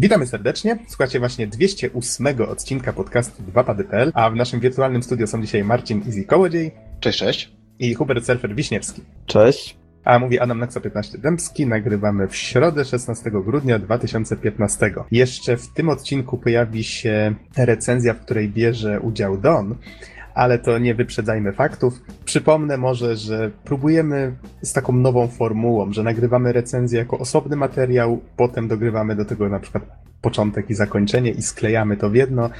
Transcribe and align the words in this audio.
Witamy 0.00 0.26
serdecznie. 0.26 0.78
Słuchacie 0.88 1.18
właśnie 1.18 1.46
208 1.46 2.26
odcinka 2.48 2.92
podcastu 2.92 3.42
2pady.pl, 3.42 4.12
a 4.14 4.30
w 4.30 4.34
naszym 4.34 4.60
wirtualnym 4.60 5.02
studio 5.02 5.26
są 5.26 5.42
dzisiaj 5.42 5.64
Marcin 5.64 6.02
Easy 6.06 6.24
Kołodziej. 6.24 6.70
Cześć, 7.00 7.18
cześć. 7.18 7.52
I 7.78 7.94
Hubert 7.94 8.26
Surfer 8.26 8.54
Wiśniewski. 8.54 9.02
Cześć. 9.26 9.78
A 10.04 10.18
mówi 10.18 10.38
Adam 10.38 10.58
Naksa 10.58 10.80
15 10.80 11.18
Dębski. 11.18 11.66
Nagrywamy 11.66 12.28
w 12.28 12.36
środę 12.36 12.84
16 12.84 13.30
grudnia 13.30 13.78
2015. 13.78 14.94
Jeszcze 15.10 15.56
w 15.56 15.68
tym 15.68 15.88
odcinku 15.88 16.38
pojawi 16.38 16.84
się 16.84 17.34
recenzja, 17.56 18.14
w 18.14 18.20
której 18.20 18.48
bierze 18.48 19.00
udział 19.00 19.38
Don 19.38 19.74
ale 20.38 20.58
to 20.58 20.78
nie 20.78 20.94
wyprzedzajmy 20.94 21.52
faktów. 21.52 22.02
Przypomnę 22.28 22.76
może, 22.76 23.16
że 23.16 23.50
próbujemy 23.64 24.36
z 24.62 24.72
taką 24.72 24.92
nową 24.92 25.28
formułą, 25.28 25.92
że 25.92 26.02
nagrywamy 26.02 26.52
recenzję 26.52 26.98
jako 26.98 27.18
osobny 27.18 27.56
materiał, 27.56 28.20
potem 28.36 28.68
dogrywamy 28.68 29.16
do 29.16 29.24
tego 29.24 29.48
na 29.48 29.60
przykład 29.60 29.84
początek 30.20 30.70
i 30.70 30.74
zakończenie 30.74 31.30
i 31.30 31.42
sklejamy 31.42 31.96
to 31.96 32.10
w 32.10 32.14
jedno. 32.14 32.50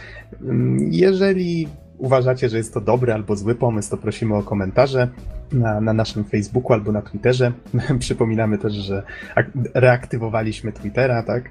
Jeżeli 0.78 1.68
uważacie, 1.98 2.48
że 2.48 2.56
jest 2.56 2.74
to 2.74 2.80
dobry 2.80 3.12
albo 3.12 3.36
zły 3.36 3.54
pomysł, 3.54 3.90
to 3.90 3.96
prosimy 3.96 4.36
o 4.36 4.42
komentarze 4.42 5.08
na, 5.52 5.80
na 5.80 5.92
naszym 5.92 6.24
Facebooku 6.24 6.72
albo 6.72 6.92
na 6.92 7.02
Twitterze. 7.02 7.52
Przypominamy 7.98 8.58
też, 8.58 8.72
że 8.72 9.02
reaktywowaliśmy 9.74 10.72
Twittera, 10.72 11.22
tak? 11.22 11.50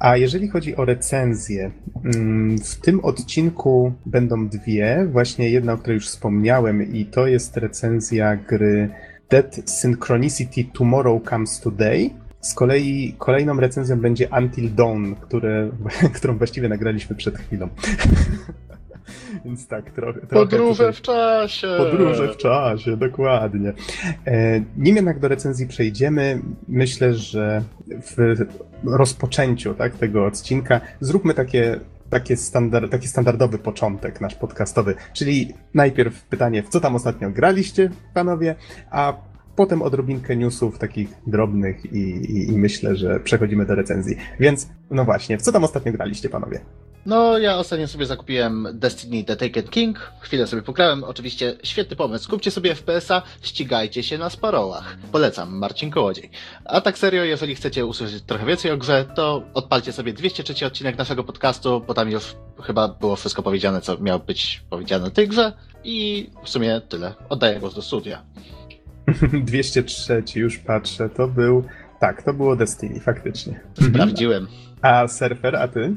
A 0.00 0.16
jeżeli 0.16 0.48
chodzi 0.48 0.76
o 0.76 0.84
recenzję, 0.84 1.70
mm, 2.04 2.58
w 2.58 2.76
tym 2.76 3.00
odcinku 3.00 3.92
będą 4.06 4.48
dwie, 4.48 5.06
właśnie 5.12 5.50
jedna, 5.50 5.72
o 5.72 5.78
której 5.78 5.94
już 5.94 6.06
wspomniałem 6.06 6.92
i 6.92 7.06
to 7.06 7.26
jest 7.26 7.56
recenzja 7.56 8.36
gry 8.36 8.88
Dead 9.30 9.70
Synchronicity 9.70 10.64
Tomorrow 10.64 11.22
Comes 11.30 11.60
Today. 11.60 12.10
Z 12.40 12.54
kolei 12.54 13.14
kolejną 13.18 13.60
recenzją 13.60 14.00
będzie 14.00 14.28
Until 14.38 14.74
Dawn, 14.74 15.14
które, 15.14 15.70
którą 16.16 16.38
właściwie 16.38 16.68
nagraliśmy 16.68 17.16
przed 17.16 17.38
chwilą. 17.38 17.68
Więc 19.44 19.66
tak, 19.66 19.90
trochę. 19.90 20.20
Podróże 20.20 20.72
tutaj... 20.72 20.92
w 20.92 21.00
czasie! 21.02 21.68
Podróże 21.78 22.32
w 22.32 22.36
czasie, 22.36 22.96
dokładnie. 22.96 23.72
E, 24.26 24.60
nim 24.76 24.96
jednak 24.96 25.18
do 25.18 25.28
recenzji 25.28 25.66
przejdziemy, 25.66 26.40
myślę, 26.68 27.14
że 27.14 27.62
w 27.86 28.36
rozpoczęciu 28.84 29.74
tak, 29.74 29.94
tego 29.94 30.26
odcinka 30.26 30.80
zróbmy 31.00 31.34
takie 31.34 31.80
takie 32.10 32.36
standard, 32.36 32.90
taki 32.90 33.08
standardowy 33.08 33.58
początek 33.58 34.20
nasz 34.20 34.34
podcastowy. 34.34 34.94
Czyli 35.12 35.54
najpierw 35.74 36.22
pytanie, 36.22 36.62
w 36.62 36.68
co 36.68 36.80
tam 36.80 36.96
ostatnio 36.96 37.30
graliście, 37.30 37.90
panowie, 38.14 38.54
a 38.90 39.12
potem 39.56 39.82
odrobinkę 39.82 40.36
newsów 40.36 40.78
takich 40.78 41.08
drobnych 41.26 41.92
i, 41.92 41.98
i, 41.98 42.48
i, 42.48 42.58
myślę, 42.58 42.96
że 42.96 43.20
przechodzimy 43.20 43.66
do 43.66 43.74
recenzji. 43.74 44.16
Więc, 44.40 44.68
no 44.90 45.04
właśnie, 45.04 45.38
w 45.38 45.42
co 45.42 45.52
tam 45.52 45.64
ostatnio 45.64 45.92
graliście, 45.92 46.28
panowie? 46.28 46.60
No, 47.08 47.38
ja 47.38 47.56
ostatnio 47.56 47.88
sobie 47.88 48.06
zakupiłem 48.06 48.68
Destiny 48.72 49.24
The 49.24 49.36
Taken 49.36 49.62
King, 49.68 50.12
chwilę 50.20 50.46
sobie 50.46 50.62
pograłem, 50.62 51.04
oczywiście 51.04 51.56
świetny 51.62 51.96
pomysł. 51.96 52.30
Kupcie 52.30 52.50
sobie 52.50 52.74
FPS-a, 52.74 53.22
ścigajcie 53.42 54.02
się 54.02 54.18
na 54.18 54.30
sparołach. 54.30 54.96
Polecam, 55.12 55.58
Marcin 55.58 55.90
Kołodziej. 55.90 56.30
A 56.64 56.80
tak 56.80 56.98
serio, 56.98 57.24
jeżeli 57.24 57.54
chcecie 57.54 57.86
usłyszeć 57.86 58.22
trochę 58.22 58.46
więcej 58.46 58.70
o 58.70 58.76
grze, 58.76 59.04
to 59.14 59.42
odpalcie 59.54 59.92
sobie 59.92 60.12
203 60.12 60.66
odcinek 60.66 60.98
naszego 60.98 61.24
podcastu, 61.24 61.84
bo 61.86 61.94
tam 61.94 62.10
już 62.10 62.36
chyba 62.62 62.88
było 62.88 63.16
wszystko 63.16 63.42
powiedziane, 63.42 63.80
co 63.80 63.98
miało 63.98 64.18
być 64.18 64.62
powiedziane 64.70 65.06
o 65.06 65.10
tej 65.10 65.28
grze. 65.28 65.52
I 65.84 66.30
w 66.44 66.48
sumie 66.48 66.80
tyle. 66.88 67.14
Oddaję 67.28 67.60
głos 67.60 67.74
do 67.74 67.82
studia. 67.82 68.22
203, 69.44 70.22
już 70.34 70.58
patrzę, 70.58 71.08
to 71.08 71.28
był... 71.28 71.64
Tak, 72.00 72.22
to 72.22 72.34
było 72.34 72.56
Destiny, 72.56 73.00
faktycznie. 73.00 73.60
Sprawdziłem. 73.90 74.48
A 74.82 75.08
Surfer, 75.08 75.56
a 75.56 75.68
ty? 75.68 75.96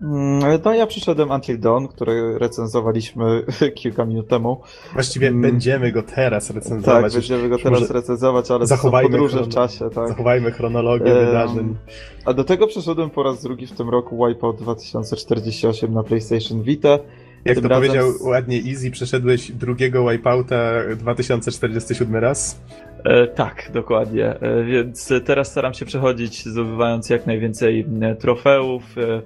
No 0.00 0.74
ja 0.74 0.86
przyszedłem 0.86 1.30
Until 1.30 1.58
Dawn, 1.58 1.86
który 1.86 2.38
recenzowaliśmy 2.38 3.42
kilka 3.82 4.04
minut 4.04 4.28
temu. 4.28 4.60
Właściwie 4.92 5.28
mm. 5.28 5.42
będziemy 5.42 5.92
go 5.92 6.02
teraz 6.02 6.50
recenzować. 6.50 7.02
Tak, 7.02 7.12
będziemy 7.12 7.48
go 7.48 7.58
teraz 7.58 7.90
recenzować, 7.90 8.50
ale 8.50 8.66
zachowajmy 8.66 9.10
podróże 9.10 9.42
w 9.42 9.48
czasie. 9.48 9.90
Tak. 9.90 10.08
Zachowajmy 10.08 10.50
chronologię 10.50 11.14
um, 11.14 11.26
wydarzeń. 11.26 11.76
A 12.24 12.32
do 12.32 12.44
tego 12.44 12.66
przyszedłem 12.66 13.10
po 13.10 13.22
raz 13.22 13.42
drugi 13.42 13.66
w 13.66 13.72
tym 13.72 13.88
roku 13.88 14.26
Wipeout 14.26 14.56
2048 14.56 15.94
na 15.94 16.02
PlayStation 16.02 16.62
Vita. 16.62 16.98
Jak 17.44 17.60
to 17.60 17.68
powiedział 17.68 18.08
ładnie 18.20 18.60
Easy, 18.70 18.90
przeszedłeś 18.90 19.52
drugiego 19.52 20.10
Wipeouta 20.10 20.56
2047 20.96 22.16
raz? 22.16 22.60
E, 23.04 23.26
tak, 23.26 23.70
dokładnie. 23.74 24.40
E, 24.40 24.64
więc 24.64 25.12
teraz 25.24 25.50
staram 25.50 25.74
się 25.74 25.84
przechodzić, 25.84 26.44
zdobywając 26.44 27.10
jak 27.10 27.26
najwięcej 27.26 27.86
trofeów. 28.18 28.82
E, 28.98 29.22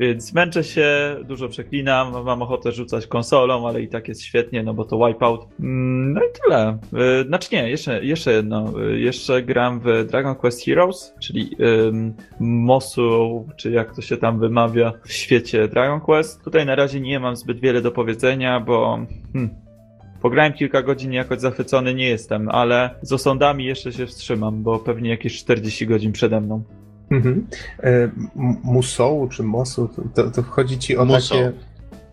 więc 0.00 0.34
męczę 0.34 0.64
się, 0.64 1.16
dużo 1.24 1.48
przeklinam, 1.48 2.24
mam 2.24 2.42
ochotę 2.42 2.72
rzucać 2.72 3.06
konsolą, 3.06 3.68
ale 3.68 3.82
i 3.82 3.88
tak 3.88 4.08
jest 4.08 4.22
świetnie, 4.22 4.62
no 4.62 4.74
bo 4.74 4.84
to 4.84 5.06
Wipeout. 5.06 5.48
Mm, 5.60 6.12
no 6.12 6.20
i 6.20 6.40
tyle. 6.42 6.78
Y, 7.22 7.24
znaczy 7.26 7.48
nie, 7.52 7.70
jeszcze, 7.70 8.04
jeszcze 8.04 8.32
jedno. 8.32 8.72
Y, 8.80 9.00
jeszcze 9.00 9.42
gram 9.42 9.80
w 9.80 10.04
Dragon 10.10 10.34
Quest 10.34 10.64
Heroes, 10.64 11.14
czyli 11.20 11.56
um, 11.58 12.14
Mosu, 12.40 13.46
czy 13.56 13.70
jak 13.70 13.94
to 13.96 14.02
się 14.02 14.16
tam 14.16 14.38
wymawia 14.38 14.92
w 15.04 15.12
świecie 15.12 15.68
Dragon 15.68 16.00
Quest. 16.00 16.44
Tutaj 16.44 16.66
na 16.66 16.74
razie 16.74 17.00
nie 17.00 17.20
mam 17.20 17.36
zbyt 17.36 17.60
wiele 17.60 17.82
do 17.82 17.90
powiedzenia, 17.90 18.60
bo 18.60 18.98
hmm, 19.32 19.50
Pograłem 20.22 20.52
kilka 20.52 20.82
godzin, 20.82 21.12
jakoś 21.12 21.40
zachwycony 21.40 21.94
nie 21.94 22.08
jestem, 22.08 22.48
ale 22.48 22.90
z 23.02 23.12
osądami 23.12 23.64
jeszcze 23.64 23.92
się 23.92 24.06
wstrzymam, 24.06 24.62
bo 24.62 24.78
pewnie 24.78 25.10
jakieś 25.10 25.38
40 25.38 25.86
godzin 25.86 26.12
przede 26.12 26.40
mną. 26.40 26.62
Mhm. 27.10 27.46
E, 27.82 28.10
musou 28.64 29.28
czy 29.28 29.42
mosu, 29.42 29.88
to, 30.14 30.30
to 30.30 30.42
wchodzi 30.42 30.78
ci 30.78 30.96
o 30.96 31.04
Musou. 31.04 31.34
takie... 31.34 31.52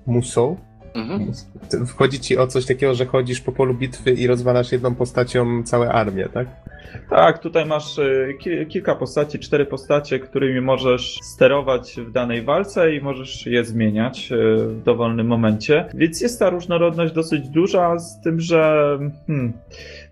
Musou? 0.07 0.57
Mhm. 0.95 1.31
Wchodzi 1.87 2.19
ci 2.19 2.37
o 2.37 2.47
coś 2.47 2.65
takiego, 2.65 2.95
że 2.95 3.05
chodzisz 3.05 3.41
po 3.41 3.51
polu 3.51 3.73
bitwy 3.73 4.11
i 4.11 4.27
rozwalasz 4.27 4.71
jedną 4.71 4.95
postacią 4.95 5.63
całe 5.63 5.91
armię, 5.91 6.29
tak? 6.33 6.47
Tak, 7.09 7.39
tutaj 7.39 7.65
masz 7.65 7.99
e, 7.99 8.33
kilka 8.69 8.95
postaci, 8.95 9.39
cztery 9.39 9.65
postacie, 9.65 10.19
którymi 10.19 10.61
możesz 10.61 11.19
sterować 11.23 11.95
w 12.07 12.11
danej 12.11 12.41
walce 12.41 12.95
i 12.95 13.01
możesz 13.01 13.45
je 13.45 13.65
zmieniać 13.65 14.31
e, 14.31 14.35
w 14.57 14.83
dowolnym 14.83 15.27
momencie. 15.27 15.85
Więc 15.93 16.21
jest 16.21 16.39
ta 16.39 16.49
różnorodność 16.49 17.13
dosyć 17.13 17.49
duża, 17.49 17.99
z 17.99 18.21
tym, 18.21 18.39
że 18.39 18.87
hmm, 19.27 19.53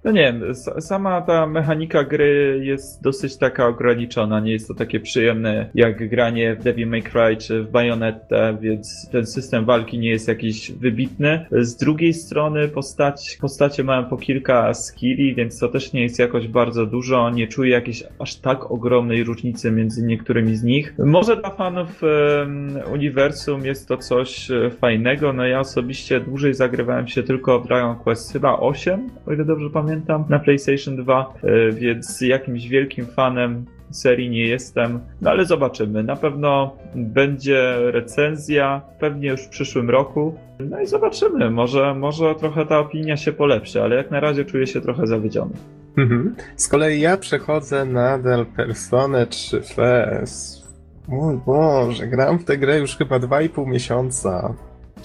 no 0.06 0.12
nie 0.12 0.22
wiem, 0.22 0.56
sama 0.80 1.22
ta 1.22 1.48
mechanika 1.48 2.04
gry 2.04 2.60
jest 2.64 3.04
dosyć 3.04 3.38
taka 3.38 3.68
ograniczona, 3.68 4.40
nie 4.40 4.52
jest 4.52 4.68
to 4.68 4.74
takie 4.74 5.00
przyjemne 5.00 5.70
jak 5.76 6.10
granie 6.10 6.56
w 6.56 6.64
Devil 6.64 6.88
May 6.88 7.04
Cry 7.04 7.38
czy 7.38 7.64
w 7.64 7.72
Bayonetta, 7.72 8.54
więc 8.54 9.10
ten 9.12 9.26
system 9.26 9.66
walki 9.66 10.00
nie 10.00 10.10
jest 10.10 10.28
jakiś 10.28 10.72
wybitny. 10.72 11.46
Z 11.52 11.76
drugiej 11.76 12.14
strony 12.14 12.68
postać, 12.68 13.38
postacie 13.42 13.84
mają 13.84 14.06
po 14.06 14.18
kilka 14.18 14.74
skilli, 14.74 15.36
więc 15.36 15.60
to 15.60 15.68
też 15.68 15.94
nie 15.94 16.02
jest 16.02 16.20
jakoś 16.20 16.48
bardzo 16.48 16.86
dużo, 16.86 17.30
nie 17.30 17.48
czuję 17.48 17.72
jakiejś 17.72 18.04
aż 18.20 18.36
tak 18.36 18.72
ogromnej 18.72 19.24
różnicy 19.24 19.72
między 19.72 20.04
niektórymi 20.04 20.56
z 20.56 20.64
nich. 20.64 20.94
Może 20.98 21.38
dla 21.38 21.50
fanów 21.50 22.04
um, 22.04 22.80
uniwersum 22.94 23.66
jest 23.66 23.88
to 23.88 23.98
coś 23.98 24.52
e, 24.52 24.70
fajnego, 24.70 25.34
no 25.34 25.46
ja 25.46 25.60
osobiście 25.60 26.20
dłużej 26.20 26.54
zagrywałem 26.54 27.08
się 27.08 27.24
tylko 27.24 27.60
w 27.60 27.68
Dragon 27.68 27.96
Quest 27.96 28.34
chyba 28.34 28.60
8, 28.60 29.10
o 29.28 29.34
ile 29.34 29.46
dobrze 29.46 29.70
pamiętam, 29.70 29.95
pamiętam, 29.96 30.26
na 30.30 30.40
PlayStation 30.40 30.96
2, 30.96 31.34
e, 31.44 31.72
więc 31.72 32.22
jakimś 32.22 32.68
wielkim 32.68 33.06
fanem 33.06 33.66
serii 33.92 34.30
nie 34.30 34.48
jestem, 34.48 35.00
no 35.22 35.30
ale 35.30 35.46
zobaczymy. 35.46 36.04
Na 36.04 36.16
pewno 36.16 36.76
będzie 36.96 37.76
recenzja, 37.92 38.82
pewnie 39.00 39.30
już 39.30 39.42
w 39.42 39.50
przyszłym 39.50 39.90
roku. 39.90 40.36
No 40.60 40.82
i 40.82 40.88
zobaczymy, 40.88 41.50
może, 41.50 41.96
może 41.96 42.36
trochę 42.36 42.66
ta 42.66 42.80
opinia 42.80 43.18
się 43.18 43.34
polepszy, 43.34 43.82
ale 43.82 43.96
jak 43.96 44.12
na 44.12 44.20
razie 44.20 44.46
czuję 44.46 44.68
się 44.68 44.82
trochę 44.82 45.08
zawiedziony. 45.08 45.52
Mhm. 45.98 46.36
Z 46.56 46.68
kolei 46.68 47.02
ja 47.02 47.18
przechodzę 47.18 47.86
nadal 47.86 48.46
Personę 48.46 49.28
3 49.28 49.62
FS. 49.62 50.66
Mój 51.08 51.38
Boże, 51.46 52.08
gram 52.08 52.40
w 52.40 52.44
tę 52.44 52.58
grę 52.58 52.80
już 52.80 52.98
chyba 52.98 53.20
2,5 53.20 53.68
miesiąca 53.68 54.54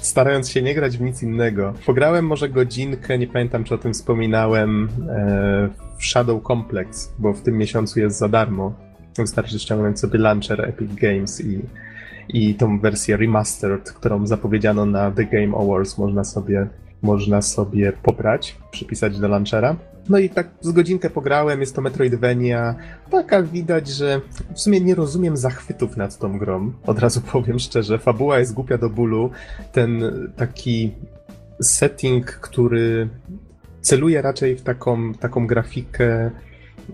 starając 0.06 0.50
się 0.50 0.62
nie 0.62 0.75
grać 0.75 0.99
w 0.99 1.00
nic 1.00 1.23
innego. 1.23 1.75
Pograłem 1.87 2.26
może 2.26 2.49
godzinkę, 2.49 3.19
nie 3.19 3.26
pamiętam 3.26 3.64
czy 3.64 3.75
o 3.75 3.79
tym 3.79 3.94
wspominałem, 3.94 4.88
e, 5.08 5.69
w 5.99 6.05
Shadow 6.05 6.43
Complex, 6.43 7.12
bo 7.19 7.32
w 7.32 7.43
tym 7.43 7.58
miesiącu 7.58 8.00
jest 8.00 8.19
za 8.19 8.29
darmo. 8.29 8.75
Wystarczy 9.19 9.58
ściągnąć 9.58 10.00
sobie 10.00 10.19
launcher 10.19 10.69
Epic 10.69 10.94
Games 10.94 11.41
i, 11.41 11.61
i 12.29 12.55
tą 12.55 12.81
wersję 12.81 13.17
remastered, 13.17 13.93
którą 13.93 14.26
zapowiedziano 14.26 14.87
na 14.87 15.11
The 15.11 15.25
Game 15.25 15.56
Awards, 15.58 15.99
można 15.99 16.25
sobie, 16.25 16.67
można 17.02 17.43
sobie 17.43 17.93
pobrać, 17.93 18.56
przypisać 18.70 19.19
do 19.19 19.29
launchera. 19.29 19.76
No 20.08 20.19
i 20.19 20.29
tak 20.29 20.49
z 20.61 20.73
godzinkę 20.73 21.11
pograłem, 21.11 21.61
jest 21.61 21.75
to 21.75 21.81
Metroidvania. 21.82 22.75
Taka 23.11 23.43
widać, 23.43 23.88
że 23.88 24.20
w 24.55 24.61
sumie 24.61 24.81
nie 24.81 24.94
rozumiem 24.94 25.37
zachwytów 25.37 25.97
nad 25.97 26.19
tą 26.19 26.38
grą. 26.38 26.73
Od 26.87 26.99
razu 26.99 27.20
powiem 27.32 27.58
szczerze, 27.58 27.99
fabuła 27.99 28.38
jest 28.38 28.55
głupia 28.55 28.79
do 28.79 28.91
bólu. 28.91 29.31
Ten 29.73 30.02
taki 30.37 30.93
setting, 31.62 32.26
który 32.26 33.08
celuje 33.81 34.23
raczej 34.23 34.56
w 34.56 34.62
taką, 34.62 35.14
taką 35.14 35.46
grafikę 35.46 36.31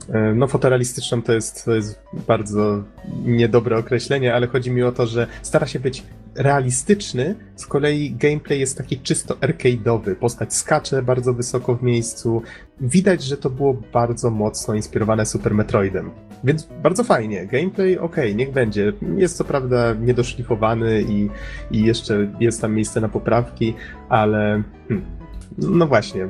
e, 0.08 0.34
no 0.34 0.46
fotorealistyczną 0.46 1.22
to 1.22 1.32
jest, 1.32 1.64
to 1.64 1.74
jest 1.74 2.02
bardzo 2.26 2.82
niedobre 3.24 3.78
określenie, 3.78 4.34
ale 4.34 4.46
chodzi 4.46 4.70
mi 4.70 4.82
o 4.82 4.92
to, 4.92 5.06
że 5.06 5.26
stara 5.42 5.66
się 5.66 5.80
być 5.80 6.02
realistyczny, 6.38 7.34
z 7.56 7.66
kolei 7.66 8.14
gameplay 8.14 8.60
jest 8.60 8.78
taki 8.78 9.00
czysto 9.00 9.34
arcade'owy. 9.34 10.14
Postać 10.14 10.54
skacze 10.54 11.02
bardzo 11.02 11.34
wysoko 11.34 11.74
w 11.74 11.82
miejscu. 11.82 12.42
Widać, 12.80 13.22
że 13.22 13.36
to 13.36 13.50
było 13.50 13.74
bardzo 13.92 14.30
mocno 14.30 14.74
inspirowane 14.74 15.26
Super 15.26 15.54
Metroidem. 15.54 16.10
Więc 16.44 16.68
bardzo 16.82 17.04
fajnie. 17.04 17.46
Gameplay 17.46 17.98
ok, 17.98 18.16
niech 18.34 18.52
będzie. 18.52 18.92
Jest 19.16 19.36
co 19.36 19.44
prawda 19.44 19.94
niedoszlifowany 19.94 21.02
i, 21.02 21.28
i 21.70 21.84
jeszcze 21.84 22.32
jest 22.40 22.60
tam 22.60 22.74
miejsce 22.74 23.00
na 23.00 23.08
poprawki, 23.08 23.74
ale 24.08 24.62
hmm, 24.88 25.15
no 25.58 25.86
właśnie. 25.86 26.28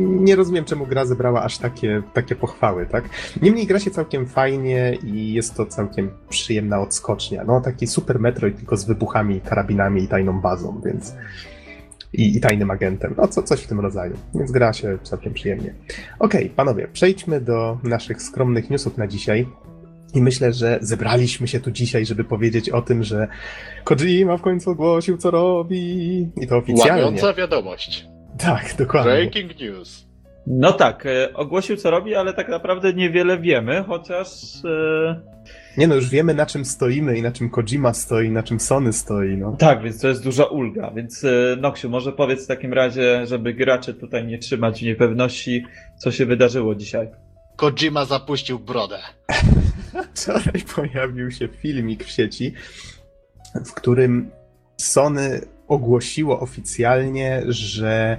Nie 0.00 0.36
rozumiem, 0.36 0.64
czemu 0.64 0.86
gra 0.86 1.04
zebrała 1.04 1.42
aż 1.42 1.58
takie, 1.58 2.02
takie 2.12 2.34
pochwały, 2.34 2.86
tak? 2.86 3.04
Niemniej 3.42 3.66
gra 3.66 3.78
się 3.78 3.90
całkiem 3.90 4.26
fajnie 4.26 4.98
i 5.04 5.32
jest 5.32 5.54
to 5.54 5.66
całkiem 5.66 6.10
przyjemna 6.28 6.80
odskocznia. 6.80 7.44
No, 7.44 7.60
taki 7.60 7.86
super 7.86 8.20
Metroid, 8.20 8.56
tylko 8.56 8.76
z 8.76 8.84
wybuchami, 8.84 9.40
karabinami 9.40 10.02
i 10.02 10.08
tajną 10.08 10.40
bazą, 10.40 10.80
więc. 10.84 11.14
I, 12.12 12.36
i 12.36 12.40
tajnym 12.40 12.70
agentem. 12.70 13.14
No, 13.18 13.28
co, 13.28 13.42
coś 13.42 13.60
w 13.60 13.66
tym 13.66 13.80
rodzaju. 13.80 14.16
Więc 14.34 14.50
gra 14.50 14.72
się 14.72 14.98
całkiem 15.02 15.34
przyjemnie. 15.34 15.74
Okej, 16.18 16.44
okay, 16.44 16.56
panowie, 16.56 16.88
przejdźmy 16.92 17.40
do 17.40 17.78
naszych 17.82 18.22
skromnych 18.22 18.70
newsów 18.70 18.98
na 18.98 19.06
dzisiaj. 19.06 19.46
I 20.14 20.22
myślę, 20.22 20.52
że 20.52 20.78
zebraliśmy 20.82 21.48
się 21.48 21.60
tu 21.60 21.70
dzisiaj, 21.70 22.06
żeby 22.06 22.24
powiedzieć 22.24 22.70
o 22.70 22.82
tym, 22.82 23.02
że 23.02 23.28
Kojima 23.84 24.36
w 24.36 24.42
końcu 24.42 24.70
ogłosił, 24.70 25.16
co 25.16 25.30
robi. 25.30 26.20
I 26.36 26.46
to 26.46 26.56
oficjalnie. 26.56 27.04
Łamiąca 27.04 27.34
wiadomość. 27.34 28.10
Tak, 28.42 28.74
dokładnie. 28.78 29.12
Breaking 29.12 29.60
news. 29.60 30.10
No 30.46 30.72
tak, 30.72 31.06
e, 31.06 31.34
ogłosił 31.34 31.76
co 31.76 31.90
robi, 31.90 32.14
ale 32.14 32.34
tak 32.34 32.48
naprawdę 32.48 32.92
niewiele 32.92 33.38
wiemy, 33.38 33.84
chociaż. 33.88 34.28
E... 34.64 35.20
Nie 35.76 35.88
no, 35.88 35.94
już 35.94 36.08
wiemy 36.08 36.34
na 36.34 36.46
czym 36.46 36.64
stoimy 36.64 37.18
i 37.18 37.22
na 37.22 37.32
czym 37.32 37.50
Kojima 37.50 37.94
stoi, 37.94 38.30
na 38.30 38.42
czym 38.42 38.60
Sony 38.60 38.92
stoi. 38.92 39.36
No. 39.36 39.56
Tak, 39.58 39.82
więc 39.82 40.00
to 40.00 40.08
jest 40.08 40.24
duża 40.24 40.44
ulga. 40.44 40.90
Więc 40.90 41.24
e, 41.24 41.56
Noksiu, 41.60 41.90
może 41.90 42.12
powiedz 42.12 42.44
w 42.44 42.48
takim 42.48 42.72
razie, 42.72 43.26
żeby 43.26 43.54
gracze 43.54 43.94
tutaj 43.94 44.26
nie 44.26 44.38
trzymać 44.38 44.80
w 44.80 44.84
niepewności, 44.84 45.64
co 45.98 46.12
się 46.12 46.26
wydarzyło 46.26 46.74
dzisiaj. 46.74 47.08
Kojima 47.56 48.04
zapuścił 48.04 48.58
brodę. 48.58 48.98
Wczoraj 50.14 50.62
pojawił 50.74 51.30
się 51.30 51.48
filmik 51.48 52.04
w 52.04 52.10
sieci, 52.10 52.54
w 53.66 53.74
którym 53.74 54.30
Sony 54.76 55.40
ogłosiło 55.70 56.40
oficjalnie, 56.40 57.42
że 57.48 58.16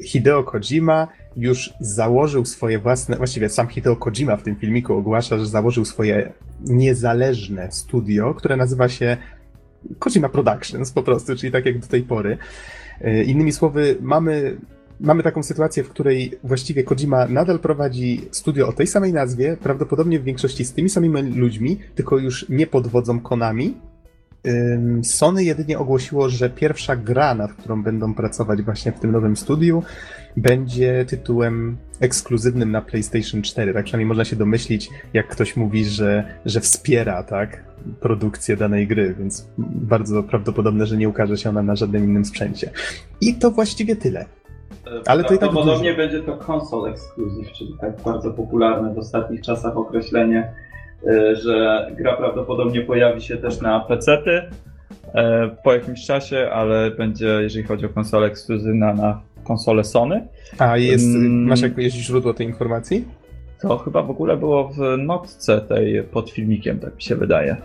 Hideo 0.00 0.44
Kojima 0.44 1.08
już 1.36 1.74
założył 1.80 2.44
swoje 2.44 2.78
własne, 2.78 3.16
właściwie 3.16 3.48
sam 3.48 3.68
Hideo 3.68 3.96
Kojima 3.96 4.36
w 4.36 4.42
tym 4.42 4.56
filmiku 4.56 4.94
ogłasza, 4.94 5.38
że 5.38 5.46
założył 5.46 5.84
swoje 5.84 6.32
niezależne 6.64 7.72
studio, 7.72 8.34
które 8.34 8.56
nazywa 8.56 8.88
się 8.88 9.16
Kojima 9.98 10.28
Productions 10.28 10.92
po 10.92 11.02
prostu, 11.02 11.36
czyli 11.36 11.52
tak 11.52 11.66
jak 11.66 11.78
do 11.78 11.86
tej 11.86 12.02
pory. 12.02 12.38
E, 13.00 13.24
innymi 13.24 13.52
słowy, 13.52 13.96
mamy, 14.00 14.56
mamy 15.00 15.22
taką 15.22 15.42
sytuację, 15.42 15.84
w 15.84 15.88
której 15.88 16.32
właściwie 16.44 16.84
Kojima 16.84 17.26
nadal 17.26 17.58
prowadzi 17.58 18.28
studio 18.30 18.68
o 18.68 18.72
tej 18.72 18.86
samej 18.86 19.12
nazwie, 19.12 19.56
prawdopodobnie 19.62 20.20
w 20.20 20.24
większości 20.24 20.64
z 20.64 20.72
tymi 20.72 20.88
samymi 20.90 21.22
ludźmi, 21.22 21.78
tylko 21.94 22.18
już 22.18 22.48
nie 22.48 22.66
pod 22.66 22.86
wodzą 22.86 23.20
Konami, 23.20 23.74
Sony 25.02 25.44
jedynie 25.44 25.78
ogłosiło, 25.78 26.28
że 26.28 26.50
pierwsza 26.50 26.96
gra, 26.96 27.34
nad 27.34 27.52
którą 27.52 27.82
będą 27.82 28.14
pracować 28.14 28.62
właśnie 28.62 28.92
w 28.92 29.00
tym 29.00 29.12
nowym 29.12 29.36
studiu, 29.36 29.82
będzie 30.36 31.04
tytułem 31.04 31.76
ekskluzywnym 32.00 32.70
na 32.70 32.82
PlayStation 32.82 33.42
4. 33.42 33.74
Tak 33.74 33.84
przynajmniej 33.84 34.06
można 34.06 34.24
się 34.24 34.36
domyślić, 34.36 34.90
jak 35.12 35.28
ktoś 35.28 35.56
mówi, 35.56 35.84
że, 35.84 36.24
że 36.46 36.60
wspiera 36.60 37.22
tak, 37.22 37.64
produkcję 38.00 38.56
danej 38.56 38.86
gry, 38.86 39.14
więc 39.18 39.48
bardzo 39.58 40.22
prawdopodobne, 40.22 40.86
że 40.86 40.96
nie 40.96 41.08
ukaże 41.08 41.36
się 41.36 41.48
ona 41.48 41.62
na 41.62 41.76
żadnym 41.76 42.04
innym 42.04 42.24
sprzęcie. 42.24 42.70
I 43.20 43.34
to 43.34 43.50
właściwie 43.50 43.96
tyle. 43.96 44.24
Ale 45.06 45.24
to 45.24 45.34
i 45.34 45.38
tak 45.38 45.50
Prawdopodobnie 45.50 45.94
będzie 45.94 46.22
to 46.22 46.38
console 46.52 46.90
exclusive, 46.90 47.52
czyli 47.52 47.76
tak 47.80 48.02
bardzo 48.02 48.30
popularne 48.30 48.94
w 48.94 48.98
ostatnich 48.98 49.40
czasach 49.40 49.76
określenie 49.76 50.52
że 51.32 51.86
gra 51.96 52.16
prawdopodobnie 52.16 52.80
pojawi 52.80 53.22
się 53.22 53.36
też 53.36 53.60
na 53.60 53.80
PC-ty 53.80 54.42
e, 55.14 55.50
po 55.64 55.74
jakimś 55.74 56.06
czasie, 56.06 56.50
ale 56.52 56.90
będzie, 56.90 57.26
jeżeli 57.26 57.64
chodzi 57.64 57.86
o 57.86 57.88
konsolę 57.88 58.26
ekskluzywna, 58.26 58.94
na 58.94 59.20
konsolę 59.44 59.84
Sony. 59.84 60.28
A 60.58 60.76
jest, 60.76 61.04
mm. 61.04 61.44
masz 61.44 61.60
jakieś 61.60 61.92
źródło 61.92 62.34
tej 62.34 62.46
informacji? 62.46 63.04
To 63.60 63.78
chyba 63.78 64.02
w 64.02 64.10
ogóle 64.10 64.36
było 64.36 64.68
w 64.68 64.98
notce 64.98 65.60
tej 65.60 66.02
pod 66.02 66.30
filmikiem, 66.30 66.78
tak 66.78 66.94
mi 66.94 67.02
się 67.02 67.16
wydaje. 67.16 67.56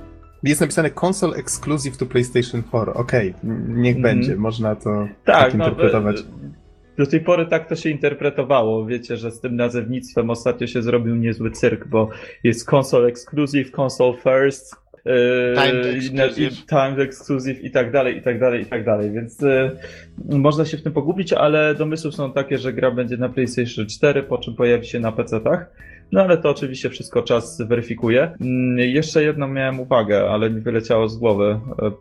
Jest 0.43 0.61
napisane 0.61 0.89
console 1.01 1.37
exclusive 1.37 1.97
to 1.97 2.05
PlayStation 2.05 2.63
4. 2.63 2.93
Okej, 2.93 3.29
okay, 3.29 3.33
niech 3.67 3.97
mm. 3.97 4.01
będzie, 4.01 4.35
można 4.35 4.75
to 4.75 5.07
tak, 5.25 5.35
tak 5.35 5.53
interpretować. 5.53 6.15
No, 6.15 6.49
do 6.97 7.07
tej 7.07 7.21
pory 7.21 7.45
tak 7.45 7.69
to 7.69 7.75
się 7.75 7.89
interpretowało. 7.89 8.85
Wiecie, 8.85 9.17
że 9.17 9.31
z 9.31 9.39
tym 9.39 9.55
nazewnictwem 9.55 10.29
ostatnio 10.29 10.67
się 10.67 10.81
zrobił 10.81 11.15
niezły 11.15 11.51
cyrk, 11.51 11.87
bo 11.87 12.09
jest 12.43 12.73
console 12.73 13.07
exclusive, 13.07 13.79
console 13.79 14.13
first, 14.17 14.75
yy, 15.05 15.13
timed 15.55 15.85
exclusive. 15.85 16.65
timed 16.65 16.99
exclusive 16.99 17.63
i 17.63 17.71
tak 17.71 17.91
dalej, 17.91 18.17
i 18.17 18.21
tak 18.21 18.39
dalej, 18.39 18.61
i 18.61 18.65
tak 18.65 18.85
dalej. 18.85 19.11
Więc 19.11 19.41
yy, 19.41 20.39
można 20.39 20.65
się 20.65 20.77
w 20.77 20.83
tym 20.83 20.93
pogubić, 20.93 21.33
ale 21.33 21.75
domysły 21.75 22.11
są 22.11 22.33
takie, 22.33 22.57
że 22.57 22.73
gra 22.73 22.91
będzie 22.91 23.17
na 23.17 23.29
PlayStation 23.29 23.85
4, 23.87 24.23
po 24.23 24.37
czym 24.37 24.55
pojawi 24.55 24.85
się 24.87 24.99
na 24.99 25.11
PC-tach. 25.11 25.65
No 26.11 26.21
ale 26.21 26.37
to 26.37 26.49
oczywiście 26.49 26.89
wszystko 26.89 27.21
czas 27.21 27.61
weryfikuje. 27.61 28.31
Yy, 28.77 28.87
jeszcze 28.87 29.23
jedną 29.23 29.47
miałem 29.47 29.79
uwagę, 29.79 30.29
ale 30.29 30.49
mi 30.49 30.61
wyleciało 30.61 31.07
z 31.07 31.17
głowy. 31.17 31.59
Yy, 31.81 31.91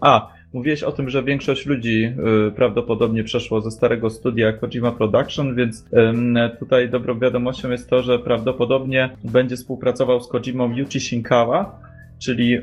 a, 0.00 0.33
Mówiłeś 0.54 0.82
o 0.82 0.92
tym, 0.92 1.10
że 1.10 1.22
większość 1.22 1.66
ludzi 1.66 2.12
y, 2.48 2.52
prawdopodobnie 2.52 3.24
przeszło 3.24 3.60
ze 3.60 3.70
starego 3.70 4.10
studia 4.10 4.52
Kojima 4.52 4.92
Production, 4.92 5.54
więc 5.54 5.84
tutaj 6.58 6.90
dobrą 6.90 7.18
wiadomością 7.18 7.70
jest 7.70 7.90
to, 7.90 8.02
że 8.02 8.18
prawdopodobnie 8.18 9.10
będzie 9.24 9.56
współpracował 9.56 10.20
z 10.20 10.28
Kojimą 10.28 10.74
Yuji 10.74 11.00
Shinkawa, 11.00 11.80
czyli 12.18 12.58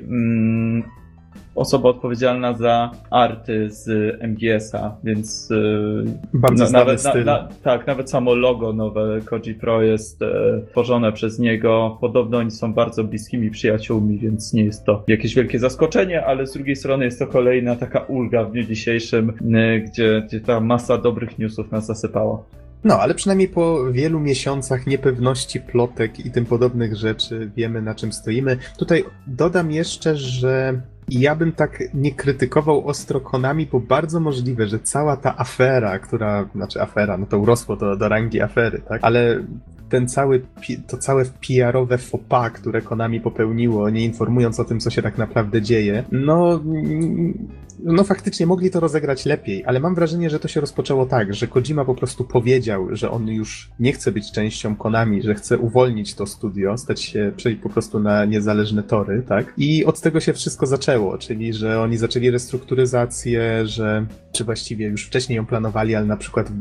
osoba 1.55 1.89
odpowiedzialna 1.89 2.53
za 2.53 2.91
arty 3.09 3.69
z 3.69 3.89
MGS-a, 4.21 4.95
więc 5.03 5.49
Bardzo 6.33 6.63
na, 6.63 6.71
nawet, 6.71 7.03
na, 7.03 7.23
na, 7.23 7.47
tak, 7.63 7.87
nawet 7.87 8.09
samo 8.09 8.35
logo 8.35 8.73
nowe 8.73 9.19
Koji 9.25 9.55
Pro 9.55 9.81
jest 9.81 10.21
e, 10.21 10.61
tworzone 10.71 11.11
przez 11.11 11.39
niego. 11.39 11.97
Podobno 12.01 12.37
oni 12.37 12.51
są 12.51 12.73
bardzo 12.73 13.03
bliskimi 13.03 13.51
przyjaciółmi, 13.51 14.17
więc 14.17 14.53
nie 14.53 14.63
jest 14.63 14.85
to 14.85 15.03
jakieś 15.07 15.35
wielkie 15.35 15.59
zaskoczenie, 15.59 16.25
ale 16.25 16.47
z 16.47 16.53
drugiej 16.53 16.75
strony 16.75 17.05
jest 17.05 17.19
to 17.19 17.27
kolejna 17.27 17.75
taka 17.75 17.99
ulga 17.99 18.43
w 18.43 18.51
dniu 18.51 18.63
dzisiejszym, 18.63 19.33
e, 19.55 19.79
gdzie, 19.79 20.23
gdzie 20.27 20.39
ta 20.39 20.59
masa 20.59 20.97
dobrych 20.97 21.39
newsów 21.39 21.71
nas 21.71 21.85
zasypała. 21.85 22.43
No, 22.83 22.99
ale 22.99 23.13
przynajmniej 23.13 23.47
po 23.47 23.91
wielu 23.91 24.19
miesiącach 24.19 24.87
niepewności, 24.87 25.59
plotek 25.59 26.25
i 26.25 26.31
tym 26.31 26.45
podobnych 26.45 26.95
rzeczy 26.95 27.51
wiemy 27.55 27.81
na 27.81 27.95
czym 27.95 28.13
stoimy. 28.13 28.57
Tutaj 28.77 29.03
dodam 29.27 29.71
jeszcze, 29.71 30.15
że 30.15 30.81
ja 31.19 31.35
bym 31.35 31.51
tak 31.51 31.83
nie 31.93 32.11
krytykował 32.11 32.87
ostro 32.87 33.21
Konami, 33.21 33.65
bo 33.65 33.79
bardzo 33.79 34.19
możliwe, 34.19 34.67
że 34.67 34.79
cała 34.79 35.17
ta 35.17 35.37
afera, 35.37 35.99
która, 35.99 36.49
znaczy 36.55 36.81
afera, 36.81 37.17
no 37.17 37.25
to 37.25 37.39
urosło 37.39 37.75
do, 37.75 37.95
do 37.95 38.09
rangi 38.09 38.41
afery, 38.41 38.81
tak? 38.89 38.99
Ale 39.03 39.43
ten 39.89 40.07
cały, 40.07 40.41
to 40.87 40.97
całe 40.97 41.25
PR-owe 41.25 41.97
faux 41.97 42.25
pas, 42.29 42.51
które 42.51 42.81
Konami 42.81 43.21
popełniło, 43.21 43.89
nie 43.89 44.05
informując 44.05 44.59
o 44.59 44.65
tym, 44.65 44.79
co 44.79 44.89
się 44.89 45.01
tak 45.01 45.17
naprawdę 45.17 45.61
dzieje, 45.61 46.03
no, 46.11 46.61
no 47.83 48.03
faktycznie 48.03 48.45
mogli 48.45 48.69
to 48.69 48.79
rozegrać 48.79 49.25
lepiej, 49.25 49.65
ale 49.65 49.79
mam 49.79 49.95
wrażenie, 49.95 50.29
że 50.29 50.39
to 50.39 50.47
się 50.47 50.61
rozpoczęło 50.61 51.05
tak, 51.05 51.33
że 51.33 51.47
Kojima 51.47 51.85
po 51.85 51.95
prostu 51.95 52.23
powiedział, 52.23 52.87
że 52.95 53.11
on 53.11 53.27
już 53.27 53.69
nie 53.79 53.93
chce 53.93 54.11
być 54.11 54.31
częścią 54.31 54.75
Konami, 54.75 55.21
że 55.21 55.35
chce 55.35 55.57
uwolnić 55.57 56.15
to 56.15 56.25
studio, 56.25 56.77
stać 56.77 57.01
się, 57.01 57.31
przejść 57.37 57.61
po 57.61 57.69
prostu 57.69 57.99
na 57.99 58.25
niezależne 58.25 58.83
tory, 58.83 59.23
tak? 59.27 59.53
I 59.57 59.85
od 59.85 60.01
tego 60.01 60.19
się 60.19 60.33
wszystko 60.33 60.65
zaczęło, 60.65 61.17
czyli 61.17 61.53
że 61.53 61.81
oni 61.81 61.97
zaczęli 61.97 62.31
restrukturyzację, 62.31 63.67
że, 63.67 64.05
czy 64.31 64.43
właściwie 64.43 64.87
już 64.87 65.05
wcześniej 65.05 65.37
ją 65.37 65.45
planowali, 65.45 65.95
ale 65.95 66.05
na 66.05 66.17
przykład 66.17 66.51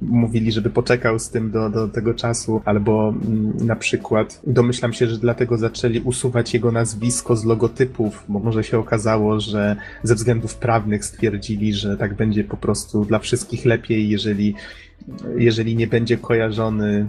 mówili, 0.00 0.52
żeby 0.52 0.70
poczekał 0.70 1.18
z 1.18 1.30
tym 1.30 1.50
do, 1.50 1.70
do 1.70 1.88
tego 1.88 2.14
czasu, 2.14 2.62
albo 2.64 3.08
mm, 3.08 3.66
na 3.66 3.76
przykład 3.76 4.40
domyślam 4.46 4.92
się, 4.92 5.06
że 5.06 5.18
dlatego 5.18 5.58
zaczęli 5.58 6.00
usuwać 6.00 6.54
jego 6.54 6.72
nazwisko 6.72 7.36
z 7.36 7.44
logotypów, 7.44 8.24
bo 8.28 8.38
może 8.38 8.64
się 8.64 8.78
okazało, 8.78 9.40
że 9.40 9.76
ze 10.02 10.14
względów 10.14 10.54
prawnych 10.68 11.04
stwierdzili, 11.04 11.74
że 11.74 11.96
tak 11.96 12.14
będzie 12.14 12.44
po 12.44 12.56
prostu 12.56 13.04
dla 13.04 13.18
wszystkich 13.18 13.64
lepiej, 13.64 14.08
jeżeli 14.08 14.54
jeżeli 15.36 15.76
nie 15.76 15.86
będzie 15.86 16.16
kojarzony, 16.16 17.06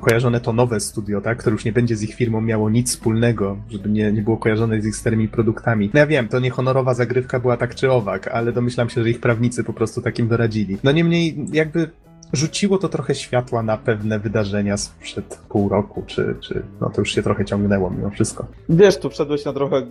kojarzone 0.00 0.40
to 0.40 0.52
nowe 0.52 0.80
studio, 0.80 1.20
tak, 1.20 1.38
które 1.38 1.54
już 1.54 1.64
nie 1.64 1.72
będzie 1.72 1.96
z 1.96 2.02
ich 2.02 2.14
firmą 2.14 2.40
miało 2.40 2.70
nic 2.70 2.90
wspólnego, 2.90 3.56
żeby 3.70 3.88
nie, 3.88 4.12
nie 4.12 4.22
było 4.22 4.36
kojarzone 4.36 4.82
z 4.82 4.86
ich 4.86 4.96
starymi 4.96 5.28
produktami. 5.28 5.90
No 5.94 6.00
ja 6.00 6.06
wiem, 6.06 6.28
to 6.28 6.40
nie 6.40 6.50
honorowa 6.50 6.94
zagrywka 6.94 7.40
była 7.40 7.56
tak 7.56 7.74
czy 7.74 7.90
owak, 7.90 8.28
ale 8.28 8.52
domyślam 8.52 8.88
się, 8.90 9.02
że 9.02 9.10
ich 9.10 9.20
prawnicy 9.20 9.64
po 9.64 9.72
prostu 9.72 10.02
takim 10.02 10.28
doradzili. 10.28 10.78
No 10.84 10.92
niemniej, 10.92 11.46
jakby 11.52 11.90
rzuciło 12.32 12.78
to 12.78 12.88
trochę 12.88 13.14
światła 13.14 13.62
na 13.62 13.76
pewne 13.76 14.18
wydarzenia 14.18 14.76
sprzed 14.76 15.38
pół 15.48 15.68
roku, 15.68 16.02
czy, 16.06 16.36
czy 16.40 16.62
no 16.80 16.90
to 16.90 17.00
już 17.00 17.14
się 17.14 17.22
trochę 17.22 17.44
ciągnęło 17.44 17.90
mimo 17.90 18.10
wszystko. 18.10 18.46
Wiesz, 18.68 18.98
tu 18.98 19.10
wszedłeś 19.10 19.44
na 19.44 19.52
trochę 19.52 19.82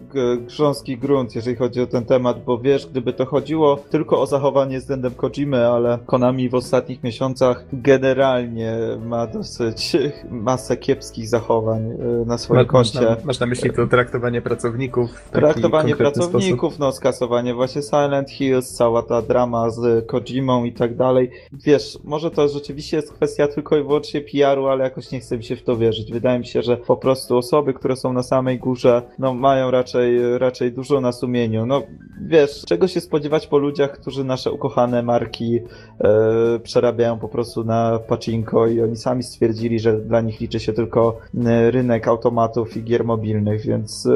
grząski 0.47 0.97
grunt, 0.97 1.35
jeżeli 1.35 1.55
chodzi 1.55 1.81
o 1.81 1.87
ten 1.87 2.05
temat, 2.05 2.43
bo 2.43 2.57
wiesz, 2.57 2.87
gdyby 2.87 3.13
to 3.13 3.25
chodziło 3.25 3.77
tylko 3.89 4.21
o 4.21 4.25
zachowanie 4.25 4.79
względem 4.79 5.13
Kojimy, 5.13 5.67
ale 5.67 5.99
Konami 6.05 6.49
w 6.49 6.55
ostatnich 6.55 7.03
miesiącach 7.03 7.65
generalnie 7.73 8.77
ma 9.05 9.27
dosyć 9.27 9.97
masę 10.29 10.77
kiepskich 10.77 11.27
zachowań 11.27 11.91
e, 11.91 12.25
na 12.25 12.37
swoim 12.37 12.59
masz, 12.59 12.67
koncie. 12.67 13.01
Masz 13.01 13.17
na, 13.19 13.25
masz 13.25 13.39
na 13.39 13.45
myśli 13.45 13.73
to 13.73 13.87
traktowanie 13.87 14.41
pracowników? 14.41 15.09
Traktowanie 15.31 15.95
pracowników, 15.95 16.73
sposób? 16.73 16.79
no 16.79 16.91
skasowanie 16.91 17.53
właśnie 17.53 17.81
Silent 17.81 18.29
Hills, 18.31 18.73
cała 18.73 19.03
ta 19.03 19.21
drama 19.21 19.69
z 19.69 20.07
Kojimą 20.07 20.63
i 20.63 20.73
tak 20.73 20.95
dalej. 20.95 21.31
Wiesz, 21.51 21.99
może 22.03 22.28
to 22.29 22.47
rzeczywiście 22.47 22.97
jest 22.97 23.13
kwestia 23.13 23.47
tylko 23.47 23.77
i 23.77 23.83
wyłącznie 23.83 24.21
PR-u, 24.21 24.67
ale 24.67 24.83
jakoś 24.83 25.11
nie 25.11 25.19
chcę 25.19 25.37
mi 25.37 25.43
się 25.43 25.55
w 25.55 25.63
to 25.63 25.77
wierzyć. 25.77 26.11
Wydaje 26.11 26.39
mi 26.39 26.45
się, 26.45 26.61
że 26.61 26.77
po 26.77 26.97
prostu 26.97 27.37
osoby, 27.37 27.73
które 27.73 27.95
są 27.95 28.13
na 28.13 28.23
samej 28.23 28.59
górze, 28.59 29.01
no 29.19 29.33
mają 29.33 29.71
raczej, 29.71 30.37
raczej 30.37 30.71
dużo 30.71 31.01
na 31.01 31.11
sumieniu. 31.11 31.65
No 31.65 31.83
wiesz, 32.21 32.63
czego 32.67 32.87
się 32.87 33.01
spodziewać 33.01 33.47
po 33.47 33.57
ludziach, 33.57 33.91
którzy 33.91 34.23
nasze 34.23 34.51
ukochane 34.51 35.03
marki 35.03 35.59
e, 35.99 36.59
przerabiają 36.63 37.19
po 37.19 37.27
prostu 37.27 37.63
na 37.63 37.99
pacinko 37.99 38.67
i 38.67 38.81
oni 38.81 38.95
sami 38.95 39.23
stwierdzili, 39.23 39.79
że 39.79 40.01
dla 40.01 40.21
nich 40.21 40.39
liczy 40.39 40.59
się 40.59 40.73
tylko 40.73 41.17
e, 41.45 41.71
rynek 41.71 42.07
automatów 42.07 42.77
i 42.77 42.83
gier 42.83 43.03
mobilnych, 43.05 43.61
więc 43.61 44.05
e, 44.05 44.11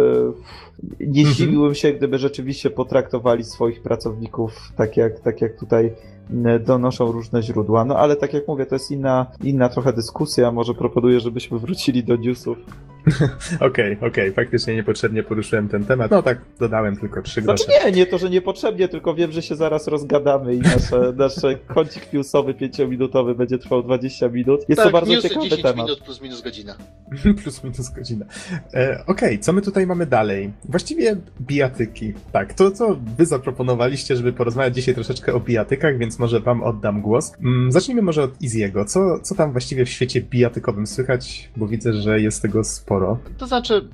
nie 0.99 1.21
mhm. 1.21 1.33
zdziwiłbym 1.33 1.75
się, 1.75 1.93
gdyby 1.93 2.17
rzeczywiście 2.17 2.69
potraktowali 2.69 3.43
swoich 3.43 3.81
pracowników 3.81 4.71
tak 4.75 4.97
jak, 4.97 5.19
tak 5.19 5.41
jak 5.41 5.59
tutaj 5.59 5.93
donoszą 6.65 7.11
różne 7.11 7.43
źródła. 7.43 7.85
No 7.85 7.97
ale 7.97 8.15
tak 8.15 8.33
jak 8.33 8.47
mówię, 8.47 8.65
to 8.65 8.75
jest 8.75 8.91
inna, 8.91 9.25
inna 9.43 9.69
trochę 9.69 9.93
dyskusja. 9.93 10.51
Może 10.51 10.73
proponuję, 10.73 11.19
żebyśmy 11.19 11.59
wrócili 11.59 12.03
do 12.03 12.15
newsów. 12.15 12.57
Okej, 13.07 13.67
okej, 13.67 13.97
okay, 13.97 14.07
okay. 14.07 14.31
faktycznie 14.31 14.75
niepotrzebnie 14.75 15.23
poruszyłem 15.23 15.69
ten 15.69 15.85
temat. 15.85 16.11
No 16.11 16.23
tak, 16.23 16.41
dodałem 16.59 16.97
tylko 16.97 17.21
trzy 17.21 17.41
grosze. 17.41 17.63
Znaczy 17.63 17.85
nie, 17.85 17.91
nie 17.91 18.05
to, 18.05 18.17
że 18.17 18.29
niepotrzebnie, 18.29 18.87
tylko 18.87 19.13
wiem, 19.15 19.31
że 19.31 19.41
się 19.41 19.55
zaraz 19.55 19.87
rozgadamy 19.87 20.55
i 20.55 20.59
nasze, 20.59 21.13
nasze 21.17 21.55
kącik 21.55 22.13
newsowy 22.13 22.53
pięciominutowy 22.53 23.35
będzie 23.35 23.57
trwał 23.57 23.83
20 23.83 24.29
minut. 24.29 24.65
Jest 24.69 24.81
tak, 24.81 24.85
to 24.85 24.91
bardzo 24.91 25.11
newsy 25.11 25.29
ciekawy 25.29 25.49
10 25.49 25.61
temat. 25.61 25.85
minut 25.85 25.99
plus 25.99 26.21
minus 26.21 26.41
godzina. 26.41 26.75
plus 27.43 27.63
minus 27.63 27.89
godzina. 27.89 28.25
E, 28.73 29.03
okej, 29.07 29.29
okay, 29.29 29.37
co 29.37 29.53
my 29.53 29.61
tutaj 29.61 29.87
mamy 29.87 30.05
dalej? 30.05 30.51
Właściwie 30.65 31.15
bijatyki. 31.41 32.13
Tak, 32.31 32.53
to 32.53 32.71
co 32.71 32.97
wy 33.17 33.25
zaproponowaliście, 33.25 34.15
żeby 34.15 34.33
porozmawiać 34.33 34.75
dzisiaj 34.75 34.95
troszeczkę 34.95 35.33
o 35.33 35.39
bijatykach, 35.39 35.97
więc 35.97 36.19
może 36.19 36.39
wam 36.39 36.63
oddam 36.63 37.01
głos. 37.01 37.33
Mm, 37.39 37.71
zacznijmy 37.71 38.01
może 38.01 38.23
od 38.23 38.37
Easy'ego. 38.37 38.85
Co, 38.85 39.19
co 39.19 39.35
tam 39.35 39.51
właściwie 39.51 39.85
w 39.85 39.89
świecie 39.89 40.21
bijatykowym 40.21 40.87
słychać? 40.87 41.49
Bo 41.57 41.67
widzę, 41.67 41.93
że 41.93 42.21
jest 42.21 42.41
tego 42.41 42.63
sporo 42.63 42.92
sporo. 42.93 43.17
To 43.37 43.47
znaczy, 43.47 43.89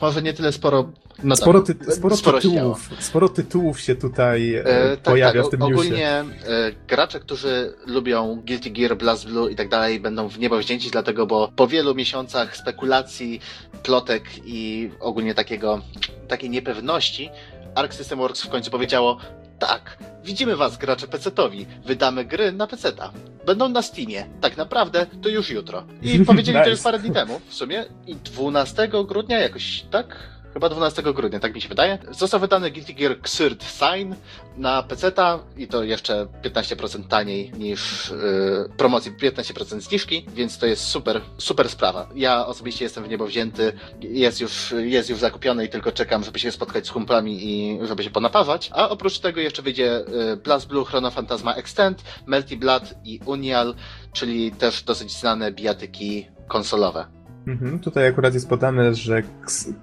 może 0.00 0.22
nie 0.22 0.32
tyle 0.32 0.52
sporo. 0.52 0.92
No 1.24 1.36
sporo, 1.36 1.60
ty, 1.60 1.76
sporo, 1.88 2.16
sporo 2.16 2.40
tytułów, 2.40 2.90
sporo 2.98 3.28
tytułów 3.28 3.80
się 3.80 3.94
tutaj 3.94 4.54
e, 4.54 4.64
e 4.64 4.96
tak, 4.96 5.00
pojawia 5.00 5.42
tak, 5.42 5.48
w 5.48 5.50
tym 5.50 5.62
Ogólnie 5.62 5.90
newsie. 5.90 6.48
e, 6.48 6.72
gracze, 6.88 7.20
którzy 7.20 7.74
lubią 7.86 8.42
Guilty 8.46 8.70
Gear, 8.70 8.96
Blast 8.96 9.26
Blue 9.26 9.50
i 9.50 9.56
tak 9.56 9.68
dalej, 9.68 10.00
będą 10.00 10.28
w 10.28 10.38
niebo 10.38 10.58
wzięci, 10.58 10.90
dlatego, 10.90 11.26
bo 11.26 11.52
po 11.56 11.66
wielu 11.66 11.94
miesiącach 11.94 12.56
spekulacji, 12.56 13.40
plotek 13.82 14.24
i 14.44 14.90
ogólnie 15.00 15.34
takiego, 15.34 15.80
takiej 16.28 16.50
niepewności, 16.50 17.30
Arc 17.74 17.94
System 17.94 18.18
Works 18.18 18.42
w 18.42 18.48
końcu 18.48 18.70
powiedziało, 18.70 19.16
tak, 19.60 19.98
widzimy 20.24 20.56
was, 20.56 20.76
gracze 20.76 21.06
PC-towi. 21.06 21.66
Wydamy 21.84 22.24
gry 22.24 22.52
na 22.52 22.66
PC-ta. 22.66 23.12
Będą 23.46 23.68
na 23.68 23.82
Steamie. 23.82 24.26
Tak 24.40 24.56
naprawdę 24.56 25.06
to 25.22 25.28
już 25.28 25.50
jutro. 25.50 25.84
I 26.02 26.18
powiedzieli 26.30 26.58
nice. 26.58 26.64
to 26.64 26.70
już 26.70 26.80
parę 26.80 26.98
dni 26.98 27.10
temu 27.10 27.40
w 27.48 27.54
sumie. 27.54 27.84
I 28.06 28.16
12 28.16 28.88
grudnia 29.08 29.38
jakoś, 29.38 29.84
tak? 29.90 30.39
Chyba 30.52 30.68
12 30.68 31.02
grudnia, 31.02 31.40
tak 31.40 31.54
mi 31.54 31.60
się 31.60 31.68
wydaje. 31.68 31.98
Został 32.10 32.40
wydany 32.40 32.70
Guilty 32.70 32.94
Gear 32.94 33.12
Xrd 33.12 33.64
Sign 33.64 34.14
na 34.56 34.82
PC-ta 34.82 35.38
i 35.56 35.68
to 35.68 35.84
jeszcze 35.84 36.26
15% 36.42 37.08
taniej 37.08 37.52
niż 37.58 38.10
yy, 38.10 38.68
promocji, 38.76 39.12
15% 39.12 39.80
zniżki, 39.80 40.26
więc 40.34 40.58
to 40.58 40.66
jest 40.66 40.84
super, 40.84 41.20
super 41.38 41.68
sprawa. 41.68 42.08
Ja 42.14 42.46
osobiście 42.46 42.84
jestem 42.84 43.04
w 43.04 43.08
niebo 43.08 43.26
wzięty, 43.26 43.72
jest 44.00 44.40
już, 44.40 44.74
jest 44.78 45.10
już 45.10 45.18
zakupiony 45.18 45.64
i 45.64 45.68
tylko 45.68 45.92
czekam, 45.92 46.24
żeby 46.24 46.38
się 46.38 46.52
spotkać 46.52 46.86
z 46.86 46.92
kumplami 46.92 47.38
i 47.42 47.78
żeby 47.86 48.02
się 48.02 48.10
ponapawać. 48.10 48.70
A 48.74 48.88
oprócz 48.88 49.18
tego 49.18 49.40
jeszcze 49.40 49.62
wyjdzie 49.62 50.04
yy, 50.08 50.36
Blast 50.36 50.68
Blue, 50.68 50.84
Chrono 50.84 51.10
Phantasma 51.10 51.54
Extend, 51.54 52.02
Melty 52.26 52.56
Blood 52.56 52.94
i 53.04 53.20
Unial, 53.26 53.74
czyli 54.12 54.52
też 54.52 54.82
dosyć 54.82 55.12
znane 55.12 55.52
bijatyki 55.52 56.26
konsolowe. 56.48 57.19
Mhm, 57.46 57.78
tutaj 57.78 58.06
akurat 58.08 58.34
jest 58.34 58.48
podane, 58.48 58.94
że 58.94 59.22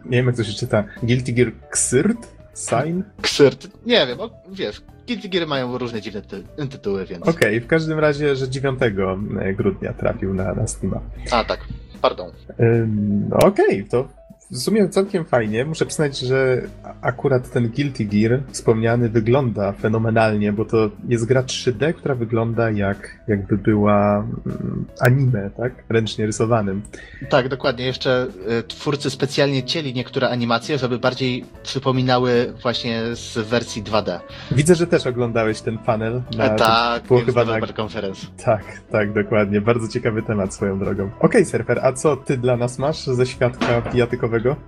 nie 0.06 0.18
wiem 0.18 0.26
jak 0.26 0.36
to 0.36 0.44
się 0.44 0.54
czyta, 0.54 0.84
Guilty 1.04 1.34
Gear 1.34 1.52
Xyrt? 1.70 2.38
Sign? 2.56 3.02
Xyrt, 3.20 3.68
nie 3.86 4.08
wiem, 4.08 4.20
o, 4.20 4.30
wiesz, 4.52 4.82
Guilty 5.08 5.30
Gear 5.30 5.48
mają 5.48 5.78
różne 5.78 6.02
dziwne 6.02 6.22
ty 6.22 6.44
tytuły, 6.70 7.06
więc... 7.06 7.28
Okej, 7.28 7.58
okay, 7.58 7.62
w 7.62 7.68
każdym 7.68 8.00
razie, 8.00 8.36
że 8.36 8.50
9 8.50 8.80
e, 8.82 9.54
grudnia 9.54 9.94
trafił 9.94 10.34
na, 10.34 10.54
na 10.54 10.68
Steama. 10.68 11.02
A, 11.32 11.44
tak, 11.44 11.60
pardon. 12.02 12.32
Ym, 12.60 13.30
Okej, 13.34 13.66
okay, 13.66 13.84
to 13.90 14.08
w 14.52 14.58
sumie 14.58 14.90
całkiem 14.90 15.26
fajnie. 15.26 15.66
Muszę 15.66 15.86
przyznać, 15.86 16.20
że 16.20 16.62
akurat 17.02 17.52
ten 17.52 17.70
Guilty 17.70 18.06
Gear 18.06 18.42
wspomniany 18.52 19.10
wygląda 19.10 19.72
fenomenalnie, 19.72 20.54
bo 20.54 20.66
to 20.66 20.90
jest 21.08 21.26
gra 21.26 21.44
3D, 21.44 21.94
która 21.94 22.16
wygląda 22.16 22.72
jak 22.72 23.20
jakby 23.28 23.58
była 23.58 24.18
mm, 24.46 24.86
anime, 25.00 25.50
tak? 25.58 25.74
Ręcznie 25.90 26.26
rysowanym. 26.26 26.82
Tak, 27.30 27.50
dokładnie. 27.50 27.86
Jeszcze 27.86 28.28
y, 28.60 28.64
twórcy 28.64 29.10
specjalnie 29.10 29.64
cieli 29.64 29.94
niektóre 29.94 30.30
animacje, 30.30 30.78
żeby 30.78 31.00
bardziej 31.00 31.46
przypominały 31.64 32.54
właśnie 32.62 33.02
z 33.14 33.38
wersji 33.38 33.84
2D. 33.84 34.20
Widzę, 34.52 34.76
że 34.76 34.88
też 34.88 35.08
oglądałeś 35.08 35.62
ten 35.62 35.78
panel. 35.78 36.22
Na, 36.38 36.50
tak, 36.50 37.04
było 37.04 37.20
chyba 37.22 37.46
na 37.46 37.62
konferencji. 37.62 38.30
Tak, 38.46 38.64
tak, 38.92 39.14
dokładnie. 39.14 39.62
Bardzo 39.62 39.88
ciekawy 39.88 40.22
temat 40.22 40.54
swoją 40.54 40.80
drogą. 40.80 41.04
Okej, 41.04 41.18
okay, 41.20 41.46
Surfer, 41.46 41.80
a 41.84 41.94
co 41.94 42.18
ty 42.18 42.38
dla 42.38 42.58
nas 42.58 42.80
masz 42.80 43.06
ze 43.06 43.26
świadka 43.26 43.82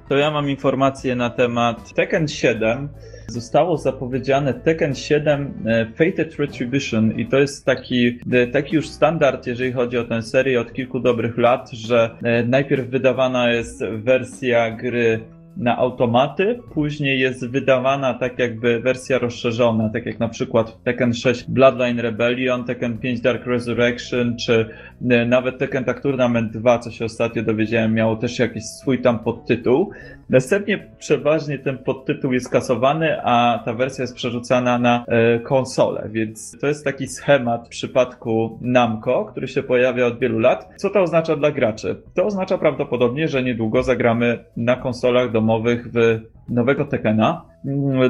To 0.10 0.18
ja 0.18 0.32
mam 0.32 0.50
informację 0.50 1.16
na 1.16 1.30
temat 1.30 1.94
Tekken 1.94 2.28
7. 2.28 2.90
Zostało 3.28 3.78
zapowiedziane 3.78 4.54
Tekken 4.54 4.96
7 4.96 5.54
e, 5.66 5.86
Fated 5.86 6.36
Retribution 6.40 7.20
i 7.20 7.26
to 7.26 7.40
jest 7.40 7.66
taki, 7.66 8.20
e, 8.32 8.48
taki 8.48 8.76
już 8.76 8.90
standard, 8.90 9.48
jeżeli 9.48 9.72
chodzi 9.72 9.98
o 9.98 10.04
tę 10.04 10.22
serię 10.22 10.62
od 10.62 10.74
kilku 10.74 11.00
dobrych 11.00 11.38
lat, 11.38 11.72
że 11.72 12.16
e, 12.24 12.44
najpierw 12.44 12.90
wydawana 12.90 13.52
jest 13.52 13.84
wersja 13.86 14.72
gry 14.72 15.20
na 15.58 15.78
automaty, 15.78 16.60
później 16.74 17.20
jest 17.20 17.48
wydawana 17.48 18.14
tak 18.14 18.40
jakby 18.40 18.80
wersja 18.80 19.18
rozszerzona, 19.18 19.90
tak 19.90 20.06
jak 20.06 20.20
na 20.20 20.30
przykład 20.30 20.84
Tekken 20.84 21.14
6 21.14 21.46
Bloodline 21.50 22.00
Rebellion, 22.00 22.64
Tekken 22.64 22.98
5 22.98 23.22
Dark 23.22 23.46
Resurrection, 23.46 24.38
czy 24.38 24.70
nawet 25.01 25.58
Tekken 25.58 25.86
Tag 25.86 26.01
Tournament 26.01 26.51
2, 26.51 26.79
co 26.79 26.91
się 26.91 27.06
ostatnio 27.06 27.44
dowiedziałem, 27.44 27.94
miało 27.94 28.15
też 28.15 28.39
jakiś 28.39 28.63
swój 28.63 29.01
tam 29.01 29.20
podtytuł. 29.20 29.91
Następnie 30.29 30.88
przeważnie 31.00 31.60
ten 31.60 31.77
podtytuł 31.77 32.34
jest 32.34 32.50
kasowany, 32.50 33.22
a 33.24 33.62
ta 33.65 33.74
wersja 33.74 34.01
jest 34.01 34.15
przerzucana 34.15 34.79
na 34.79 35.06
e, 35.08 35.39
konsolę, 35.39 36.10
więc 36.12 36.58
to 36.62 36.68
jest 36.68 36.86
taki 36.86 37.08
schemat 37.08 37.65
w 37.65 37.70
przypadku 37.70 38.60
Namco, 38.62 39.25
który 39.25 39.48
się 39.48 39.63
pojawia 39.63 40.06
od 40.06 40.20
wielu 40.20 40.39
lat. 40.39 40.70
Co 40.77 40.89
to 40.89 41.01
oznacza 41.01 41.36
dla 41.36 41.51
graczy? 41.51 42.01
To 42.13 42.25
oznacza 42.25 42.58
prawdopodobnie, 42.58 43.27
że 43.27 43.44
niedługo 43.44 43.84
zagramy 43.84 44.46
na 44.58 44.75
konsolach 44.75 45.32
domowych 45.32 45.88
w 45.94 46.20
nowego 46.50 46.86
Tekena. 46.86 47.46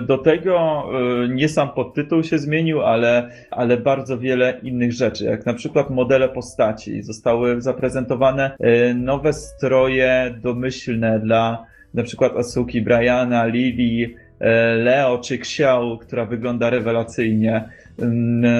Do 0.07 0.17
tego 0.17 0.83
e, 1.23 1.27
nie 1.27 1.49
sam 1.49 1.69
podtytuł 1.69 2.23
się 2.23 2.39
zmienił, 2.39 2.81
ale, 2.81 3.29
ale 3.51 3.77
bardzo 3.77 4.17
wiele 4.17 4.59
innych 4.63 4.93
rzeczy, 4.93 5.25
jak 5.25 5.45
na 5.45 5.53
przykład 5.53 5.89
modele 5.89 6.29
postaci. 6.29 7.03
Zostały 7.03 7.61
zaprezentowane 7.61 8.51
e, 8.59 8.93
nowe 8.93 9.33
stroje 9.33 10.35
domyślne 10.41 11.19
dla 11.19 11.65
na 11.93 12.03
przykład 12.03 12.37
Asuki, 12.37 12.81
Briana, 12.81 13.45
Lili, 13.45 14.15
e, 14.39 14.75
Leo 14.75 15.17
czy 15.17 15.35
Xiao, 15.35 15.97
która 15.97 16.25
wygląda 16.25 16.69
rewelacyjnie. 16.69 17.69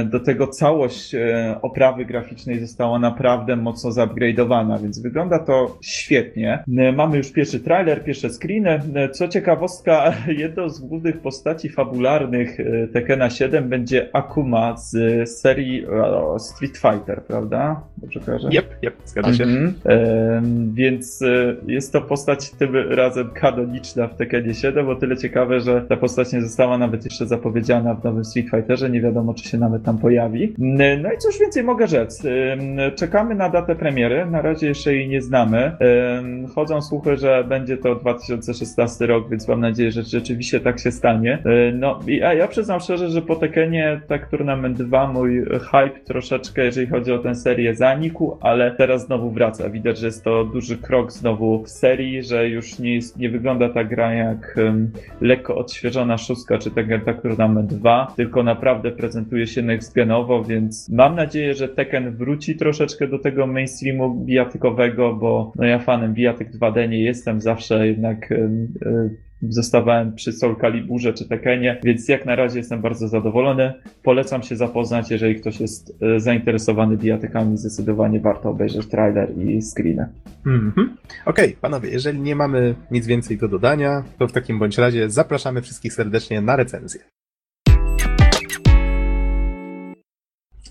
Do 0.06 0.20
tego 0.20 0.48
całość 0.48 1.16
e, 1.16 1.56
oprawy 1.62 2.06
graficznej 2.06 2.60
została 2.60 3.00
naprawdę 3.00 3.56
mocno 3.56 3.90
zupgrade'owana, 3.90 4.82
więc 4.82 5.00
wygląda 5.00 5.40
to 5.40 5.78
świetnie. 5.82 6.64
E, 6.78 6.92
mamy 6.92 7.18
już 7.18 7.32
pierwszy 7.32 7.60
trailer, 7.60 8.04
pierwsze 8.04 8.30
screeny. 8.30 8.82
E, 8.96 9.10
co 9.10 9.28
ciekawostka, 9.28 10.14
jedną 10.28 10.70
z 10.70 10.80
głównych 10.80 11.20
postaci 11.22 11.70
fabularnych 11.70 12.58
Tekena 12.94 13.30
7 13.30 13.70
będzie 13.70 14.10
Akuma 14.14 14.78
z 14.78 15.30
serii 15.30 15.86
Street 16.38 16.78
Fighter, 16.78 17.24
prawda? 17.24 17.82
Dobrze 17.98 18.20
kojarzę? 18.20 18.50
Yep, 18.50 18.84
yep, 18.84 18.94
zgadza 19.06 19.34
się. 19.34 19.44
Mhm. 19.44 19.74
Więc 20.74 21.24
jest 21.68 21.94
to 21.94 22.02
postać 22.02 22.50
tym 22.50 22.76
razem 22.76 23.30
kanoniczna 23.30 24.08
w 24.08 24.16
Tekenie 24.16 24.54
7, 24.54 24.86
bo 24.86 24.96
tyle 24.96 25.18
ciekawe, 25.18 25.60
że 25.60 25.82
ta 25.82 25.98
postać 25.98 26.34
nie 26.34 26.42
została 26.42 26.78
nawet 26.78 27.06
jeszcze 27.06 27.28
zapowiedziana 27.28 27.94
w 27.94 28.04
nowym 28.04 28.26
Street 28.26 28.50
Fighterze, 28.50 28.90
nie 28.90 29.02
wiadomo 29.02 29.29
wiadomo, 29.30 29.34
czy 29.34 29.50
się 29.50 29.58
nawet 29.58 29.84
tam 29.84 29.98
pojawi. 29.98 30.54
No 30.58 31.14
i 31.14 31.18
cóż 31.18 31.40
więcej 31.40 31.64
mogę 31.64 31.88
rzec. 31.88 32.24
Czekamy 32.96 33.36
na 33.36 33.50
datę 33.50 33.76
premiery, 33.76 34.26
na 34.26 34.42
razie 34.42 34.68
jeszcze 34.68 34.94
jej 34.94 35.10
nie 35.10 35.22
znamy. 35.22 35.78
Chodzą 36.56 36.82
słuchy, 36.82 37.18
że 37.18 37.44
będzie 37.44 37.78
to 37.78 37.96
2016 37.96 39.08
rok, 39.08 39.30
więc 39.30 39.48
mam 39.48 39.62
nadzieję, 39.62 39.92
że 39.92 40.04
rzeczywiście 40.04 40.60
tak 40.60 40.80
się 40.80 40.92
stanie. 40.92 41.44
No 41.74 42.00
i 42.08 42.18
ja, 42.18 42.48
przyznam 42.48 42.80
szczerze, 42.80 43.10
że 43.10 43.22
po 43.22 43.36
Tekenie 43.36 44.02
tak 44.08 44.30
Tournament 44.30 44.78
2 44.78 45.08
mój 45.08 45.46
hype 45.46 46.00
troszeczkę, 46.06 46.66
jeżeli 46.66 46.88
chodzi 46.88 47.12
o 47.12 47.20
tę 47.20 47.36
serię, 47.36 47.76
zanikł, 47.76 48.38
ale 48.42 48.72
teraz 48.72 49.06
znowu 49.06 49.32
wraca. 49.32 49.70
Widać, 49.70 49.98
że 49.98 50.06
jest 50.06 50.24
to 50.24 50.46
duży 50.46 50.78
krok 50.78 51.12
znowu 51.12 51.64
w 51.64 51.70
serii, 51.70 52.24
że 52.24 52.50
już 52.50 52.80
nie, 52.80 52.96
jest, 52.96 53.18
nie 53.18 53.30
wygląda 53.30 53.70
ta 53.70 53.84
gra 53.84 54.14
jak 54.14 54.56
um, 54.58 54.92
lekko 55.22 55.56
odświeżona 55.56 56.18
szóstka 56.18 56.58
czy 56.58 56.72
Tekken 56.72 57.02
Tag 57.02 57.22
Tournament 57.22 57.74
2, 57.74 58.14
tylko 58.16 58.44
naprawdę 58.44 58.92
prezentuje 58.92 59.09
się 59.46 59.62
next 59.62 59.94
genowo, 59.94 60.44
więc 60.44 60.90
mam 60.90 61.16
nadzieję, 61.16 61.54
że 61.54 61.70
Tekken 61.70 62.16
wróci 62.16 62.56
troszeczkę 62.56 63.08
do 63.08 63.20
tego 63.20 63.48
mainstreamu 63.48 64.26
bijatykowego, 64.26 65.14
bo 65.14 65.52
no 65.56 65.66
ja 65.66 65.80
fanem 65.80 66.14
bijatyk 66.14 66.52
2D 66.52 66.90
nie 66.90 67.04
jestem, 67.04 67.42
zawsze 67.42 67.88
jednak 67.88 68.30
zostawałem 69.42 70.16
przy 70.16 70.32
Soul 70.32 70.56
Caliburze 70.56 71.14
czy 71.14 71.28
Tekenie, 71.28 71.80
więc 71.84 72.08
jak 72.08 72.26
na 72.26 72.36
razie 72.36 72.58
jestem 72.58 72.82
bardzo 72.82 73.08
zadowolony. 73.08 73.74
Polecam 74.04 74.44
się 74.44 74.56
zapoznać, 74.56 75.12
jeżeli 75.12 75.36
ktoś 75.36 75.60
jest 75.60 75.98
e, 76.02 76.20
zainteresowany 76.20 76.98
bijatykami, 76.98 77.58
zdecydowanie 77.58 78.20
warto 78.20 78.50
obejrzeć 78.50 78.88
trailer 78.88 79.38
i 79.38 79.62
screeny. 79.62 80.08
Mm 80.46 80.72
-hmm. 80.72 80.88
Okej, 81.26 81.46
okay, 81.46 81.62
panowie, 81.62 81.90
jeżeli 81.90 82.20
nie 82.20 82.36
mamy 82.36 82.76
nic 82.92 83.08
więcej 83.08 83.38
do 83.38 83.48
dodania, 83.48 84.04
to 84.18 84.28
w 84.28 84.32
takim 84.32 84.60
bądź 84.60 84.78
razie 84.78 85.10
zapraszamy 85.10 85.62
wszystkich 85.62 85.94
serdecznie 85.94 86.42
na 86.42 86.56
recenzję. 86.56 87.02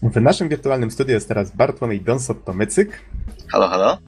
W 0.03 0.21
naszym 0.21 0.49
wirtualnym 0.49 0.91
studiu 0.91 1.15
jest 1.15 1.29
teraz 1.29 1.57
Bartłomiej 1.57 2.03
Donsot-Tomycyk. 2.03 2.87
Halo, 3.53 3.69
halo. 3.69 3.99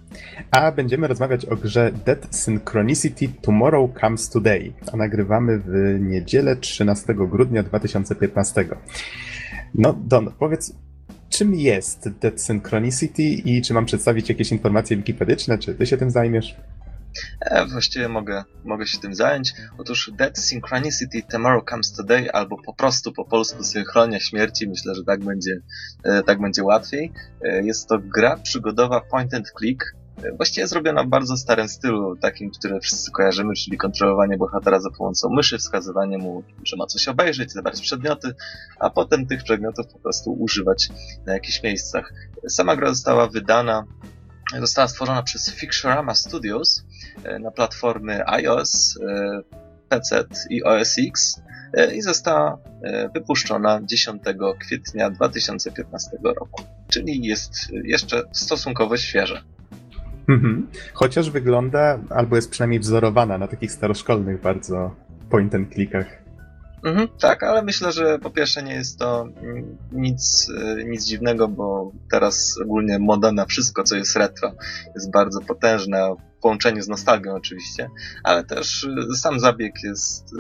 A 0.51 0.73
będziemy 0.73 1.07
rozmawiać 1.07 1.47
o 1.47 1.57
grze 1.57 1.93
Dead 2.07 2.27
Synchronicity 2.31 3.29
Tomorrow 3.43 3.91
Comes 4.01 4.31
Today, 4.31 4.73
a 4.93 4.97
nagrywamy 4.97 5.59
w 5.59 5.99
niedzielę 6.01 6.57
13 6.57 7.15
grudnia 7.15 7.63
2015. 7.63 8.69
No, 9.75 9.99
Don, 10.07 10.33
powiedz, 10.39 10.75
czym 11.29 11.55
jest 11.55 12.09
Dead 12.09 12.41
Synchronicity 12.41 13.23
i 13.23 13.63
czy 13.63 13.75
mam 13.75 13.87
przedstawić 13.87 14.29
jakieś 14.29 14.53
informacje 14.53 14.97
wikipedyczne, 14.97 15.59
czy 15.59 15.75
ty 15.75 15.87
się 15.87 15.97
tym 15.97 16.11
zajmiesz? 16.11 16.57
E, 17.41 17.67
właściwie 17.67 18.09
mogę, 18.09 18.45
mogę 18.65 18.87
się 18.87 18.99
tym 18.99 19.15
zająć. 19.15 19.53
Otóż 19.79 20.11
Dead 20.19 20.39
Synchronicity 20.39 21.23
Tomorrow 21.23 21.65
Comes 21.71 21.93
Today, 21.93 22.33
albo 22.33 22.57
po 22.63 22.75
prostu 22.75 23.13
po 23.13 23.25
polsku 23.25 23.65
Synchronia 23.65 24.21
Śmierci, 24.21 24.69
myślę, 24.69 24.95
że 24.95 25.05
tak 25.05 25.25
będzie, 25.25 25.61
e, 26.05 26.23
tak 26.23 26.41
będzie 26.41 26.65
łatwiej. 26.65 27.13
E, 27.43 27.63
jest 27.63 27.89
to 27.89 27.99
gra 27.99 28.37
przygodowa 28.37 29.01
point 29.01 29.35
and 29.35 29.53
click, 29.59 29.85
e, 30.23 30.33
właściwie 30.33 30.67
zrobiona 30.67 31.05
w 31.05 31.09
bardzo 31.09 31.37
starym 31.37 31.69
stylu, 31.69 32.17
takim, 32.17 32.51
który 32.51 32.81
wszyscy 32.81 33.11
kojarzymy, 33.11 33.55
czyli 33.55 33.77
kontrolowanie 33.77 34.39
bohatera 34.39 34.81
za 34.81 34.91
pomocą 34.99 35.29
myszy, 35.31 35.59
wskazywanie 35.59 36.19
mu, 36.19 36.43
że 36.65 36.77
ma 36.77 36.87
coś 36.87 37.09
obejrzeć, 37.09 37.53
zabrać 37.53 37.81
przedmioty, 37.81 38.35
a 38.79 38.91
potem 38.91 39.27
tych 39.27 39.45
przedmiotów 39.45 39.87
po 39.93 39.99
prostu 39.99 40.33
używać 40.33 40.89
na 41.27 41.33
jakichś 41.33 41.63
miejscach. 41.63 42.13
Sama 42.49 42.77
gra 42.77 42.89
została 42.89 43.27
wydana 43.29 43.85
została 44.59 44.89
stworzona 44.89 45.23
przez 45.23 45.55
Fixorama 45.55 46.15
Studios 46.15 46.85
e, 47.25 47.39
na 47.39 47.51
platformy 47.51 48.27
iOS, 48.27 48.99
e, 49.09 49.41
PC 49.89 50.25
i 50.51 50.65
OS 50.65 50.97
X 50.99 51.43
e, 51.75 51.95
i 51.95 52.03
została 52.03 52.59
wypuszczona 53.15 53.81
10 53.85 54.23
kwietnia 54.61 55.11
2015 55.11 56.11
roku, 56.23 56.63
czyli 56.89 57.25
jest 57.25 57.53
jeszcze 57.85 58.23
stosunkowo 58.33 58.97
świeża. 58.97 59.43
Mhm. 60.29 60.67
Chociaż 60.93 61.31
wygląda, 61.31 61.99
albo 62.11 62.37
jest 62.37 62.51
przynajmniej 62.51 62.81
wzorowana 62.81 63.39
na 63.39 63.49
takich 63.49 63.73
staroszkolnych 63.73 64.41
bardzo 64.41 64.95
point 65.31 65.55
and 65.55 65.73
clickach. 65.75 66.07
Mhm, 66.85 67.09
tak, 67.21 67.43
ale 67.43 67.63
myślę, 67.63 67.93
że 67.93 68.19
po 68.19 68.31
pierwsze 68.31 68.63
nie 68.63 68.75
jest 68.75 68.99
to 68.99 69.29
nic, 69.93 70.49
e, 70.59 70.85
nic 70.85 71.05
dziwnego, 71.05 71.49
bo 71.49 71.93
teraz 72.11 72.59
ogólnie 72.65 72.99
moda 72.99 73.33
na 73.33 73.47
wszystko, 73.47 73.83
co 73.83 73.97
jest 73.97 74.17
retro, 74.17 74.53
jest 74.95 75.11
bardzo 75.11 75.41
potężna 75.41 76.09
połączeniu 76.41 76.83
z 76.83 76.89
nostalgią 76.89 77.35
oczywiście, 77.35 77.91
ale 78.25 78.45
też 78.45 78.85
y, 78.85 79.17
sam 79.17 79.41
zabieg 79.41 79.75
jest 79.85 80.33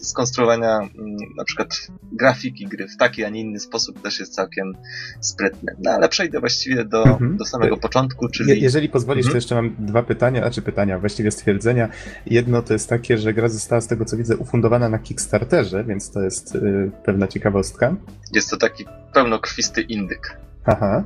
y, 0.00 0.04
skonstruowania 0.04 0.76
mm, 0.76 1.16
na 1.36 1.44
przykład 1.44 1.68
grafiki 2.12 2.66
gry 2.66 2.88
w 2.88 2.96
taki, 2.96 3.24
a 3.24 3.28
nie 3.28 3.40
inny 3.40 3.60
sposób 3.60 4.02
też 4.02 4.20
jest 4.20 4.34
całkiem 4.34 4.72
sprytny. 5.20 5.76
No 5.82 5.90
ale 5.90 6.08
przejdę 6.08 6.40
właściwie 6.40 6.84
do, 6.84 7.04
mhm. 7.04 7.36
do 7.36 7.44
samego 7.44 7.76
początku, 7.76 8.28
czyli... 8.28 8.50
Je, 8.50 8.56
jeżeli 8.56 8.88
pozwolisz, 8.88 9.26
mhm. 9.26 9.32
to 9.32 9.36
jeszcze 9.36 9.54
mam 9.54 9.76
dwa 9.78 10.02
pytania, 10.02 10.40
znaczy 10.40 10.62
pytania, 10.62 10.98
właściwie 10.98 11.30
stwierdzenia. 11.30 11.88
Jedno 12.26 12.62
to 12.62 12.72
jest 12.72 12.88
takie, 12.88 13.18
że 13.18 13.34
gra 13.34 13.48
została 13.48 13.80
z 13.80 13.86
tego 13.86 14.04
co 14.04 14.16
widzę 14.16 14.36
ufundowana 14.36 14.88
na 14.88 14.98
Kickstarterze, 14.98 15.84
więc 15.84 16.10
to 16.10 16.22
jest 16.22 16.54
y, 16.54 16.90
pewna 17.04 17.28
ciekawostka. 17.28 17.96
Jest 18.32 18.50
to 18.50 18.56
taki 18.56 18.84
pełnokrwisty 19.12 19.82
indyk. 19.82 20.36
Aha. 20.64 21.04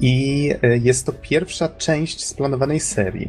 I 0.00 0.50
jest 0.82 1.06
to 1.06 1.12
pierwsza 1.12 1.68
część 1.68 2.24
splanowanej 2.24 2.80
serii. 2.80 3.28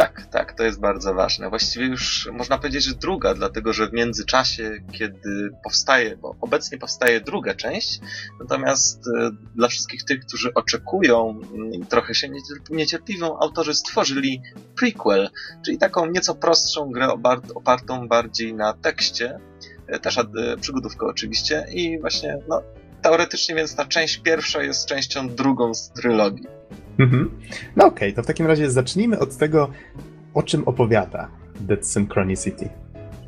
Tak, 0.00 0.26
tak, 0.26 0.52
to 0.52 0.64
jest 0.64 0.80
bardzo 0.80 1.14
ważne. 1.14 1.48
Właściwie 1.48 1.86
już 1.86 2.28
można 2.32 2.58
powiedzieć, 2.58 2.84
że 2.84 2.94
druga, 2.94 3.34
dlatego 3.34 3.72
że 3.72 3.86
w 3.86 3.92
międzyczasie, 3.92 4.70
kiedy 4.92 5.50
powstaje, 5.64 6.16
bo 6.16 6.36
obecnie 6.40 6.78
powstaje 6.78 7.20
druga 7.20 7.54
część, 7.54 8.00
natomiast 8.40 9.00
e, 9.06 9.30
dla 9.54 9.68
wszystkich 9.68 10.04
tych, 10.04 10.26
którzy 10.26 10.54
oczekują, 10.54 11.40
mm, 11.54 11.86
trochę 11.86 12.14
się 12.14 12.28
niecierpliwią, 12.70 13.38
autorzy 13.38 13.74
stworzyli 13.74 14.42
prequel, 14.76 15.30
czyli 15.64 15.78
taką 15.78 16.06
nieco 16.06 16.34
prostszą 16.34 16.90
grę 16.90 17.08
opartą 17.54 18.08
bardziej 18.08 18.54
na 18.54 18.72
tekście, 18.72 19.40
e, 19.86 19.98
też 19.98 20.18
e, 20.18 20.24
przygodówkę 20.60 21.06
oczywiście 21.06 21.66
i 21.72 22.00
właśnie, 22.00 22.38
no, 22.48 22.62
teoretycznie 23.02 23.54
więc 23.54 23.76
ta 23.76 23.84
część 23.84 24.18
pierwsza 24.18 24.62
jest 24.62 24.86
częścią 24.86 25.28
drugą 25.28 25.74
z 25.74 25.90
trylogii. 25.92 26.59
Mhm. 26.98 27.30
No 27.76 27.86
okej, 27.86 28.08
okay, 28.08 28.12
to 28.12 28.22
w 28.22 28.26
takim 28.26 28.46
razie 28.46 28.70
zacznijmy 28.70 29.18
od 29.18 29.36
tego, 29.36 29.70
o 30.34 30.42
czym 30.42 30.68
opowiada 30.68 31.28
Dead 31.60 31.86
Synchronicity. 31.86 32.68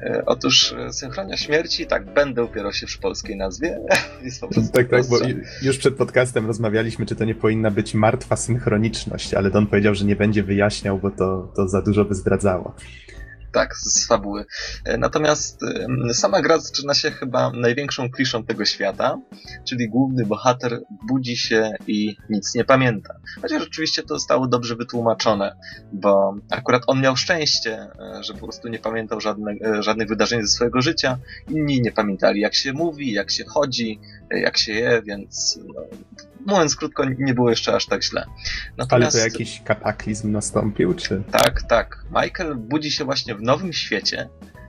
E, 0.03 0.23
otóż 0.27 0.73
e, 0.73 0.93
Synchronia 0.93 1.37
Śmierci, 1.37 1.87
tak, 1.87 2.15
będę 2.15 2.45
upierał 2.45 2.73
się 2.73 2.87
przy 2.87 2.99
polskiej 2.99 3.37
nazwie. 3.37 3.81
Jest 4.25 4.41
po 4.41 4.49
prostu 4.49 4.73
tak, 4.73 4.89
tak, 4.89 5.07
bo 5.07 5.17
już 5.63 5.79
przed 5.79 5.97
podcastem 5.97 6.47
rozmawialiśmy, 6.47 7.07
czy 7.07 7.17
to 7.17 7.25
nie 7.25 7.35
powinna 7.35 7.71
być 7.71 7.95
martwa 7.95 8.37
synchroniczność, 8.37 9.35
ale 9.35 9.51
Don 9.51 9.67
powiedział, 9.67 9.95
że 9.95 10.05
nie 10.05 10.17
będzie 10.17 10.43
wyjaśniał, 10.43 10.99
bo 10.99 11.11
to, 11.11 11.53
to 11.57 11.69
za 11.69 11.83
dużo 11.83 12.05
by 12.05 12.15
zdradzało 12.15 12.75
tak, 13.53 13.77
z 13.77 14.07
fabuły. 14.07 14.45
E, 14.85 14.99
natomiast 14.99 15.61
sama 16.13 16.43
gra 16.43 16.59
zaczyna 16.59 16.95
się 16.95 17.11
chyba 17.11 17.51
największą 17.51 18.11
kliszą 18.11 18.45
tego 18.45 18.65
świata, 18.65 19.19
czyli 19.65 19.89
główny 19.89 20.27
bohater 20.27 20.81
budzi 21.09 21.37
się 21.37 21.73
i 21.87 22.17
nic 22.31 22.55
nie 22.55 22.65
pamięta. 22.65 23.15
Chociaż 23.43 23.63
oczywiście 23.63 24.03
to 24.03 24.15
zostało 24.15 24.47
dobrze 24.47 24.77
wytłumaczone, 24.77 25.57
bo 25.93 26.35
akurat 26.51 26.83
on 26.87 27.01
miał 27.01 27.17
szczęście, 27.17 27.73
e, 27.73 28.25
że 28.25 28.35
po 28.35 28.41
prostu 28.41 28.69
nie 28.69 28.79
pamiętał 28.79 29.21
żadne, 29.21 29.55
e, 29.65 29.83
żadnych 29.83 30.09
wydarzeń 30.09 30.43
ze 30.43 30.49
swojego 30.49 30.83
życia. 30.83 31.19
Inni 31.51 31.83
nie 31.83 31.93
pamiętali, 31.93 32.41
jak 32.41 32.55
się 32.55 32.73
mówi, 32.73 33.13
jak 33.13 33.31
się 33.31 33.45
chodzi, 33.45 34.01
jak 34.31 34.59
się 34.59 34.73
je, 34.73 35.03
więc 35.03 35.59
no, 35.67 35.83
mówiąc 36.47 36.77
krótko, 36.77 37.05
nie 37.05 37.35
było 37.35 37.51
jeszcze 37.51 37.75
aż 37.75 37.87
tak 37.87 38.03
źle. 38.03 38.25
Natomiast... 38.77 39.17
Ale 39.17 39.25
to 39.25 39.31
jakiś 39.31 39.63
kataklizm 39.65 40.33
nastąpił, 40.33 40.95
czy? 40.95 41.23
Tak, 41.31 41.63
tak. 41.63 42.05
Michael 42.23 42.55
budzi 42.57 42.91
się 42.91 43.05
właśnie 43.05 43.35
w 43.35 43.43
nowym 43.43 43.73
świecie, 43.73 44.29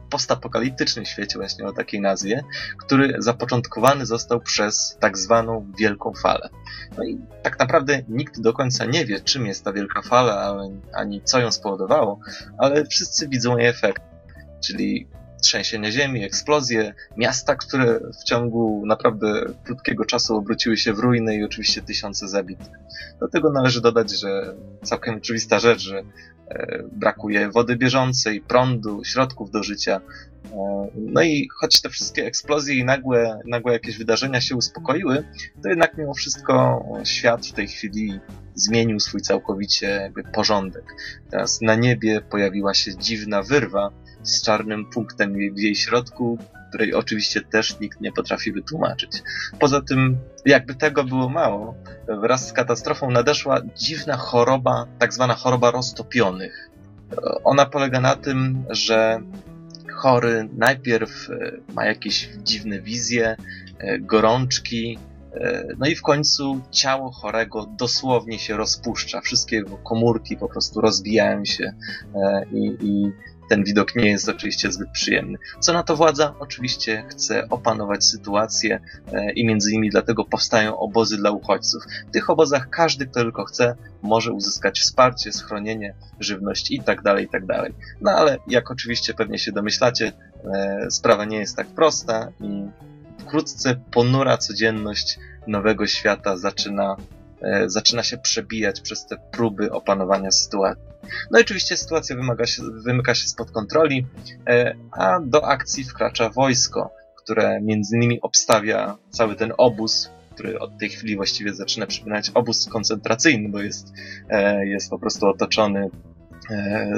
postapokaliptycznym 0.10 1.06
świecie 1.06 1.40
właśnie 1.40 1.66
o 1.66 1.74
takiej 1.74 2.02
nazwie, 2.02 2.44
który 2.78 3.16
zapoczątkowany 3.18 4.06
został 4.06 4.42
przez 4.42 4.98
tak 5.00 5.18
zwaną 5.18 5.72
Wielką 5.80 6.14
Falę. 6.14 6.50
No 6.98 7.04
i 7.04 7.20
tak 7.44 7.60
naprawdę 7.60 8.02
nikt 8.08 8.42
do 8.42 8.54
końca 8.54 8.86
nie 8.86 9.06
wie, 9.06 9.20
czym 9.20 9.46
jest 9.46 9.64
ta 9.64 9.74
Wielka 9.74 10.02
Fala, 10.02 10.58
ani 10.94 11.22
co 11.22 11.40
ją 11.40 11.52
spowodowało, 11.52 12.20
ale 12.58 12.86
wszyscy 12.86 13.28
widzą 13.28 13.58
jej 13.58 13.68
efekt, 13.68 14.02
czyli 14.66 15.08
trzęsienie 15.44 15.92
ziemi, 15.92 16.24
eksplozje, 16.24 16.94
miasta, 17.18 17.56
które 17.56 18.00
w 18.22 18.24
ciągu 18.24 18.84
naprawdę 18.86 19.46
krótkiego 19.64 20.06
czasu 20.06 20.36
obróciły 20.36 20.78
się 20.78 20.94
w 20.94 21.00
ruiny 21.00 21.36
i 21.36 21.44
oczywiście 21.44 21.82
tysiące 21.82 22.28
zabitych. 22.28 22.74
Do 23.20 23.28
tego 23.28 23.52
należy 23.52 23.82
dodać, 23.82 24.20
że 24.20 24.56
całkiem 24.84 25.16
oczywista 25.16 25.60
rzecz, 25.60 25.82
że 25.82 26.04
e, 26.48 26.84
brakuje 26.92 27.52
wody 27.52 27.76
bieżącej, 27.76 28.42
prądu, 28.42 29.04
środków 29.04 29.52
do 29.52 29.64
życia. 29.64 30.02
E, 30.54 30.88
no 30.96 31.22
i 31.22 31.48
choć 31.60 31.82
te 31.82 31.90
wszystkie 31.90 32.26
eksplozje 32.26 32.76
i 32.76 32.86
nagłe, 32.86 33.40
nagłe 33.46 33.74
jakieś 33.74 33.98
wydarzenia 33.98 34.42
się 34.42 34.56
uspokoiły, 34.56 35.24
to 35.64 35.70
jednak 35.70 35.98
mimo 35.98 36.14
wszystko 36.14 36.86
świat 37.04 37.48
w 37.48 37.54
tej 37.54 37.68
chwili 37.68 38.20
zmienił 38.56 39.00
swój 39.00 39.22
całkowicie 39.22 39.88
jakby 39.88 40.24
porządek. 40.24 40.84
Teraz 41.30 41.62
na 41.62 41.76
niebie 41.76 42.22
pojawiła 42.22 42.74
się 42.74 42.98
dziwna 42.98 43.44
wyrwa, 43.44 43.92
z 44.24 44.42
czarnym 44.42 44.86
punktem 44.86 45.34
w 45.34 45.60
jej 45.60 45.76
środku, 45.76 46.38
której 46.70 46.94
oczywiście 46.94 47.42
też 47.42 47.80
nikt 47.80 48.02
nie 48.02 48.12
potrafi 48.12 48.52
wytłumaczyć. 48.52 49.24
Poza 49.60 49.82
tym, 49.82 50.18
jakby 50.46 50.76
tego 50.76 51.04
było 51.04 51.30
mało, 51.30 51.76
wraz 52.22 52.48
z 52.48 52.54
katastrofą 52.54 53.12
nadeszła 53.12 53.62
dziwna 53.76 54.18
choroba, 54.18 54.86
tak 55.00 55.14
zwana 55.14 55.34
choroba 55.34 55.72
roztopionych. 55.72 56.70
Ona 57.44 57.66
polega 57.66 58.02
na 58.02 58.16
tym, 58.16 58.66
że 58.70 59.22
chory 59.94 60.50
najpierw 60.58 61.30
e, 61.30 61.52
ma 61.74 61.86
jakieś 61.86 62.30
dziwne 62.44 62.82
wizje, 62.82 63.36
e, 63.80 64.00
gorączki, 64.00 65.00
e, 65.34 65.68
no 65.78 65.88
i 65.88 65.96
w 65.96 66.02
końcu 66.02 66.62
ciało 66.72 67.12
chorego 67.12 67.66
dosłownie 67.78 68.40
się 68.40 68.58
rozpuszcza. 68.58 69.22
Wszystkie 69.22 69.56
jego 69.56 69.78
komórki 69.78 70.38
po 70.38 70.48
prostu 70.50 70.82
rozbijają 70.82 71.46
się 71.46 71.74
i, 72.52 72.78
i 72.82 73.12
ten 73.54 73.64
widok 73.64 73.96
nie 73.96 74.10
jest 74.10 74.30
oczywiście 74.30 74.72
zbyt 74.72 74.90
przyjemny. 74.90 75.38
Co 75.60 75.74
na 75.74 75.84
to 75.84 75.96
władza? 75.96 76.34
Oczywiście 76.40 77.06
chce 77.08 77.50
opanować 77.50 78.06
sytuację 78.06 78.80
e, 79.14 79.32
i 79.32 79.46
między 79.46 79.72
innymi 79.72 79.90
dlatego 79.90 80.26
powstają 80.26 80.78
obozy 80.78 81.18
dla 81.18 81.32
uchodźców. 81.32 81.84
W 82.08 82.12
tych 82.12 82.30
obozach 82.30 82.70
każdy, 82.70 83.08
kto 83.08 83.20
tylko 83.20 83.46
chce, 83.46 83.76
może 84.02 84.32
uzyskać 84.32 84.80
wsparcie, 84.80 85.32
schronienie, 85.32 85.94
żywność 86.20 86.72
itd., 86.72 87.02
tak 87.04 87.22
itd. 87.22 87.48
Tak 87.48 87.72
no 88.02 88.12
ale 88.12 88.38
jak 88.48 88.72
oczywiście 88.72 89.14
pewnie 89.14 89.40
się 89.40 89.52
domyślacie, 89.52 90.12
e, 90.54 90.92
sprawa 90.92 91.26
nie 91.26 91.38
jest 91.38 91.58
tak 91.58 91.68
prosta 91.68 92.32
i 92.42 92.66
wkrótce 93.20 93.76
ponura 93.92 94.38
codzienność 94.38 95.20
nowego 95.48 95.88
świata 95.88 96.38
zaczyna 96.38 96.96
E, 97.44 97.70
zaczyna 97.70 98.04
się 98.04 98.18
przebijać 98.18 98.82
przez 98.82 99.06
te 99.06 99.18
próby 99.32 99.72
opanowania 99.72 100.32
sytuacji. 100.32 100.93
No 101.32 101.40
i 101.40 101.42
oczywiście 101.42 101.78
sytuacja 101.78 102.16
wymaga 102.16 102.46
się, 102.46 102.64
wymyka 102.86 103.16
się 103.16 103.28
spod 103.28 103.52
kontroli, 103.52 104.06
e, 104.48 104.76
a 104.92 105.20
do 105.20 105.48
akcji 105.48 105.84
wkracza 105.84 106.30
wojsko, 106.30 106.90
które 107.16 107.62
między 107.62 107.96
innymi 107.96 108.22
obstawia 108.22 108.98
cały 109.10 109.36
ten 109.36 109.54
obóz, 109.58 110.10
który 110.36 110.60
od 110.60 110.78
tej 110.78 110.90
chwili 110.90 111.16
właściwie 111.16 111.54
zaczyna 111.54 111.88
przypominać 111.88 112.32
obóz 112.34 112.70
koncentracyjny, 112.70 113.50
bo 113.50 113.60
jest, 113.60 113.94
e, 114.30 114.66
jest 114.66 114.90
po 114.90 115.00
prostu 115.00 115.28
otoczony 115.28 115.90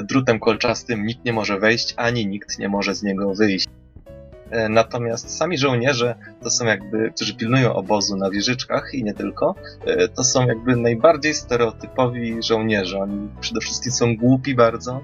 drutem 0.04 0.38
kolczastym, 0.40 1.06
nikt 1.06 1.24
nie 1.24 1.32
może 1.32 1.58
wejść, 1.58 1.94
ani 1.96 2.26
nikt 2.26 2.58
nie 2.58 2.68
może 2.68 2.94
z 2.94 3.02
niego 3.02 3.34
wyjść. 3.34 3.68
E, 4.50 4.68
natomiast 4.68 5.36
sami 5.36 5.58
żołnierze, 5.58 6.14
to 6.42 6.50
są 6.50 6.64
jakby, 6.64 7.12
którzy 7.14 7.36
pilnują 7.36 7.74
obozu 7.74 8.16
na 8.16 8.30
wieżyczkach 8.30 8.94
i 8.94 9.04
nie 9.04 9.14
tylko, 9.14 9.54
e, 9.86 10.08
to 10.08 10.24
są 10.24 10.46
jakby 10.46 10.76
najbardziej 10.76 11.34
stereotypowi 11.34 12.42
żołnierze. 12.42 12.98
Oni 12.98 13.28
przede 13.40 13.60
wszystkim 13.60 13.92
są 13.92 14.16
głupi 14.16 14.54
bardzo, 14.54 15.00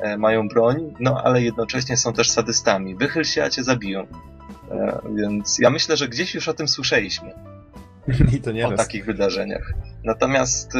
e, 0.00 0.16
mają 0.16 0.48
broń, 0.48 0.94
no 1.00 1.22
ale 1.24 1.42
jednocześnie 1.42 1.96
są 1.96 2.12
też 2.12 2.30
sadystami. 2.30 2.96
Wychyl 2.96 3.24
się, 3.24 3.42
a 3.42 3.50
cię 3.50 3.64
zabiją. 3.64 4.06
Więc 5.16 5.58
ja 5.58 5.70
myślę, 5.70 5.96
że 5.96 6.08
gdzieś 6.08 6.34
już 6.34 6.48
o 6.48 6.54
tym 6.54 6.68
słyszeliśmy. 6.68 7.32
I 8.36 8.40
to 8.40 8.52
nie 8.52 8.66
O 8.66 8.70
raz. 8.70 8.78
takich 8.78 9.04
wydarzeniach. 9.04 9.72
Natomiast 10.04 10.72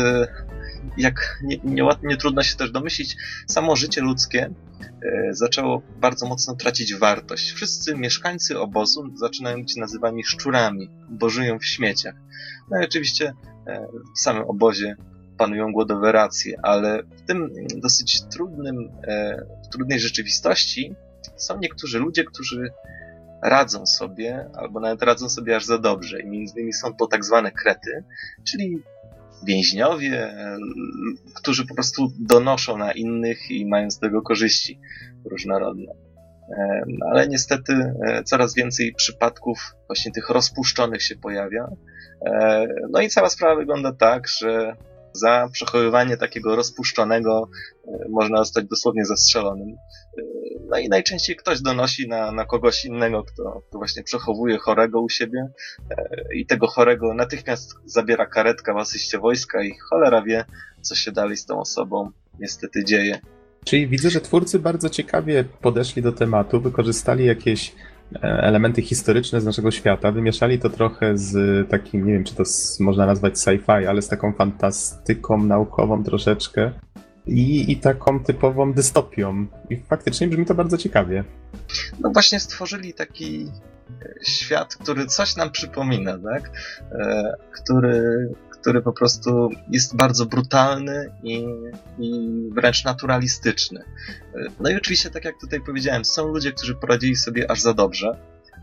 jak 0.96 1.38
nie, 1.42 1.58
nie, 1.64 1.88
nie, 2.02 2.16
trudno 2.16 2.42
się 2.42 2.56
też 2.56 2.70
domyślić, 2.70 3.16
samo 3.46 3.76
życie 3.76 4.00
ludzkie 4.00 4.50
e, 5.02 5.34
zaczęło 5.34 5.82
bardzo 6.00 6.26
mocno 6.26 6.54
tracić 6.56 6.94
wartość. 6.94 7.52
Wszyscy 7.52 7.96
mieszkańcy 7.96 8.60
obozu 8.60 9.16
zaczynają 9.16 9.60
być 9.62 9.76
nazywani 9.76 10.24
szczurami, 10.24 10.90
bo 11.08 11.30
żyją 11.30 11.58
w 11.58 11.64
śmieciach. 11.64 12.14
No 12.70 12.80
i 12.80 12.84
oczywiście 12.84 13.32
e, 13.66 13.86
w 14.16 14.20
samym 14.20 14.42
obozie 14.42 14.96
panują 15.38 15.72
głodowe 15.72 16.12
racje, 16.12 16.60
ale 16.62 17.02
w 17.02 17.22
tym 17.22 17.50
dosyć 17.76 18.22
trudnym, 18.22 18.90
e, 19.02 19.46
w 19.64 19.68
trudnej 19.72 20.00
rzeczywistości 20.00 20.94
są 21.36 21.58
niektórzy 21.58 21.98
ludzie, 21.98 22.24
którzy 22.24 22.70
radzą 23.42 23.86
sobie, 23.86 24.50
albo 24.54 24.80
nawet 24.80 25.02
radzą 25.02 25.28
sobie 25.28 25.56
aż 25.56 25.64
za 25.64 25.78
dobrze. 25.78 26.20
I 26.20 26.26
między 26.26 26.54
innymi 26.54 26.72
są 26.72 26.94
to 26.94 27.06
tak 27.06 27.24
zwane 27.24 27.52
krety, 27.52 28.04
czyli 28.44 28.82
więźniowie, 29.44 30.36
którzy 31.34 31.66
po 31.66 31.74
prostu 31.74 32.12
donoszą 32.18 32.78
na 32.78 32.92
innych 32.92 33.50
i 33.50 33.66
mają 33.66 33.90
z 33.90 33.98
tego 33.98 34.22
korzyści 34.22 34.80
różnorodne. 35.30 35.92
Ale 37.10 37.28
niestety 37.28 37.72
e, 37.72 38.24
coraz 38.24 38.54
więcej 38.54 38.94
przypadków 38.94 39.58
właśnie 39.86 40.12
tych 40.12 40.30
rozpuszczonych 40.30 41.02
się 41.02 41.16
pojawia. 41.16 41.68
E, 42.26 42.66
no 42.90 43.00
i 43.00 43.08
cała 43.08 43.28
sprawa 43.28 43.56
wygląda 43.56 43.92
tak, 43.92 44.28
że 44.28 44.76
za 45.12 45.48
przechowywanie 45.52 46.16
takiego 46.16 46.56
rozpuszczonego 46.56 47.48
e, 47.88 48.08
można 48.08 48.38
zostać 48.38 48.64
dosłownie 48.64 49.04
zastrzelonym. 49.04 49.76
E, 50.64 50.68
no 50.70 50.78
i 50.78 50.88
najczęściej 50.88 51.36
ktoś 51.36 51.60
donosi 51.60 52.08
na, 52.08 52.32
na 52.32 52.44
kogoś 52.44 52.84
innego, 52.84 53.24
kto, 53.24 53.62
kto 53.68 53.78
właśnie 53.78 54.02
przechowuje 54.02 54.58
chorego 54.58 55.00
u 55.00 55.08
siebie 55.08 55.48
e, 55.90 56.34
i 56.34 56.46
tego 56.46 56.66
chorego 56.66 57.14
natychmiast 57.14 57.74
zabiera 57.84 58.26
karetka 58.26 58.74
w 58.74 58.76
asyście 58.76 59.18
wojska 59.18 59.62
i 59.62 59.74
cholera 59.90 60.22
wie, 60.22 60.44
co 60.80 60.94
się 60.94 61.12
dalej 61.12 61.36
z 61.36 61.46
tą 61.46 61.60
osobą 61.60 62.10
niestety 62.40 62.84
dzieje. 62.84 63.20
Czyli 63.64 63.88
widzę, 63.88 64.10
że 64.10 64.20
twórcy 64.20 64.58
bardzo 64.58 64.90
ciekawie 64.90 65.44
podeszli 65.60 66.02
do 66.02 66.12
tematu, 66.12 66.60
wykorzystali 66.60 67.24
jakieś 67.24 67.74
elementy 68.22 68.82
historyczne 68.82 69.40
z 69.40 69.44
naszego 69.44 69.70
świata, 69.70 70.12
wymieszali 70.12 70.58
to 70.58 70.70
trochę 70.70 71.18
z 71.18 71.68
takim, 71.70 72.06
nie 72.06 72.12
wiem 72.12 72.24
czy 72.24 72.34
to 72.34 72.42
można 72.80 73.06
nazwać 73.06 73.34
sci-fi, 73.34 73.86
ale 73.86 74.02
z 74.02 74.08
taką 74.08 74.32
fantastyką 74.32 75.44
naukową 75.44 76.04
troszeczkę 76.04 76.72
i, 77.26 77.72
i 77.72 77.76
taką 77.76 78.24
typową 78.24 78.72
dystopią. 78.72 79.46
I 79.70 79.76
faktycznie 79.76 80.28
brzmi 80.28 80.46
to 80.46 80.54
bardzo 80.54 80.78
ciekawie. 80.78 81.24
No 82.00 82.10
właśnie 82.10 82.40
stworzyli 82.40 82.94
taki 82.94 83.50
e, 84.02 84.24
świat, 84.24 84.76
który 84.76 85.06
coś 85.06 85.36
nam 85.36 85.50
przypomina, 85.50 86.18
tak? 86.18 86.50
E, 86.92 87.32
który, 87.52 88.28
który 88.50 88.82
po 88.82 88.92
prostu 88.92 89.50
jest 89.70 89.96
bardzo 89.96 90.26
brutalny 90.26 91.10
i, 91.22 91.46
i 91.98 92.30
wręcz 92.52 92.84
naturalistyczny. 92.84 93.84
No 94.60 94.70
i 94.70 94.76
oczywiście, 94.76 95.10
tak 95.10 95.24
jak 95.24 95.40
tutaj 95.40 95.60
powiedziałem, 95.60 96.04
są 96.04 96.28
ludzie, 96.28 96.52
którzy 96.52 96.74
poradzili 96.74 97.16
sobie 97.16 97.50
aż 97.50 97.60
za 97.60 97.74
dobrze, 97.74 98.16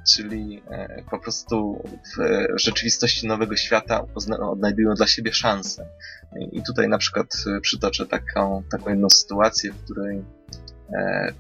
czyli 0.08 0.64
e, 0.70 1.04
po 1.12 1.20
prostu 1.20 1.84
w 2.18 2.46
rzeczywistości 2.60 3.28
nowego 3.28 3.56
świata 3.56 4.06
odnajdują 4.52 4.94
dla 4.94 5.08
siebie 5.08 5.34
szansę. 5.34 5.88
I 6.52 6.64
tutaj 6.64 6.88
na 6.88 6.98
przykład 6.98 7.28
e, 7.58 7.62
przytoczę 7.62 8.06
taką, 8.08 8.64
taką 8.72 8.90
jedną 8.90 9.10
sytuację, 9.10 9.72
w 9.72 9.84
której 9.84 10.24
e, 10.94 11.34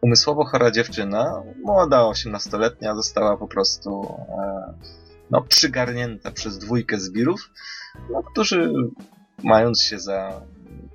umysłowo 0.00 0.44
chora 0.44 0.70
dziewczyna, 0.70 1.42
młoda, 1.64 2.00
18-letnia, 2.02 2.94
została 2.94 3.36
po 3.36 3.48
prostu 3.48 4.14
no, 5.30 5.42
przygarnięta 5.42 6.30
przez 6.30 6.58
dwójkę 6.58 7.00
zbirów, 7.00 7.50
no, 8.10 8.22
którzy 8.22 8.72
mając 9.44 9.82
się 9.82 9.98
za 9.98 10.42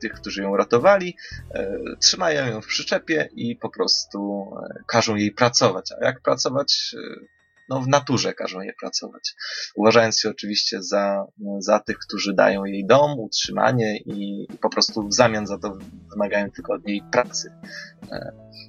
tych, 0.02 0.14
którzy 0.14 0.42
ją 0.42 0.58
ratowali, 0.58 1.18
e, 1.54 1.78
trzymają 2.00 2.48
ją 2.48 2.62
w 2.62 2.68
przyczepie 2.68 3.30
i 3.36 3.56
po 3.56 3.70
prostu 3.70 4.52
e, 4.64 4.84
każą 4.88 5.16
jej 5.16 5.32
pracować. 5.32 5.92
A 6.02 6.06
jak 6.06 6.22
pracować? 6.22 6.96
E, 6.98 7.26
no, 7.70 7.82
w 7.82 7.88
naturze 7.88 8.34
każą 8.34 8.62
jej 8.62 8.74
pracować. 8.80 9.34
Uważając 9.76 10.20
się 10.20 10.30
oczywiście 10.30 10.84
za, 10.84 11.26
za 11.60 11.80
tych, 11.80 11.98
którzy 11.98 12.34
dają 12.34 12.66
jej 12.66 12.86
dom, 12.86 13.20
utrzymanie 13.20 13.98
i, 13.98 14.48
po 14.62 14.70
prostu 14.70 15.08
w 15.08 15.14
zamian 15.14 15.48
za 15.48 15.58
to 15.58 15.78
wymagają 16.12 16.52
tylko 16.52 16.74
od 16.74 16.86
niej 16.86 17.02
pracy. 17.12 17.52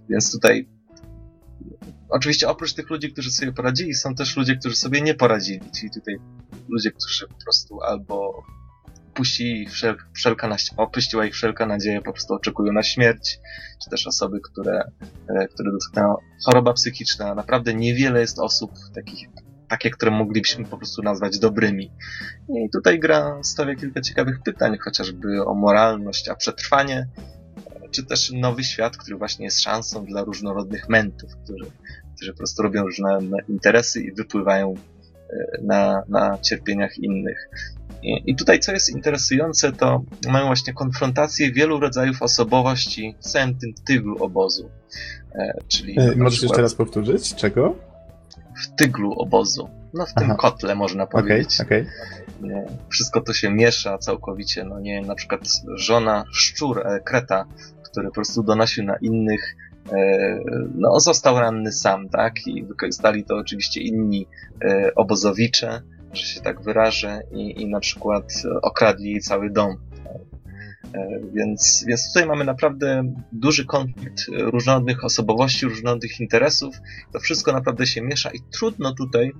Więc 0.08 0.32
tutaj 0.32 0.68
Oczywiście 2.12 2.48
oprócz 2.48 2.72
tych 2.72 2.90
ludzi, 2.90 3.12
którzy 3.12 3.30
sobie 3.30 3.52
poradzili, 3.52 3.94
są 3.94 4.14
też 4.14 4.36
ludzie, 4.36 4.56
którzy 4.56 4.76
sobie 4.76 5.00
nie 5.00 5.14
poradzili. 5.14 5.70
Czyli 5.70 5.90
tutaj 5.90 6.16
ludzie, 6.68 6.90
którzy 6.90 7.28
po 7.28 7.44
prostu 7.44 7.82
albo 7.82 8.42
puści 9.14 9.66
wszel 9.70 9.96
wszelka 10.14 10.56
opuściła 10.76 11.26
ich 11.26 11.34
wszelka 11.34 11.66
nadzieja, 11.66 12.00
po 12.00 12.12
prostu 12.12 12.34
oczekują 12.34 12.72
na 12.72 12.82
śmierć, 12.82 13.38
czy 13.84 13.90
też 13.90 14.06
osoby, 14.06 14.40
które, 14.40 14.90
e, 15.28 15.48
które 15.48 15.72
dotknęła 15.72 16.16
choroba 16.44 16.72
psychiczna. 16.72 17.34
Naprawdę 17.34 17.74
niewiele 17.74 18.20
jest 18.20 18.38
osób 18.38 18.72
takich, 18.94 19.28
takie, 19.68 19.90
które 19.90 20.10
moglibyśmy 20.10 20.64
po 20.64 20.76
prostu 20.76 21.02
nazwać 21.02 21.38
dobrymi. 21.38 21.92
I 22.48 22.70
tutaj 22.72 22.98
gra 22.98 23.38
stawia 23.42 23.74
kilka 23.74 24.00
ciekawych 24.00 24.42
pytań, 24.44 24.78
chociażby 24.84 25.44
o 25.44 25.54
moralność, 25.54 26.28
a 26.28 26.34
przetrwanie, 26.34 27.08
czy 27.90 28.04
też 28.06 28.30
nowy 28.30 28.64
świat, 28.64 28.96
który 28.96 29.16
właśnie 29.16 29.44
jest 29.44 29.62
szansą 29.62 30.04
dla 30.04 30.24
różnorodnych 30.24 30.88
mentów, 30.88 31.30
którzy, 31.44 31.70
którzy 32.16 32.32
po 32.32 32.38
prostu 32.38 32.62
robią 32.62 32.82
różne 32.82 33.18
interesy 33.48 34.02
i 34.02 34.12
wypływają 34.12 34.74
e, 34.74 35.62
na, 35.62 36.02
na 36.08 36.38
cierpieniach 36.38 36.98
innych. 36.98 37.48
I, 38.02 38.36
tutaj, 38.36 38.60
co 38.60 38.72
jest 38.72 38.90
interesujące, 38.90 39.72
to 39.72 40.04
mają 40.28 40.46
właśnie 40.46 40.72
konfrontację 40.72 41.52
wielu 41.52 41.80
rodzajów 41.80 42.22
osobowości 42.22 43.16
w 43.20 43.24
całym 43.24 43.58
tym 43.58 43.74
tyglu 43.86 44.24
obozu. 44.24 44.70
E, 45.34 45.54
czyli 45.68 46.00
e, 46.00 46.16
Możesz 46.16 46.16
przykład, 46.16 46.42
jeszcze 46.42 46.62
raz 46.62 46.74
powtórzyć? 46.74 47.34
Czego? 47.34 47.74
W 48.64 48.76
tyglu 48.76 49.12
obozu. 49.12 49.68
No 49.94 50.06
w 50.06 50.14
tym 50.14 50.24
Aha. 50.24 50.34
kotle 50.38 50.74
można 50.74 51.06
powiedzieć. 51.06 51.60
Okay, 51.60 51.86
okay. 52.40 52.78
Wszystko 52.88 53.20
to 53.20 53.32
się 53.32 53.50
miesza 53.50 53.98
całkowicie. 53.98 54.64
No 54.64 54.80
nie 54.80 55.00
na 55.00 55.14
przykład 55.14 55.40
żona 55.76 56.24
szczur, 56.32 56.86
e, 56.86 57.00
kreta, 57.00 57.44
który 57.82 58.08
po 58.08 58.14
prostu 58.14 58.42
donosił 58.42 58.84
na 58.84 58.96
innych 58.96 59.56
no, 60.74 61.00
został 61.00 61.40
ranny 61.40 61.72
sam, 61.72 62.08
tak? 62.08 62.46
I 62.46 62.64
wykorzystali 62.64 63.24
to 63.24 63.36
oczywiście 63.36 63.80
inni 63.80 64.26
obozowicze, 64.96 65.82
że 66.12 66.26
się 66.26 66.40
tak 66.40 66.62
wyrażę, 66.62 67.22
i, 67.32 67.62
i 67.62 67.66
na 67.66 67.80
przykład 67.80 68.32
okradli 68.62 69.20
cały 69.20 69.50
dom. 69.50 69.76
Więc, 71.34 71.84
więc 71.88 72.06
tutaj 72.08 72.28
mamy 72.28 72.44
naprawdę 72.44 73.14
duży 73.32 73.66
konflikt 73.66 74.22
różnorodnych 74.28 75.04
osobowości, 75.04 75.66
różnorodnych 75.66 76.20
interesów. 76.20 76.76
To 77.12 77.20
wszystko 77.20 77.52
naprawdę 77.52 77.86
się 77.86 78.02
miesza 78.02 78.30
i 78.30 78.40
trudno 78.50 78.94
tutaj 78.94 79.32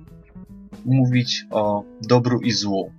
mówić 0.85 1.45
o 1.51 1.83
dobru 2.01 2.39
i 2.39 2.51
złu. 2.51 2.91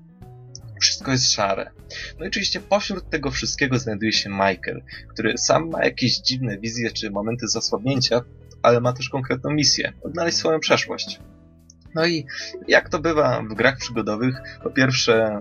Wszystko 0.80 1.10
jest 1.12 1.32
szare. 1.32 1.70
No 2.18 2.24
i 2.24 2.28
oczywiście 2.28 2.60
pośród 2.60 3.10
tego 3.10 3.30
wszystkiego 3.30 3.78
znajduje 3.78 4.12
się 4.12 4.30
Michael, 4.30 4.82
który 5.08 5.38
sam 5.38 5.70
ma 5.70 5.84
jakieś 5.84 6.18
dziwne 6.18 6.58
wizje 6.58 6.90
czy 6.90 7.10
momenty 7.10 7.48
zasłabnięcia, 7.48 8.20
ale 8.62 8.80
ma 8.80 8.92
też 8.92 9.08
konkretną 9.08 9.50
misję 9.50 9.92
odnaleźć 10.02 10.36
swoją 10.36 10.60
przeszłość. 10.60 11.20
No 11.94 12.06
i 12.06 12.26
jak 12.68 12.88
to 12.88 12.98
bywa 12.98 13.42
w 13.42 13.54
grach 13.54 13.76
przygodowych, 13.76 14.34
po 14.62 14.70
pierwsze 14.70 15.40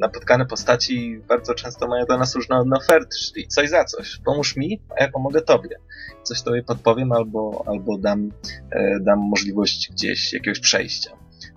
napotkane 0.00 0.46
postaci 0.46 1.20
bardzo 1.28 1.54
często 1.54 1.88
mają 1.88 2.06
do 2.06 2.18
nas 2.18 2.34
różne 2.34 2.62
oferty, 2.76 3.16
czyli 3.18 3.48
coś 3.48 3.68
za 3.68 3.84
coś. 3.84 4.20
Pomóż 4.24 4.56
mi, 4.56 4.80
a 4.98 5.02
ja 5.02 5.10
pomogę 5.10 5.42
tobie. 5.42 5.76
Coś 6.22 6.42
tobie 6.42 6.62
podpowiem 6.62 7.12
albo, 7.12 7.64
albo 7.66 7.98
dam, 7.98 8.30
e, 8.70 9.00
dam 9.00 9.18
możliwość 9.18 9.90
gdzieś 9.92 10.32
jakiegoś 10.32 10.60
przejścia. 10.60 11.10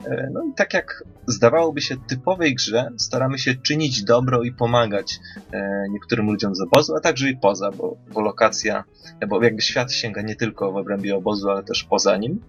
E, 0.05 0.29
no 0.33 0.43
i 0.43 0.53
tak 0.53 0.73
jak 0.73 1.03
zdawałoby 1.27 1.81
się 1.81 1.95
typowej 2.07 2.55
grze, 2.55 2.89
staramy 2.97 3.39
się 3.39 3.55
czynić 3.55 4.03
dobro 4.03 4.43
i 4.43 4.51
pomagać 4.51 5.19
e, 5.51 5.85
niektórym 5.89 6.25
ludziom 6.25 6.55
z 6.55 6.61
obozu, 6.61 6.95
a 6.95 6.99
także 6.99 7.29
i 7.29 7.37
poza, 7.37 7.71
bo, 7.71 7.97
bo 8.13 8.21
lokacja, 8.21 8.83
bo 9.27 9.43
jakby 9.43 9.61
świat 9.61 9.93
sięga 9.93 10.21
nie 10.21 10.35
tylko 10.35 10.71
w 10.71 10.75
obrębie 10.75 11.15
obozu, 11.15 11.49
ale 11.49 11.63
też 11.63 11.83
poza 11.83 12.17
nim. 12.17 12.41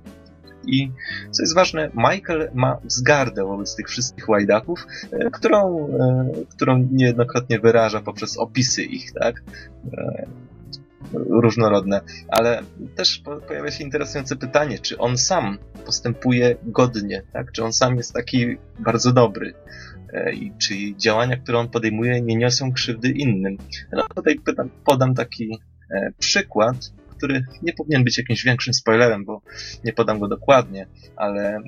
I 0.66 0.90
co 1.31 1.42
jest 1.42 1.55
ważne, 1.55 1.90
Michael 1.94 2.51
ma 2.55 2.79
wzgardę 2.85 3.44
wobec 3.44 3.77
tych 3.77 3.88
wszystkich 3.88 4.29
łajdaków, 4.29 4.87
e, 5.12 5.31
którą, 5.31 5.88
którą 6.51 6.88
niejednokrotnie 6.92 7.59
wyraża 7.59 8.01
poprzez 8.01 8.38
opisy 8.38 8.83
ich, 8.83 9.12
tak? 9.12 9.42
różnorodne, 11.12 12.01
ale 12.29 12.62
też 12.94 13.23
pojawia 13.49 13.71
się 13.71 13.85
interesujące 13.85 14.37
pytanie, 14.37 14.79
czy 14.79 14.99
on 14.99 15.18
sam 15.18 15.59
postępuje 15.87 16.57
godnie, 16.62 17.23
tak? 17.33 17.53
czy 17.53 17.64
on 17.64 17.73
sam 17.73 17.97
jest 17.97 18.12
taki 18.12 18.57
bardzo 18.79 19.12
dobry 19.12 19.55
e, 20.12 20.33
i 20.33 20.53
czy 20.59 20.75
działania, 20.97 21.37
które 21.37 21.59
on 21.59 21.68
podejmuje, 21.68 22.21
nie 22.21 22.37
niosą 22.37 22.73
krzywdy 22.73 23.09
innym. 23.09 23.57
No 23.92 24.05
tutaj 24.14 24.40
podam 24.85 25.14
taki 25.14 25.59
e, 25.90 26.12
przykład, 26.18 26.77
który 27.18 27.44
nie 27.62 27.72
powinien 27.72 28.04
być 28.04 28.18
jakimś 28.18 28.44
większym 28.44 28.74
spoilerem, 28.74 29.24
bo 29.24 29.40
nie 29.85 29.92
podam 29.92 30.18
go 30.18 30.28
dokładnie, 30.28 30.87
ale 31.16 31.61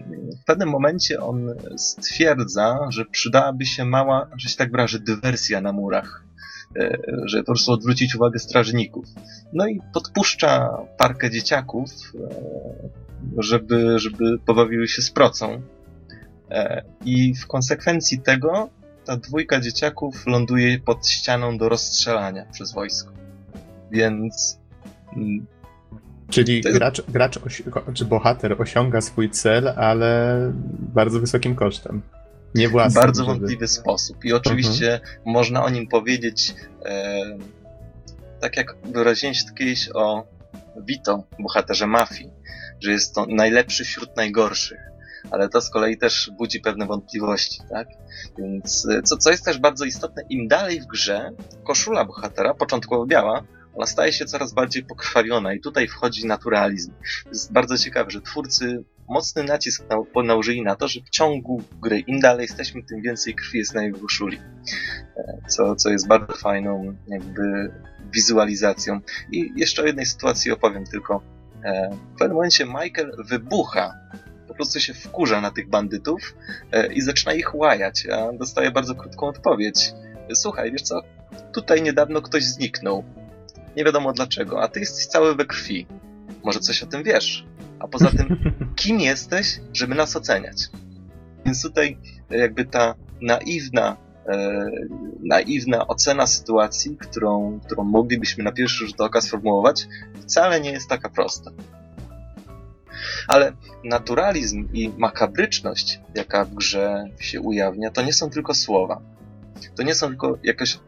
w 0.42 0.44
pewnym 0.44 0.68
momencie 0.68 1.20
on 1.20 1.54
stwierdza, 1.76 2.78
że 2.88 3.04
przydałaby 3.04 3.66
się 3.66 3.84
mała, 3.84 4.30
że 4.36 4.48
się 4.48 4.56
tak 4.56 4.70
wyrażę, 4.70 4.98
dywersja 4.98 5.60
na 5.60 5.72
murach 5.72 6.30
E, 6.76 6.98
że 7.24 7.38
po 7.38 7.46
prostu 7.46 7.72
odwrócić 7.72 8.14
uwagę 8.14 8.38
strażników. 8.38 9.06
No 9.52 9.66
i 9.66 9.80
podpuszcza 9.94 10.68
parkę 10.98 11.30
dzieciaków, 11.30 11.90
e, 12.14 12.28
żeby, 13.38 13.98
żeby 13.98 14.38
pobawiły 14.38 14.88
się 14.88 15.02
z 15.02 15.10
procą. 15.10 15.62
E, 16.50 16.82
I 17.04 17.34
w 17.34 17.46
konsekwencji 17.46 18.20
tego 18.20 18.70
ta 19.04 19.16
dwójka 19.16 19.60
dzieciaków 19.60 20.26
ląduje 20.26 20.78
pod 20.78 21.08
ścianą 21.08 21.58
do 21.58 21.68
rozstrzelania 21.68 22.46
przez 22.52 22.72
wojsko. 22.72 23.12
Więc. 23.90 24.60
Mm, 25.16 25.46
Czyli 26.30 26.60
gracz, 26.60 27.02
gracz 27.08 27.38
czy 27.94 28.04
bohater 28.04 28.62
osiąga 28.62 29.00
swój 29.00 29.30
cel, 29.30 29.68
ale 29.68 30.38
bardzo 30.94 31.20
wysokim 31.20 31.54
kosztem. 31.54 32.02
Nie 32.54 32.68
własny, 32.68 33.00
bardzo 33.00 33.24
żeby... 33.24 33.38
wątpliwy 33.38 33.68
sposób. 33.68 34.24
I 34.24 34.32
oczywiście 34.32 34.94
mhm. 34.94 35.20
można 35.26 35.64
o 35.64 35.70
nim 35.70 35.88
powiedzieć, 35.88 36.54
e, 36.84 37.22
tak 38.40 38.56
jak 38.56 38.76
wyraziłem 38.84 39.34
się 39.34 39.44
kiedyś 39.58 39.90
o 39.94 40.24
Vito, 40.76 41.24
bohaterze 41.38 41.86
mafii, 41.86 42.30
że 42.80 42.90
jest 42.90 43.14
to 43.14 43.26
najlepszy 43.26 43.84
wśród 43.84 44.16
najgorszych. 44.16 44.80
Ale 45.30 45.48
to 45.48 45.60
z 45.60 45.70
kolei 45.70 45.98
też 45.98 46.30
budzi 46.38 46.60
pewne 46.60 46.86
wątpliwości, 46.86 47.60
tak? 47.70 47.88
Więc 48.38 48.88
e, 48.90 49.02
co, 49.02 49.16
co 49.16 49.30
jest 49.30 49.44
też 49.44 49.58
bardzo 49.58 49.84
istotne, 49.84 50.22
im 50.28 50.48
dalej 50.48 50.80
w 50.80 50.86
grze 50.86 51.30
koszula 51.64 52.04
bohatera, 52.04 52.54
początkowo 52.54 53.06
biała, 53.06 53.42
ona 53.74 53.86
staje 53.86 54.12
się 54.12 54.24
coraz 54.24 54.52
bardziej 54.52 54.84
pokrwawiona 54.84 55.54
i 55.54 55.60
tutaj 55.60 55.88
wchodzi 55.88 56.26
naturalizm. 56.26 56.92
Jest 57.26 57.52
bardzo 57.52 57.78
ciekawe, 57.78 58.10
że 58.10 58.20
twórcy 58.20 58.84
mocny 59.08 59.44
nacisk 59.44 59.84
na, 59.90 60.22
nałożyli 60.22 60.62
na 60.62 60.76
to, 60.76 60.88
że 60.88 61.00
w 61.00 61.10
ciągu 61.10 61.62
gry 61.82 61.98
im 61.98 62.20
dalej 62.20 62.42
jesteśmy, 62.42 62.82
tym 62.82 63.02
więcej 63.02 63.34
krwi 63.34 63.58
jest 63.58 63.74
na 63.74 63.82
jego 63.82 63.98
koszuli. 63.98 64.40
E, 65.16 65.38
co, 65.48 65.76
co 65.76 65.90
jest 65.90 66.08
bardzo 66.08 66.32
fajną 66.32 66.96
jakby 67.08 67.72
wizualizacją. 68.12 69.00
I 69.32 69.52
jeszcze 69.56 69.82
o 69.82 69.86
jednej 69.86 70.06
sytuacji 70.06 70.52
opowiem 70.52 70.84
tylko. 70.86 71.22
E, 71.64 71.90
w 72.14 72.18
pewnym 72.18 72.34
momencie 72.34 72.66
Michael 72.66 73.12
wybucha 73.18 73.94
po 74.48 74.54
prostu 74.54 74.80
się 74.80 74.94
wkurza 74.94 75.40
na 75.40 75.50
tych 75.50 75.68
bandytów 75.68 76.34
e, 76.72 76.92
i 76.92 77.00
zaczyna 77.00 77.32
ich 77.32 77.54
łajać, 77.54 78.06
a 78.06 78.32
dostaje 78.32 78.70
bardzo 78.70 78.94
krótką 78.94 79.26
odpowiedź. 79.26 79.92
Słuchaj, 80.34 80.72
wiesz 80.72 80.82
co, 80.82 81.02
tutaj 81.52 81.82
niedawno 81.82 82.22
ktoś 82.22 82.44
zniknął. 82.44 83.04
Nie 83.76 83.84
wiadomo 83.84 84.12
dlaczego, 84.12 84.62
a 84.62 84.68
ty 84.68 84.80
jesteś 84.80 85.06
cały 85.06 85.34
we 85.34 85.44
krwi. 85.44 85.86
Może 86.44 86.60
coś 86.60 86.82
o 86.82 86.86
tym 86.86 87.02
wiesz? 87.02 87.46
A 87.78 87.88
poza 87.88 88.10
tym, 88.10 88.52
kim 88.76 89.00
jesteś, 89.00 89.60
żeby 89.72 89.94
nas 89.94 90.16
oceniać? 90.16 90.68
Więc 91.46 91.62
tutaj 91.62 91.98
jakby 92.30 92.64
ta 92.64 92.94
naiwna, 93.20 93.96
e, 94.28 94.70
naiwna 95.20 95.86
ocena 95.86 96.26
sytuacji, 96.26 96.96
którą, 96.96 97.60
którą 97.64 97.84
moglibyśmy 97.84 98.44
na 98.44 98.52
pierwszy 98.52 98.86
rzut 98.86 99.00
oka 99.00 99.20
sformułować, 99.20 99.88
wcale 100.22 100.60
nie 100.60 100.72
jest 100.72 100.88
taka 100.88 101.08
prosta. 101.08 101.50
Ale 103.28 103.52
naturalizm 103.84 104.68
i 104.72 104.88
makabryczność, 104.98 106.00
jaka 106.14 106.44
w 106.44 106.54
grze 106.54 107.04
się 107.18 107.40
ujawnia, 107.40 107.90
to 107.90 108.02
nie 108.02 108.12
są 108.12 108.30
tylko 108.30 108.54
słowa. 108.54 109.00
To 109.76 109.82
nie 109.82 109.94
są 109.94 110.08
tylko 110.08 110.38
jakieś 110.42 110.74
e, 110.74 110.78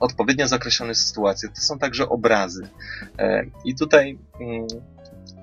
odpowiednio 0.00 0.48
zakreślone 0.48 0.94
sytuacje, 0.94 1.48
to 1.48 1.60
są 1.60 1.78
także 1.78 2.08
obrazy. 2.08 2.68
E, 3.18 3.44
I 3.64 3.74
tutaj 3.74 4.18
mm, 4.40 4.66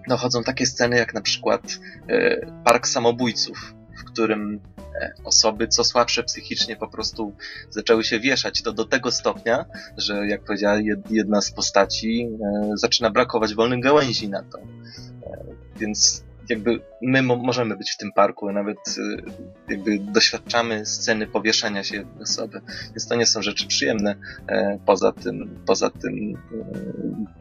dochodzą 0.07 0.43
takie 0.43 0.65
sceny 0.65 0.97
jak 0.97 1.13
na 1.13 1.21
przykład 1.21 1.61
e, 2.09 2.45
Park 2.63 2.87
Samobójców, 2.87 3.73
w 3.99 4.03
którym 4.03 4.59
e, 5.01 5.13
osoby 5.23 5.67
co 5.67 5.83
słabsze 5.83 6.23
psychicznie 6.23 6.75
po 6.75 6.87
prostu 6.87 7.35
zaczęły 7.69 8.03
się 8.03 8.19
wieszać. 8.19 8.61
To 8.61 8.73
do 8.73 8.85
tego 8.85 9.11
stopnia, 9.11 9.65
że 9.97 10.27
jak 10.27 10.43
powiedziała 10.43 10.77
jedna 11.09 11.41
z 11.41 11.51
postaci, 11.51 12.29
e, 12.43 12.71
zaczyna 12.73 13.09
brakować 13.09 13.53
wolnych 13.53 13.83
gałęzi 13.83 14.29
na 14.29 14.43
to. 14.43 14.57
Więc 15.79 16.23
jakby 16.49 16.79
my 17.01 17.21
możemy 17.23 17.77
być 17.77 17.91
w 17.91 17.97
tym 17.97 18.11
parku, 18.11 18.51
nawet 18.51 18.77
jakby 19.69 19.99
doświadczamy 19.99 20.85
sceny 20.85 21.27
powieszania 21.27 21.83
się 21.83 22.05
osoby, 22.21 22.61
więc 22.87 23.07
to 23.07 23.15
nie 23.15 23.25
są 23.25 23.41
rzeczy 23.41 23.67
przyjemne. 23.67 24.15
Poza 24.85 25.11
tym, 25.11 25.59
poza 25.65 25.89
tym 25.89 26.37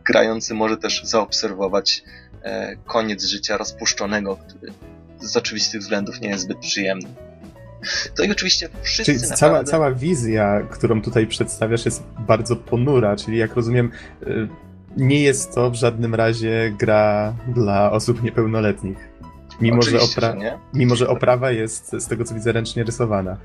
grający 0.04 0.54
może 0.54 0.76
też 0.76 1.04
zaobserwować 1.04 2.02
E, 2.46 2.76
koniec 2.76 3.24
życia 3.24 3.56
rozpuszczonego, 3.56 4.36
który 4.36 4.72
z 5.20 5.36
oczywistych 5.36 5.80
względów 5.80 6.20
nie 6.20 6.28
jest 6.28 6.44
zbyt 6.44 6.58
przyjemny. 6.58 7.08
To 8.16 8.22
i 8.22 8.30
oczywiście 8.30 8.68
wszyscy 8.82 9.04
Czyli 9.04 9.16
naprawdę... 9.16 9.36
cała, 9.36 9.64
cała 9.64 9.92
wizja, 9.92 10.62
którą 10.70 11.02
tutaj 11.02 11.26
przedstawiasz 11.26 11.84
jest 11.84 12.02
bardzo 12.18 12.56
ponura, 12.56 13.16
czyli 13.16 13.38
jak 13.38 13.54
rozumiem 13.54 13.90
e, 14.22 14.26
nie 14.96 15.20
jest 15.20 15.54
to 15.54 15.70
w 15.70 15.74
żadnym 15.74 16.14
razie 16.14 16.74
gra 16.78 17.34
dla 17.48 17.92
osób 17.92 18.22
niepełnoletnich. 18.22 19.16
Mimo 19.60 19.82
że, 19.82 20.00
opra... 20.00 20.40
że 20.40 20.58
mimo, 20.74 20.96
że 20.96 21.08
oprawa 21.08 21.50
jest 21.50 21.92
z 21.92 22.06
tego 22.06 22.24
co 22.24 22.34
widzę 22.34 22.52
ręcznie 22.52 22.84
rysowana. 22.84 23.36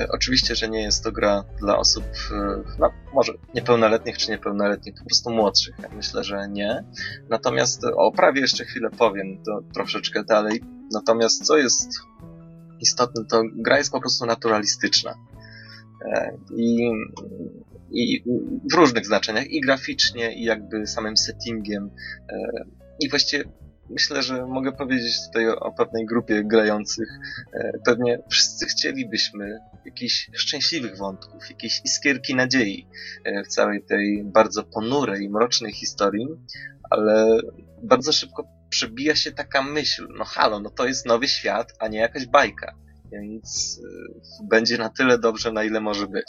E, 0.00 0.08
oczywiście, 0.08 0.54
że 0.54 0.68
nie 0.68 0.82
jest 0.82 1.04
to 1.04 1.12
gra 1.12 1.44
dla 1.60 1.78
osób, 1.78 2.04
e, 2.32 2.62
no 2.78 2.90
może 3.14 3.32
niepełnoletnich 3.54 4.18
czy 4.18 4.30
niepełnoletnich, 4.30 4.94
po 4.98 5.04
prostu 5.04 5.30
młodszych. 5.30 5.74
Ja 5.82 5.88
myślę, 5.96 6.24
że 6.24 6.48
nie. 6.48 6.84
Natomiast 7.28 7.84
o 7.84 7.96
oprawie 7.96 8.40
jeszcze 8.40 8.64
chwilę 8.64 8.90
powiem, 8.98 9.42
to 9.44 9.62
troszeczkę 9.74 10.24
dalej. 10.24 10.62
Natomiast 10.92 11.44
co 11.44 11.56
jest 11.56 11.88
istotne, 12.80 13.24
to 13.24 13.42
gra 13.54 13.78
jest 13.78 13.92
po 13.92 14.00
prostu 14.00 14.26
naturalistyczna. 14.26 15.14
E, 16.04 16.38
I, 16.56 16.90
i 17.90 18.22
w 18.72 18.74
różnych 18.74 19.06
znaczeniach, 19.06 19.46
i 19.50 19.60
graficznie, 19.60 20.34
i 20.34 20.44
jakby 20.44 20.86
samym 20.86 21.16
settingiem. 21.16 21.90
I 23.00 23.08
właściwie 23.08 23.44
myślę, 23.90 24.22
że 24.22 24.46
mogę 24.46 24.72
powiedzieć 24.72 25.26
tutaj 25.26 25.48
o, 25.48 25.60
o 25.60 25.72
pewnej 25.72 26.06
grupie 26.06 26.44
grających. 26.44 27.08
E, 27.52 27.72
pewnie 27.84 28.18
wszyscy 28.30 28.66
chcielibyśmy 28.66 29.58
jakichś 29.84 30.30
szczęśliwych 30.32 30.96
wątków, 30.96 31.50
jakiejś 31.50 31.80
iskierki 31.84 32.34
nadziei 32.34 32.88
e, 33.24 33.44
w 33.44 33.48
całej 33.48 33.82
tej 33.82 34.24
bardzo 34.24 34.64
ponurej 34.64 35.24
i 35.24 35.30
mrocznej 35.30 35.72
historii, 35.72 36.26
ale 36.90 37.40
bardzo 37.82 38.12
szybko 38.12 38.48
przebija 38.68 39.14
się 39.14 39.32
taka 39.32 39.62
myśl, 39.62 40.08
no 40.18 40.24
halo, 40.24 40.60
no 40.60 40.70
to 40.70 40.86
jest 40.86 41.06
nowy 41.06 41.28
świat, 41.28 41.72
a 41.78 41.88
nie 41.88 41.98
jakaś 41.98 42.26
bajka, 42.26 42.74
więc 43.12 43.80
y, 44.42 44.46
będzie 44.50 44.78
na 44.78 44.88
tyle 44.88 45.18
dobrze, 45.18 45.52
na 45.52 45.64
ile 45.64 45.80
może 45.80 46.06
być. 46.06 46.26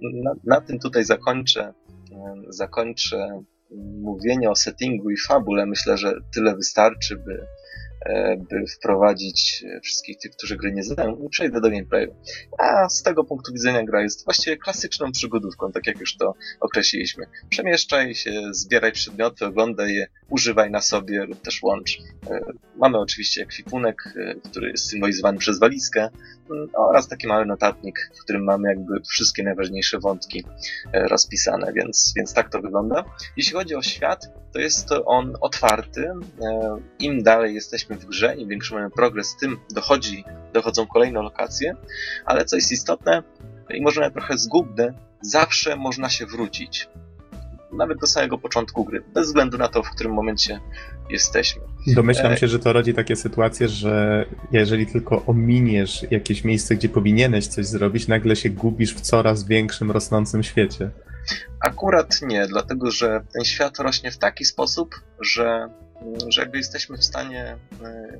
Na, 0.00 0.32
na 0.44 0.60
tym 0.60 0.78
tutaj 0.78 1.04
zakończę, 1.04 1.72
y, 2.10 2.14
zakończę 2.48 3.42
mówienie 4.02 4.50
o 4.50 4.56
settingu 4.56 5.10
i 5.10 5.16
fabule. 5.28 5.66
Myślę, 5.66 5.98
że 5.98 6.14
tyle 6.34 6.56
wystarczy, 6.56 7.16
by 7.16 7.46
by 8.50 8.66
wprowadzić 8.66 9.64
e, 9.66 9.80
wszystkich 9.80 10.18
tych, 10.18 10.32
którzy 10.32 10.56
gry 10.56 10.72
nie 10.72 10.82
znają 10.82 11.16
i 11.26 11.28
przejdę 11.28 11.60
do 11.60 11.70
gameplayu. 11.70 12.14
A 12.58 12.88
z 12.88 13.02
tego 13.02 13.24
punktu 13.24 13.52
widzenia 13.52 13.84
gra 13.84 14.02
jest 14.02 14.24
właściwie 14.24 14.56
klasyczną 14.56 15.12
przygodówką, 15.12 15.72
tak 15.72 15.86
jak 15.86 16.00
już 16.00 16.16
to 16.16 16.34
określiliśmy. 16.60 17.26
Przemieszczaj 17.48 18.14
się, 18.14 18.30
zbieraj 18.50 18.92
przedmioty, 18.92 19.46
oglądaj 19.46 19.94
je, 19.94 20.06
używaj 20.28 20.70
na 20.70 20.80
sobie 20.80 21.24
lub 21.24 21.42
też 21.42 21.62
łącz. 21.62 21.98
E, 22.30 22.40
mamy 22.76 22.98
oczywiście 22.98 23.42
ekwipunek, 23.42 24.14
który 24.44 24.70
jest 24.70 24.90
symbolizowany 24.90 25.38
przez 25.38 25.58
walizkę 25.58 26.08
mm, 26.50 26.68
oraz 26.74 27.08
taki 27.08 27.26
mały 27.26 27.46
notatnik, 27.46 28.10
w 28.20 28.24
którym 28.24 28.44
mamy 28.44 28.68
jakby 28.68 29.00
wszystkie 29.00 29.42
najważniejsze 29.42 29.98
wątki 29.98 30.44
rozpisane, 30.92 31.72
więc, 31.72 32.12
więc 32.16 32.34
tak 32.34 32.50
to 32.50 32.60
wygląda. 32.60 33.04
Jeśli 33.36 33.52
chodzi 33.52 33.74
o 33.74 33.82
świat, 33.82 34.28
to 34.52 34.60
jest 34.60 34.88
on 35.04 35.36
otwarty. 35.40 36.10
Im 36.98 37.22
dalej 37.22 37.54
jesteśmy 37.54 37.93
w 37.96 38.04
grze, 38.04 38.34
im 38.34 38.48
większy 38.48 38.74
mamy 38.74 38.90
progres, 38.90 39.36
tym 39.40 39.56
dochodzi, 39.74 40.24
dochodzą 40.52 40.86
kolejne 40.86 41.22
lokacje, 41.22 41.76
ale 42.24 42.44
co 42.44 42.56
jest 42.56 42.72
istotne 42.72 43.22
i 43.70 43.82
może 43.82 44.00
nawet 44.00 44.14
trochę 44.14 44.38
zgubne, 44.38 44.94
zawsze 45.22 45.76
można 45.76 46.10
się 46.10 46.26
wrócić. 46.26 46.88
Nawet 47.72 47.98
do 47.98 48.06
samego 48.06 48.38
początku 48.38 48.84
gry, 48.84 49.02
bez 49.14 49.26
względu 49.26 49.58
na 49.58 49.68
to, 49.68 49.82
w 49.82 49.90
którym 49.90 50.12
momencie 50.12 50.60
jesteśmy. 51.10 51.62
Domyślam 51.86 52.32
e, 52.32 52.36
się, 52.36 52.48
że 52.48 52.58
to 52.58 52.72
rodzi 52.72 52.94
takie 52.94 53.16
sytuacje, 53.16 53.68
że 53.68 54.26
jeżeli 54.52 54.86
tylko 54.86 55.26
ominiesz 55.26 56.06
jakieś 56.10 56.44
miejsce, 56.44 56.76
gdzie 56.76 56.88
powinieneś 56.88 57.46
coś 57.46 57.66
zrobić, 57.66 58.08
nagle 58.08 58.36
się 58.36 58.50
gubisz 58.50 58.94
w 58.94 59.00
coraz 59.00 59.44
większym, 59.44 59.90
rosnącym 59.90 60.42
świecie. 60.42 60.90
Akurat 61.60 62.22
nie, 62.22 62.46
dlatego 62.46 62.90
że 62.90 63.20
ten 63.32 63.44
świat 63.44 63.78
rośnie 63.78 64.10
w 64.10 64.18
taki 64.18 64.44
sposób, 64.44 65.00
że 65.20 65.68
że 66.28 66.40
jakby 66.40 66.58
jesteśmy 66.58 66.96
w 66.98 67.04
stanie 67.04 67.58
e, 67.82 68.18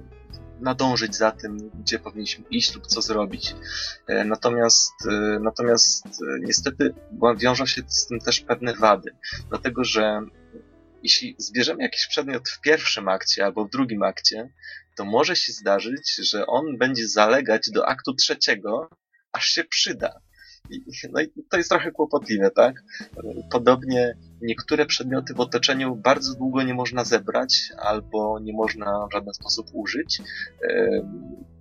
nadążyć 0.61 1.17
za 1.17 1.33
tym, 1.33 1.71
gdzie 1.81 1.99
powinniśmy 1.99 2.45
iść 2.51 2.75
lub 2.75 2.87
co 2.87 3.03
zrobić. 3.03 3.55
E, 4.07 4.25
natomiast, 4.25 4.93
e, 5.11 5.39
natomiast 5.41 6.07
niestety 6.41 6.95
wiążą 7.37 7.67
się 7.67 7.83
z 7.87 8.07
tym 8.07 8.19
też 8.19 8.41
pewne 8.41 8.75
wady, 8.75 9.11
dlatego 9.49 9.85
że 9.85 10.21
jeśli 11.03 11.37
zbierzemy 11.39 11.83
jakiś 11.83 12.07
przedmiot 12.07 12.49
w 12.49 12.61
pierwszym 12.61 13.09
akcie 13.09 13.45
albo 13.45 13.65
w 13.65 13.71
drugim 13.71 14.03
akcie, 14.03 14.53
to 14.97 15.05
może 15.05 15.37
się 15.37 15.53
zdarzyć, 15.53 16.15
że 16.31 16.47
on 16.47 16.79
będzie 16.79 17.09
zalegać 17.09 17.71
do 17.71 17.89
aktu 17.89 18.15
trzeciego, 18.15 18.89
aż 19.33 19.47
się 19.47 19.65
przyda. 19.65 20.21
No 21.13 21.21
i 21.21 21.33
to 21.51 21.57
jest 21.57 21.71
trochę 21.71 21.93
kłopotliwe, 21.93 22.51
tak? 22.51 22.83
Podobnie 23.51 24.17
niektóre 24.45 24.87
przedmioty 24.87 25.35
w 25.35 25.41
otoczeniu 25.41 25.97
bardzo 25.97 26.35
długo 26.35 26.63
nie 26.63 26.75
można 26.75 27.05
zebrać 27.05 27.59
albo 27.79 28.39
nie 28.39 28.53
można 28.53 29.07
w 29.11 29.13
żaden 29.13 29.35
sposób 29.35 29.67
użyć. 29.73 30.23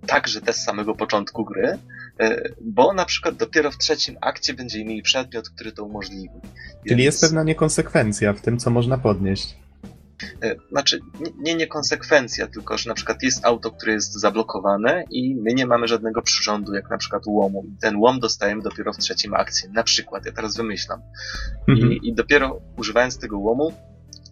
Także 0.06 0.40
te 0.40 0.52
z 0.52 0.64
samego 0.64 0.94
początku 0.94 1.44
gry, 1.44 1.78
e, 2.20 2.48
bo 2.60 2.92
na 2.92 3.04
przykład 3.04 3.36
dopiero 3.36 3.70
w 3.70 3.78
trzecim 3.78 4.16
akcie 4.20 4.54
będziemy 4.54 4.84
mieli 4.84 5.02
przedmiot, 5.02 5.50
który 5.50 5.72
to 5.72 5.84
umożliwi. 5.84 6.40
Czyli 6.42 6.96
Więc... 6.96 7.00
jest 7.00 7.20
pewna 7.20 7.42
niekonsekwencja 7.42 8.32
w 8.32 8.40
tym, 8.40 8.58
co 8.58 8.70
można 8.70 8.98
podnieść. 8.98 9.63
E, 10.42 10.54
znaczy, 10.70 11.00
nie 11.38 11.54
niekonsekwencja, 11.54 12.46
tylko 12.46 12.78
że 12.78 12.88
na 12.88 12.94
przykład 12.94 13.22
jest 13.22 13.44
auto, 13.44 13.70
które 13.70 13.92
jest 13.92 14.12
zablokowane 14.12 15.04
i 15.10 15.34
my 15.34 15.54
nie 15.54 15.66
mamy 15.66 15.88
żadnego 15.88 16.22
przyrządu, 16.22 16.74
jak 16.74 16.90
na 16.90 16.98
przykład 16.98 17.22
łomu. 17.26 17.64
Ten 17.80 17.96
łom 17.96 18.20
dostajemy 18.20 18.62
dopiero 18.62 18.92
w 18.92 18.98
trzecim 18.98 19.34
akcji. 19.34 19.70
Na 19.72 19.82
przykład, 19.82 20.26
ja 20.26 20.32
teraz 20.32 20.56
wymyślam. 20.56 21.00
Mhm. 21.68 21.92
I, 21.92 22.08
I 22.08 22.14
dopiero 22.14 22.60
używając 22.76 23.18
tego 23.18 23.38
łomu 23.38 23.72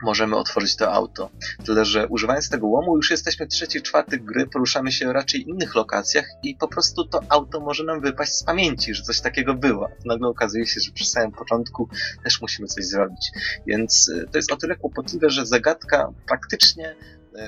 możemy 0.02 0.36
otworzyć 0.36 0.76
to 0.76 0.92
auto. 0.92 1.30
Tyle, 1.64 1.84
że 1.84 2.08
używając 2.08 2.48
tego 2.48 2.66
łomu 2.66 2.96
już 2.96 3.10
jesteśmy 3.10 3.46
w 3.46 3.48
trzeciej, 3.48 3.82
czwartych 3.82 4.24
gry, 4.24 4.46
poruszamy 4.46 4.92
się 4.92 5.12
raczej 5.12 5.44
w 5.44 5.48
innych 5.48 5.74
lokacjach 5.74 6.24
i 6.42 6.54
po 6.54 6.68
prostu 6.68 7.04
to 7.04 7.20
auto 7.28 7.60
może 7.60 7.84
nam 7.84 8.00
wypaść 8.00 8.32
z 8.32 8.42
pamięci, 8.42 8.94
że 8.94 9.02
coś 9.02 9.20
takiego 9.20 9.54
było. 9.54 9.88
Nagle 10.04 10.28
okazuje 10.28 10.66
się, 10.66 10.80
że 10.80 10.92
przy 10.92 11.04
samym 11.04 11.32
początku 11.32 11.88
też 12.24 12.40
musimy 12.40 12.68
coś 12.68 12.84
zrobić. 12.84 13.30
Więc 13.66 14.08
y, 14.08 14.26
to 14.32 14.38
jest 14.38 14.52
o 14.52 14.56
tyle 14.56 14.76
kłopotliwe, 14.76 15.30
że 15.30 15.46
zagadka 15.46 16.08
praktycznie 16.26 16.94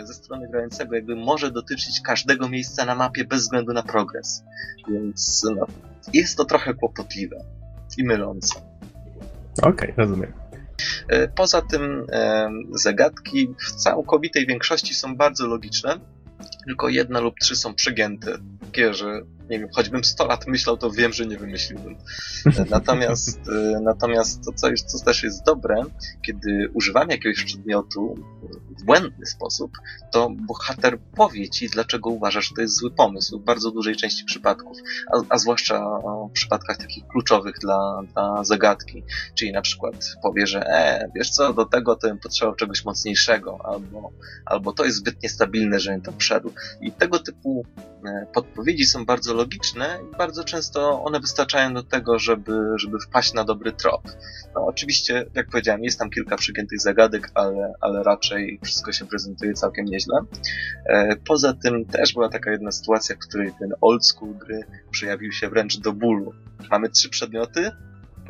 y, 0.03 0.07
ze 0.07 0.14
strony 0.14 0.49
grającego 0.49 0.95
jakby 0.95 1.17
może 1.17 1.51
dotyczyć 1.51 2.01
każdego 2.01 2.49
miejsca 2.49 2.85
na 2.85 2.95
mapie 2.95 3.25
bez 3.25 3.40
względu 3.40 3.73
na 3.73 3.83
progres. 3.83 4.45
Więc 4.88 5.47
no, 5.57 5.67
jest 6.12 6.37
to 6.37 6.45
trochę 6.45 6.75
kłopotliwe 6.75 7.37
i 7.99 8.05
mylące. 8.05 8.61
Okej, 9.62 9.93
okay, 9.93 9.95
rozumiem. 9.97 10.43
E, 11.08 11.28
poza 11.28 11.62
tym 11.62 12.06
e, 12.12 12.50
zagadki 12.72 13.48
w 13.58 13.72
całkowitej 13.72 14.46
większości 14.46 14.94
są 14.94 15.16
bardzo 15.16 15.46
logiczne, 15.46 16.00
tylko 16.66 16.88
jedna 16.88 17.20
lub 17.20 17.34
trzy 17.40 17.56
są 17.56 17.74
przegięte. 17.74 18.38
Takie, 18.60 18.94
że 18.94 19.22
nie 19.50 19.59
wiem, 19.59 19.68
choćbym 19.72 20.04
100 20.04 20.26
lat 20.26 20.46
myślał, 20.46 20.76
to 20.76 20.90
wiem, 20.90 21.12
że 21.12 21.26
nie 21.26 21.37
wymyśliłbym. 21.37 21.96
Natomiast, 22.70 23.40
e, 23.48 23.80
natomiast 23.80 24.44
to, 24.44 24.52
co, 24.52 24.70
jest, 24.70 24.87
co 24.87 25.04
też 25.04 25.22
jest 25.22 25.44
dobre, 25.44 25.83
kiedy 26.26 26.70
używamy 26.74 27.12
jakiegoś 27.12 27.44
przedmiotu 27.44 28.14
w 28.80 28.85
błędny 28.85 29.26
sposób, 29.26 29.72
to 30.12 30.30
bohater 30.46 30.98
powie 31.16 31.50
ci, 31.50 31.68
dlaczego 31.68 32.11
uważasz, 32.11 32.48
że 32.48 32.54
to 32.54 32.61
jest 32.61 32.76
zły 32.76 32.90
pomysł 32.90 33.38
w 33.38 33.44
bardzo 33.44 33.70
dużej 33.70 33.96
części 33.96 34.24
przypadków, 34.24 34.78
a, 35.12 35.20
a 35.28 35.38
zwłaszcza 35.38 35.85
w 36.30 36.33
przypadkach 36.33 36.76
takich 36.76 37.07
kluczowych 37.07 37.59
dla, 37.59 38.02
dla 38.12 38.44
zagadki. 38.44 39.02
Czyli 39.35 39.52
na 39.52 39.62
przykład 39.62 40.16
powie, 40.22 40.46
że 40.46 40.61
e, 40.61 41.11
wiesz 41.14 41.30
co, 41.30 41.52
do 41.52 41.64
tego 41.64 41.96
to 41.96 42.09
bym 42.09 42.18
potrzebował 42.18 42.57
czegoś 42.57 42.85
mocniejszego, 42.85 43.59
albo, 43.64 44.11
albo 44.46 44.72
to 44.72 44.85
jest 44.85 44.96
zbyt 44.96 45.22
niestabilne, 45.22 45.80
żebym 45.80 46.02
tam 46.02 46.18
wszedł. 46.18 46.52
I 46.80 46.92
tego 46.92 47.18
typu 47.18 47.66
e, 48.07 48.26
podpowiedzi 48.35 48.87
są 48.87 49.04
bardzo 49.04 49.34
logiczne 49.35 50.01
i 50.12 50.16
bardzo 50.16 50.44
często 50.44 51.03
one 51.05 51.20
wystarczają 51.20 51.75
do 51.75 51.83
tego, 51.83 52.18
żeby, 52.18 52.53
żeby 52.77 52.99
wpaść 53.01 53.35
na 53.35 53.44
dobry 53.44 53.73
trop. 53.73 54.03
No 54.55 54.66
oczywiście, 54.66 55.27
jak 55.35 55.49
powiedziałem, 55.49 55.85
jest 55.85 55.99
tam 55.99 56.11
kilka 56.11 56.37
przygiętych 56.37 56.81
zagadek, 56.81 57.31
ale, 57.35 57.73
ale 57.81 58.03
raczej 58.03 58.61
wszystko 58.64 58.92
się 58.92 59.07
prezentuje 59.07 59.55
całkiem 59.55 59.85
nieźle. 59.85 60.20
E, 60.87 61.16
poza 61.16 61.53
tym 61.53 61.85
też 61.85 62.12
była 62.12 62.29
taka 62.29 62.51
jedna 62.51 62.73
sytuacja, 62.73 63.16
w 63.16 63.18
której 63.18 63.53
ten 63.59 63.75
old 63.81 64.07
school 64.07 64.35
gry 64.35 64.64
przejawił 64.90 65.33
się 65.33 65.49
wręcz 65.49 65.79
do 65.79 65.92
bólu. 65.92 66.33
Mamy 66.70 66.88
trzy 66.88 67.09
przedmioty, 67.09 67.70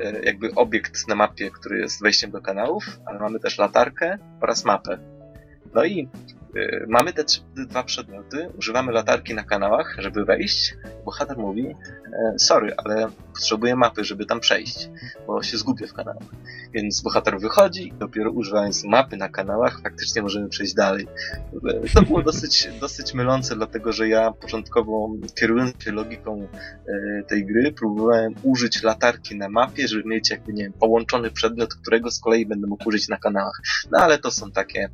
e, 0.01 0.23
jakby 0.23 0.55
obiekt 0.55 1.09
na 1.09 1.15
mapie, 1.15 1.51
który 1.51 1.79
jest 1.79 2.03
wejściem 2.03 2.31
do 2.31 2.41
kanałów, 2.41 3.01
ale 3.07 3.19
mamy 3.19 3.41
też 3.41 3.59
latarkę 3.59 4.19
oraz 4.41 4.65
mapę. 4.65 4.99
No 5.75 5.85
i 5.85 6.09
mamy 6.89 7.13
te 7.13 7.25
dwa 7.55 7.83
przedmioty, 7.83 8.49
używamy 8.59 8.93
latarki 8.93 9.35
na 9.35 9.45
kanałach, 9.45 9.97
żeby 9.99 10.25
wejść. 10.25 10.77
Bohater 11.05 11.39
mówi, 11.39 11.67
e, 11.67 12.39
sorry, 12.39 12.75
ale 12.77 13.09
potrzebuję 13.35 13.77
mapy, 13.77 14.05
żeby 14.05 14.27
tam 14.27 14.41
przejść, 14.41 14.91
bo 15.27 15.43
się 15.43 15.59
zgubię 15.59 15.87
w 15.87 15.93
kanałach. 15.93 16.29
Więc 16.73 17.03
bohater 17.03 17.41
wychodzi 17.41 17.89
i 17.89 17.93
dopiero 17.93 18.31
używając 18.31 18.85
mapy 18.85 19.17
na 19.17 19.29
kanałach 19.29 19.81
faktycznie 19.83 20.23
możemy 20.23 20.49
przejść 20.49 20.75
dalej. 20.75 21.07
E, 21.85 21.89
to 21.95 22.03
było 22.03 22.23
dosyć, 22.33 22.69
dosyć 22.81 23.15
mylące, 23.15 23.57
dlatego 23.57 23.93
że 23.93 24.09
ja 24.09 24.33
początkowo 24.33 25.11
kierując 25.41 25.83
się 25.83 25.93
logiką 25.93 26.49
e, 26.89 27.23
tej 27.23 27.47
gry, 27.47 27.73
próbowałem 27.73 28.35
użyć 28.43 28.83
latarki 28.83 29.37
na 29.37 29.49
mapie, 29.49 29.89
żeby 29.89 30.09
mieć 30.09 30.31
jakby, 30.31 30.53
nie 30.53 30.63
wiem, 30.63 30.73
połączony 30.73 31.31
przedmiot, 31.31 31.75
którego 31.75 32.11
z 32.11 32.21
kolei 32.21 32.47
będę 32.47 32.67
mógł 32.67 32.89
użyć 32.89 33.09
na 33.09 33.17
kanałach. 33.17 33.61
No 33.91 33.99
ale 33.99 34.19
to 34.19 34.31
są 34.31 34.53
takie 34.53 34.89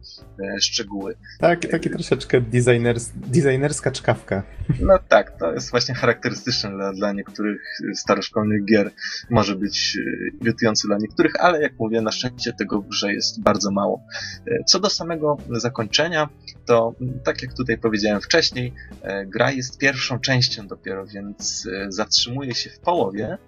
szczegóły. 0.60 1.16
Tak, 1.40 1.49
taki 1.56 1.90
troszeczkę 1.90 2.40
designers, 2.40 3.10
designerska 3.14 3.90
czkawka. 3.90 4.42
No 4.80 4.98
tak, 5.08 5.38
to 5.38 5.52
jest 5.52 5.70
właśnie 5.70 5.94
charakterystyczne 5.94 6.70
dla, 6.70 6.92
dla 6.92 7.12
niektórych 7.12 7.60
staroszkolnych 7.94 8.64
gier. 8.64 8.90
Może 9.30 9.56
być 9.56 9.96
e, 9.96 10.42
irytujący 10.42 10.88
dla 10.88 10.98
niektórych, 10.98 11.40
ale 11.40 11.62
jak 11.62 11.72
mówię, 11.78 12.00
na 12.00 12.12
szczęście 12.12 12.52
tego 12.52 12.80
grze 12.80 13.12
jest 13.12 13.42
bardzo 13.42 13.70
mało. 13.70 14.02
E, 14.46 14.64
co 14.64 14.80
do 14.80 14.90
samego 14.90 15.36
zakończenia, 15.50 16.28
to 16.66 16.94
tak 17.24 17.42
jak 17.42 17.54
tutaj 17.54 17.78
powiedziałem 17.78 18.20
wcześniej, 18.20 18.74
e, 19.02 19.26
gra 19.26 19.50
jest 19.50 19.78
pierwszą 19.78 20.18
częścią 20.18 20.66
dopiero, 20.66 21.06
więc 21.06 21.68
zatrzymuje 21.88 22.54
się 22.54 22.70
w 22.70 22.78
połowie, 22.78 23.38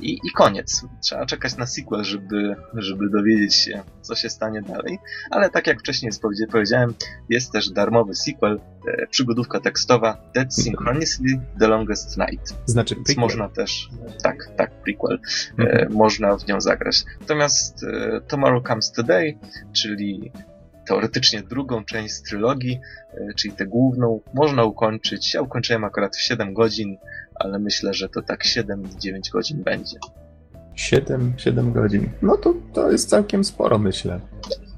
I, 0.00 0.12
I 0.12 0.30
koniec. 0.36 0.84
Trzeba 1.00 1.26
czekać 1.26 1.56
na 1.56 1.66
sequel, 1.66 2.04
żeby, 2.04 2.56
żeby 2.74 3.10
dowiedzieć 3.10 3.54
się, 3.54 3.82
co 4.00 4.14
się 4.14 4.30
stanie 4.30 4.62
dalej. 4.62 4.98
Ale 5.30 5.50
tak 5.50 5.66
jak 5.66 5.80
wcześniej 5.80 6.12
powiedziałem, 6.52 6.94
jest 7.28 7.52
też 7.52 7.70
darmowy 7.70 8.14
sequel, 8.14 8.60
e, 8.88 9.06
przygodówka 9.06 9.60
tekstowa 9.60 10.16
Dead 10.34 10.54
Synchronicity 10.54 11.40
The 11.60 11.68
Longest 11.68 12.18
Night. 12.18 12.54
Znaczy 12.66 12.94
Więc 12.94 13.16
można 13.16 13.48
też, 13.48 13.88
tak, 14.22 14.48
tak, 14.56 14.70
prequel, 14.70 15.18
e, 15.58 15.62
mhm. 15.62 15.92
można 15.92 16.36
w 16.36 16.46
nią 16.46 16.60
zagrać. 16.60 17.04
Natomiast 17.20 17.86
Tomorrow 18.28 18.64
Comes 18.68 18.92
Today, 18.92 19.38
czyli 19.72 20.32
teoretycznie 20.86 21.42
drugą 21.42 21.84
część 21.84 22.22
trylogii, 22.22 22.80
czyli 23.36 23.54
tę 23.54 23.66
główną, 23.66 24.20
można 24.34 24.64
ukończyć. 24.64 25.34
Ja 25.34 25.42
ukończyłem 25.42 25.84
akurat 25.84 26.16
w 26.16 26.20
7 26.20 26.54
godzin, 26.54 26.96
ale 27.42 27.58
myślę, 27.58 27.94
że 27.94 28.08
to 28.08 28.22
tak 28.22 28.44
7-9 28.44 28.86
godzin 29.32 29.62
będzie. 29.62 29.96
7, 30.74 31.34
7 31.36 31.72
godzin. 31.72 32.08
No 32.22 32.36
to, 32.36 32.54
to 32.72 32.92
jest 32.92 33.08
całkiem 33.08 33.44
sporo, 33.44 33.78
myślę. 33.78 34.20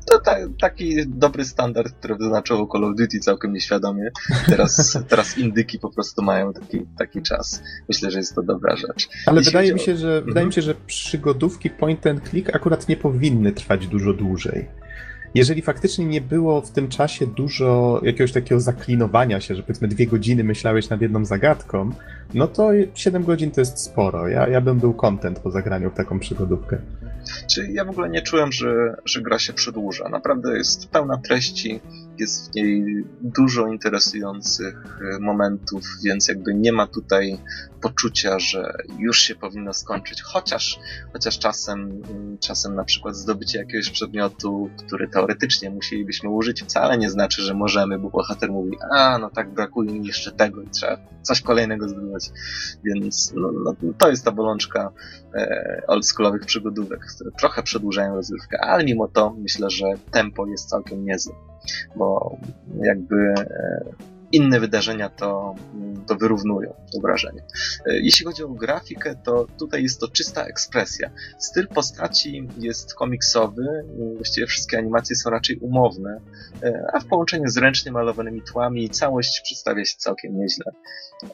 To 0.07 0.19
ta, 0.19 0.37
taki 0.61 1.07
dobry 1.07 1.45
standard, 1.45 1.93
który 1.93 2.17
wyznaczyło 2.17 2.69
Call 2.73 2.85
of 2.85 2.97
Duty 2.97 3.19
całkiem 3.21 3.53
nieświadomie. 3.53 4.11
Teraz, 4.47 4.99
teraz 5.09 5.39
indyki 5.39 5.79
po 5.79 5.91
prostu 5.91 6.23
mają 6.23 6.53
taki, 6.53 6.87
taki 6.99 7.23
czas. 7.23 7.63
Myślę, 7.89 8.11
że 8.11 8.19
jest 8.19 8.35
to 8.35 8.43
dobra 8.43 8.77
rzecz. 8.77 9.09
Ale 9.27 9.41
wydaje 9.41 9.75
mi, 9.75 9.81
się, 9.81 9.97
że, 9.97 10.09
mhm. 10.09 10.25
wydaje 10.27 10.47
mi 10.47 10.53
się, 10.53 10.63
że 10.63 10.75
przygodówki 10.87 11.71
point 11.71 12.07
and 12.07 12.29
click 12.29 12.57
akurat 12.57 12.89
nie 12.89 12.97
powinny 12.97 13.53
trwać 13.53 13.87
dużo 13.87 14.13
dłużej 14.13 14.69
jeżeli 15.35 15.63
faktycznie 15.63 16.05
nie 16.07 16.21
było 16.21 16.61
w 16.61 16.71
tym 16.71 16.89
czasie 16.89 17.27
dużo 17.27 18.01
jakiegoś 18.03 18.33
takiego 18.33 18.61
zaklinowania 18.61 19.41
się, 19.41 19.55
że 19.55 19.63
powiedzmy 19.63 19.89
dwie 19.89 20.07
godziny 20.07 20.45
myślałeś 20.45 20.89
nad 20.89 21.01
jedną 21.01 21.25
zagadką, 21.25 21.91
no 22.35 22.47
to 22.47 22.71
7 22.95 23.25
godzin 23.25 23.51
to 23.51 23.61
jest 23.61 23.79
sporo. 23.79 24.29
Ja, 24.29 24.49
ja 24.49 24.61
bym 24.61 24.79
był 24.79 24.95
kontent 24.95 25.39
po 25.39 25.51
zagraniu 25.51 25.91
w 25.91 25.95
taką 25.95 26.19
przygodówkę. 26.19 26.79
Czyli 27.47 27.75
ja 27.75 27.85
w 27.85 27.91
ogóle 27.91 28.09
nie 28.09 28.23
czułem, 28.23 28.53
że, 28.53 28.97
że 29.05 29.23
gra 29.23 29.39
się 29.39 29.53
przedłuża. 29.53 30.09
Naprawdę 30.09 30.59
jest 30.59 30.89
pełna 30.89 31.17
treści, 31.17 31.81
jest 32.19 32.51
w 32.51 32.55
niej 32.55 33.05
dużo 33.21 33.67
interesujących 33.67 34.99
e, 35.15 35.19
momentów, 35.19 35.83
więc 36.05 36.29
jakby 36.29 36.55
nie 36.55 36.73
ma 36.73 36.87
tutaj 36.87 37.39
poczucia, 37.81 38.39
że 38.39 38.73
już 38.99 39.19
się 39.19 39.35
powinno 39.35 39.73
skończyć. 39.73 40.23
Chociaż, 40.23 40.79
chociaż 41.13 41.39
czasem, 41.39 42.03
czasem 42.41 42.75
na 42.75 42.85
przykład 42.85 43.17
zdobycie 43.17 43.59
jakiegoś 43.59 43.91
przedmiotu, 43.91 44.71
który 44.77 45.09
teoretycznie 45.09 45.71
musielibyśmy 45.71 46.31
użyć, 46.31 46.63
wcale 46.63 46.99
nie 46.99 47.11
znaczy, 47.11 47.43
że 47.43 47.55
możemy, 47.55 47.99
bo 47.99 48.11
bohater 48.11 48.53
mówi, 48.53 48.77
a 48.91 49.19
no 49.19 49.31
tak 49.31 49.55
brakuje 49.55 49.93
mi 49.93 50.07
jeszcze 50.07 50.33
tego 50.33 50.63
i 50.63 50.71
trzeba 50.71 50.97
coś 51.23 51.41
kolejnego 51.41 51.89
zdobywać. 51.89 52.31
Więc 52.85 53.33
no, 53.37 53.51
no, 53.65 53.75
to 53.99 54.11
jest 54.11 54.25
ta 54.25 54.33
bolączka 54.33 54.93
e, 55.35 55.83
oldschoolowych 55.87 56.47
przygodówek, 56.47 57.01
które 57.15 57.31
trochę 57.31 57.63
przedłużają 57.63 58.15
rozrywkę, 58.15 58.59
ale 58.61 58.85
mimo 58.85 59.09
to 59.09 59.35
myślę, 59.39 59.71
że 59.71 59.87
tempo 60.11 60.47
jest 60.47 60.69
całkiem 60.69 61.05
niezłe 61.05 61.54
bo 61.97 62.37
jakby 62.83 63.35
e, 63.39 63.85
inne 64.35 64.61
wydarzenia 64.61 65.09
to, 65.09 65.55
to 66.07 66.15
wyrównują 66.15 66.75
to 66.93 67.01
wrażenie. 67.01 67.43
E, 67.87 67.97
jeśli 68.01 68.27
chodzi 68.27 68.43
o 68.43 68.49
grafikę, 68.49 69.15
to 69.25 69.47
tutaj 69.59 69.83
jest 69.83 70.01
to 70.01 70.09
czysta 70.09 70.45
ekspresja. 70.45 71.11
Styl 71.39 71.69
postaci 71.69 72.49
jest 72.59 72.95
komiksowy, 72.95 73.85
właściwie 74.17 74.47
wszystkie 74.47 74.79
animacje 74.79 75.17
są 75.17 75.31
raczej 75.31 75.59
umowne, 75.59 76.21
e, 76.63 76.87
a 76.93 77.01
w 77.01 77.07
połączeniu 77.07 77.49
z 77.49 77.57
ręcznie 77.57 77.93
malowanymi 77.93 78.43
tłami 78.43 78.91
całość 78.91 79.41
przedstawia 79.41 79.85
się 79.85 79.97
całkiem 79.99 80.37
nieźle. 80.37 80.73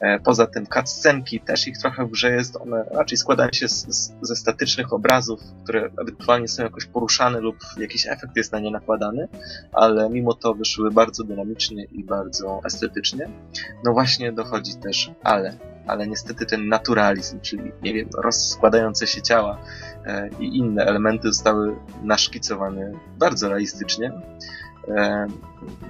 E, 0.01 0.19
poza 0.19 0.47
tym 0.47 0.65
cutscenki 0.67 1.39
też 1.39 1.67
ich 1.67 1.77
trochę 1.77 2.05
w 2.05 2.11
grze 2.11 2.31
jest, 2.31 2.55
one 2.55 2.83
raczej 2.91 3.17
składają 3.17 3.49
się 3.53 3.67
z, 3.67 3.85
z, 3.87 4.13
ze 4.21 4.35
statycznych 4.35 4.93
obrazów, 4.93 5.41
które 5.63 5.89
ewentualnie 6.01 6.47
są 6.47 6.63
jakoś 6.63 6.85
poruszane 6.85 7.39
lub 7.39 7.55
jakiś 7.77 8.07
efekt 8.07 8.35
jest 8.35 8.51
na 8.51 8.59
nie 8.59 8.71
nakładany, 8.71 9.27
ale 9.71 10.09
mimo 10.09 10.33
to 10.33 10.53
wyszły 10.53 10.91
bardzo 10.91 11.23
dynamicznie 11.23 11.83
i 11.83 12.03
bardzo 12.03 12.59
No 13.85 13.93
właśnie 13.93 14.31
dochodzi 14.31 14.75
też 14.75 15.11
ale, 15.23 15.57
ale 15.87 16.07
niestety 16.07 16.45
ten 16.45 16.67
naturalizm, 16.67 17.39
czyli 17.39 17.71
nie 17.81 17.93
wiem, 17.93 18.09
rozkładające 18.17 19.07
się 19.07 19.21
ciała 19.21 19.57
e, 20.05 20.29
i 20.39 20.57
inne 20.57 20.85
elementy 20.85 21.27
zostały 21.27 21.75
naszkicowane 22.03 22.91
bardzo 23.19 23.49
realistycznie. 23.49 24.11
E, 24.87 25.27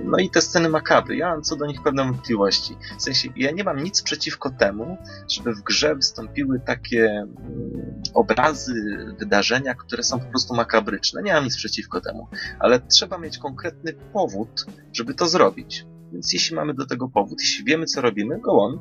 no 0.03 0.17
i 0.17 0.29
te 0.29 0.41
sceny 0.41 0.69
makabry, 0.69 1.17
ja 1.17 1.29
mam 1.29 1.41
co 1.41 1.55
do 1.55 1.65
nich 1.65 1.83
pewne 1.83 2.03
wątpliwości. 2.03 2.77
W 2.97 3.01
sensie, 3.01 3.29
ja 3.35 3.51
nie 3.51 3.63
mam 3.63 3.83
nic 3.83 4.01
przeciwko 4.01 4.49
temu, 4.49 4.97
żeby 5.29 5.55
w 5.55 5.61
grze 5.61 5.95
wystąpiły 5.95 6.59
takie 6.59 7.05
mm, 7.07 8.01
obrazy, 8.13 8.73
wydarzenia, 9.19 9.75
które 9.75 10.03
są 10.03 10.19
po 10.19 10.25
prostu 10.25 10.55
makabryczne. 10.55 11.21
Nie 11.21 11.33
mam 11.33 11.43
nic 11.43 11.57
przeciwko 11.57 12.01
temu, 12.01 12.27
ale 12.59 12.79
trzeba 12.79 13.17
mieć 13.17 13.37
konkretny 13.37 13.93
powód, 13.93 14.65
żeby 14.93 15.13
to 15.13 15.27
zrobić. 15.27 15.85
Więc 16.11 16.33
jeśli 16.33 16.55
mamy 16.55 16.73
do 16.73 16.85
tego 16.85 17.09
powód, 17.09 17.41
jeśli 17.41 17.65
wiemy, 17.65 17.85
co 17.85 18.01
robimy, 18.01 18.39
go 18.39 18.51
on, 18.51 18.79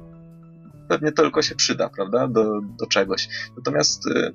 pewnie 0.89 1.13
tylko 1.13 1.43
się 1.43 1.55
przyda, 1.55 1.89
prawda, 1.89 2.29
do, 2.29 2.61
do 2.79 2.87
czegoś. 2.87 3.29
Natomiast 3.57 4.07
y, 4.07 4.33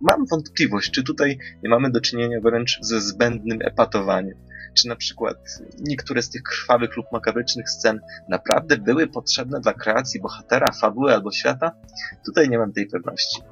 mam 0.00 0.26
wątpliwość, 0.26 0.90
czy 0.90 1.02
tutaj 1.02 1.38
nie 1.62 1.68
mamy 1.68 1.90
do 1.90 2.00
czynienia 2.00 2.40
wręcz 2.40 2.78
ze 2.80 3.00
zbędnym 3.00 3.58
epatowaniem 3.62 4.46
czy 4.76 4.88
na 4.88 4.96
przykład 4.96 5.36
niektóre 5.80 6.22
z 6.22 6.30
tych 6.30 6.42
krwawych 6.42 6.96
lub 6.96 7.06
makabrycznych 7.12 7.70
scen 7.70 8.00
naprawdę 8.28 8.78
były 8.78 9.06
potrzebne 9.06 9.60
dla 9.60 9.72
kreacji 9.72 10.20
bohatera, 10.20 10.72
fabuły 10.80 11.14
albo 11.14 11.32
świata? 11.32 11.72
Tutaj 12.26 12.48
nie 12.48 12.58
mam 12.58 12.72
tej 12.72 12.86
pewności. 12.86 13.42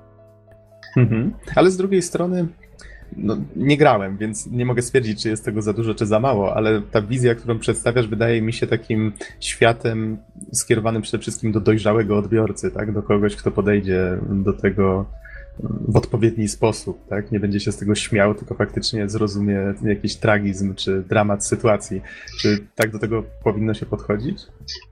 Mhm. 0.96 1.34
Ale 1.54 1.70
z 1.70 1.76
drugiej 1.76 2.02
strony, 2.02 2.48
no, 3.16 3.36
nie 3.56 3.76
grałem, 3.76 4.16
więc 4.16 4.46
nie 4.46 4.66
mogę 4.66 4.82
stwierdzić, 4.82 5.22
czy 5.22 5.28
jest 5.28 5.44
tego 5.44 5.62
za 5.62 5.72
dużo, 5.72 5.94
czy 5.94 6.06
za 6.06 6.20
mało, 6.20 6.56
ale 6.56 6.82
ta 6.82 7.02
wizja, 7.02 7.34
którą 7.34 7.58
przedstawiasz, 7.58 8.08
wydaje 8.08 8.42
mi 8.42 8.52
się 8.52 8.66
takim 8.66 9.12
światem 9.40 10.18
skierowanym 10.52 11.02
przede 11.02 11.22
wszystkim 11.22 11.52
do 11.52 11.60
dojrzałego 11.60 12.18
odbiorcy, 12.18 12.70
tak? 12.70 12.92
Do 12.92 13.02
kogoś, 13.02 13.36
kto 13.36 13.50
podejdzie 13.50 14.18
do 14.30 14.52
tego 14.52 15.06
w 15.88 15.96
odpowiedni 15.96 16.48
sposób, 16.48 17.08
tak? 17.08 17.32
Nie 17.32 17.40
będzie 17.40 17.60
się 17.60 17.72
z 17.72 17.76
tego 17.76 17.94
śmiał, 17.94 18.34
tylko 18.34 18.54
faktycznie 18.54 19.08
zrozumie 19.08 19.74
jakiś 19.84 20.16
tragizm 20.16 20.74
czy 20.74 21.02
dramat 21.08 21.46
sytuacji. 21.46 22.02
Czy 22.38 22.58
tak 22.74 22.90
do 22.90 22.98
tego 22.98 23.22
powinno 23.44 23.74
się 23.74 23.86
podchodzić? 23.86 24.38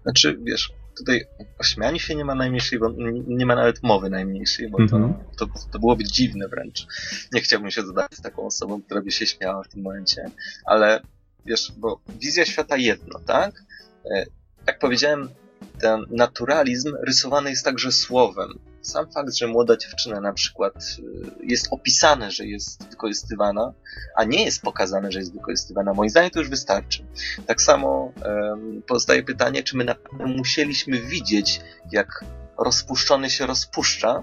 Znaczy, 0.03 0.39
wiesz, 0.43 0.73
tutaj 1.05 1.25
o 1.59 1.65
śmianiu 1.65 1.99
się 1.99 2.15
nie 2.15 2.25
ma 2.25 2.35
najmniejszej, 2.35 2.79
nie 3.27 3.47
ma 3.47 3.55
nawet 3.55 3.83
mowy 3.83 4.11
najmniejszej, 4.11 4.71
bo 4.71 4.79
to, 4.89 4.97
mm 4.97 5.13
-hmm. 5.13 5.15
to, 5.37 5.47
to 5.73 5.79
byłoby 5.79 6.05
dziwne 6.05 6.49
wręcz. 6.49 6.87
Nie 7.33 7.41
chciałbym 7.41 7.71
się 7.71 7.83
zadać 7.87 8.15
z 8.15 8.23
taką 8.23 8.47
osobą, 8.47 8.83
która 8.83 9.03
by 9.03 9.11
się 9.11 9.27
śmiała 9.27 9.63
w 9.63 9.69
tym 9.69 9.83
momencie, 9.83 10.31
ale 10.67 11.01
wiesz, 11.47 11.73
bo 11.77 12.01
wizja 12.21 12.45
świata 12.45 12.77
jedno, 12.77 13.19
tak? 13.27 13.63
E, 14.05 14.27
jak 14.67 14.79
powiedziałem, 14.79 15.29
ten 15.81 16.01
naturalizm 16.11 16.95
rysowany 17.07 17.51
jest 17.51 17.65
także 17.65 17.93
słowem. 17.93 18.59
Sam 18.83 19.13
fakt, 19.13 19.35
że 19.35 19.47
młoda 19.47 19.77
dziewczyna 19.77 20.21
na 20.21 20.33
przykład 20.33 20.75
y, 20.99 21.47
jest 21.47 21.69
opisane, 21.71 22.31
że 22.31 22.47
jest 22.47 22.91
wykorzystywana, 22.91 23.73
a 24.17 24.25
nie 24.25 24.45
jest 24.45 24.63
pokazane, 24.63 25.13
że 25.13 25.19
jest 25.19 25.33
wykorzystywana, 25.33 25.95
moim 25.95 26.11
zdaniem 26.11 26.31
to 26.31 26.39
już 26.39 26.49
wystarczy. 26.49 27.05
Tak 27.47 27.63
samo 27.63 28.13
um, 28.25 28.83
pozostaje 28.87 29.23
pytanie, 29.23 29.63
czy 29.63 29.77
my 29.77 29.85
naprawdę 29.85 30.27
musieliśmy 30.27 31.01
widzieć, 31.01 31.61
jak 31.93 32.25
rozpuszczony 32.59 33.31
się 33.31 33.47
rozpuszcza, 33.47 34.23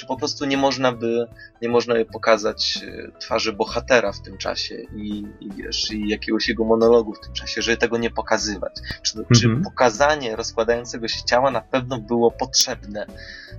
czy 0.00 0.06
po 0.06 0.16
prostu 0.16 0.44
nie 0.44 0.56
można 0.56 0.92
by, 0.92 1.26
nie 1.62 1.68
można 1.68 1.94
by 1.94 2.04
pokazać 2.04 2.78
e, 2.82 3.18
twarzy 3.18 3.52
bohatera 3.52 4.12
w 4.12 4.22
tym 4.22 4.38
czasie 4.38 4.74
i, 4.96 5.24
i 5.40 5.50
wiesz, 5.56 5.92
i 5.92 6.08
jakiegoś 6.08 6.48
jego 6.48 6.64
monologu 6.64 7.14
w 7.14 7.20
tym 7.20 7.32
czasie, 7.32 7.62
żeby 7.62 7.76
tego 7.76 7.98
nie 7.98 8.10
pokazywać. 8.10 8.72
Czy, 9.02 9.18
mhm. 9.18 9.40
czy 9.40 9.64
pokazanie 9.64 10.36
rozkładającego 10.36 11.08
się 11.08 11.24
ciała 11.24 11.50
na 11.50 11.60
pewno 11.60 11.98
było 11.98 12.30
potrzebne 12.30 13.06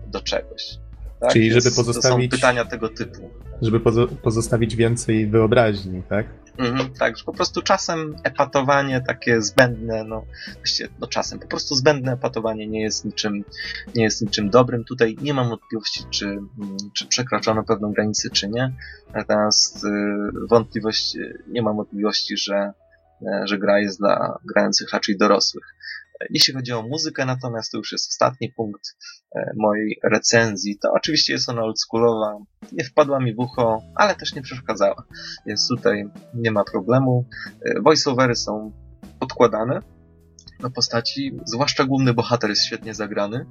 do 0.08 0.22
czegoś? 0.22 0.78
Tak? 1.20 1.32
Czyli 1.32 1.52
żeby 1.52 1.76
pozostawić... 1.76 2.32
To 2.32 2.36
są 2.36 2.40
pytania 2.40 2.66
tego 2.66 2.90
typu. 2.90 3.30
Żeby 3.62 3.80
pozo 3.80 4.08
pozostawić 4.08 4.76
więcej 4.76 5.28
wyobraźni, 5.28 6.04
tak? 6.10 6.26
Mhm, 6.58 6.94
tak, 6.94 7.16
po 7.26 7.34
prostu 7.34 7.62
czasem 7.62 8.16
epatowanie 8.24 9.02
takie 9.08 9.42
zbędne, 9.42 10.04
no 10.04 10.26
właściwie, 10.56 10.90
no 11.00 11.08
czasem 11.08 11.40
po 11.40 11.48
prostu 11.48 11.76
zbędne 11.76 12.14
epatowanie 12.14 12.68
nie 12.68 12.82
jest 12.82 13.06
niczym, 13.06 13.44
nie 13.96 14.04
jest 14.04 14.22
niczym 14.22 14.50
dobrym. 14.50 14.84
Tutaj 14.84 15.18
nie 15.22 15.34
mam 15.34 15.50
wątpliwości, 15.50 16.04
czy, 16.10 16.26
mm, 16.26 16.78
czy 16.96 17.08
przekroczono 17.08 17.64
pewną 17.64 17.94
granicę, 17.94 18.30
czy 18.30 18.50
nie. 18.50 18.74
Natomiast 19.14 19.84
y, 19.84 19.88
wątpliwość, 20.50 21.18
nie 21.48 21.62
mam 21.62 21.76
wątpliwości, 21.76 22.38
że, 22.38 22.74
e, 23.28 23.48
że 23.48 23.58
gra 23.58 23.80
jest 23.80 24.00
dla 24.00 24.40
grających 24.54 24.92
raczej 24.94 25.18
dorosłych. 25.18 25.66
Jeśli 26.30 26.54
chodzi 26.54 26.72
o 26.72 26.82
muzykę, 26.82 27.26
natomiast 27.26 27.72
to 27.72 27.78
już 27.78 27.92
jest 27.92 28.10
ostatni 28.10 28.54
punkt 28.56 28.96
e, 29.36 29.52
mojej 29.58 30.00
recenzji. 30.04 30.78
To 30.82 30.92
oczywiście 30.94 31.34
jest 31.34 31.50
ona 31.50 31.62
oldschoolowa, 31.62 32.38
nie 32.72 32.84
wpadła 32.84 33.20
mi 33.20 33.36
w 33.36 33.40
ucho, 33.40 33.82
ale 33.96 34.16
też 34.16 34.36
nie 34.36 34.42
przeszkadzała, 34.42 35.04
więc 35.48 35.68
tutaj 35.68 36.06
nie 36.34 36.52
ma 36.52 36.64
problemu. 36.64 37.26
E, 37.66 37.82
voiceovery 37.82 38.36
są 38.36 38.72
podkładane, 39.20 39.82
no, 40.64 40.70
postaci, 40.70 41.40
zwłaszcza 41.46 41.86
główny 41.86 42.14
bohater 42.14 42.50
jest 42.50 42.66
świetnie 42.66 42.94
zagrany. 42.94 43.46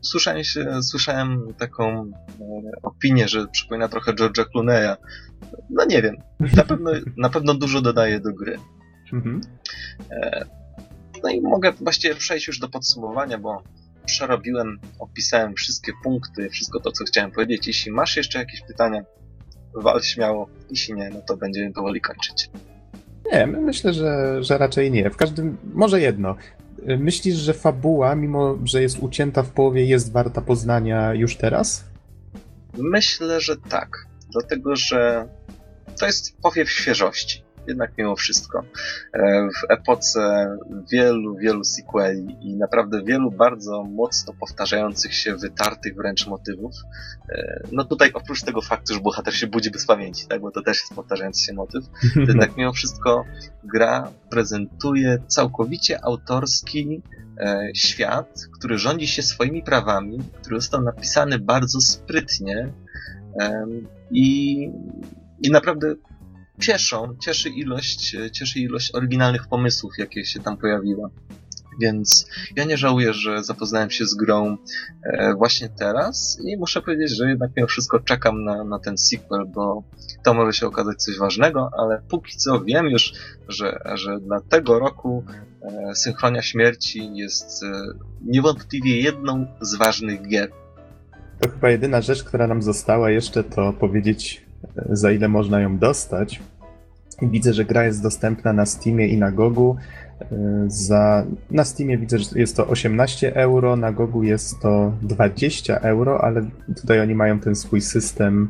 Słyszałem, 0.00 0.44
się, 0.44 0.82
słyszałem 0.82 1.54
taką 1.58 2.10
opinię, 2.82 3.28
że 3.28 3.46
przypomina 3.46 3.88
trochę 3.88 4.12
George'a 4.12 4.44
Clooney'a. 4.44 4.96
No 5.70 5.84
nie 5.84 6.02
wiem, 6.02 6.16
na 6.56 6.64
pewno, 6.64 6.90
na 7.16 7.30
pewno 7.30 7.54
dużo 7.54 7.80
dodaje 7.80 8.20
do 8.20 8.32
gry. 8.32 8.58
Mhm. 9.12 9.40
No 11.22 11.30
i 11.30 11.40
mogę 11.40 11.72
właściwie 11.72 12.14
przejść 12.14 12.46
już 12.46 12.58
do 12.58 12.68
podsumowania, 12.68 13.38
bo 13.38 13.62
przerobiłem, 14.06 14.78
opisałem 14.98 15.54
wszystkie 15.54 15.92
punkty, 16.02 16.50
wszystko 16.50 16.80
to, 16.80 16.92
co 16.92 17.04
chciałem 17.04 17.30
powiedzieć. 17.30 17.66
Jeśli 17.66 17.92
masz 17.92 18.16
jeszcze 18.16 18.38
jakieś 18.38 18.60
pytania, 18.60 19.02
wal 19.74 20.02
śmiało. 20.02 20.48
Jeśli 20.70 20.94
nie, 20.94 21.10
no 21.10 21.20
to 21.20 21.36
będziemy 21.36 21.72
powoli 21.72 22.00
kończyć. 22.00 22.50
Nie, 23.32 23.46
myślę, 23.46 23.92
że, 23.92 24.38
że 24.44 24.58
raczej 24.58 24.90
nie. 24.90 25.10
W 25.10 25.16
każdym, 25.16 25.56
może 25.74 26.00
jedno. 26.00 26.36
Myślisz, 26.98 27.36
że 27.36 27.54
fabuła, 27.54 28.14
mimo 28.14 28.58
że 28.64 28.82
jest 28.82 28.98
ucięta 28.98 29.42
w 29.42 29.50
połowie, 29.50 29.84
jest 29.84 30.12
warta 30.12 30.40
poznania 30.40 31.14
już 31.14 31.36
teraz? 31.36 31.84
Myślę, 32.78 33.40
że 33.40 33.56
tak. 33.56 34.06
Dlatego, 34.32 34.76
że 34.76 35.28
to 36.00 36.06
jest 36.06 36.36
powiew 36.36 36.70
świeżości 36.70 37.44
jednak 37.66 37.92
mimo 37.98 38.16
wszystko 38.16 38.64
e, 39.12 39.48
w 39.48 39.70
epoce 39.70 40.48
wielu, 40.92 41.36
wielu 41.36 41.64
sequeli 41.64 42.36
i 42.40 42.56
naprawdę 42.56 43.02
wielu 43.02 43.30
bardzo 43.30 43.84
mocno 43.84 44.32
powtarzających 44.40 45.14
się, 45.14 45.36
wytartych 45.36 45.96
wręcz 45.96 46.26
motywów. 46.26 46.74
E, 47.28 47.62
no 47.72 47.84
tutaj 47.84 48.10
oprócz 48.14 48.42
tego 48.42 48.62
faktu, 48.62 48.94
że 48.94 49.00
bohater 49.00 49.34
się 49.34 49.46
budzi 49.46 49.70
bez 49.70 49.86
pamięci, 49.86 50.26
tak, 50.26 50.40
bo 50.40 50.50
to 50.50 50.62
też 50.62 50.80
jest 50.80 50.94
powtarzający 50.94 51.42
się 51.42 51.52
motyw, 51.52 51.84
to 52.14 52.20
jednak 52.28 52.56
mimo 52.56 52.72
wszystko 52.72 53.24
gra 53.64 54.10
prezentuje 54.30 55.18
całkowicie 55.26 56.04
autorski 56.04 57.02
e, 57.38 57.70
świat, 57.74 58.40
który 58.58 58.78
rządzi 58.78 59.06
się 59.06 59.22
swoimi 59.22 59.62
prawami, 59.62 60.18
który 60.40 60.60
został 60.60 60.82
napisany 60.82 61.38
bardzo 61.38 61.80
sprytnie 61.80 62.72
i, 64.10 64.68
i 65.42 65.50
naprawdę 65.50 65.94
cieszą, 66.62 67.16
cieszy 67.20 67.48
ilość, 67.48 68.16
cieszy 68.32 68.60
ilość 68.60 68.94
oryginalnych 68.94 69.48
pomysłów, 69.48 69.92
jakie 69.98 70.24
się 70.24 70.40
tam 70.40 70.56
pojawiły. 70.56 71.08
Więc 71.80 72.26
ja 72.56 72.64
nie 72.64 72.76
żałuję, 72.76 73.12
że 73.12 73.44
zapoznałem 73.44 73.90
się 73.90 74.06
z 74.06 74.14
grą 74.14 74.56
e, 75.02 75.34
właśnie 75.34 75.68
teraz 75.68 76.38
i 76.44 76.56
muszę 76.56 76.82
powiedzieć, 76.82 77.16
że 77.16 77.28
jednak 77.28 77.50
mimo 77.56 77.66
wszystko 77.66 78.00
czekam 78.00 78.44
na, 78.44 78.64
na 78.64 78.78
ten 78.78 78.98
sequel, 78.98 79.46
bo 79.46 79.82
to 80.24 80.34
może 80.34 80.52
się 80.52 80.66
okazać 80.66 81.02
coś 81.02 81.18
ważnego, 81.18 81.70
ale 81.78 82.02
póki 82.08 82.36
co 82.36 82.60
wiem 82.60 82.86
już, 82.86 83.12
że, 83.48 83.78
że 83.94 84.20
dla 84.20 84.40
tego 84.40 84.78
roku 84.78 85.24
e, 85.62 85.94
Synchronia 85.94 86.42
Śmierci 86.42 87.16
jest 87.16 87.62
e, 87.62 87.72
niewątpliwie 88.24 89.00
jedną 89.00 89.46
z 89.60 89.74
ważnych 89.74 90.28
gier. 90.28 90.50
To 91.40 91.48
chyba 91.48 91.70
jedyna 91.70 92.00
rzecz, 92.00 92.24
która 92.24 92.46
nam 92.46 92.62
została 92.62 93.10
jeszcze, 93.10 93.44
to 93.44 93.72
powiedzieć 93.72 94.46
za 94.90 95.12
ile 95.12 95.28
można 95.28 95.60
ją 95.60 95.78
dostać. 95.78 96.40
Widzę, 97.22 97.52
że 97.52 97.64
gra 97.64 97.84
jest 97.84 98.02
dostępna 98.02 98.52
na 98.52 98.66
Steamie 98.66 99.08
i 99.08 99.18
na 99.18 99.30
Gogu. 99.30 99.76
Za, 100.66 101.26
na 101.50 101.64
Steamie 101.64 101.98
widzę, 101.98 102.18
że 102.18 102.38
jest 102.38 102.56
to 102.56 102.68
18 102.68 103.36
euro, 103.36 103.76
na 103.76 103.92
Gogu 103.92 104.22
jest 104.22 104.60
to 104.60 104.92
20 105.02 105.78
euro, 105.78 106.24
ale 106.24 106.42
tutaj 106.76 107.00
oni 107.00 107.14
mają 107.14 107.38
ten 107.38 107.54
swój 107.54 107.80
system 107.80 108.48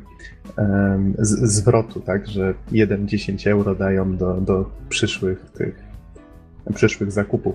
um, 0.59 1.15
z, 1.19 1.53
zwrotu, 1.53 2.01
tak, 2.01 2.29
że 2.29 2.55
1-10 2.73 3.51
euro 3.51 3.75
dają 3.75 4.17
do, 4.17 4.35
do 4.35 4.71
przyszłych 4.89 5.51
tych 5.51 5.93
przyszłych 6.75 7.13
zakupów. 7.13 7.55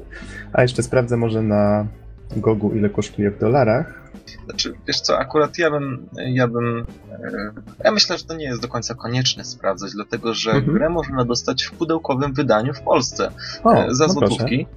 A 0.54 0.62
jeszcze 0.62 0.84
sprawdzę 0.84 1.18
może 1.18 1.42
na 1.42 1.88
Gogu 2.36 2.72
ile 2.76 2.90
kosztuje 2.90 3.32
w 3.32 3.40
dolarach. 3.40 4.08
Znaczy, 4.46 4.74
wiesz 4.88 5.02
co, 5.02 5.20
akurat 5.20 5.58
ja 5.58 5.72
bym, 5.72 6.10
ja 6.18 6.48
bym, 6.48 6.86
e, 7.12 7.52
ja 7.84 7.92
myślę, 7.92 8.18
że 8.18 8.24
to 8.24 8.36
nie 8.36 8.46
jest 8.46 8.62
do 8.62 8.68
końca 8.68 8.96
konieczne 8.96 9.44
sprawdzać, 9.44 9.92
dlatego 9.92 10.34
że 10.34 10.52
mhm. 10.52 10.74
grę 10.74 10.90
można 10.90 11.26
dostać 11.26 11.64
w 11.64 11.72
pudełkowym 11.72 12.34
wydaniu 12.34 12.74
w 12.74 12.82
Polsce 12.82 13.32
o, 13.64 13.74
e, 13.74 13.96
za 13.96 14.08
no 14.08 14.14
złotówki. 14.14 14.68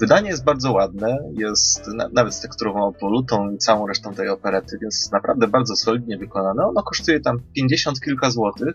Wydanie 0.00 0.28
jest 0.28 0.44
bardzo 0.44 0.72
ładne, 0.72 1.18
jest 1.32 1.90
nawet 2.12 2.34
z 2.34 2.40
teksturową 2.40 2.92
polutą 2.92 3.50
i 3.50 3.58
całą 3.58 3.86
resztą 3.86 4.14
tej 4.14 4.28
operety, 4.28 4.78
więc 4.82 4.94
jest 5.00 5.12
naprawdę 5.12 5.48
bardzo 5.48 5.76
solidnie 5.76 6.18
wykonane. 6.18 6.66
Ono 6.66 6.82
kosztuje 6.82 7.20
tam 7.20 7.40
50 7.54 8.00
kilka 8.00 8.30
złotych, 8.30 8.74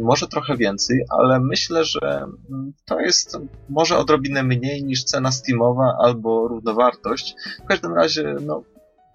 może 0.00 0.26
trochę 0.26 0.56
więcej, 0.56 1.00
ale 1.08 1.40
myślę, 1.40 1.84
że 1.84 2.26
mm, 2.50 2.72
to 2.84 3.00
jest 3.00 3.38
może 3.68 3.98
odrobinę 3.98 4.42
mniej 4.42 4.84
niż 4.84 5.04
cena 5.04 5.32
Steamowa 5.32 5.96
albo 6.00 6.48
równowartość. 6.48 7.34
W 7.64 7.66
każdym 7.66 7.94
razie, 7.94 8.36
no, 8.46 8.62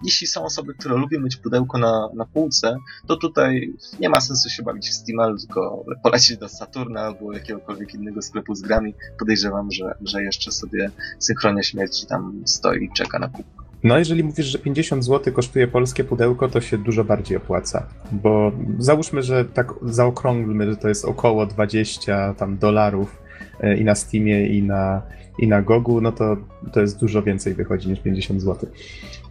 jeśli 0.04 0.28
są 0.28 0.44
osoby, 0.44 0.74
które 0.74 0.96
lubią 0.96 1.20
mieć 1.20 1.38
pudełko 1.38 1.78
na, 1.78 2.10
na 2.14 2.26
półce, 2.26 2.78
to 3.08 3.18
tutaj 3.18 3.74
nie 4.00 4.10
ma 4.10 4.22
sensu 4.22 4.50
się 4.50 4.64
bawić 4.64 4.90
w 4.90 4.94
Steam, 4.94 5.38
tylko 5.38 5.86
polecieć 6.04 6.38
do 6.38 6.50
Saturna 6.50 7.02
albo 7.02 7.34
jakiegokolwiek 7.34 7.94
innego 7.94 8.22
sklepu 8.22 8.56
z 8.56 8.62
grami. 8.62 8.94
Podejrzewam, 9.20 9.72
że, 9.72 9.96
że 10.02 10.24
jeszcze 10.24 10.52
sobie 10.52 10.92
Synchronia 11.20 11.64
Śmierci 11.64 12.08
tam 12.08 12.44
stoi 12.46 12.84
i 12.84 12.94
czeka 12.94 13.20
na 13.20 13.28
kupę. 13.28 13.61
No, 13.84 13.98
jeżeli 13.98 14.24
mówisz, 14.24 14.46
że 14.46 14.60
50 14.60 15.06
zł 15.06 15.34
kosztuje 15.34 15.68
polskie 15.68 16.04
pudełko, 16.04 16.50
to 16.50 16.62
się 16.62 16.78
dużo 16.78 17.04
bardziej 17.04 17.38
opłaca. 17.38 17.88
Bo 18.12 18.52
załóżmy, 18.80 19.24
że 19.24 19.46
tak 19.46 19.74
zaokrąglmy, 19.82 20.72
że 20.72 20.78
to 20.78 20.88
jest 20.88 21.06
około 21.06 21.46
20 21.46 22.34
tam 22.34 22.58
dolarów 22.58 23.22
e, 23.60 23.78
i 23.78 23.84
na 23.84 23.96
Steamie, 23.96 24.48
i 24.48 24.64
na, 24.64 25.02
i 25.40 25.48
na 25.48 25.62
Gogu, 25.62 26.02
no 26.02 26.12
to 26.12 26.38
to 26.74 26.82
jest 26.82 27.00
dużo 27.00 27.24
więcej 27.24 27.54
wychodzi 27.54 27.90
niż 27.90 28.00
50 28.00 28.42
zł. 28.42 28.70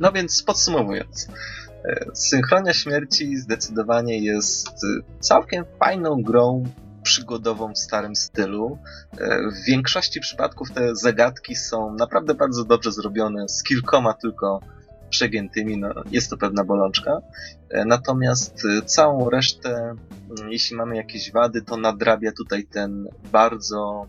No 0.01 0.13
więc 0.13 0.43
podsumowując, 0.43 1.29
e, 1.85 2.05
Synchronia 2.15 2.73
Śmierci 2.73 3.37
zdecydowanie 3.37 4.19
jest 4.19 4.69
e, 4.69 5.21
całkiem 5.21 5.65
fajną 5.79 6.23
grą 6.23 6.65
przygodową 7.03 7.73
w 7.73 7.79
starym 7.79 8.17
stylu. 8.17 8.79
E, 9.19 9.39
w 9.51 9.65
większości 9.65 10.21
przypadków 10.21 10.71
te 10.71 10.97
zagadki 10.97 11.57
są 11.57 11.95
naprawdę 11.95 12.35
bardzo 12.35 12.65
dobrze 12.65 12.93
zrobione, 12.93 13.49
z 13.49 13.63
kilkoma 13.63 14.15
tylko 14.15 14.61
przegiętymi, 15.11 15.79
no, 15.79 15.89
jest 16.11 16.31
to 16.31 16.37
pewna 16.37 16.65
bolączka. 16.65 17.21
Natomiast 17.87 18.63
całą 18.85 19.31
resztę, 19.31 19.71
mm, 19.71 20.53
jeśli 20.53 20.77
mamy 20.77 20.97
jakieś 20.97 21.33
wady, 21.33 21.63
to 21.63 21.77
nadrabia 21.77 22.33
tutaj 22.33 22.65
ten 22.65 23.09
bardzo 23.33 24.07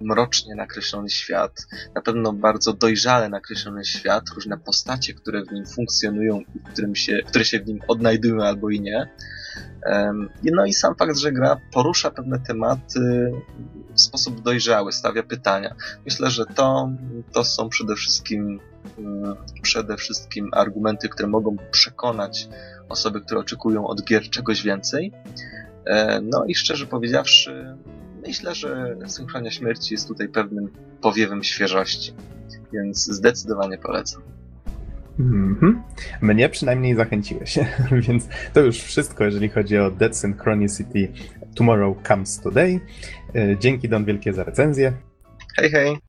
mrocznie 0.00 0.54
nakreślony 0.54 1.10
świat, 1.10 1.66
na 1.94 2.02
pewno 2.02 2.32
bardzo 2.32 2.72
dojrzale 2.72 3.28
nakreślony 3.28 3.84
świat, 3.84 4.24
różne 4.34 4.58
postacie, 4.58 5.14
które 5.14 5.44
w 5.44 5.52
nim 5.52 5.66
funkcjonują 5.66 6.40
i 6.40 6.60
którym 6.72 6.94
się, 6.94 7.20
które 7.26 7.44
się 7.44 7.60
w 7.60 7.66
nim 7.66 7.80
odnajdują 7.88 8.42
albo 8.42 8.70
i 8.70 8.80
nie. 8.80 9.08
No 10.44 10.64
i 10.66 10.72
sam 10.72 10.94
fakt, 10.94 11.18
że 11.18 11.32
gra 11.32 11.60
porusza 11.72 12.10
pewne 12.10 12.38
tematy 12.38 13.32
w 13.94 14.00
sposób 14.00 14.42
dojrzały, 14.42 14.92
stawia 14.92 15.22
pytania. 15.22 15.74
Myślę, 16.04 16.30
że 16.30 16.46
to, 16.46 16.90
to 17.32 17.44
są 17.44 17.68
przede 17.68 17.94
wszystkim 17.94 18.60
mm, 18.98 19.36
przede 19.62 19.96
wszystkim 19.96 20.50
argumenty, 20.52 21.08
które 21.08 21.28
mogą 21.28 21.56
przekonać 21.70 22.48
osoby, 22.88 23.20
które 23.20 23.40
oczekują 23.40 23.86
od 23.86 24.04
gier 24.04 24.30
czegoś 24.30 24.62
więcej. 24.62 25.12
E, 25.86 26.20
no 26.20 26.44
i 26.44 26.54
szczerze 26.54 26.86
powiedziawszy, 26.86 27.76
myślę, 28.26 28.54
że 28.54 28.96
Synchronia 29.06 29.50
Śmierci 29.50 29.94
jest 29.94 30.08
tutaj 30.08 30.28
pewnym 30.28 30.70
powiewem 31.00 31.44
świeżości, 31.44 32.12
więc 32.72 33.04
zdecydowanie 33.04 33.78
polecam. 33.78 34.22
Mm 35.20 35.54
-hmm. 35.54 35.74
Mnie 36.22 36.48
przynajmniej 36.48 36.94
zachęciłeś, 36.94 37.58
więc 38.08 38.28
to 38.52 38.60
już 38.60 38.78
wszystko, 38.78 39.24
jeżeli 39.24 39.48
chodzi 39.48 39.78
o 39.78 39.90
Dead 39.90 40.16
Synchronicity 40.16 41.08
Tomorrow 41.54 41.96
Comes 42.08 42.40
Today. 42.40 42.80
E, 43.34 43.58
dzięki 43.58 43.88
Don 43.88 44.04
wielkie 44.04 44.32
za 44.32 44.44
recenzję. 44.44 44.92
Hej, 45.56 45.70
hej. 45.70 46.03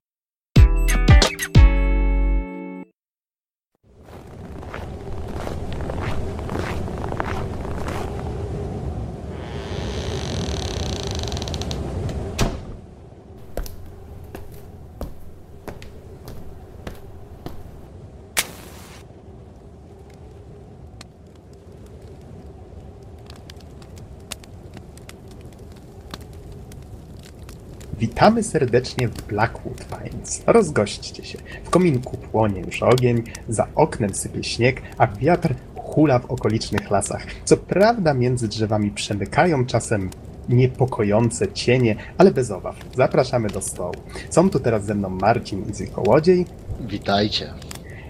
Witamy 28.06 28.43
serdecznie 28.43 29.08
w 29.08 29.22
Blackwood 29.22 29.86
Pines. 29.86 30.43
Rozgośćcie 30.47 31.26
się. 31.26 31.38
W 31.64 31.70
kominku 31.70 32.18
płonie 32.18 32.62
już 32.62 32.84
ogień, 32.84 33.24
za 33.49 33.68
oknem 33.76 34.14
sypie 34.14 34.43
śnieg, 34.43 34.82
a 34.97 35.08
wiatr 35.08 35.53
hula 35.76 36.20
w 36.20 36.26
okolicznych 36.26 36.91
lasach. 36.91 37.26
Co 37.45 37.58
prawda 37.58 38.14
między 38.14 38.47
drzewami 38.47 38.91
przemykają 38.91 39.66
czasem 39.66 40.10
niepokojące 40.49 41.53
cienie, 41.53 41.95
ale 42.18 42.32
bez 42.32 42.51
obaw. 42.51 42.76
Zapraszamy 42.95 43.49
do 43.49 43.62
stołu. 43.62 43.93
Są 44.30 44.49
tu 44.49 44.60
teraz 44.60 44.86
ze 44.86 44.95
mną 44.95 45.10
Marcin 45.10 45.70
Izzy 45.70 45.88
Kołodziej 45.88 46.45
Witajcie. 46.80 47.53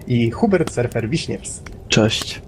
i 0.06 0.30
Hubert 0.30 0.72
Surfer 0.72 1.08
Wiśniewski. 1.10 1.72
Cześć. 1.88 2.45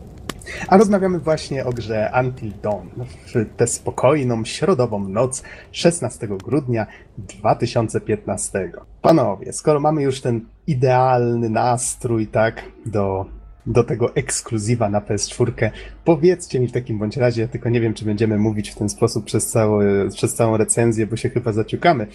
A 0.69 0.77
rozmawiamy 0.77 1.19
właśnie 1.19 1.65
o 1.65 1.73
grze 1.73 2.13
Until 2.21 2.53
Dawn 2.63 2.89
w 3.27 3.57
tę 3.57 3.67
spokojną, 3.67 4.45
środową 4.45 5.09
noc 5.09 5.43
16 5.73 6.29
grudnia 6.29 6.87
2015. 7.19 8.73
Panowie, 9.03 9.53
skoro 9.53 9.81
mamy 9.81 10.03
już 10.03 10.21
ten 10.21 10.41
idealny 10.67 11.51
nastrój, 11.51 12.27
tak, 12.27 12.63
do, 12.87 13.27
do 13.67 13.85
tego 13.85 14.15
ekskluzywa 14.15 14.89
na 14.89 15.01
PS4, 15.01 15.71
powiedzcie 16.05 16.61
mi 16.61 16.69
w 16.69 16.73
takim 16.73 16.99
bądź 16.99 17.17
razie, 17.17 17.49
tylko 17.49 17.69
nie 17.69 17.81
wiem, 17.81 17.95
czy 17.95 18.05
będziemy 18.05 18.39
mówić 18.39 18.71
w 18.71 18.75
ten 18.75 18.89
sposób 18.89 19.25
przez, 19.25 19.47
cały, 19.47 20.09
przez 20.15 20.35
całą 20.35 20.57
recenzję, 20.57 21.07
bo 21.07 21.17
się 21.17 21.31
chyba 21.31 21.53
zaciukamy. 21.53 22.07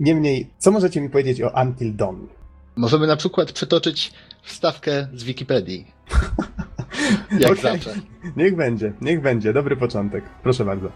Niemniej, 0.00 0.50
co 0.58 0.70
możecie 0.70 1.00
mi 1.00 1.10
powiedzieć 1.10 1.42
o 1.42 1.62
Until 1.62 1.96
Dawn? 1.96 2.26
Możemy 2.76 3.06
na 3.06 3.16
przykład 3.16 3.52
przytoczyć 3.52 4.12
wstawkę 4.42 5.08
z 5.14 5.24
Wikipedii. 5.24 5.86
Jak 7.38 7.50
Okej. 7.50 7.62
zawsze. 7.62 7.94
Niech 8.36 8.56
będzie, 8.56 8.92
niech 9.00 9.22
będzie, 9.22 9.52
dobry 9.52 9.76
początek. 9.76 10.24
Proszę 10.42 10.64
bardzo. 10.64 10.88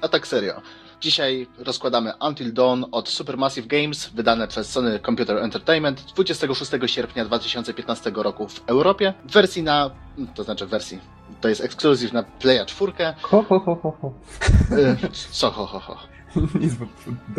A 0.00 0.08
tak 0.08 0.26
serio. 0.26 0.62
Dzisiaj 1.00 1.46
rozkładamy 1.58 2.12
Until 2.28 2.52
Dawn 2.52 2.84
od 2.92 3.08
Supermassive 3.08 3.66
Games, 3.66 4.10
wydane 4.14 4.48
przez 4.48 4.70
Sony 4.70 5.00
Computer 5.06 5.36
Entertainment 5.38 6.04
26 6.14 6.70
sierpnia 6.86 7.24
2015 7.24 8.12
roku 8.14 8.48
w 8.48 8.62
Europie. 8.66 9.14
W 9.28 9.32
wersji 9.32 9.62
na, 9.62 9.90
to 10.34 10.44
znaczy 10.44 10.66
w 10.66 10.68
wersji, 10.68 10.98
to 11.40 11.48
jest 11.48 11.60
ekskluzyw 11.60 12.12
na 12.12 12.22
Playa 12.22 12.64
4. 12.66 12.92
Ho, 13.22 13.42
ho, 13.42 13.58
ho, 13.60 13.74
ho, 13.82 13.96
ho. 14.02 14.12
Y, 14.76 14.96
Co 15.30 15.50
ho, 15.50 15.66
ho, 15.66 15.78
ho. 15.78 15.96
Nic, 16.60 16.74
bo 16.74 16.86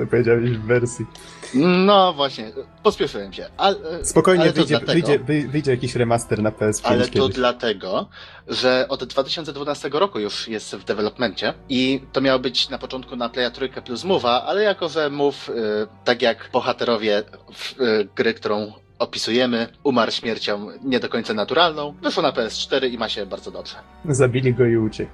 powiedziałeś 0.05 0.49
w 0.49 0.65
wersji. 0.65 1.05
No 1.53 2.13
właśnie, 2.13 2.51
pospieszyłem 2.83 3.33
się. 3.33 3.45
Ale, 3.57 3.75
Spokojnie, 4.05 4.43
ale 4.43 4.53
wyjdzie, 4.53 4.69
dlatego, 4.79 4.91
wyjdzie, 4.93 5.19
wyj- 5.19 5.49
wyjdzie 5.51 5.71
jakiś 5.71 5.95
remaster 5.95 6.41
na 6.41 6.51
PS5 6.51 6.81
Ale 6.83 7.07
to 7.07 7.11
kiedyś. 7.13 7.35
dlatego, 7.35 8.09
że 8.47 8.85
od 8.89 9.03
2012 9.03 9.89
roku 9.93 10.19
już 10.19 10.47
jest 10.47 10.75
w 10.75 10.83
developmencie 10.83 11.53
i 11.69 12.01
to 12.11 12.21
miało 12.21 12.39
być 12.39 12.69
na 12.69 12.77
początku 12.77 13.15
na 13.15 13.29
Playa 13.29 13.51
Trójkę 13.51 13.81
plus 13.81 14.05
Move'a, 14.05 14.41
ale 14.45 14.63
jako, 14.63 14.89
że 14.89 15.09
Move, 15.09 15.49
y, 15.49 15.53
tak 16.03 16.21
jak 16.21 16.49
bohaterowie 16.53 17.23
w, 17.53 17.81
y, 17.81 18.07
gry, 18.15 18.33
którą 18.33 18.73
opisujemy, 18.99 19.67
umarł 19.83 20.11
śmiercią 20.11 20.67
nie 20.83 20.99
do 20.99 21.09
końca 21.09 21.33
naturalną, 21.33 21.93
wyszło 22.01 22.23
na 22.23 22.31
PS4 22.31 22.91
i 22.91 22.97
ma 22.97 23.09
się 23.09 23.25
bardzo 23.25 23.51
dobrze. 23.51 23.75
Zabili 24.05 24.53
go 24.53 24.65
i 24.65 24.77
uciekł. 24.77 25.11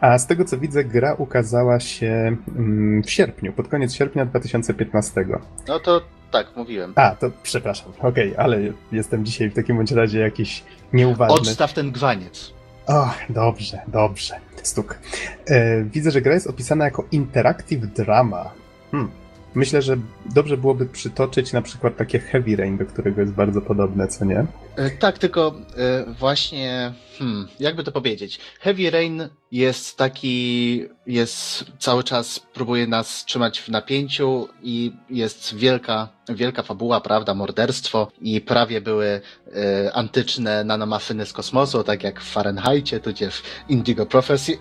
A 0.00 0.18
z 0.18 0.26
tego 0.26 0.44
co 0.44 0.58
widzę, 0.58 0.84
gra 0.84 1.14
ukazała 1.14 1.80
się 1.80 2.36
mm, 2.56 3.02
w 3.02 3.10
sierpniu, 3.10 3.52
pod 3.52 3.68
koniec 3.68 3.94
sierpnia 3.94 4.26
2015. 4.26 5.26
No 5.68 5.80
to 5.80 6.02
tak, 6.30 6.56
mówiłem. 6.56 6.92
A, 6.96 7.10
to 7.10 7.30
przepraszam, 7.42 7.92
okej, 8.02 8.34
ale 8.36 8.60
jestem 8.92 9.24
dzisiaj 9.24 9.50
w 9.50 9.54
takim 9.54 9.76
bądź 9.76 9.92
razie 9.92 10.18
jakiś 10.20 10.64
nieuważny. 10.92 11.50
Odstaw 11.50 11.72
ten 11.72 11.92
gwaniec. 11.92 12.52
O, 12.86 13.10
dobrze, 13.28 13.80
dobrze. 13.88 14.34
Stuk. 14.62 14.98
E, 15.46 15.82
widzę, 15.82 16.10
że 16.10 16.20
gra 16.20 16.34
jest 16.34 16.46
opisana 16.46 16.84
jako 16.84 17.04
interactive 17.12 17.86
drama. 17.86 18.50
Hmm. 18.90 19.10
Myślę, 19.56 19.82
że 19.82 19.96
dobrze 20.34 20.56
byłoby 20.56 20.86
przytoczyć 20.86 21.52
na 21.52 21.62
przykład 21.62 21.96
takie 21.96 22.18
Heavy 22.18 22.56
Rain, 22.56 22.76
do 22.76 22.86
którego 22.86 23.20
jest 23.20 23.32
bardzo 23.32 23.60
podobne, 23.60 24.08
co 24.08 24.24
nie? 24.24 24.46
E, 24.76 24.90
Tak, 24.90 25.18
tylko 25.18 25.54
e, 25.76 26.14
właśnie, 26.18 26.92
hmm, 27.18 27.48
jakby 27.60 27.84
to 27.84 27.92
powiedzieć, 27.92 28.40
Heavy 28.60 28.90
Rain 28.90 29.28
jest 29.52 29.96
taki, 29.96 30.84
jest 31.06 31.64
cały 31.78 32.04
czas, 32.04 32.40
próbuje 32.40 32.86
nas 32.86 33.24
trzymać 33.24 33.60
w 33.60 33.68
napięciu 33.68 34.48
i 34.62 34.92
jest 35.10 35.54
wielka, 35.56 36.08
wielka 36.28 36.62
fabuła, 36.62 37.00
prawda, 37.00 37.34
morderstwo 37.34 38.08
i 38.20 38.40
prawie 38.40 38.80
były 38.80 39.06
e, 39.06 39.20
antyczne 39.94 40.64
nanomaszyny 40.64 41.26
z 41.26 41.32
kosmosu, 41.32 41.84
tak 41.84 42.04
jak 42.04 42.20
w 42.20 42.32
Fahrenheitie, 42.32 43.00
tudzież 43.00 43.42
Indigo 43.68 44.06
Prophecy. 44.06 44.58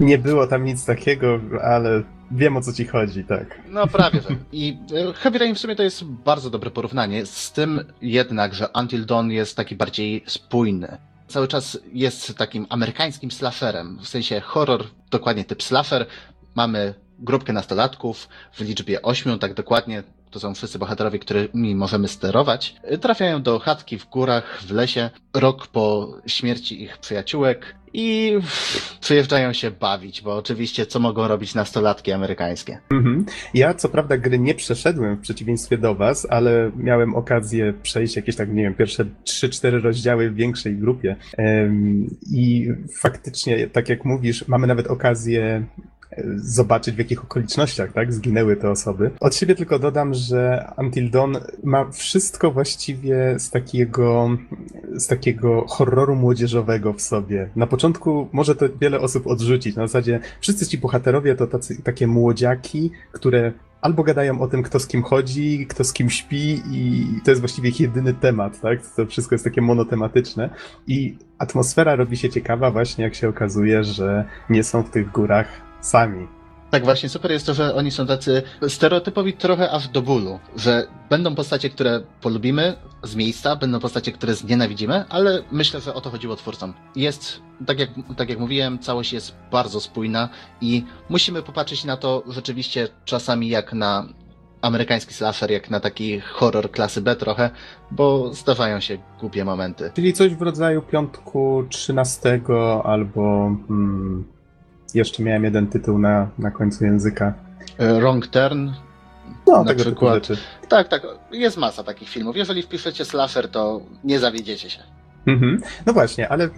Nie 0.00 0.18
było 0.18 0.46
tam 0.46 0.64
nic 0.64 0.84
takiego, 0.84 1.40
ale 1.62 2.02
wiem 2.30 2.56
o 2.56 2.60
co 2.60 2.72
ci 2.72 2.86
chodzi, 2.86 3.24
tak. 3.24 3.60
No 3.68 3.86
prawie, 3.86 4.20
że. 4.20 4.28
I 4.52 4.78
e, 5.10 5.12
Heavy 5.12 5.38
Rain 5.38 5.54
w 5.54 5.58
sumie 5.58 5.76
to 5.76 5.82
jest 5.82 6.04
bardzo 6.04 6.50
dobre 6.50 6.70
porównanie, 6.70 7.26
z 7.26 7.52
tym 7.52 7.84
jednak, 8.02 8.54
że 8.54 8.68
Until 8.74 9.06
Dawn 9.06 9.30
jest 9.30 9.56
taki 9.56 9.76
bardziej 9.76 10.24
spójny. 10.26 10.98
Cały 11.28 11.48
czas 11.48 11.78
jest 11.92 12.38
takim 12.38 12.66
amerykańskim 12.68 13.30
slasherem, 13.30 13.98
w 14.02 14.08
sensie 14.08 14.40
horror, 14.40 14.84
dokładnie 15.10 15.44
typ 15.44 15.62
slasher. 15.62 16.06
Mamy 16.54 16.94
grupkę 17.18 17.52
nastolatków 17.52 18.28
w 18.52 18.60
liczbie 18.60 19.02
ośmiu, 19.02 19.38
tak 19.38 19.54
dokładnie. 19.54 20.02
To 20.30 20.40
są 20.40 20.54
wszyscy 20.54 20.78
bohaterowie, 20.78 21.18
którymi 21.18 21.74
możemy 21.74 22.08
sterować. 22.08 22.76
E, 22.82 22.98
Trafiają 22.98 23.42
do 23.42 23.58
chatki 23.58 23.98
w 23.98 24.08
górach, 24.08 24.62
w 24.62 24.70
lesie, 24.70 25.10
rok 25.34 25.66
po 25.66 26.14
śmierci 26.26 26.82
ich 26.82 26.98
przyjaciółek 26.98 27.74
i 27.92 28.38
przyjeżdżają 29.00 29.52
się 29.52 29.70
bawić, 29.70 30.22
bo 30.22 30.36
oczywiście 30.36 30.86
co 30.86 31.00
mogą 31.00 31.28
robić 31.28 31.54
nastolatki 31.54 32.12
amerykańskie? 32.12 32.78
Mhm. 32.90 33.26
Ja 33.54 33.74
co 33.74 33.88
prawda 33.88 34.16
gry 34.16 34.38
nie 34.38 34.54
przeszedłem 34.54 35.16
w 35.16 35.20
przeciwieństwie 35.20 35.78
do 35.78 35.94
was, 35.94 36.26
ale 36.30 36.70
miałem 36.76 37.14
okazję 37.14 37.74
przejść 37.82 38.16
jakieś 38.16 38.36
tak, 38.36 38.52
nie 38.52 38.62
wiem, 38.62 38.74
pierwsze 38.74 39.04
3-4 39.24 39.82
rozdziały 39.82 40.30
w 40.30 40.34
większej 40.34 40.76
grupie. 40.76 41.16
I 42.32 42.68
faktycznie, 43.00 43.66
tak 43.66 43.88
jak 43.88 44.04
mówisz, 44.04 44.48
mamy 44.48 44.66
nawet 44.66 44.86
okazję 44.86 45.64
zobaczyć 46.36 46.94
w 46.94 46.98
jakich 46.98 47.24
okolicznościach, 47.24 47.92
tak, 47.92 48.12
zginęły 48.12 48.56
te 48.56 48.70
osoby. 48.70 49.10
Od 49.20 49.34
siebie 49.34 49.54
tylko 49.54 49.78
dodam, 49.78 50.14
że 50.14 50.72
Until 50.76 51.10
Dawn 51.10 51.36
ma 51.64 51.90
wszystko 51.90 52.50
właściwie 52.50 53.34
z 53.38 53.50
takiego, 53.50 54.30
z 54.96 55.06
takiego 55.06 55.66
horroru 55.68 56.16
młodzieżowego 56.16 56.92
w 56.92 57.00
sobie. 57.00 57.50
Na 57.56 57.66
początku 57.66 58.28
może 58.32 58.54
to 58.56 58.66
wiele 58.80 59.00
osób 59.00 59.26
odrzucić, 59.26 59.76
na 59.76 59.86
zasadzie 59.86 60.20
wszyscy 60.40 60.66
ci 60.66 60.78
bohaterowie 60.78 61.34
to 61.34 61.46
tacy, 61.46 61.82
takie 61.82 62.06
młodziaki, 62.06 62.90
które 63.12 63.52
albo 63.80 64.02
gadają 64.02 64.40
o 64.40 64.48
tym, 64.48 64.62
kto 64.62 64.80
z 64.80 64.86
kim 64.86 65.02
chodzi, 65.02 65.66
kto 65.66 65.84
z 65.84 65.92
kim 65.92 66.10
śpi 66.10 66.62
i 66.72 67.06
to 67.24 67.30
jest 67.30 67.40
właściwie 67.40 67.68
ich 67.68 67.80
jedyny 67.80 68.14
temat, 68.14 68.60
tak? 68.60 68.78
To 68.96 69.06
wszystko 69.06 69.34
jest 69.34 69.44
takie 69.44 69.62
monotematyczne 69.62 70.50
i 70.86 71.16
atmosfera 71.38 71.96
robi 71.96 72.16
się 72.16 72.30
ciekawa 72.30 72.70
właśnie, 72.70 73.04
jak 73.04 73.14
się 73.14 73.28
okazuje, 73.28 73.84
że 73.84 74.24
nie 74.50 74.64
są 74.64 74.82
w 74.82 74.90
tych 74.90 75.10
górach 75.12 75.67
sami. 75.80 76.28
Tak 76.70 76.84
właśnie, 76.84 77.08
super 77.08 77.30
jest 77.32 77.46
to, 77.46 77.54
że 77.54 77.74
oni 77.74 77.90
są 77.90 78.06
tacy 78.06 78.42
stereotypowi 78.68 79.32
trochę 79.32 79.70
aż 79.70 79.88
do 79.88 80.02
bólu, 80.02 80.38
że 80.56 80.86
będą 81.10 81.34
postacie, 81.34 81.70
które 81.70 82.00
polubimy 82.20 82.76
z 83.02 83.16
miejsca, 83.16 83.56
będą 83.56 83.80
postacie, 83.80 84.12
które 84.12 84.34
znienawidzimy, 84.34 85.04
ale 85.08 85.42
myślę, 85.52 85.80
że 85.80 85.94
o 85.94 86.00
to 86.00 86.10
chodziło 86.10 86.36
twórcom. 86.36 86.74
Jest, 86.96 87.40
tak 87.66 87.78
jak, 87.78 87.90
tak 88.16 88.28
jak 88.28 88.38
mówiłem, 88.38 88.78
całość 88.78 89.12
jest 89.12 89.34
bardzo 89.52 89.80
spójna 89.80 90.28
i 90.60 90.84
musimy 91.08 91.42
popatrzeć 91.42 91.84
na 91.84 91.96
to 91.96 92.22
rzeczywiście 92.28 92.88
czasami 93.04 93.48
jak 93.48 93.72
na 93.72 94.08
amerykański 94.62 95.14
slasher, 95.14 95.50
jak 95.50 95.70
na 95.70 95.80
taki 95.80 96.20
horror 96.20 96.70
klasy 96.70 97.00
B 97.00 97.16
trochę, 97.16 97.50
bo 97.90 98.34
zdarzają 98.34 98.80
się 98.80 98.98
głupie 99.20 99.44
momenty. 99.44 99.90
Czyli 99.94 100.12
coś 100.12 100.34
w 100.34 100.42
rodzaju 100.42 100.82
piątku 100.82 101.64
13 101.68 102.40
albo 102.84 103.52
hmm, 103.68 104.24
jeszcze 104.94 105.22
miałem 105.22 105.44
jeden 105.44 105.66
tytuł 105.66 105.98
na, 105.98 106.28
na 106.38 106.50
końcu 106.50 106.84
języka. 106.84 107.34
E, 107.78 107.94
Wrong 107.94 108.26
Turn, 108.26 108.68
No, 109.46 109.64
Na 109.64 109.74
przykład. 109.74 110.28
tak, 110.68 110.88
tak, 110.88 111.02
jest 111.32 111.56
masa 111.56 111.82
takich 111.84 112.08
filmów. 112.08 112.36
Jeżeli 112.36 112.62
wpiszecie 112.62 113.04
slasher, 113.04 113.48
to 113.50 113.80
nie 114.04 114.18
zawiedziecie 114.18 114.70
się. 114.70 114.82
Mhm. 115.26 115.60
No 115.86 115.92
właśnie, 115.92 116.28
ale 116.28 116.48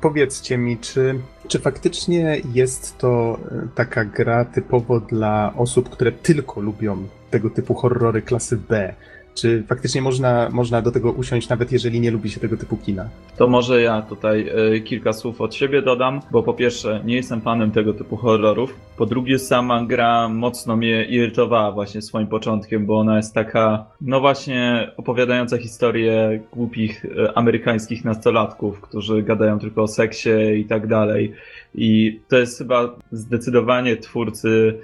powiedzcie 0.00 0.58
mi, 0.58 0.78
czy, 0.78 1.14
czy 1.48 1.58
faktycznie 1.58 2.40
jest 2.54 2.98
to 2.98 3.38
e, 3.52 3.68
taka 3.74 4.04
gra 4.04 4.44
typowo 4.44 5.00
dla 5.00 5.52
osób, 5.56 5.88
które 5.88 6.12
tylko 6.12 6.60
lubią 6.60 7.08
tego 7.30 7.50
typu 7.50 7.74
horrory 7.74 8.22
klasy 8.22 8.56
B? 8.56 8.94
Czy 9.40 9.62
faktycznie 9.68 10.02
można, 10.02 10.48
można 10.52 10.82
do 10.82 10.90
tego 10.90 11.12
usiąść, 11.12 11.48
nawet 11.48 11.72
jeżeli 11.72 12.00
nie 12.00 12.10
lubi 12.10 12.30
się 12.30 12.40
tego 12.40 12.56
typu 12.56 12.76
kina? 12.76 13.08
To 13.36 13.48
może 13.48 13.82
ja 13.82 14.02
tutaj 14.02 14.50
y, 14.76 14.80
kilka 14.80 15.12
słów 15.12 15.40
od 15.40 15.54
siebie 15.54 15.82
dodam, 15.82 16.20
bo 16.30 16.42
po 16.42 16.54
pierwsze 16.54 17.00
nie 17.04 17.16
jestem 17.16 17.40
fanem 17.40 17.70
tego 17.70 17.92
typu 17.94 18.16
horrorów, 18.16 18.74
po 18.96 19.06
drugie 19.06 19.38
sama 19.38 19.84
gra 19.84 20.28
mocno 20.28 20.76
mnie 20.76 21.04
irytowała 21.04 21.72
właśnie 21.72 22.02
swoim 22.02 22.26
początkiem, 22.26 22.86
bo 22.86 22.98
ona 22.98 23.16
jest 23.16 23.34
taka, 23.34 23.86
no 24.00 24.20
właśnie 24.20 24.90
opowiadająca 24.96 25.58
historię 25.58 26.40
głupich 26.52 27.04
y, 27.04 27.34
amerykańskich 27.34 28.04
nastolatków, 28.04 28.80
którzy 28.80 29.22
gadają 29.22 29.58
tylko 29.58 29.82
o 29.82 29.88
seksie 29.88 30.30
i 30.60 30.64
tak 30.64 30.86
dalej. 30.86 31.32
I 31.74 32.20
to 32.28 32.38
jest 32.38 32.58
chyba 32.58 32.96
zdecydowanie 33.12 33.96
twórcy 33.96 34.78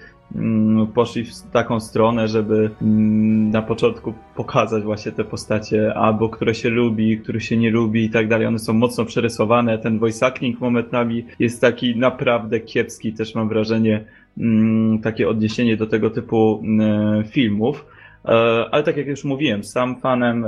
poszli 0.94 1.24
w 1.24 1.42
taką 1.52 1.80
stronę, 1.80 2.28
żeby 2.28 2.70
mm, 2.82 3.50
na 3.50 3.62
początku 3.62 4.14
pokazać 4.36 4.84
właśnie 4.84 5.12
te 5.12 5.24
postacie, 5.24 5.94
albo 5.94 6.28
które 6.28 6.54
się 6.54 6.70
lubi, 6.70 7.18
których 7.18 7.44
się 7.44 7.56
nie 7.56 7.70
lubi 7.70 8.04
i 8.04 8.10
tak 8.10 8.28
dalej. 8.28 8.46
One 8.46 8.58
są 8.58 8.72
mocno 8.72 9.04
przerysowane. 9.04 9.78
Ten 9.78 9.98
voice 9.98 10.26
acting 10.26 10.60
momentami 10.60 11.24
jest 11.38 11.60
taki 11.60 11.96
naprawdę 11.96 12.60
kiepski, 12.60 13.12
też 13.12 13.34
mam 13.34 13.48
wrażenie, 13.48 14.04
mm, 14.38 14.98
takie 14.98 15.28
odniesienie 15.28 15.76
do 15.76 15.86
tego 15.86 16.10
typu 16.10 16.62
mm, 16.64 17.24
filmów. 17.24 17.86
E, 18.24 18.28
ale 18.70 18.82
tak 18.82 18.96
jak 18.96 19.06
już 19.06 19.24
mówiłem, 19.24 19.64
sam 19.64 20.00
fanem 20.00 20.46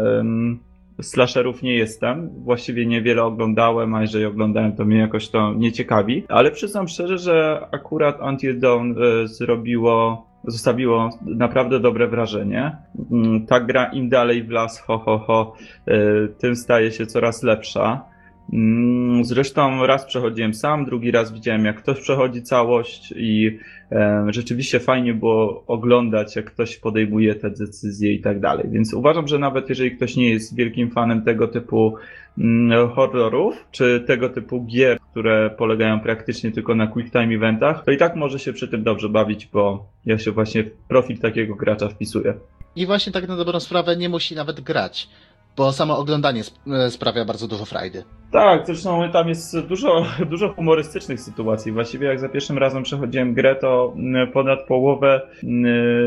slasherów 1.02 1.62
nie 1.62 1.74
jestem. 1.74 2.30
Właściwie 2.44 2.86
niewiele 2.86 3.22
oglądałem, 3.22 3.94
a 3.94 4.00
jeżeli 4.00 4.24
oglądałem, 4.24 4.76
to 4.76 4.84
mnie 4.84 4.98
jakoś 4.98 5.28
to 5.28 5.54
nie 5.54 5.72
ciekawi. 5.72 6.24
Ale 6.28 6.50
przyznam 6.50 6.88
szczerze, 6.88 7.18
że 7.18 7.66
akurat 7.70 8.20
Until 8.20 8.60
Dawn 8.60 8.90
e, 8.92 9.28
zrobiło 9.28 10.26
zostawiło 10.46 11.10
naprawdę 11.26 11.80
dobre 11.80 12.08
wrażenie. 12.08 12.76
Mm, 13.12 13.46
ta 13.46 13.60
gra 13.60 13.84
im 13.84 14.08
dalej 14.08 14.42
w 14.44 14.50
las, 14.50 14.80
ho, 14.80 14.98
ho, 14.98 15.18
ho, 15.18 15.54
e, 15.86 16.28
tym 16.28 16.56
staje 16.56 16.92
się 16.92 17.06
coraz 17.06 17.42
lepsza. 17.42 18.04
Mm, 18.52 19.24
zresztą 19.24 19.86
raz 19.86 20.04
przechodziłem 20.04 20.54
sam, 20.54 20.84
drugi 20.84 21.10
raz 21.10 21.32
widziałem, 21.32 21.64
jak 21.64 21.82
ktoś 21.82 22.00
przechodzi 22.00 22.42
całość 22.42 23.14
i 23.16 23.58
e, 23.92 24.26
rzeczywiście 24.28 24.80
fajnie 24.80 25.14
było 25.14 25.64
oglądać, 25.66 26.36
jak 26.36 26.44
ktoś 26.44 26.76
podejmuje 26.76 27.34
te 27.34 27.50
decyzje 27.50 28.12
i 28.12 28.20
tak 28.20 28.40
dalej. 28.40 28.66
Więc 28.70 28.94
uważam, 28.94 29.28
że 29.28 29.38
nawet 29.38 29.68
jeżeli 29.68 29.96
ktoś 29.96 30.16
nie 30.16 30.30
jest 30.30 30.56
wielkim 30.56 30.90
fanem 30.90 31.22
tego 31.22 31.48
typu 31.48 31.96
mm, 32.38 32.88
horrorów, 32.90 33.66
czy 33.70 34.04
tego 34.06 34.28
typu 34.28 34.64
gier, 34.64 34.98
które 35.10 35.50
polegają 35.50 36.00
praktycznie 36.00 36.52
tylko 36.52 36.74
na 36.74 36.86
quick 36.86 37.12
time 37.12 37.34
eventach, 37.34 37.84
to 37.84 37.90
i 37.90 37.96
tak 37.96 38.16
może 38.16 38.38
się 38.38 38.52
przy 38.52 38.68
tym 38.68 38.82
dobrze 38.82 39.08
bawić, 39.08 39.46
bo 39.46 39.86
ja 40.06 40.18
się 40.18 40.32
właśnie 40.32 40.64
w 40.64 40.70
profil 40.88 41.18
takiego 41.18 41.54
gracza 41.54 41.88
wpisuję. 41.88 42.34
I 42.76 42.86
właśnie 42.86 43.12
tak 43.12 43.28
na 43.28 43.36
dobrą 43.36 43.60
sprawę 43.60 43.96
nie 43.96 44.08
musi 44.08 44.34
nawet 44.34 44.60
grać 44.60 45.08
bo 45.56 45.72
samo 45.72 45.98
oglądanie 45.98 46.42
e, 46.66 46.90
sprawia 46.90 47.24
bardzo 47.24 47.48
dużo 47.48 47.64
frajdy. 47.64 48.04
Tak, 48.30 48.66
zresztą 48.66 49.10
tam 49.12 49.28
jest 49.28 49.60
dużo, 49.60 50.06
dużo 50.30 50.48
humorystycznych 50.52 51.20
sytuacji. 51.20 51.72
Właściwie 51.72 52.06
jak 52.06 52.20
za 52.20 52.28
pierwszym 52.28 52.58
razem 52.58 52.82
przechodziłem 52.82 53.34
grę, 53.34 53.56
to 53.56 53.94
ponad 54.32 54.66
połowę 54.68 55.20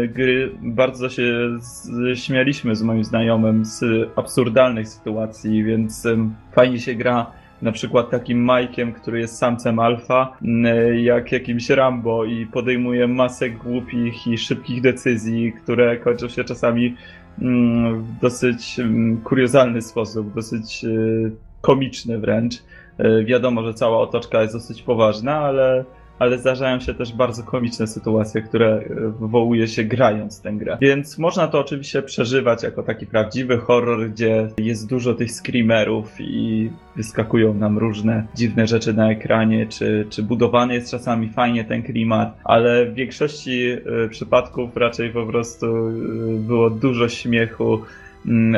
gry 0.08 0.52
bardzo 0.62 1.10
się 1.10 1.24
śmialiśmy 2.16 2.76
z 2.76 2.82
moim 2.82 3.04
znajomym 3.04 3.66
z 3.66 3.84
absurdalnych 4.16 4.90
sytuacji, 4.90 5.64
więc 5.64 6.08
fajnie 6.52 6.80
się 6.80 6.96
gra 6.96 7.32
na 7.62 7.72
przykład 7.72 8.10
takim 8.10 8.44
Majkiem, 8.44 8.94
który 8.94 9.20
jest 9.20 9.38
samcem 9.38 9.80
alfa, 9.80 10.38
jak 11.02 11.32
jakimś 11.32 11.70
Rambo 11.70 12.26
i 12.26 12.46
podejmuje 12.46 13.08
masę 13.08 13.50
głupich 13.50 14.28
i 14.28 14.38
szybkich 14.38 14.82
decyzji, 14.82 15.54
które 15.54 15.98
kończą 15.98 16.28
się 16.28 16.44
czasami 16.44 16.96
w 17.42 18.20
dosyć 18.22 18.80
mm, 18.80 19.22
kuriozalny 19.22 19.82
sposób, 19.82 20.34
dosyć 20.34 20.84
y, 20.84 21.32
komiczny 21.62 22.20
wręcz. 22.20 22.56
Y, 23.00 23.26
wiadomo, 23.26 23.64
że 23.64 23.74
cała 23.74 23.98
otoczka 23.98 24.42
jest 24.42 24.54
dosyć 24.54 24.82
poważna, 24.82 25.36
ale 25.36 25.86
ale 26.20 26.38
zdarzają 26.38 26.80
się 26.80 26.94
też 26.94 27.14
bardzo 27.14 27.44
komiczne 27.44 27.88
sytuacje, 27.88 28.42
które 28.42 28.68
e, 28.68 28.84
wywołuje 29.20 29.68
się 29.68 29.84
grając 29.84 30.42
tę 30.42 30.52
grę. 30.52 30.78
Więc 30.82 31.18
można 31.18 31.48
to 31.48 31.60
oczywiście 31.60 32.02
przeżywać 32.02 32.64
jako 32.64 32.84
taki 32.84 33.06
prawdziwy 33.06 33.58
horror, 33.58 34.10
gdzie 34.10 34.48
jest 34.58 34.90
dużo 34.90 35.14
tych 35.14 35.32
screamerów 35.32 36.16
i 36.20 36.70
wyskakują 36.96 37.54
nam 37.54 37.78
różne 37.78 38.28
dziwne 38.36 38.68
rzeczy 38.68 38.94
na 38.94 39.12
ekranie, 39.12 39.68
czy, 39.68 40.08
czy 40.10 40.24
budowany 40.24 40.74
jest 40.74 40.92
czasami 40.92 41.30
fajnie 41.30 41.66
ten 41.66 41.84
klimat, 41.84 42.38
ale 42.44 42.86
w 42.86 42.94
większości 42.94 43.70
e, 43.72 44.10
przypadków 44.10 44.78
raczej 44.78 45.10
po 45.10 45.26
prostu 45.26 45.66
e, 45.66 45.92
było 46.40 46.70
dużo 46.70 47.10
śmiechu, 47.10 47.80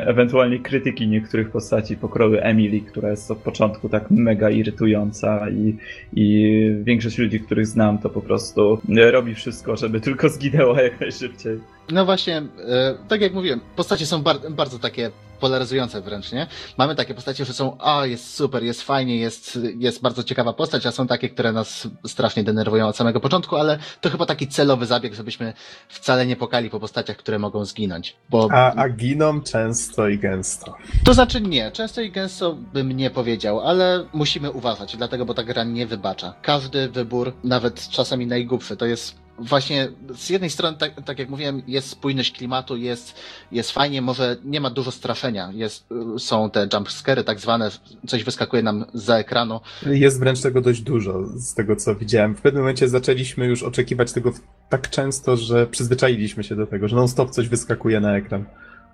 ewentualnie 0.05 0.59
krytyki 0.59 1.07
niektórych 1.07 1.49
postaci 1.49 1.97
pokroju 1.97 2.37
Emily, 2.41 2.81
która 2.81 3.09
jest 3.09 3.31
od 3.31 3.37
początku 3.37 3.89
tak 3.89 4.11
mega 4.11 4.49
irytująca 4.49 5.49
i, 5.49 5.77
i 6.13 6.55
większość 6.83 7.17
ludzi, 7.17 7.39
których 7.39 7.67
znam, 7.67 7.97
to 7.97 8.09
po 8.09 8.21
prostu 8.21 8.81
robi 9.11 9.35
wszystko, 9.35 9.77
żeby 9.77 10.01
tylko 10.01 10.29
zginęła 10.29 10.81
jak 10.87 11.01
najszybciej. 11.01 11.59
No 11.91 12.05
właśnie, 12.05 12.37
e, 12.67 12.95
tak 13.07 13.21
jak 13.21 13.33
mówiłem, 13.33 13.59
postacie 13.75 14.05
są 14.05 14.21
bar 14.21 14.37
bardzo 14.51 14.79
takie 14.79 15.11
polaryzujące 15.41 16.01
wręcz, 16.01 16.31
nie? 16.31 16.47
Mamy 16.77 16.95
takie 16.95 17.13
postacie, 17.13 17.45
że 17.45 17.53
są, 17.53 17.77
a 17.79 18.05
jest 18.05 18.35
super, 18.35 18.63
jest 18.63 18.81
fajnie, 18.81 19.17
jest, 19.17 19.59
jest 19.77 20.01
bardzo 20.01 20.23
ciekawa 20.23 20.53
postać, 20.53 20.85
a 20.85 20.91
są 20.91 21.07
takie, 21.07 21.29
które 21.29 21.51
nas 21.51 21.87
strasznie 22.07 22.43
denerwują 22.43 22.87
od 22.87 22.95
samego 22.95 23.19
początku, 23.19 23.55
ale 23.55 23.79
to 24.01 24.09
chyba 24.09 24.25
taki 24.25 24.47
celowy 24.47 24.85
zabieg, 24.85 25.13
żebyśmy 25.13 25.53
wcale 25.87 26.25
nie 26.25 26.35
pokali 26.35 26.69
po 26.69 26.79
postaciach, 26.79 27.17
które 27.17 27.39
mogą 27.39 27.65
zginąć. 27.65 28.15
Bo... 28.29 28.47
A, 28.51 28.73
a 28.73 28.89
giną 28.89 29.41
często 29.41 30.07
i 30.07 30.17
gęsto. 30.19 30.75
To 31.05 31.13
znaczy 31.13 31.41
nie, 31.41 31.71
często 31.71 32.01
i 32.01 32.11
gęsto 32.11 32.55
bym 32.73 32.91
nie 32.91 33.09
powiedział, 33.09 33.59
ale 33.59 34.05
musimy 34.13 34.51
uważać, 34.51 34.97
dlatego, 34.97 35.25
bo 35.25 35.33
ta 35.33 35.43
gra 35.43 35.63
nie 35.63 35.87
wybacza. 35.87 36.33
Każdy 36.41 36.89
wybór, 36.89 37.33
nawet 37.43 37.89
czasami 37.89 38.27
najgłupszy, 38.27 38.77
to 38.77 38.85
jest 38.85 39.21
właśnie 39.41 39.87
z 40.15 40.29
jednej 40.29 40.49
strony, 40.49 40.77
tak, 40.77 41.03
tak, 41.05 41.19
jak 41.19 41.29
mówiłem, 41.29 41.61
jest 41.67 41.89
spójność 41.89 42.31
klimatu, 42.31 42.77
jest, 42.77 43.15
jest 43.51 43.71
fajnie, 43.71 44.01
może 44.01 44.37
nie 44.43 44.61
ma 44.61 44.69
dużo 44.69 44.91
straszenia. 44.91 45.51
Jest, 45.53 45.85
są 46.17 46.49
te 46.49 46.67
jumpscary 46.73 47.23
tak 47.23 47.39
zwane, 47.39 47.71
coś 48.07 48.23
wyskakuje 48.23 48.63
nam 48.63 48.85
za 48.93 49.17
ekranu. 49.17 49.59
Jest 49.85 50.19
wręcz 50.19 50.41
tego 50.41 50.61
dość 50.61 50.81
dużo, 50.81 51.27
z 51.35 51.53
tego 51.53 51.75
co 51.75 51.95
widziałem. 51.95 52.35
W 52.35 52.41
pewnym 52.41 52.63
momencie 52.63 52.89
zaczęliśmy 52.89 53.45
już 53.45 53.63
oczekiwać 53.63 54.11
tego 54.11 54.33
tak 54.69 54.89
często, 54.89 55.37
że 55.37 55.67
przyzwyczailiśmy 55.67 56.43
się 56.43 56.55
do 56.55 56.67
tego, 56.67 56.87
że 56.87 56.95
non-stop 56.95 57.31
coś 57.31 57.49
wyskakuje 57.49 57.99
na 57.99 58.17
ekran. 58.17 58.45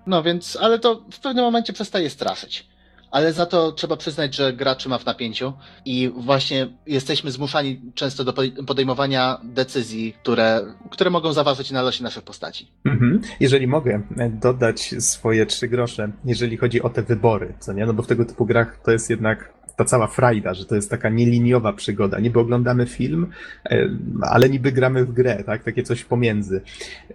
No 0.07 0.23
więc, 0.23 0.57
ale 0.61 0.79
to 0.79 1.03
w 1.11 1.19
pewnym 1.19 1.45
momencie 1.45 1.73
przestaje 1.73 2.09
straszyć 2.09 2.67
ale 3.11 3.33
za 3.33 3.45
to 3.45 3.71
trzeba 3.71 3.97
przyznać, 3.97 4.35
że 4.35 4.53
gra 4.53 4.75
trzyma 4.75 4.97
w 4.97 5.05
napięciu 5.05 5.53
i 5.85 6.11
właśnie 6.17 6.67
jesteśmy 6.87 7.31
zmuszani 7.31 7.81
często 7.95 8.23
do 8.23 8.33
podejmowania 8.67 9.41
decyzji, 9.43 10.13
które, 10.21 10.61
które 10.89 11.09
mogą 11.09 11.33
zaważyć 11.33 11.71
na 11.71 11.81
losie 11.81 12.03
naszych 12.03 12.23
postaci. 12.23 12.67
Mhm. 12.85 13.21
Jeżeli 13.39 13.67
mogę 13.67 14.01
dodać 14.29 14.95
swoje 14.99 15.45
trzy 15.45 15.67
grosze, 15.67 16.11
jeżeli 16.25 16.57
chodzi 16.57 16.81
o 16.81 16.89
te 16.89 17.03
wybory, 17.03 17.53
co 17.59 17.73
nie? 17.73 17.85
No 17.85 17.93
bo 17.93 18.03
w 18.03 18.07
tego 18.07 18.25
typu 18.25 18.45
grach 18.45 18.79
to 18.83 18.91
jest 18.91 19.09
jednak 19.09 19.56
ta 19.77 19.85
cała 19.85 20.07
frajda, 20.07 20.53
że 20.53 20.65
to 20.65 20.75
jest 20.75 20.89
taka 20.89 21.09
nieliniowa 21.09 21.73
przygoda. 21.73 22.19
Niby 22.19 22.39
oglądamy 22.39 22.85
film, 22.85 23.27
e, 23.65 23.89
ale 24.21 24.49
niby 24.49 24.71
gramy 24.71 25.05
w 25.05 25.13
grę, 25.13 25.43
tak? 25.45 25.63
Takie 25.63 25.83
coś 25.83 26.03
pomiędzy. 26.03 26.61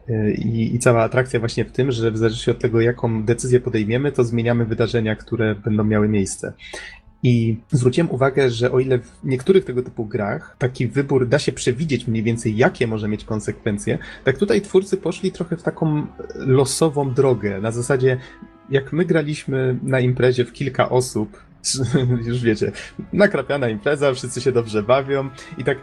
E, 0.08 0.32
I, 0.32 0.74
I 0.74 0.78
cała 0.78 1.02
atrakcja 1.02 1.40
właśnie 1.40 1.64
w 1.64 1.72
tym, 1.72 1.92
że 1.92 2.10
w 2.10 2.18
zależności 2.18 2.50
od 2.50 2.58
tego, 2.58 2.80
jaką 2.80 3.24
decyzję 3.24 3.60
podejmiemy, 3.60 4.12
to 4.12 4.24
zmieniamy 4.24 4.64
wydarzenia, 4.64 5.16
które 5.16 5.54
będą 5.54 5.84
miały 5.84 6.08
miejsce. 6.08 6.52
I 7.22 7.56
zwróciłem 7.70 8.10
uwagę, 8.10 8.50
że 8.50 8.72
o 8.72 8.80
ile 8.80 8.98
w 8.98 9.10
niektórych 9.24 9.64
tego 9.64 9.82
typu 9.82 10.06
grach 10.06 10.56
taki 10.58 10.88
wybór 10.88 11.28
da 11.28 11.38
się 11.38 11.52
przewidzieć 11.52 12.06
mniej 12.06 12.22
więcej, 12.22 12.56
jakie 12.56 12.86
może 12.86 13.08
mieć 13.08 13.24
konsekwencje, 13.24 13.98
tak 14.24 14.38
tutaj 14.38 14.60
twórcy 14.60 14.96
poszli 14.96 15.32
trochę 15.32 15.56
w 15.56 15.62
taką 15.62 16.06
losową 16.34 17.14
drogę. 17.14 17.60
Na 17.60 17.70
zasadzie, 17.70 18.16
jak 18.70 18.92
my 18.92 19.04
graliśmy 19.04 19.78
na 19.82 20.00
imprezie 20.00 20.44
w 20.44 20.52
kilka 20.52 20.88
osób, 20.88 21.51
już 22.28 22.42
wiecie, 22.42 22.72
nakrapiana 23.12 23.68
impreza, 23.68 24.14
wszyscy 24.14 24.40
się 24.40 24.52
dobrze 24.52 24.82
bawią. 24.82 25.30
I 25.58 25.64
tak 25.64 25.78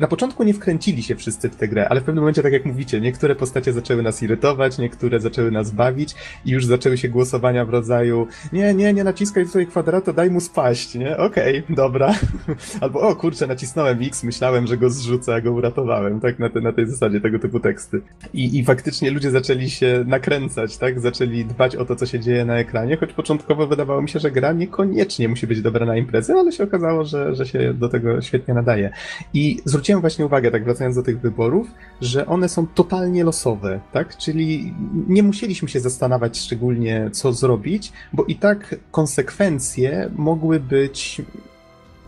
na 0.00 0.06
początku 0.06 0.44
nie 0.44 0.54
wkręcili 0.54 1.02
się 1.02 1.16
wszyscy 1.16 1.50
w 1.50 1.56
tę 1.56 1.68
grę, 1.68 1.88
ale 1.88 2.00
w 2.00 2.04
pewnym 2.04 2.22
momencie, 2.22 2.42
tak 2.42 2.52
jak 2.52 2.64
mówicie, 2.64 3.00
niektóre 3.00 3.34
postacie 3.34 3.72
zaczęły 3.72 4.02
nas 4.02 4.22
irytować, 4.22 4.78
niektóre 4.78 5.20
zaczęły 5.20 5.50
nas 5.50 5.70
bawić 5.70 6.14
i 6.44 6.50
już 6.50 6.66
zaczęły 6.66 6.98
się 6.98 7.08
głosowania 7.08 7.64
w 7.64 7.70
rodzaju 7.70 8.26
nie, 8.52 8.74
nie, 8.74 8.92
nie 8.92 9.04
naciskaj 9.04 9.46
tutaj 9.46 9.66
kwadratu, 9.66 10.12
daj 10.12 10.30
mu 10.30 10.40
spaść, 10.40 10.94
nie? 10.94 11.16
Okej, 11.16 11.58
okay, 11.64 11.76
dobra. 11.76 12.14
Albo 12.80 13.00
o 13.00 13.16
kurczę, 13.16 13.46
nacisnąłem 13.46 13.98
X, 14.02 14.24
myślałem, 14.24 14.66
że 14.66 14.76
go 14.76 14.90
zrzucę, 14.90 15.34
a 15.34 15.40
go 15.40 15.52
uratowałem, 15.52 16.20
tak? 16.20 16.38
Na, 16.38 16.48
te, 16.48 16.60
na 16.60 16.72
tej 16.72 16.86
zasadzie 16.86 17.20
tego 17.20 17.38
typu 17.38 17.60
teksty. 17.60 18.00
I, 18.34 18.58
I 18.58 18.64
faktycznie 18.64 19.10
ludzie 19.10 19.30
zaczęli 19.30 19.70
się 19.70 20.04
nakręcać, 20.06 20.76
tak? 20.76 21.00
Zaczęli 21.00 21.44
dbać 21.44 21.76
o 21.76 21.84
to, 21.84 21.96
co 21.96 22.06
się 22.06 22.20
dzieje 22.20 22.44
na 22.44 22.58
ekranie, 22.58 22.96
choć 22.96 23.12
początkowo 23.12 23.66
wydawało 23.66 24.02
mi 24.02 24.08
się, 24.08 24.18
że 24.18 24.30
gra 24.30 24.52
niekoniecznie 24.52 25.28
musi 25.28 25.46
być 25.46 25.60
dobra 25.60 25.86
na 25.86 25.96
imprezę, 25.96 26.34
ale 26.34 26.52
się 26.52 26.64
okazało, 26.64 27.04
że, 27.04 27.34
że 27.34 27.46
się 27.46 27.74
do 27.74 27.88
tego 27.88 28.20
świetnie 28.20 28.54
nadaje. 28.54 28.90
I 29.34 29.60
zwróciłem 29.64 29.87
zwróciłem 29.88 30.00
właśnie 30.00 30.26
uwagę, 30.26 30.50
tak 30.50 30.64
wracając 30.64 30.96
do 30.96 31.02
tych 31.02 31.20
wyborów, 31.20 31.66
że 32.00 32.26
one 32.26 32.48
są 32.48 32.66
totalnie 32.66 33.24
losowe, 33.24 33.80
tak? 33.92 34.16
Czyli 34.16 34.74
nie 35.08 35.22
musieliśmy 35.22 35.68
się 35.68 35.80
zastanawiać 35.80 36.38
szczególnie, 36.38 37.10
co 37.12 37.32
zrobić, 37.32 37.92
bo 38.12 38.24
i 38.24 38.36
tak 38.36 38.74
konsekwencje 38.90 40.10
mogły 40.16 40.60
być 40.60 41.22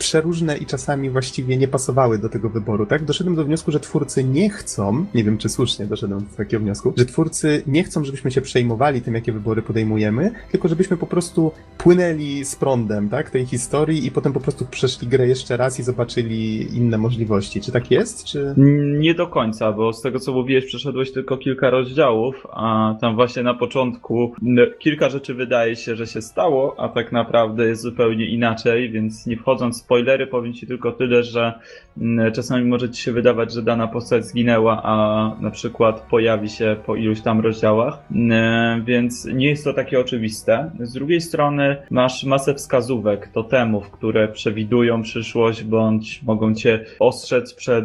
przeróżne 0.00 0.56
i 0.58 0.66
czasami 0.66 1.10
właściwie 1.10 1.56
nie 1.56 1.68
pasowały 1.68 2.18
do 2.18 2.28
tego 2.28 2.48
wyboru, 2.48 2.86
tak? 2.86 3.04
Doszedłem 3.04 3.36
do 3.36 3.44
wniosku, 3.44 3.70
że 3.70 3.80
twórcy 3.80 4.24
nie 4.24 4.50
chcą, 4.50 5.06
nie 5.14 5.24
wiem 5.24 5.38
czy 5.38 5.48
słusznie 5.48 5.86
doszedłem 5.86 6.20
do 6.20 6.36
takiego 6.36 6.62
wniosku, 6.62 6.92
że 6.96 7.04
twórcy 7.04 7.62
nie 7.66 7.84
chcą, 7.84 8.04
żebyśmy 8.04 8.30
się 8.30 8.40
przejmowali 8.40 9.02
tym, 9.02 9.14
jakie 9.14 9.32
wybory 9.32 9.62
podejmujemy, 9.62 10.30
tylko 10.50 10.68
żebyśmy 10.68 10.96
po 10.96 11.06
prostu 11.06 11.52
płynęli 11.78 12.44
z 12.44 12.56
prądem, 12.56 13.08
tak? 13.08 13.30
Tej 13.30 13.46
historii 13.46 14.06
i 14.06 14.10
potem 14.10 14.32
po 14.32 14.40
prostu 14.40 14.66
przeszli 14.70 15.08
grę 15.08 15.28
jeszcze 15.28 15.56
raz 15.56 15.80
i 15.80 15.82
zobaczyli 15.82 16.76
inne 16.76 16.98
możliwości. 16.98 17.60
Czy 17.60 17.72
tak 17.72 17.90
jest, 17.90 18.24
czy... 18.24 18.54
Nie 18.98 19.14
do 19.14 19.26
końca, 19.26 19.72
bo 19.72 19.92
z 19.92 20.02
tego 20.02 20.20
co 20.20 20.32
mówiłeś, 20.32 20.66
przeszedłeś 20.66 21.12
tylko 21.12 21.36
kilka 21.36 21.70
rozdziałów, 21.70 22.46
a 22.52 22.94
tam 23.00 23.14
właśnie 23.14 23.42
na 23.42 23.54
początku 23.54 24.34
kilka 24.78 25.08
rzeczy 25.08 25.34
wydaje 25.34 25.76
się, 25.76 25.96
że 25.96 26.06
się 26.06 26.22
stało, 26.22 26.74
a 26.78 26.88
tak 26.88 27.12
naprawdę 27.12 27.66
jest 27.66 27.82
zupełnie 27.82 28.26
inaczej, 28.26 28.90
więc 28.90 29.26
nie 29.26 29.36
wchodząc 29.36 29.82
spoilery, 29.90 30.26
powiem 30.26 30.52
Ci 30.52 30.66
tylko 30.66 30.92
tyle, 30.92 31.22
że 31.22 31.52
mm, 31.98 32.32
czasami 32.32 32.64
może 32.64 32.90
Ci 32.90 33.02
się 33.02 33.12
wydawać, 33.12 33.52
że 33.52 33.62
dana 33.62 33.88
postać 33.88 34.24
zginęła, 34.24 34.80
a 34.84 35.36
na 35.40 35.50
przykład 35.50 36.00
pojawi 36.10 36.48
się 36.48 36.76
po 36.86 36.96
iluś 36.96 37.20
tam 37.20 37.40
rozdziałach, 37.40 37.98
mm, 38.10 38.84
więc 38.84 39.24
nie 39.24 39.48
jest 39.48 39.64
to 39.64 39.72
takie 39.72 40.00
oczywiste. 40.00 40.70
Z 40.80 40.92
drugiej 40.92 41.20
strony 41.20 41.76
masz 41.90 42.24
masę 42.24 42.54
wskazówek, 42.54 43.28
totemów, 43.28 43.90
które 43.90 44.28
przewidują 44.28 45.02
przyszłość, 45.02 45.62
bądź 45.64 46.22
mogą 46.22 46.54
Cię 46.54 46.84
ostrzec 46.98 47.54
przed 47.54 47.84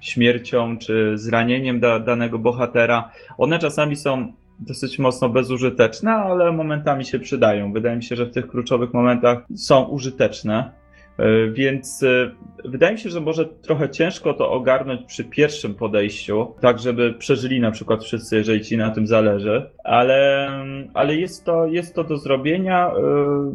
śmiercią 0.00 0.78
czy 0.78 1.18
zranieniem 1.18 1.80
da, 1.80 2.00
danego 2.00 2.38
bohatera. 2.38 3.10
One 3.38 3.58
czasami 3.58 3.96
są 3.96 4.32
dosyć 4.58 4.98
mocno 4.98 5.28
bezużyteczne, 5.28 6.12
ale 6.12 6.52
momentami 6.52 7.04
się 7.04 7.18
przydają. 7.18 7.72
Wydaje 7.72 7.96
mi 7.96 8.02
się, 8.02 8.16
że 8.16 8.26
w 8.26 8.30
tych 8.30 8.48
kluczowych 8.48 8.94
momentach 8.94 9.38
są 9.56 9.84
użyteczne. 9.84 10.70
E, 11.18 11.50
więc 11.50 12.02
e, 12.02 12.30
wydaje 12.64 12.92
mi 12.92 12.98
się, 12.98 13.10
że 13.10 13.20
może 13.20 13.44
trochę 13.44 13.90
ciężko 13.90 14.34
to 14.34 14.50
ogarnąć 14.50 15.06
przy 15.06 15.24
pierwszym 15.24 15.74
podejściu, 15.74 16.54
tak 16.60 16.78
żeby 16.78 17.14
przeżyli 17.14 17.60
na 17.60 17.70
przykład 17.70 18.04
wszyscy, 18.04 18.36
jeżeli 18.36 18.64
ci 18.64 18.76
na 18.76 18.90
tym 18.90 19.06
zależy, 19.06 19.70
ale, 19.84 20.50
ale 20.94 21.16
jest, 21.16 21.44
to, 21.44 21.66
jest 21.66 21.94
to 21.94 22.04
do 22.04 22.16
zrobienia, 22.16 22.88
e, 22.88 22.92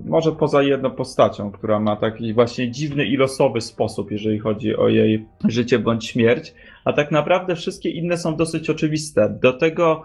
może 0.06 0.32
poza 0.32 0.64
jedną 0.64 0.92
postacią, 0.92 1.52
która 1.52 1.80
ma 1.80 1.96
taki 1.96 2.34
właśnie 2.34 2.72
dziwny 2.72 3.06
i 3.06 3.18
losowy 3.18 3.62
sposób, 3.62 4.12
jeżeli 4.12 4.40
chodzi 4.40 4.76
o 4.76 4.90
jej 4.90 5.26
życie 5.50 5.80
bądź 5.80 6.08
śmierć 6.08 6.54
a 6.86 6.94
tak 6.94 7.12
naprawdę 7.12 7.56
wszystkie 7.56 7.90
inne 7.90 8.18
są 8.18 8.36
dosyć 8.36 8.70
oczywiste. 8.70 9.38
Do 9.42 9.54
tego 9.54 10.04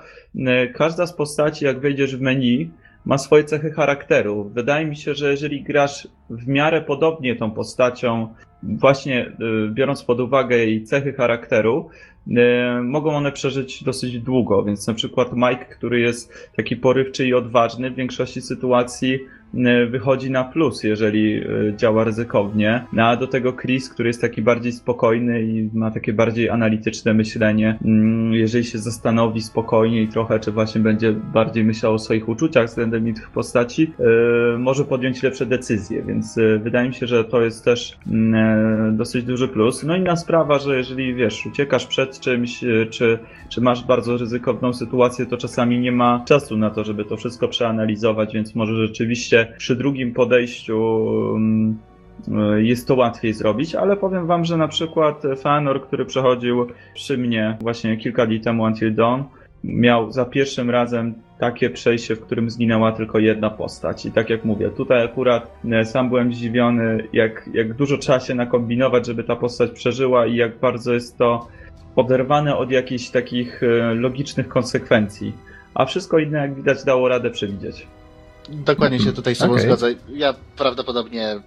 każda 0.75 1.07
z 1.07 1.13
postaci, 1.13 1.65
jak 1.65 1.81
wejdziesz 1.81 2.17
w 2.17 2.21
menu, 2.21 2.71
ma 3.07 3.19
swoje 3.19 3.45
cechy 3.45 3.71
charakteru. 3.71 4.45
Wydaje 4.45 4.87
mi 4.87 4.97
się, 4.97 5.15
że 5.15 5.31
jeżeli 5.31 5.63
grasz 5.63 6.09
w 6.31 6.49
miarę 6.49 6.83
podobnie 6.83 7.37
tą 7.37 7.51
postacią, 7.51 8.29
właśnie 8.63 9.27
y, 9.27 9.71
biorąc 9.71 10.05
pod 10.05 10.21
uwagę 10.21 10.57
jej 10.57 10.85
cechy 10.85 11.13
charakteru, 11.13 11.89
y, 12.29 12.33
mogą 12.83 13.11
one 13.11 13.33
przeżyć 13.33 13.85
dosyć 13.85 14.19
długo. 14.19 14.65
Więc 14.65 14.87
na 14.87 14.95
przykład 14.95 15.33
Mike, 15.33 15.65
który 15.65 16.01
jest 16.01 16.51
taki 16.57 16.77
porywczy 16.77 17.27
i 17.27 17.35
odważny, 17.35 17.91
w 17.91 17.95
większości 17.95 18.41
sytuacji 18.41 19.21
wychodzi 19.91 20.31
na 20.31 20.45
plus, 20.45 20.85
jeżeli 20.85 21.35
e, 21.35 21.77
działa 21.77 22.05
ryzykownie. 22.05 22.85
No, 22.93 23.05
a 23.05 23.17
do 23.17 23.27
tego 23.27 23.53
Chris, 23.53 23.89
który 23.89 24.09
jest 24.09 24.21
taki 24.21 24.43
bardziej 24.43 24.73
spokojny 24.73 25.43
i 25.43 25.71
ma 25.75 25.91
takie 25.91 26.13
bardziej 26.13 26.51
analityczne 26.51 27.15
myślenie, 27.15 27.79
mm, 27.85 28.33
jeżeli 28.33 28.65
się 28.65 28.79
zastanowi 28.79 29.41
spokojnie 29.43 30.03
i 30.03 30.09
trochę, 30.09 30.41
czy 30.41 30.53
właśnie 30.53 30.81
będzie 30.81 31.13
bardziej 31.13 31.65
myślał 31.65 31.95
o 31.95 31.99
swoich 31.99 32.29
uczuciach 32.29 32.67
względem 32.67 33.15
tych 33.15 33.31
postaci, 33.31 33.93
e, 34.55 34.59
może 34.59 34.85
podjąć 34.85 35.23
lepsze 35.23 35.47
decyzje, 35.47 36.03
więc 36.03 36.39
wydaje 36.63 36.89
mi 36.89 36.95
się, 36.95 37.07
że 37.07 37.25
to 37.25 37.43
jest 37.43 37.65
też 37.65 37.99
mm, 38.13 38.97
dosyć 38.97 39.25
duży 39.25 39.49
plus. 39.49 39.83
No 39.83 39.97
inna 39.97 40.17
sprawa, 40.17 40.59
że 40.59 40.77
jeżeli 40.77 41.15
wiesz, 41.15 41.47
uciekasz 41.47 41.87
przed 41.87 42.21
czymś, 42.21 42.65
czy, 42.91 43.19
czy 43.49 43.61
masz 43.61 43.85
bardzo 43.85 44.17
ryzykowną 44.17 44.73
sytuację, 44.73 45.27
to 45.27 45.37
czasami 45.37 45.79
nie 45.79 45.93
ma 45.93 46.25
czasu 46.27 46.57
na 46.57 46.71
to, 46.71 46.85
żeby 46.85 47.05
to 47.05 47.17
wszystko 47.17 47.49
przeanalizować, 47.49 48.35
więc 48.35 48.55
może 48.55 48.87
rzeczywiście 48.87 49.36
przy 49.45 49.77
drugim 49.77 50.15
podejściu 50.15 50.99
mm, 51.37 51.79
jest 52.57 52.89
to 52.89 52.95
łatwiej 52.95 53.33
zrobić, 53.33 53.75
ale 53.75 53.97
powiem 53.97 54.27
wam, 54.27 54.45
że 54.45 54.57
na 54.57 54.69
przykład 54.69 55.23
Fanor, 55.37 55.83
który 55.83 56.05
przechodził 56.05 56.67
przy 56.95 57.19
mnie 57.19 57.57
właśnie 57.61 57.97
kilka 57.97 58.27
dni 58.27 58.41
temu 58.41 58.65
Until 58.65 58.95
Dawn, 58.95 59.23
miał 59.65 60.13
za 60.13 60.25
pierwszym 60.25 60.71
razem 60.71 61.15
takie 61.39 61.71
przejście, 61.71 62.17
w 62.17 62.21
którym 62.21 62.51
zginęła 62.51 62.93
tylko 62.93 63.19
jedna 63.19 63.51
postać. 63.51 64.07
I 64.07 64.13
tak 64.13 64.31
jak 64.31 64.45
mówię, 64.45 64.71
tutaj 64.71 65.05
akurat 65.05 65.51
e, 65.71 65.85
sam 65.85 66.09
byłem 66.09 66.35
zdziwiony, 66.35 67.09
jak, 67.13 67.51
jak 67.53 67.75
dużo 67.75 67.99
trzeba 67.99 68.21
się 68.21 68.35
nakombinować, 68.35 69.07
żeby 69.07 69.25
ta 69.25 69.37
postać 69.37 69.71
przeżyła 69.71 70.27
i 70.27 70.37
jak 70.37 70.59
bardzo 70.59 70.95
jest 70.95 71.19
to 71.19 71.49
oderwane 71.97 72.57
od 72.57 72.71
jakichś 72.71 73.09
takich 73.09 73.63
e, 73.63 73.95
logicznych 73.95 74.49
konsekwencji. 74.49 75.33
A 75.75 75.87
wszystko 75.87 76.19
inne, 76.19 76.39
jak 76.39 76.55
widać, 76.55 76.85
dało 76.85 77.09
radę 77.09 77.31
przewidzieć. 77.31 77.87
Dokładnie 78.49 79.01
się 79.01 79.13
tutaj 79.13 79.35
z 79.35 79.39
Tobą 79.39 79.53
okay. 79.53 79.65
zgodzę. 79.65 79.95
Ja 80.09 80.35
prawdopodobnie 80.57 81.41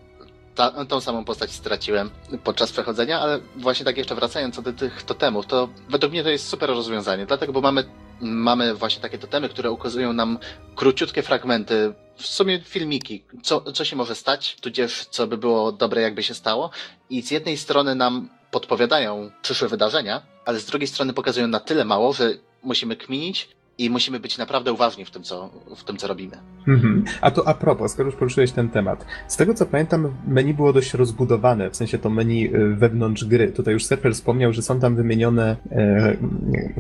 ta, 0.55 0.85
tą 0.85 1.01
samą 1.01 1.25
postać 1.25 1.51
straciłem 1.51 2.09
podczas 2.43 2.71
przechodzenia, 2.71 3.19
ale 3.19 3.39
właśnie 3.55 3.85
tak 3.85 3.97
jeszcze 3.97 4.15
wracając 4.15 4.61
do 4.61 4.73
tych 4.73 5.03
totemów, 5.03 5.45
to 5.45 5.69
według 5.89 6.11
mnie 6.11 6.23
to 6.23 6.29
jest 6.29 6.47
super 6.47 6.69
rozwiązanie, 6.69 7.25
dlatego, 7.25 7.53
bo 7.53 7.61
mamy, 7.61 7.83
mamy 8.21 8.73
właśnie 8.73 9.01
takie 9.01 9.17
totemy, 9.17 9.49
które 9.49 9.71
ukazują 9.71 10.13
nam 10.13 10.39
króciutkie 10.75 11.23
fragmenty, 11.23 11.93
w 12.17 12.27
sumie 12.27 12.59
filmiki, 12.59 13.23
co, 13.43 13.71
co 13.71 13.85
się 13.85 13.95
może 13.95 14.15
stać, 14.15 14.57
tudzież 14.61 15.05
co 15.05 15.27
by 15.27 15.37
było 15.37 15.71
dobre, 15.71 16.01
jakby 16.01 16.23
się 16.23 16.33
stało 16.33 16.69
i 17.09 17.21
z 17.21 17.31
jednej 17.31 17.57
strony 17.57 17.95
nam 17.95 18.29
podpowiadają 18.51 19.31
przyszłe 19.41 19.67
wydarzenia, 19.67 20.21
ale 20.45 20.59
z 20.59 20.65
drugiej 20.65 20.87
strony 20.87 21.13
pokazują 21.13 21.47
na 21.47 21.59
tyle 21.59 21.85
mało, 21.85 22.13
że 22.13 22.33
musimy 22.63 22.95
kminić 22.95 23.49
i 23.79 23.89
musimy 23.89 24.19
być 24.19 24.37
naprawdę 24.37 24.73
uważni 24.73 25.05
w 25.05 25.11
tym, 25.11 25.23
co, 25.23 25.49
w 25.75 25.83
tym, 25.83 25.97
co 25.97 26.07
robimy. 26.07 26.37
Mhm. 26.67 27.03
A 27.21 27.31
to 27.31 27.47
a 27.47 27.53
propos, 27.53 27.91
skoro 27.91 28.09
już 28.09 28.15
poruszyłeś 28.15 28.51
ten 28.51 28.69
temat. 28.69 29.05
Z 29.27 29.37
tego, 29.37 29.53
co 29.53 29.65
pamiętam, 29.65 30.13
menu 30.27 30.53
było 30.53 30.73
dość 30.73 30.93
rozbudowane, 30.93 31.69
w 31.69 31.75
sensie 31.75 31.97
to 31.97 32.09
menu 32.09 32.55
y, 32.55 32.75
wewnątrz 32.75 33.25
gry. 33.25 33.51
Tutaj 33.51 33.73
już 33.73 33.85
Serper 33.85 34.13
wspomniał, 34.13 34.53
że 34.53 34.61
są 34.61 34.79
tam 34.79 34.95
wymienione 34.95 35.57
e, 35.71 36.17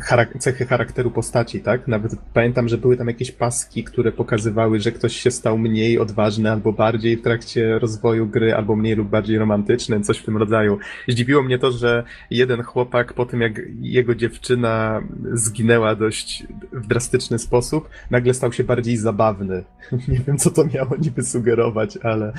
charak 0.01 0.37
cechy 0.39 0.65
charakteru 0.65 1.11
postaci, 1.11 1.59
tak? 1.59 1.87
Nawet 1.87 2.15
pamiętam, 2.33 2.69
że 2.69 2.77
były 2.77 2.97
tam 2.97 3.07
jakieś 3.07 3.31
paski, 3.31 3.83
które 3.83 4.11
pokazywały, 4.11 4.79
że 4.79 4.91
ktoś 4.91 5.15
się 5.15 5.31
stał 5.31 5.57
mniej 5.57 5.99
odważny 5.99 6.51
albo 6.51 6.73
bardziej 6.73 7.17
w 7.17 7.21
trakcie 7.21 7.79
rozwoju 7.79 8.27
gry, 8.27 8.55
albo 8.55 8.75
mniej 8.75 8.95
lub 8.95 9.09
bardziej 9.09 9.37
romantyczny, 9.37 10.01
coś 10.01 10.17
w 10.17 10.25
tym 10.25 10.37
rodzaju. 10.37 10.77
Zdziwiło 11.07 11.43
mnie 11.43 11.59
to, 11.59 11.71
że 11.71 12.03
jeden 12.31 12.63
chłopak 12.63 13.13
po 13.13 13.25
tym, 13.25 13.41
jak 13.41 13.61
jego 13.81 14.15
dziewczyna 14.15 15.01
zginęła 15.33 15.95
dość 15.95 16.43
w 16.73 16.88
drastyczny 16.89 17.39
sposób, 17.39 17.89
nagle 18.11 18.33
stał 18.33 18.53
się 18.53 18.63
bardziej 18.63 18.97
zabawny. 18.97 19.63
Nie 20.07 20.19
wiem, 20.19 20.37
co 20.37 20.51
to 20.51 20.65
miało 20.65 20.95
niby 20.99 21.23
sugerować, 21.23 21.97
ale, 21.97 22.33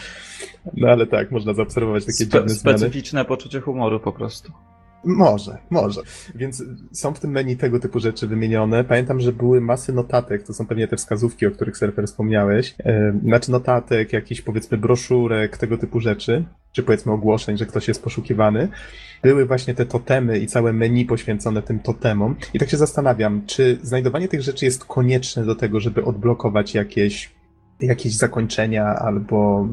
no 0.75 0.89
ale 0.89 1.07
tak, 1.07 1.31
można 1.31 1.55
zaobserwować 1.55 2.05
takie 2.05 2.25
Spe- 2.25 2.33
dziwne 2.33 2.49
zmiany. 2.49 2.79
Specyficzne 2.79 3.25
poczucie 3.25 3.61
humoru 3.61 4.01
po 4.01 4.13
prostu. 4.13 4.53
Może, 5.05 5.59
może. 5.71 6.01
Więc 6.35 6.65
są 6.93 7.15
w 7.15 7.21
tym 7.21 7.31
menu 7.31 7.57
tego 7.57 7.81
typu 7.81 8.01
rzeczy 8.01 8.27
wymienione. 8.27 8.85
Pamiętam, 8.85 9.21
że 9.21 9.33
były 9.33 9.61
masy 9.61 9.93
notatek, 9.93 10.43
to 10.43 10.55
są 10.55 10.67
pewnie 10.67 10.89
te 10.89 10.97
wskazówki, 10.97 11.47
o 11.47 11.51
których 11.51 11.77
Surfer 11.77 12.07
wspomniałeś. 12.07 12.75
Znaczy 13.25 13.51
notatek, 13.51 14.13
jakichś 14.13 14.41
powiedzmy 14.41 14.79
broszurek, 14.79 15.57
tego 15.57 15.79
typu 15.79 16.01
rzeczy, 16.01 16.45
czy 16.73 16.83
powiedzmy 16.83 17.13
ogłoszeń, 17.13 17.59
że 17.59 17.67
ktoś 17.67 17.89
jest 17.89 18.03
poszukiwany. 18.03 18.69
Były 19.23 19.47
właśnie 19.47 19.75
te 19.75 19.87
totemy 19.87 20.39
i 20.39 20.47
całe 20.47 20.73
menu 20.73 21.05
poświęcone 21.05 21.63
tym 21.63 21.79
totemom. 21.79 22.37
I 22.55 22.59
tak 22.59 22.71
się 22.71 22.77
zastanawiam, 22.77 23.43
czy 23.47 23.79
znajdowanie 23.83 24.29
tych 24.29 24.43
rzeczy 24.43 24.65
jest 24.65 24.85
konieczne 24.85 25.45
do 25.45 25.55
tego, 25.55 25.81
żeby 25.81 26.05
odblokować 26.05 26.75
jakieś, 26.75 27.31
jakieś 27.81 28.17
zakończenia 28.17 28.85
albo 28.85 29.69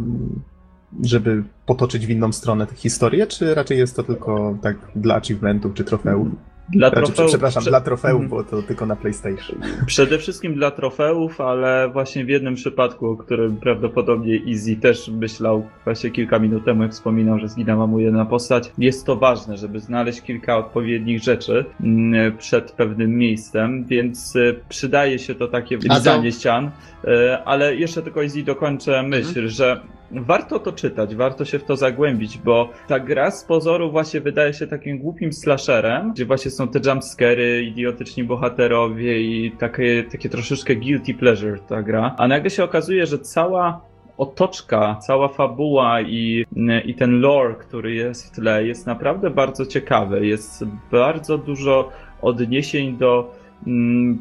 żeby 1.03 1.43
potoczyć 1.65 2.07
w 2.07 2.09
inną 2.09 2.31
stronę 2.31 2.67
tę 2.67 2.75
historię, 2.75 3.27
czy 3.27 3.55
raczej 3.55 3.77
jest 3.77 3.95
to 3.95 4.03
tylko 4.03 4.57
tak 4.61 4.77
dla 4.95 5.15
achievementów 5.15 5.73
czy 5.73 5.83
trofeów? 5.83 6.27
Dla 6.69 6.89
znaczy, 6.89 7.05
trofeów, 7.05 7.29
przepraszam, 7.29 7.61
prze... 7.61 7.69
dla 7.69 7.81
trofeów, 7.81 8.21
mhm. 8.21 8.29
bo 8.29 8.43
to 8.43 8.61
tylko 8.61 8.85
na 8.85 8.95
PlayStation. 8.95 9.59
Przede 9.85 10.17
wszystkim 10.17 10.53
dla 10.53 10.71
trofeów, 10.71 11.41
ale 11.41 11.89
właśnie 11.89 12.25
w 12.25 12.29
jednym 12.29 12.55
przypadku, 12.55 13.07
o 13.07 13.17
którym 13.17 13.57
prawdopodobnie 13.57 14.39
Easy 14.47 14.75
też 14.75 15.07
myślał 15.07 15.67
właśnie 15.83 16.11
kilka 16.11 16.39
minut 16.39 16.65
temu, 16.65 16.83
jak 16.83 16.91
wspominał, 16.91 17.39
że 17.39 17.47
zginęła 17.47 17.87
mu 17.87 17.99
jedna 17.99 18.25
postać. 18.25 18.71
Jest 18.77 19.05
to 19.05 19.15
ważne, 19.15 19.57
żeby 19.57 19.79
znaleźć 19.79 20.21
kilka 20.21 20.57
odpowiednich 20.57 21.23
rzeczy 21.23 21.65
mm, 21.83 22.37
przed 22.37 22.71
pewnym 22.71 23.17
miejscem, 23.17 23.85
więc 23.85 24.35
e, 24.35 24.53
przydaje 24.69 25.19
się 25.19 25.35
to 25.35 25.47
takie 25.47 25.77
lizanie 25.77 26.31
ścian. 26.31 26.71
E, 27.03 27.43
ale 27.45 27.75
jeszcze 27.75 28.01
tylko 28.01 28.23
Easy 28.23 28.43
dokończę 28.43 29.03
myśl, 29.03 29.27
mhm. 29.27 29.49
że 29.49 29.81
warto 30.11 30.59
to 30.59 30.71
czytać, 30.71 31.15
warto 31.15 31.45
się 31.45 31.59
w 31.59 31.63
to 31.63 31.75
zagłębić, 31.75 32.37
bo 32.37 32.69
ta 32.87 32.99
gra 32.99 33.31
z 33.31 33.43
pozoru 33.43 33.91
właśnie 33.91 34.21
wydaje 34.21 34.53
się 34.53 34.67
takim 34.67 34.99
głupim 34.99 35.33
slasherem, 35.33 36.11
gdzie 36.11 36.25
właśnie 36.25 36.51
są 36.51 36.67
te 36.67 36.79
jumpscary, 36.89 37.63
idiotyczni 37.63 38.23
bohaterowie 38.23 39.21
i 39.21 39.51
takie, 39.51 40.03
takie 40.11 40.29
troszeczkę 40.29 40.75
guilty 40.75 41.13
pleasure 41.13 41.59
ta 41.59 41.83
gra, 41.83 42.15
a 42.17 42.27
nagle 42.27 42.49
się 42.49 42.63
okazuje, 42.63 43.05
że 43.05 43.19
cała 43.19 43.81
otoczka, 44.17 44.95
cała 44.95 45.27
fabuła 45.27 46.01
i, 46.01 46.45
i 46.85 46.95
ten 46.95 47.19
lore, 47.19 47.55
który 47.55 47.93
jest 47.93 48.27
w 48.27 48.31
tle, 48.35 48.67
jest 48.67 48.87
naprawdę 48.87 49.29
bardzo 49.29 49.65
ciekawy. 49.65 50.27
Jest 50.27 50.65
bardzo 50.91 51.37
dużo 51.37 51.91
odniesień 52.21 52.97
do 52.97 53.35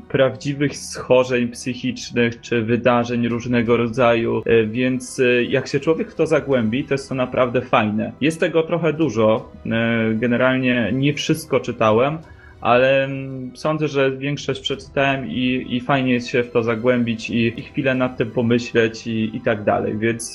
prawdziwych 0.09 0.77
schorzeń 0.77 1.49
psychicznych 1.49 2.41
czy 2.41 2.63
wydarzeń 2.63 3.29
różnego 3.29 3.77
rodzaju, 3.77 4.43
e, 4.47 4.67
więc 4.67 5.21
e, 5.21 5.45
jak 5.45 5.69
się 5.69 5.81
człowiek 5.81 6.13
w 6.13 6.15
to 6.15 6.27
zagłębi, 6.27 6.85
to 6.85 6.95
jest 6.95 7.09
to 7.09 7.15
naprawdę 7.15 7.63
fajne. 7.63 8.13
Jest 8.21 8.41
tego 8.41 8.63
trochę 8.63 8.93
dużo, 8.93 9.53
e, 9.67 10.15
generalnie 10.15 10.91
nie 10.93 11.15
wszystko 11.15 11.61
czytałem, 11.61 12.19
ale 12.61 13.05
mm, 13.05 13.57
sądzę, 13.57 13.89
że 13.89 14.11
większość 14.11 14.61
przeczytałem 14.61 15.31
i, 15.31 15.67
i 15.69 15.81
fajnie 15.81 16.13
jest 16.13 16.29
się 16.29 16.43
w 16.43 16.51
to 16.51 16.63
zagłębić 16.63 17.31
i, 17.31 17.61
i 17.61 17.63
chwilę 17.63 17.95
nad 17.95 18.17
tym 18.17 18.31
pomyśleć 18.31 19.07
i, 19.07 19.37
i 19.37 19.41
tak 19.41 19.65
dalej, 19.65 19.99
więc 19.99 20.35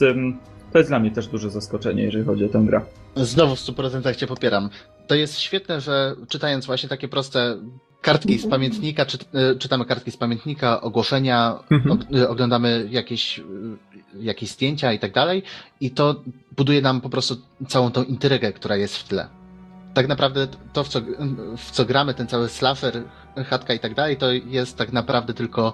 to 0.72 0.78
jest 0.78 0.90
dla 0.90 1.00
mnie 1.00 1.12
też 1.12 1.28
duże 1.28 1.50
zaskoczenie, 1.50 2.04
jeżeli 2.04 2.26
chodzi 2.26 2.46
o 2.46 2.50
tę 2.50 2.64
grę. 2.68 2.82
Znowu 3.16 3.56
w 3.56 3.60
100% 3.60 4.16
cię 4.16 4.28
popieram. 4.28 4.70
To 5.08 5.16
jest 5.16 5.40
świetne, 5.40 5.82
że 5.82 6.16
czytając 6.30 6.66
właśnie 6.66 6.90
takie 6.90 7.08
proste 7.08 7.58
kartki 8.02 8.40
z 8.40 8.48
pamiętnika, 8.48 9.06
czy, 9.06 9.18
e, 9.34 9.56
czytamy 9.56 9.86
kartki 9.86 10.12
z 10.12 10.18
pamiętnika, 10.18 10.82
ogłoszenia, 10.82 11.60
Mhm. 11.72 12.00
e, 12.16 12.30
oglądamy 12.30 12.88
jakieś, 12.90 13.40
e, 13.40 13.44
jakieś 14.20 14.50
zdjęcia 14.50 14.94
i 14.94 15.00
tak 15.00 15.14
dalej 15.14 15.44
i 15.82 15.92
to 15.92 16.16
buduje 16.58 16.82
nam 16.82 17.02
po 17.02 17.10
prostu 17.10 17.36
całą 17.68 17.92
tą 17.92 18.04
intrygę, 18.04 18.54
która 18.54 18.76
jest 18.76 18.98
w 18.98 19.04
tle. 19.08 19.28
Tak 19.94 20.08
naprawdę 20.08 20.48
to, 20.74 20.84
w 20.84 20.88
co, 20.90 21.02
w 21.58 21.72
co 21.72 21.86
gramy, 21.86 22.14
ten 22.14 22.28
cały 22.28 22.50
slasher, 22.50 23.04
chatka 23.50 23.74
i 23.74 23.80
tak 23.80 23.96
dalej, 23.96 24.18
to 24.18 24.32
jest 24.32 24.78
tak 24.78 24.92
naprawdę 24.94 25.34
tylko 25.34 25.74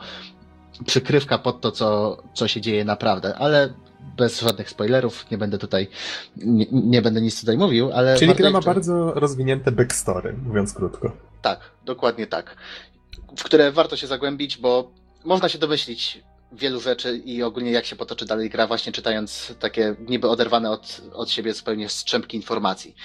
przykrywka 0.86 1.38
pod 1.38 1.61
to, 1.61 1.71
co, 1.71 2.17
co 2.34 2.47
się 2.47 2.61
dzieje 2.61 2.86
naprawdę, 2.86 3.36
ale 3.36 3.73
bez 4.18 4.41
żadnych 4.41 4.70
spoilerów, 4.70 5.32
nie 5.32 5.38
będę 5.38 5.58
tutaj, 5.58 5.88
nie, 6.38 6.66
nie 6.72 7.01
będę 7.01 7.22
nic 7.22 7.39
tutaj 7.39 7.58
mówił, 7.58 7.91
ale... 7.93 8.18
Czyli 8.18 8.36
gra 8.36 8.49
ma 8.49 8.62
bardzo 8.62 9.14
rozwinięte 9.14 9.72
backstory, 9.72 10.34
mówiąc 10.45 10.74
krótko. 10.74 11.12
Tak, 11.41 11.60
dokładnie 11.86 12.28
tak. 12.28 12.55
W 13.38 13.43
które 13.43 13.72
warto 13.72 13.97
się 13.97 14.08
zagłębić, 14.08 14.58
bo 14.58 14.91
można 15.26 15.49
się 15.49 15.58
domyślić 15.58 16.24
wielu 16.51 16.80
rzeczy 16.80 17.18
i 17.18 17.43
ogólnie 17.43 17.72
jak 17.72 17.86
się 17.86 17.95
potoczy 17.95 18.26
dalej 18.26 18.49
gra, 18.49 18.68
właśnie 18.68 18.91
czytając 18.91 19.53
takie 19.60 19.95
niby 19.99 20.30
oderwane 20.30 20.72
od, 20.72 21.01
od 21.14 21.30
siebie 21.30 21.53
zupełnie 21.53 21.89
strzępki 21.89 22.38
informacji. 22.38 22.95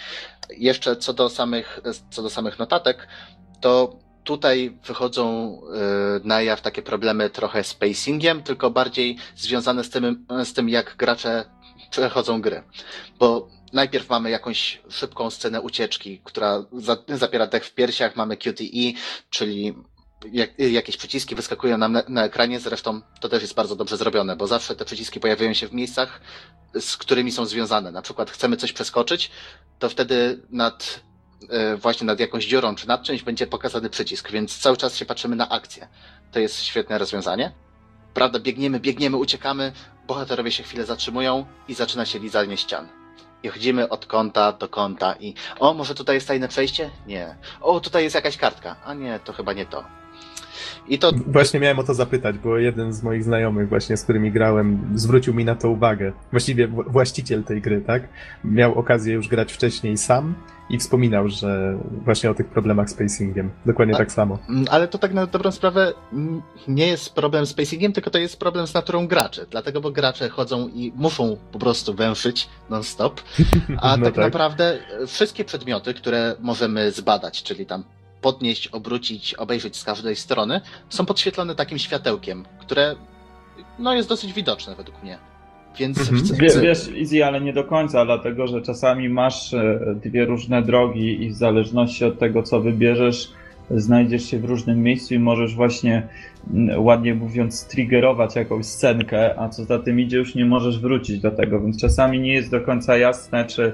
Jeszcze 0.51 0.97
co 0.97 1.13
do 1.13 1.29
samych, 1.29 1.81
co 2.11 2.23
do 2.23 2.31
samych 2.31 2.59
notatek, 2.59 3.09
to 3.61 3.97
tutaj 4.25 4.79
wychodzą 4.87 5.57
y, 6.21 6.27
na 6.27 6.43
jaw 6.43 6.61
takie 6.61 6.83
problemy 6.83 7.31
trochę 7.31 7.65
z 7.65 7.75
pacingiem, 7.75 8.43
tylko 8.43 8.71
bardziej 8.71 9.17
związane 9.37 9.85
z 9.85 9.91
tym, 9.91 10.27
z 10.45 10.53
tym 10.53 10.69
jak 10.69 10.97
gracze 10.97 11.45
przechodzą 11.91 12.41
gry. 12.41 12.63
Bo 13.19 13.49
najpierw 13.73 14.09
mamy 14.09 14.31
jakąś 14.31 14.83
szybką 14.89 15.31
scenę 15.31 15.61
ucieczki, 15.61 16.21
która 16.25 16.65
za, 16.73 16.97
zapiera 17.09 17.47
dech 17.47 17.65
w 17.65 17.75
piersiach, 17.75 18.17
mamy 18.17 18.37
QTE, 18.37 18.93
czyli 19.31 19.75
jak, 20.33 20.59
jakieś 20.59 20.97
przyciski 20.97 21.35
wyskakują 21.35 21.79
nam 21.79 21.93
na, 21.93 22.03
na 22.09 22.25
ekranie, 22.25 22.61
zresztą 22.61 23.01
to 23.21 23.29
też 23.29 23.43
jest 23.43 23.55
bardzo 23.55 23.77
dobrze 23.77 23.97
zrobione, 23.97 24.37
bo 24.37 24.47
zawsze 24.47 24.77
te 24.77 24.85
przyciski 24.85 25.21
pojawiają 25.21 25.55
się 25.55 25.69
w 25.69 25.73
miejscach, 25.73 26.21
z 26.81 26.97
którymi 26.97 27.33
są 27.33 27.47
związane. 27.47 27.93
Na 27.93 28.03
przykład 28.03 28.31
chcemy 28.31 28.57
coś 28.57 28.73
przeskoczyć, 28.73 29.31
to 29.79 29.89
wtedy 29.89 30.43
nad 30.51 31.01
właśnie 31.77 32.07
nad 32.07 32.21
jakąś 32.21 32.47
dziurą 32.47 32.75
czy 32.75 32.89
nad 32.89 33.03
czymś 33.03 33.23
będzie 33.23 33.47
pokazany 33.47 33.91
przycisk, 33.91 34.31
więc 34.31 34.59
cały 34.59 34.77
czas 34.77 34.97
się 34.97 35.05
patrzymy 35.05 35.37
na 35.37 35.49
akcję. 35.49 35.89
To 36.33 36.41
jest 36.41 36.63
świetne 36.63 36.99
rozwiązanie. 36.99 37.53
Prawda, 38.15 38.39
biegniemy, 38.39 38.81
biegniemy, 38.81 39.17
uciekamy, 39.17 39.73
bohaterowie 40.07 40.53
się 40.53 40.63
chwilę 40.63 40.85
zatrzymują 40.85 41.47
i 41.69 41.75
zaczyna 41.75 42.07
się 42.07 42.19
lizanie 42.19 42.57
ścian. 42.57 42.89
I 43.43 43.49
chodzimy 43.49 43.89
od 43.89 44.07
kąta 44.07 44.53
do 44.53 44.69
kąta 44.69 45.15
i 45.21 45.35
o, 45.59 45.75
może 45.75 45.95
tutaj 45.95 46.17
jest 46.17 46.29
tajne 46.29 46.49
przejście? 46.49 46.91
Nie. 47.07 47.37
O, 47.61 47.81
tutaj 47.81 48.05
jest 48.05 48.15
jakaś 48.15 48.37
kartka. 48.37 48.77
A 48.85 48.95
nie, 48.95 49.21
to 49.25 49.33
chyba 49.33 49.53
nie 49.53 49.67
to. 49.67 50.02
I 50.89 50.99
to 50.99 51.13
Właśnie 51.27 51.61
miałem 51.61 51.79
o 51.79 51.83
to 51.83 51.95
zapytać, 51.95 52.39
bo 52.39 52.59
jeden 52.59 52.93
z 52.93 53.03
moich 53.03 53.25
znajomych, 53.25 53.69
właśnie 53.69 53.97
z 53.97 54.03
którymi 54.03 54.33
grałem, 54.33 54.79
zwrócił 54.95 55.35
mi 55.35 55.45
na 55.45 55.55
to 55.55 55.71
uwagę. 55.71 56.13
Właściwie 56.31 56.69
właściciel 56.69 57.45
tej 57.45 57.61
gry, 57.61 57.81
tak? 57.81 58.09
Miał 58.45 58.79
okazję 58.79 59.15
już 59.15 59.29
grać 59.29 59.53
wcześniej 59.53 59.99
sam 59.99 60.35
i 60.71 60.79
wspominał, 60.79 61.29
że 61.29 61.79
właśnie 62.05 62.31
o 62.31 62.35
tych 62.35 62.47
problemach 62.47 62.91
z 62.91 62.95
pacingiem. 62.95 63.51
Dokładnie 63.67 63.95
A- 63.95 63.99
tak 63.99 64.13
samo. 64.13 64.39
Ale 64.71 64.89
to 64.89 64.99
tak 64.99 65.15
na 65.15 65.27
dobrą 65.27 65.51
sprawę 65.51 65.93
nie 66.69 66.87
jest 66.87 67.15
problem 67.15 67.47
z 67.47 67.55
pacingiem, 67.55 67.93
tylko 67.93 68.11
to 68.11 68.19
jest 68.19 68.39
problem 68.39 68.67
z 68.67 68.75
naturą 68.75 69.07
graczy. 69.07 69.47
Dlatego, 69.51 69.81
bo 69.81 69.91
gracze 69.91 70.29
chodzą 70.29 70.69
i 70.69 70.93
muszą 70.97 71.37
po 71.53 71.59
prostu 71.59 71.95
węszyć 71.95 72.49
non-stop. 72.71 73.21
A 73.81 73.97
No 73.97 74.05
tak, 74.05 74.15
tak. 74.15 74.25
naprawdę 74.25 74.79
wszystkie 75.07 75.45
przedmioty, 75.45 75.95
które 75.95 76.37
możemy 76.41 76.91
zbadać, 76.93 77.43
czyli 77.43 77.67
tam 77.67 77.85
podnieść, 78.23 78.69
obrócić, 78.69 79.35
obejrzeć 79.35 79.77
z 79.77 79.85
każdej 79.85 80.17
strony, 80.17 80.61
są 80.89 81.07
podświetlone 81.07 81.55
takim 81.55 81.79
światełkiem, 81.79 82.45
które 82.61 82.97
no, 83.79 83.95
jest 83.95 84.09
dosyć 84.09 84.33
widoczne 84.33 84.75
według 84.75 85.03
mnie. 85.03 85.19
Więc 85.79 85.99
Mhm. 85.99 86.19
chcę, 86.19 86.35
Wie, 86.37 86.49
chcę, 86.49 86.61
wiesz, 86.61 86.89
Easy, 87.01 87.25
ale 87.25 87.41
nie 87.41 87.53
do 87.53 87.65
końca, 87.65 88.05
dlatego 88.05 88.47
że 88.47 88.63
czasami 88.63 89.09
masz 89.09 89.55
e, 89.55 89.81
dwie 90.03 90.25
różne 90.25 90.63
drogi 90.63 91.23
i 91.25 91.31
w 91.31 91.35
zależności 91.35 92.05
od 92.05 92.19
tego, 92.19 92.43
co 92.43 92.61
wybierzesz, 92.61 93.33
znajdziesz 93.71 94.25
się 94.25 94.39
w 94.39 94.45
różnym 94.45 94.83
miejscu 94.83 95.15
i 95.15 95.19
możesz 95.19 95.55
właśnie, 95.55 96.09
mm, 96.53 96.85
ładnie 96.85 97.15
mówiąc, 97.15 97.67
triggerować 97.67 98.37
jakąś 98.37 98.67
scenkę, 98.67 99.41
a 99.41 99.49
co 99.49 99.65
za 99.65 99.79
tym 99.79 100.01
idzie, 100.01 100.17
już 100.17 100.35
nie 100.35 100.45
możesz 100.45 100.81
wrócić 100.81 101.21
do 101.21 101.31
tego, 101.31 101.61
więc 101.61 101.81
czasami 101.81 102.21
nie 102.21 102.33
jest 102.33 102.51
do 102.51 102.61
końca 102.61 102.97
jasne, 102.97 103.45
czy 103.45 103.73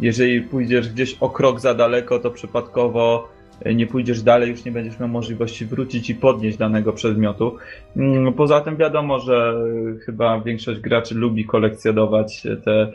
jeżeli 0.00 0.42
pójdziesz 0.42 0.88
gdzieś 0.88 1.16
o 1.20 1.30
krok 1.30 1.60
za 1.60 1.74
daleko, 1.74 2.18
to 2.18 2.30
przypadkowo 2.30 3.28
nie 3.74 3.86
pójdziesz 3.86 4.22
dalej, 4.22 4.50
już 4.50 4.64
nie 4.64 4.72
będziesz 4.72 5.00
miał 5.00 5.08
możliwości 5.08 5.66
wrócić 5.66 6.10
i 6.10 6.14
podnieść 6.14 6.58
danego 6.58 6.92
przedmiotu. 6.92 7.56
Mm, 7.96 8.32
Poza 8.32 8.60
tym 8.60 8.76
wiadomo, 8.76 9.18
że 9.18 9.54
y, 9.96 10.00
chyba 10.00 10.40
większość 10.40 10.80
graczy 10.80 11.14
lubi 11.14 11.44
kolekcjonować 11.44 12.42
te 12.64 12.92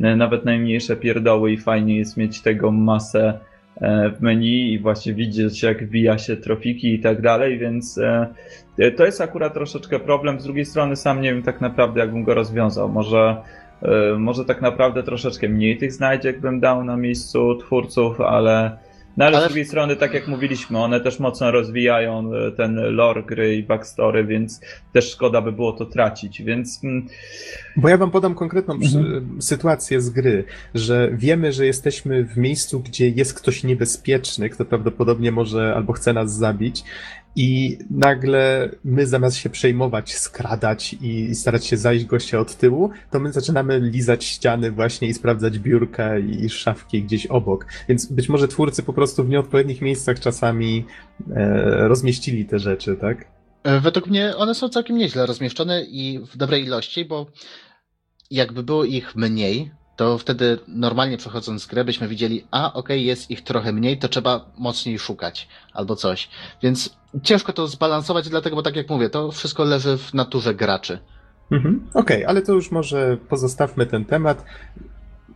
e, 0.00 0.16
nawet 0.16 0.44
najmniejsze 0.44 0.96
pierdoły 0.96 1.52
i 1.52 1.56
fajnie 1.56 1.96
jest 1.96 2.16
mieć 2.16 2.40
tego 2.42 2.70
masę 2.70 3.38
e, 3.80 4.10
w 4.10 4.20
menu 4.20 4.72
i 4.72 4.78
właśnie 4.78 5.14
widzieć 5.14 5.62
jak 5.62 5.86
wbija 5.86 6.18
się 6.18 6.36
trofiki 6.36 6.94
i 6.94 7.00
tak 7.00 7.20
dalej, 7.20 7.58
więc 7.58 7.98
e, 7.98 8.26
e, 8.78 8.90
to 8.90 9.04
jest 9.04 9.20
akurat 9.20 9.54
troszeczkę 9.54 10.00
problem. 10.00 10.40
Z 10.40 10.44
drugiej 10.44 10.64
strony 10.64 10.96
sam 10.96 11.20
nie 11.20 11.34
wiem 11.34 11.42
tak 11.42 11.60
naprawdę 11.60 12.00
jakbym 12.00 12.24
go 12.24 12.34
rozwiązał. 12.34 12.88
Może 12.88 13.36
e, 13.82 14.18
może 14.18 14.44
tak 14.44 14.62
naprawdę 14.62 15.02
troszeczkę 15.02 15.48
mniej 15.48 15.78
tych 15.78 15.92
znajdziek 15.92 16.40
bym 16.40 16.60
dał 16.60 16.84
na 16.84 16.96
miejscu 16.96 17.56
twórców, 17.56 18.20
ale 18.20 18.78
no 19.16 19.24
ale, 19.24 19.36
Ale- 19.36 19.46
z 19.46 19.48
drugiej 19.48 19.64
strony, 19.64 19.96
tak 19.96 20.14
jak 20.14 20.28
mówiliśmy, 20.28 20.78
one 20.78 21.00
też 21.00 21.18
mocno 21.20 21.50
rozwijają 21.50 22.30
e, 22.34 22.52
ten 22.52 22.74
lore 22.74 23.22
gry 23.22 23.56
i 23.56 23.62
backstory, 23.62 24.24
więc 24.24 24.60
też 24.92 25.10
szkoda 25.12 25.40
by 25.40 25.52
było 25.52 25.72
to 25.72 25.86
tracić, 25.86 26.42
więc 26.42 26.80
mm, 26.84 27.06
Bo 27.76 27.88
ja 27.88 27.96
wam 27.96 28.10
podam 28.10 28.34
konkretną 28.34 28.74
Mhm. 28.74 29.36
sytuację 29.42 30.00
z 30.00 30.10
gry, 30.10 30.44
że 30.74 31.10
wiemy, 31.12 31.52
że 31.52 31.66
jesteśmy 31.66 32.24
w 32.24 32.36
miejscu, 32.36 32.80
gdzie 32.80 33.08
jest 33.08 33.34
ktoś 33.34 33.64
niebezpieczny, 33.64 34.50
kto 34.50 34.64
prawdopodobnie 34.64 35.32
może 35.32 35.74
albo 35.76 35.92
chce 35.92 36.12
nas 36.12 36.36
zabić 36.36 36.84
i 37.36 37.78
nagle 37.90 38.70
my 38.84 39.06
zamiast 39.06 39.36
się 39.36 39.50
przejmować, 39.50 40.14
skradać 40.14 40.96
i, 41.00 41.34
starać 41.34 41.66
się 41.66 41.76
zajść 41.76 42.04
gościa 42.04 42.38
od 42.38 42.56
tyłu, 42.56 42.90
to 43.10 43.20
my 43.20 43.32
zaczynamy 43.32 43.80
lizać 43.80 44.24
ściany 44.24 44.70
właśnie 44.70 45.08
i 45.08 45.14
sprawdzać 45.14 45.58
biurka 45.58 46.18
i 46.18 46.48
szafki 46.48 47.02
gdzieś 47.02 47.26
obok. 47.26 47.66
Więc 47.88 48.06
być 48.12 48.28
może 48.28 48.48
twórcy 48.48 48.82
po 48.82 48.92
prostu 48.92 49.24
w 49.24 49.28
nieodpowiednich 49.28 49.80
miejscach 49.80 50.20
czasami 50.20 50.84
e, 51.36 51.88
rozmieścili 51.88 52.44
te 52.44 52.58
rzeczy, 52.58 52.96
tak? 53.00 53.24
E, 53.62 53.80
Według 53.80 54.06
mnie 54.06 54.36
one 54.36 54.54
są 54.54 54.68
całkiem 54.68 54.98
nieźle 54.98 55.26
rozmieszczone 55.26 55.82
i 55.82 56.20
w 56.32 56.36
dobrej 56.36 56.64
ilości, 56.64 57.04
bo 57.04 57.26
jakby 58.30 58.62
było 58.62 58.84
ich 58.84 59.16
mniej, 59.16 59.70
to 59.96 60.18
wtedy 60.18 60.58
normalnie 60.68 61.16
przechodząc 61.16 61.66
grę 61.66 61.84
byśmy 61.84 62.08
widzieli, 62.08 62.46
a 62.50 62.72
okej, 62.72 63.04
jest 63.04 63.30
ich 63.30 63.44
trochę 63.44 63.72
mniej, 63.72 63.98
to 63.98 64.08
trzeba 64.08 64.52
mocniej 64.58 64.98
szukać 64.98 65.48
albo 65.72 65.96
coś. 65.96 66.28
Więc 66.62 67.01
ciężko 67.22 67.52
to 67.52 67.68
zbalansować, 67.68 68.28
dlatego, 68.28 68.56
bo 68.56 68.62
tak 68.62 68.76
jak 68.76 68.90
mówię, 68.90 69.10
to 69.10 69.30
wszystko 69.32 69.64
leży 69.64 69.98
w 69.98 70.14
naturze 70.14 70.54
graczy. 70.54 70.98
Mhm. 71.50 71.86
Okej, 71.94 72.24
ale 72.24 72.42
to 72.42 72.52
już 72.52 72.70
może 72.70 73.16
pozostawmy 73.28 73.86
ten 73.86 74.04
temat. 74.04 74.44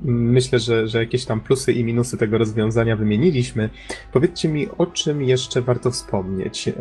Myślę, 0.00 0.58
że, 0.58 0.88
że 0.88 0.98
jakieś 0.98 1.24
tam 1.24 1.40
plusy 1.40 1.72
i 1.72 1.84
minusy 1.84 2.16
tego 2.16 2.38
rozwiązania 2.38 2.96
wymieniliśmy. 2.96 3.70
Powiedzcie 4.12 4.48
mi, 4.48 4.68
o 4.78 4.86
czym 4.86 5.22
jeszcze 5.22 5.62
warto 5.62 5.90
wspomnieć. 5.90 6.72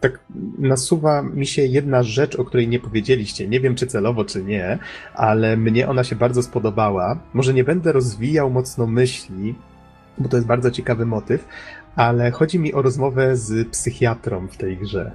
Tak 0.00 0.18
nasuwa 0.58 1.22
mi 1.22 1.46
się 1.46 1.62
jedna 1.62 2.02
rzecz, 2.02 2.36
o 2.36 2.44
której 2.44 2.68
nie 2.68 2.78
powiedzieliście. 2.80 3.48
Nie 3.48 3.60
wiem, 3.60 3.74
czy 3.74 3.86
celowo, 3.86 4.24
czy 4.24 4.42
nie, 4.42 4.78
ale 5.14 5.56
mnie 5.56 5.88
ona 5.88 6.04
się 6.04 6.16
bardzo 6.16 6.42
spodobała. 6.42 7.18
Może 7.32 7.54
nie 7.54 7.64
będę 7.64 7.92
rozwijał 7.92 8.50
mocno 8.50 8.86
myśli, 8.86 9.54
bo 10.18 10.28
to 10.28 10.36
jest 10.36 10.46
bardzo 10.46 10.70
ciekawy 10.70 11.06
motyw, 11.06 11.44
ale 11.96 12.30
chodzi 12.30 12.58
mi 12.58 12.74
o 12.74 12.82
rozmowę 12.82 13.36
z 13.36 13.68
psychiatrą 13.68 14.48
w 14.48 14.56
tej 14.56 14.76
grze. 14.76 15.12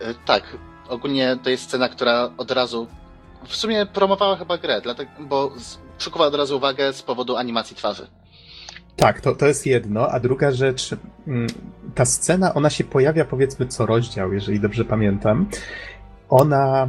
E, 0.00 0.14
Tak, 0.26 0.56
ogólnie 0.88 1.38
to 1.42 1.50
jest 1.50 1.62
scena, 1.64 1.88
która 1.88 2.30
od 2.36 2.50
razu 2.50 2.86
w 3.46 3.56
sumie 3.56 3.86
promowała 3.86 4.36
chyba 4.36 4.58
grę, 4.58 4.80
dlatego, 4.80 5.10
bo 5.20 5.52
przykuwa 5.98 6.26
od 6.26 6.34
razu 6.34 6.56
uwagę 6.56 6.92
z 6.92 7.02
powodu 7.02 7.36
animacji 7.36 7.76
twarzy. 7.76 8.06
Tak, 8.96 9.20
to, 9.20 9.34
to 9.34 9.46
jest 9.46 9.66
jedno, 9.66 10.08
a 10.08 10.20
druga 10.20 10.52
rzecz, 10.52 10.96
mm, 11.26 11.46
ta 11.94 12.04
scena, 12.04 12.54
ona 12.54 12.70
się 12.70 12.84
pojawia 12.84 13.24
powiedzmy 13.24 13.66
co 13.66 13.86
rozdział, 13.86 14.32
jeżeli 14.32 14.60
dobrze 14.60 14.84
pamiętam. 14.84 15.46
Ona, 16.28 16.88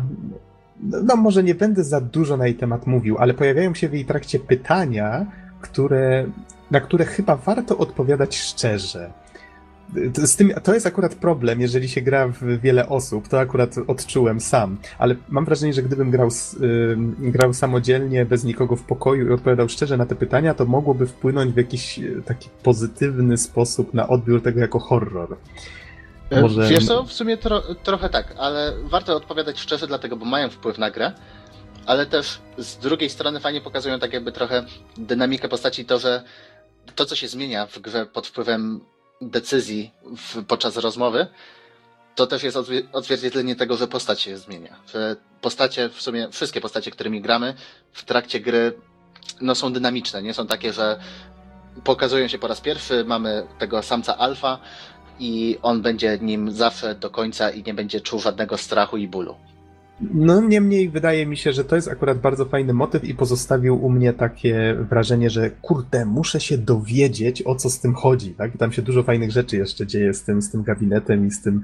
no 0.82 1.16
może 1.16 1.44
nie 1.44 1.56
będę 1.56 1.84
za 1.84 2.02
dużo 2.02 2.38
na 2.38 2.46
jej 2.46 2.56
temat 2.56 2.88
mówił, 2.88 3.18
ale 3.18 3.34
pojawiają 3.34 3.74
się 3.74 3.90
w 3.90 3.94
jej 3.94 4.06
trakcie 4.06 4.40
pytania, 4.40 5.26
które, 5.62 6.26
na 6.72 6.80
które 6.82 7.06
chyba 7.06 7.36
warto 7.36 7.78
odpowiadać 7.78 8.38
szczerze. 8.38 9.12
Z 10.26 10.36
tym, 10.36 10.54
to 10.64 10.74
jest 10.74 10.86
akurat 10.86 11.16
problem, 11.16 11.62
jeżeli 11.62 11.90
się 11.90 12.02
gra 12.02 12.28
w 12.28 12.62
wiele 12.62 12.90
osób, 12.90 13.28
to 13.28 13.40
akurat 13.40 13.76
odczułem 13.88 14.40
sam, 14.40 14.78
ale 14.98 15.16
mam 15.30 15.46
wrażenie, 15.46 15.74
że 15.74 15.84
gdybym 15.84 16.12
grał, 16.12 16.30
grał 17.20 17.54
samodzielnie, 17.54 18.26
bez 18.26 18.44
nikogo 18.44 18.76
w 18.76 18.84
pokoju 18.84 19.28
i 19.28 19.34
odpowiadał 19.34 19.70
szczerze 19.70 19.98
na 19.98 20.06
te 20.06 20.16
pytania, 20.16 20.54
to 20.54 20.66
mogłoby 20.66 21.08
wpłynąć 21.08 21.54
w 21.54 21.58
jakiś 21.58 22.00
y, 22.00 22.22
taki 22.26 22.50
pozytywny 22.64 23.38
sposób 23.38 23.94
na 23.94 24.08
odbiór 24.08 24.42
tego 24.42 24.60
jako 24.60 24.80
horror. 24.80 25.38
E, 26.30 26.42
Może... 26.42 26.68
Wiesz 26.68 26.86
co, 26.86 27.04
w 27.04 27.14
sumie 27.14 27.38
tro, 27.38 27.62
trochę 27.84 28.10
tak, 28.10 28.36
ale 28.38 28.74
warto 28.84 29.16
odpowiadać 29.16 29.60
szczerze, 29.60 29.88
dlatego, 29.88 30.16
bo 30.16 30.26
mają 30.26 30.50
wpływ 30.50 30.78
na 30.78 30.92
grę, 30.92 31.12
ale 31.86 32.06
też 32.06 32.40
z 32.58 32.78
drugiej 32.78 33.10
strony 33.10 33.40
fajnie 33.40 33.62
pokazują 33.62 34.00
tak 34.00 34.14
jakby 34.14 34.32
trochę 34.32 34.66
dynamikę 34.98 35.50
postaci, 35.50 35.86
to, 35.86 36.00
że 36.00 36.24
to, 36.96 37.06
co 37.06 37.16
się 37.16 37.28
zmienia 37.28 37.68
w 37.68 37.80
grze 37.80 38.06
pod 38.06 38.28
wpływem 38.28 38.82
decyzji 39.22 39.92
w, 40.18 40.44
podczas 40.46 40.78
rozmowy, 40.78 41.28
to 42.16 42.28
też 42.28 42.44
jest 42.44 42.58
odzwierciedlenie 42.92 43.56
tego, 43.56 43.78
że 43.78 43.88
postać 43.88 44.22
się 44.22 44.38
zmienia. 44.38 44.76
Że 44.94 45.16
postacie, 45.42 45.90
w 45.90 46.02
sumie 46.02 46.30
wszystkie 46.32 46.62
postacie, 46.62 46.92
którymi 46.92 47.22
gramy 47.22 47.54
w 47.94 48.06
trakcie 48.06 48.40
gry, 48.40 48.74
no 49.42 49.56
są 49.56 49.74
dynamiczne, 49.74 50.22
nie 50.22 50.34
są 50.34 50.48
takie, 50.48 50.74
że 50.74 51.00
pokazują 51.84 52.28
się 52.28 52.40
po 52.40 52.48
raz 52.48 52.62
pierwszy, 52.62 53.06
mamy 53.06 53.48
tego 53.60 53.84
samca 53.84 54.18
alfa 54.18 54.60
i 55.20 55.58
on 55.62 55.82
będzie 55.82 56.18
nim 56.22 56.52
zawsze 56.52 56.96
do 56.96 57.10
końca 57.10 57.50
i 57.50 57.64
nie 57.64 57.74
będzie 57.74 58.02
czuł 58.02 58.20
żadnego 58.20 58.58
strachu 58.58 58.98
i 58.98 59.08
bólu. 59.08 59.36
No 60.14 60.42
niemniej 60.42 60.90
wydaje 60.90 61.26
mi 61.26 61.38
się, 61.38 61.54
że 61.54 61.64
to 61.64 61.76
jest 61.76 61.88
akurat 61.88 62.20
bardzo 62.20 62.46
fajny 62.46 62.74
motyw 62.74 63.04
i 63.04 63.16
pozostawił 63.16 63.86
u 63.86 63.90
mnie 63.90 64.14
takie 64.14 64.76
wrażenie, 64.90 65.30
że 65.30 65.50
kurde, 65.50 66.06
muszę 66.06 66.40
się 66.40 66.58
dowiedzieć 66.58 67.44
o 67.46 67.56
co 67.56 67.70
z 67.70 67.80
tym 67.80 67.94
chodzi, 67.94 68.34
tak? 68.34 68.58
Tam 68.58 68.72
się 68.72 68.82
dużo 68.82 69.04
fajnych 69.04 69.32
rzeczy 69.32 69.58
jeszcze 69.58 69.88
dzieje 69.88 70.14
z 70.14 70.24
tym, 70.24 70.42
z 70.42 70.52
tym 70.52 70.64
gabinetem 70.64 71.28
i 71.28 71.32
z, 71.32 71.42
tym, 71.42 71.62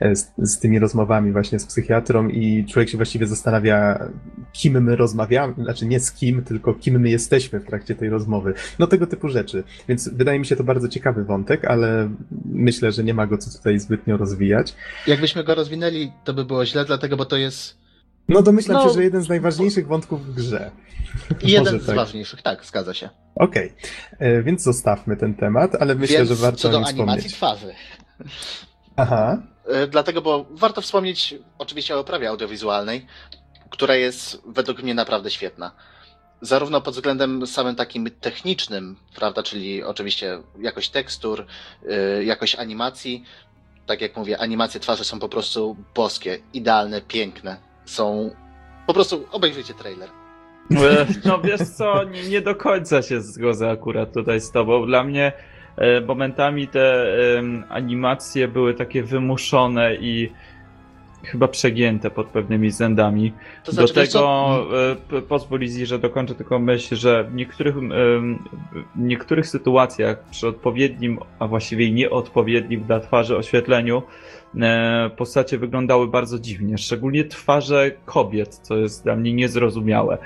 e, 0.00 0.16
z, 0.16 0.32
z 0.38 0.58
tymi 0.58 0.78
rozmowami 0.78 1.32
właśnie 1.32 1.58
z 1.58 1.66
psychiatrą 1.66 2.28
i 2.28 2.64
człowiek 2.64 2.88
się 2.88 2.96
właściwie 2.96 3.26
zastanawia, 3.26 4.08
kim 4.52 4.82
my 4.82 4.96
rozmawiamy, 4.96 5.54
znaczy 5.54 5.86
nie 5.86 6.00
z 6.00 6.12
kim, 6.12 6.44
tylko 6.44 6.74
kim 6.74 7.00
my 7.00 7.10
jesteśmy 7.10 7.60
w 7.60 7.66
trakcie 7.66 7.94
tej 7.94 8.08
rozmowy. 8.08 8.54
No 8.78 8.86
tego 8.86 9.06
typu 9.06 9.28
rzeczy. 9.28 9.64
Więc 9.88 10.08
wydaje 10.08 10.38
mi 10.38 10.46
się 10.46 10.56
to 10.56 10.64
bardzo 10.64 10.88
ciekawy 10.88 11.24
wątek, 11.24 11.64
ale 11.64 12.10
myślę, 12.44 12.92
że 12.92 13.04
nie 13.04 13.14
ma 13.14 13.26
go 13.26 13.38
co 13.38 13.58
tutaj 13.58 13.78
zbytnio 13.78 14.16
rozwijać. 14.16 14.74
Jakbyśmy 15.06 15.44
go 15.44 15.54
rozwinęli, 15.54 16.12
to 16.24 16.34
by 16.34 16.44
było 16.44 16.66
źle, 16.66 16.84
dlatego, 16.84 17.16
bo 17.16 17.24
to 17.24 17.36
jest 17.36 17.69
no 18.30 18.42
domyślam 18.42 18.76
no, 18.76 18.88
się, 18.88 18.94
że 18.94 19.02
jeden 19.02 19.22
z 19.22 19.28
najważniejszych 19.28 19.86
wątków 19.86 20.26
w 20.26 20.34
grze. 20.34 20.70
Jeden 21.42 21.80
z 21.80 21.86
tak. 21.86 21.96
ważniejszych, 21.96 22.42
tak, 22.42 22.64
zgadza 22.64 22.94
się. 22.94 23.08
Okej, 23.34 23.72
okay. 23.72 24.28
E, 24.28 24.42
więc 24.42 24.62
zostawmy 24.62 25.16
ten 25.16 25.34
temat, 25.34 25.74
ale 25.80 25.94
myślę, 25.94 26.16
więc 26.16 26.28
że 26.28 26.34
warto 26.34 26.58
co 26.58 26.68
do 26.68 26.76
animacji 26.86 27.28
wspomnieć. 27.28 27.34
twarzy. 27.34 27.74
Aha. 28.96 29.42
E, 29.66 29.86
dlatego, 29.86 30.22
bo 30.22 30.46
warto 30.50 30.80
wspomnieć 30.80 31.34
oczywiście 31.58 31.96
o 31.96 32.00
oprawie 32.00 32.28
audiowizualnej, 32.28 33.06
która 33.70 33.94
jest 33.94 34.42
według 34.46 34.82
mnie 34.82 34.94
naprawdę 34.94 35.30
świetna. 35.30 35.72
Zarówno 36.40 36.80
pod 36.80 36.94
względem 36.94 37.46
samym 37.46 37.76
takim 37.76 38.10
technicznym, 38.20 38.96
prawda, 39.16 39.42
czyli 39.42 39.82
oczywiście 39.82 40.38
jakość 40.60 40.90
tekstur, 40.90 41.46
e, 41.88 42.24
jakość 42.24 42.54
animacji. 42.54 43.24
Tak 43.86 44.00
jak 44.00 44.16
mówię, 44.16 44.38
animacje 44.38 44.80
twarzy 44.80 45.04
są 45.04 45.18
po 45.18 45.28
prostu 45.28 45.76
boskie, 45.94 46.38
idealne, 46.52 47.00
piękne 47.00 47.69
są. 47.90 48.30
Po 48.86 48.94
prostu 48.94 49.24
obejrzyjcie 49.32 49.74
trailer. 49.74 50.08
E, 50.70 51.06
no 51.28 51.40
wiesz 51.40 51.60
co, 51.60 52.04
nie, 52.04 52.28
nie 52.28 52.40
do 52.40 52.54
końca 52.54 53.02
się 53.02 53.20
zgodzę 53.20 53.70
akurat 53.70 54.12
tutaj 54.12 54.40
z 54.40 54.50
tobą. 54.50 54.86
Dla 54.86 55.04
mnie 55.04 55.32
e, 55.76 56.00
momentami 56.00 56.68
te 56.68 57.06
animacje 57.68 58.48
były 58.48 58.74
takie 58.74 59.02
wymuszone 59.02 59.94
i 59.94 60.32
chyba 61.24 61.48
przegięte 61.48 62.10
pod 62.10 62.26
pewnymi 62.26 62.68
względami. 62.68 63.32
To 63.64 63.72
znaczy, 63.72 63.94
do 63.94 64.06
tego 64.06 64.66
e, 65.12 65.22
pozwól 65.22 65.60
Izzy, 65.60 65.86
że 65.86 65.98
dokończę 65.98 66.34
tylko 66.34 66.58
myśl, 66.58 66.96
że 66.96 67.24
w 67.24 67.34
niektórych, 67.34 67.76
w 67.76 68.36
niektórych 68.96 69.46
sytuacjach 69.46 70.24
przy 70.30 70.48
odpowiednim, 70.48 71.18
a 71.38 71.46
właściwie 71.46 71.90
nieodpowiednim 71.90 72.80
dla 72.80 73.00
twarzy 73.00 73.36
oświetleniu 73.36 74.02
postacie 75.16 75.58
wyglądały 75.58 76.08
bardzo 76.08 76.38
dziwnie, 76.38 76.78
szczególnie 76.78 77.24
twarze 77.24 77.90
kobiet, 78.04 78.54
co 78.54 78.76
jest 78.76 79.04
dla 79.04 79.16
mnie 79.16 79.32
niezrozumiałe. 79.32 80.18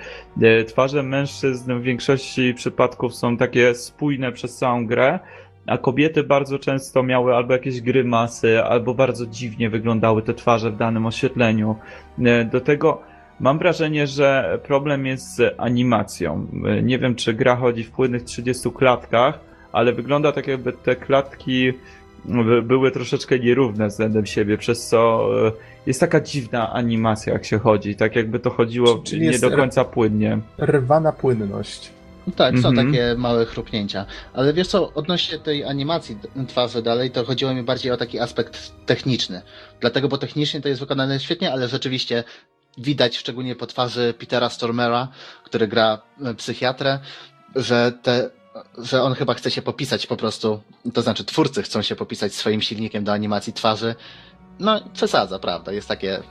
E, 0.42 0.64
twarze 0.64 1.02
mężczyzn 1.02 1.74
w 1.74 1.82
większości 1.82 2.54
przypadków 2.54 3.14
są 3.14 3.36
takie 3.36 3.74
spójne 3.74 4.32
przez 4.32 4.56
całą 4.56 4.86
grę, 4.86 5.18
a 5.66 5.78
kobiety 5.78 6.22
bardzo 6.22 6.58
często 6.58 7.02
miały 7.02 7.34
albo 7.34 7.52
jakieś 7.52 7.80
grymasy, 7.80 8.62
albo 8.62 8.94
bardzo 8.94 9.26
dziwnie 9.26 9.70
wyglądały 9.70 10.22
te 10.22 10.34
twarze 10.34 10.70
w 10.70 10.76
danym 10.76 11.06
oświetleniu. 11.06 11.76
E, 12.18 12.44
do 12.44 12.60
tego 12.60 13.00
mam 13.40 13.58
wrażenie, 13.58 14.06
że 14.06 14.58
problem 14.66 15.06
jest 15.06 15.36
z 15.36 15.54
animacją. 15.58 16.46
Nie 16.82 16.98
wiem, 16.98 17.14
czy 17.14 17.34
gra 17.34 17.56
chodzi 17.56 17.84
w 17.84 17.90
płynnych 17.90 18.24
30 18.24 18.70
klatkach, 18.70 19.40
ale 19.72 19.92
wygląda 19.92 20.32
tak, 20.32 20.46
jakby 20.46 20.72
te 20.72 20.96
klatki 20.96 21.72
były 22.62 22.90
troszeczkę 22.90 23.38
nierówne 23.38 23.88
względem 23.88 24.26
siebie, 24.26 24.58
przez 24.58 24.88
co 24.88 25.28
e, 25.46 25.52
jest 25.86 26.00
taka 26.00 26.20
dziwna 26.20 26.72
animacja, 26.72 27.32
jak 27.32 27.44
się 27.44 27.58
chodzi, 27.58 27.96
tak 27.96 28.16
jakby 28.16 28.38
to 28.38 28.50
chodziło 28.50 28.98
Czyli 28.98 29.28
nie 29.28 29.38
do 29.38 29.50
końca 29.50 29.84
płynnie. 29.84 30.38
Rwana 30.58 31.12
płynność. 31.12 31.90
No 32.26 32.32
tak, 32.36 32.58
są 32.58 32.68
mhm. 32.68 32.86
takie 32.86 33.14
małe 33.18 33.46
chrupnięcia. 33.46 34.06
Ale 34.32 34.52
wiesz 34.52 34.68
co, 34.68 34.92
odnośnie 34.94 35.38
tej 35.38 35.64
animacji 35.64 36.16
twarzy 36.48 36.82
dalej, 36.82 37.10
to 37.10 37.24
chodziło 37.24 37.54
mi 37.54 37.62
bardziej 37.62 37.92
o 37.92 37.96
taki 37.96 38.18
aspekt 38.18 38.72
techniczny. 38.86 39.42
Dlatego, 39.80 40.08
bo 40.08 40.18
technicznie 40.18 40.60
to 40.60 40.68
jest 40.68 40.80
wykonane 40.80 41.20
świetnie, 41.20 41.52
ale 41.52 41.68
rzeczywiście 41.68 42.24
widać, 42.78 43.16
szczególnie 43.16 43.56
po 43.56 43.66
twarzy 43.66 44.14
Petera 44.18 44.48
Stormera, 44.48 45.08
który 45.44 45.68
gra 45.68 45.98
e, 46.24 46.34
psychiatrę, 46.34 46.98
że 47.56 47.92
te 48.02 48.30
że 48.78 49.02
on 49.02 49.14
chyba 49.14 49.34
chce 49.34 49.50
się 49.50 49.62
popisać 49.62 50.06
po 50.06 50.16
prostu, 50.16 50.60
to 50.94 51.02
znaczy 51.02 51.24
twórcy 51.24 51.62
chcą 51.62 51.82
się 51.82 51.96
popisać 51.96 52.34
swoim 52.34 52.60
silnikiem 52.60 53.04
do 53.04 53.12
animacji 53.12 53.52
twarzy. 53.52 53.94
No, 54.58 54.80
przesadza, 54.92 55.38
prawda? 55.38 55.72
Jest 55.72 55.88
takie. 55.88 56.22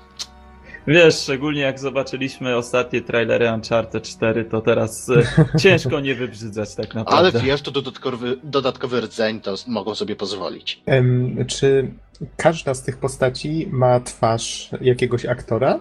Wiesz, 0.87 1.15
szczególnie 1.15 1.61
jak 1.61 1.79
zobaczyliśmy 1.79 2.55
ostatnie 2.55 3.01
trailery 3.01 3.51
Uncharted 3.51 4.03
4, 4.03 4.45
to 4.45 4.61
teraz 4.61 5.09
e, 5.09 5.23
ciężko 5.63 5.99
nie 5.99 6.15
wybrzydzać 6.15 6.75
tak 6.75 6.95
naprawdę. 6.95 7.39
Ale 7.39 7.45
wiesz, 7.45 7.61
to 7.61 7.71
dodatkowy, 7.71 8.37
dodatkowy 8.43 9.01
rdzeń 9.01 9.41
to 9.41 9.55
mogą 9.67 9.95
sobie 9.95 10.15
pozwolić. 10.15 10.83
czy 11.47 11.93
każda 12.37 12.73
z 12.73 12.83
tych 12.83 12.97
postaci 12.97 13.67
ma 13.71 13.99
twarz 13.99 14.69
jakiegoś 14.81 15.25
aktora? 15.25 15.79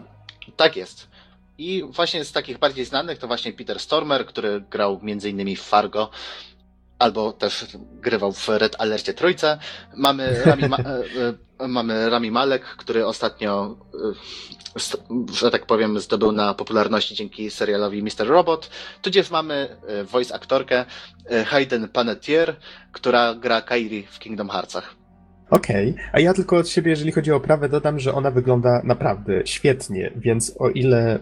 Tak 0.57 0.77
jest. 0.77 1.12
I 1.59 1.83
właśnie 1.91 2.25
z 2.25 2.33
takich 2.33 2.59
bardziej 2.59 2.85
znanych 2.85 3.19
to 3.19 3.27
właśnie 3.27 3.53
Peter 3.53 3.79
Stormer, 3.81 4.27
który 4.27 4.61
grał 4.61 5.01
m.in. 5.03 5.57
w 5.57 5.61
Fargo, 5.61 6.11
albo 7.03 7.33
też 7.33 7.67
grywał 8.01 8.33
w 8.33 8.49
Red 8.49 8.77
Alercie 8.79 9.15
Trójce. 9.15 9.59
Mamy 9.97 10.43
Rami, 10.45 10.69
Ma 10.69 10.77
e, 10.77 11.03
e, 11.59 11.69
mamy 11.69 12.11
Rami 12.11 12.31
Malek, 12.31 12.63
który 12.63 13.07
ostatnio, 13.07 13.77
e, 13.95 15.33
że 15.33 15.51
tak 15.51 15.67
powiem, 15.67 16.01
zdobył 16.01 16.33
na 16.33 16.55
popularności 16.55 17.15
dzięki 17.15 17.51
serialowi 17.51 18.03
Mr. 18.03 18.27
Robot. 18.27 18.71
Tudzież 19.03 19.31
mamy 19.31 19.77
voice 20.05 20.35
aktorkę 20.35 20.85
Hayden 21.47 21.89
Panettiere, 21.89 22.55
która 22.93 23.35
gra 23.35 23.61
Kairi 23.61 24.07
w 24.11 24.19
Kingdom 24.19 24.49
Heartsach. 24.49 24.95
Okej, 25.51 25.91
okay. 25.91 26.05
a 26.13 26.21
ja 26.21 26.35
tylko 26.35 26.57
od 26.57 26.69
siebie, 26.69 26.91
jeżeli 26.91 27.13
chodzi 27.13 27.33
o 27.33 27.37
oprawę, 27.37 27.69
dodam, 27.69 28.01
że 28.01 28.15
ona 28.15 28.31
wygląda 28.31 28.81
naprawdę 28.85 29.43
świetnie, 29.45 30.13
więc 30.17 30.55
o 30.59 30.69
ile 30.69 31.19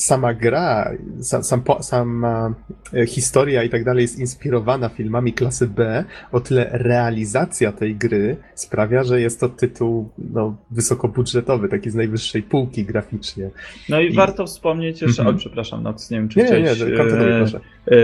sama 0.00 0.34
gra, 0.34 0.90
sam, 1.20 1.44
sam, 1.44 1.62
sama 1.80 2.54
e, 2.94 3.06
historia 3.06 3.62
i 3.62 3.68
tak 3.68 3.84
dalej 3.84 4.02
jest 4.02 4.18
inspirowana 4.18 4.88
filmami 4.88 5.32
klasy 5.32 5.66
B, 5.66 6.04
o 6.32 6.40
tyle 6.40 6.70
realizacja 6.72 7.72
tej 7.72 7.96
gry 7.96 8.36
sprawia, 8.54 9.04
że 9.04 9.20
jest 9.20 9.40
to 9.40 9.48
tytuł 9.48 10.08
no, 10.18 10.56
wysokobudżetowy, 10.70 11.68
taki 11.68 11.90
z 11.90 11.94
najwyższej 11.94 12.42
półki 12.42 12.84
graficznie. 12.84 13.50
No 13.88 14.00
i, 14.00 14.06
I... 14.06 14.14
warto 14.14 14.46
wspomnieć 14.46 15.02
jeszcze, 15.02 15.22
mm 15.22 15.34
-hmm. 15.34 15.36
o 15.36 15.40
przepraszam, 15.40 15.82
no, 15.82 15.94
nie 16.10 16.16
wiem 16.16 16.28
czy 16.28 16.38
nie, 16.38 16.44
chciałeś... 16.44 16.80
Nie, 16.80 16.86
nie, 16.86 16.96
kontynuuj, 16.96 17.30
proszę. 17.38 17.60
E, 17.86 17.96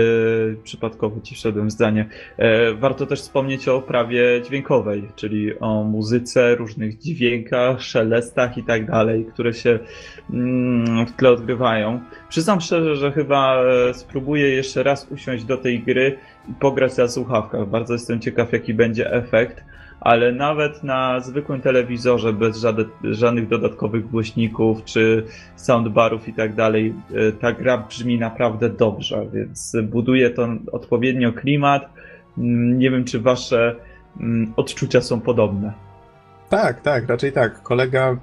przypadkowo 0.63 1.21
ci 1.21 1.35
wszedłem 1.35 1.67
w 1.67 1.71
zdanie. 1.71 2.09
E, 2.37 2.73
warto 2.73 3.05
też 3.05 3.21
wspomnieć 3.21 3.67
o 3.67 3.75
oprawie 3.75 4.41
dźwiękowej, 4.45 5.03
czyli 5.15 5.59
o 5.59 5.83
muzyce, 5.83 6.55
różnych 6.55 6.97
dźwiękach, 6.97 7.81
szelestach 7.81 8.57
i 8.57 8.63
tak 8.63 8.85
dalej, 8.85 9.25
które 9.33 9.53
się 9.53 9.79
mm, 10.33 11.05
w 11.05 11.11
tle 11.11 11.31
odgrywają. 11.31 11.86
Przyznam 12.29 12.61
szczerze, 12.61 12.95
że 12.95 13.11
chyba 13.11 13.63
e, 13.63 13.93
spróbuję 13.93 14.49
jeszcze 14.49 14.83
raz 14.83 15.07
usiąść 15.11 15.43
do 15.43 15.57
tej 15.57 15.79
gry 15.79 16.17
i 16.49 16.53
pograć 16.53 16.97
na 16.97 17.07
słuchawkach. 17.07 17.67
Bardzo 17.67 17.93
jestem 17.93 18.19
ciekaw, 18.19 18.51
jaki 18.53 18.73
będzie 18.73 19.11
efekt 19.11 19.63
ale 19.99 20.31
nawet 20.31 20.83
na 20.83 21.19
zwykłym 21.19 21.61
telewizorze 21.61 22.33
bez 22.33 22.65
żadnych, 23.03 23.47
dodatkowych 23.47 24.09
głośników 24.09 24.83
czy 24.83 25.23
soundbarów 25.55 26.27
i 26.27 26.33
tak 26.33 26.55
dalej, 26.55 26.93
e, 27.13 27.31
ta 27.31 27.51
gra 27.51 27.77
brzmi 27.77 28.19
naprawdę 28.19 28.69
dobrze, 28.69 29.25
więc 29.33 29.75
buduje 29.83 30.29
to 30.29 30.47
odpowiednio 30.71 31.33
klimat. 31.33 31.89
Mm, 32.37 32.79
nie 32.79 32.91
wiem, 32.91 33.03
czy 33.03 33.19
wasze 33.19 33.75
mm, 34.19 34.53
odczucia 34.55 35.01
są 35.01 35.21
podobne. 35.21 35.73
Tak, 36.49 36.81
tak, 36.81 37.09
raczej 37.09 37.31
tak. 37.31 37.63
Kolega, 37.63 38.17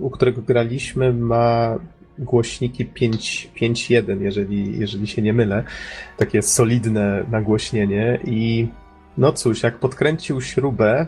u 0.00 0.10
którego 0.10 0.42
graliśmy, 0.42 1.12
ma 1.12 1.78
głośniki 2.18 2.86
5.1, 2.86 4.20
jeżeli, 4.20 4.78
jeżeli 4.78 5.06
się 5.06 5.22
nie 5.22 5.32
mylę. 5.32 5.64
Takie 6.16 6.42
solidne 6.42 7.24
nagłośnienie 7.30 8.18
i 8.24 8.68
no 9.18 9.32
cóż, 9.32 9.62
jak 9.62 9.78
podkręcił 9.78 10.40
śrubę, 10.40 11.06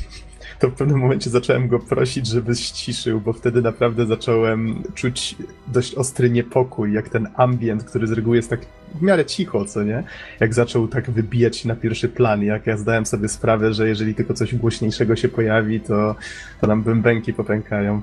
to 0.60 0.68
w 0.68 0.74
pewnym 0.74 0.98
momencie 0.98 1.30
zacząłem 1.30 1.68
go 1.68 1.78
prosić, 1.78 2.26
żeby 2.26 2.56
ściszył, 2.56 3.20
bo 3.20 3.32
wtedy 3.32 3.62
naprawdę 3.62 4.06
zacząłem 4.06 4.82
czuć 4.94 5.36
dość 5.66 5.94
ostry 5.94 6.30
niepokój, 6.30 6.92
jak 6.92 7.08
ten 7.08 7.28
ambient, 7.36 7.84
który 7.84 8.06
z 8.06 8.12
reguły 8.12 8.36
jest 8.36 8.50
tak 8.50 8.60
w 8.94 9.02
miarę 9.02 9.24
cicho, 9.24 9.64
co 9.64 9.82
nie? 9.82 10.02
Jak 10.40 10.54
zaczął 10.54 10.88
tak 10.88 11.10
wybijać 11.10 11.64
na 11.64 11.76
pierwszy 11.76 12.08
plan, 12.08 12.42
jak 12.42 12.66
ja 12.66 12.76
zdałem 12.76 13.06
sobie 13.06 13.28
sprawę, 13.28 13.74
że 13.74 13.88
jeżeli 13.88 14.14
tylko 14.14 14.34
coś 14.34 14.54
głośniejszego 14.54 15.16
się 15.16 15.28
pojawi, 15.28 15.80
to, 15.80 16.14
to 16.60 16.66
nam 16.66 16.82
bębenki 16.82 17.32
popękają. 17.32 18.02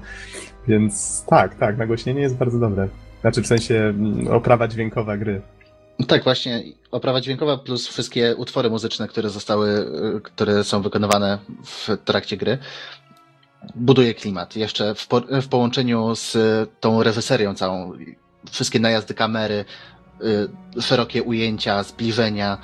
Więc 0.70 1.24
tak, 1.26 1.56
tak, 1.56 1.78
nagłośnienie 1.78 2.22
jest 2.22 2.36
bardzo 2.38 2.60
dobre. 2.60 2.88
Znaczy 3.22 3.42
w 3.42 3.48
sensie 3.48 3.76
mm, 3.76 4.28
oprawa 4.28 4.68
dźwiękowa 4.68 5.18
gry. 5.18 5.42
Tak, 6.08 6.24
właśnie 6.24 6.64
oprawa 6.92 7.22
dźwiękowa 7.22 7.58
plus 7.58 7.88
wszystkie 7.88 8.36
utwory 8.36 8.70
muzyczne, 8.70 9.08
które 9.08 9.30
zostały, 9.30 9.70
y, 10.18 10.22
które 10.22 10.64
są 10.64 10.82
wykonywane 10.82 11.40
w 11.66 11.98
trakcie 12.06 12.38
gry, 12.38 12.58
buduje 13.76 14.14
klimat. 14.14 14.56
Jeszcze 14.56 14.96
w, 14.96 15.08
po, 15.08 15.22
w 15.42 15.48
połączeniu 15.48 16.16
z 16.16 16.38
tą 16.80 17.04
reżyserią 17.04 17.56
całą, 17.56 17.92
wszystkie 18.52 18.80
najazdy 18.80 19.14
kamery, 19.14 19.66
y, 20.78 20.82
szerokie 20.82 21.24
ujęcia, 21.24 21.84
zbliżenia, 21.84 22.58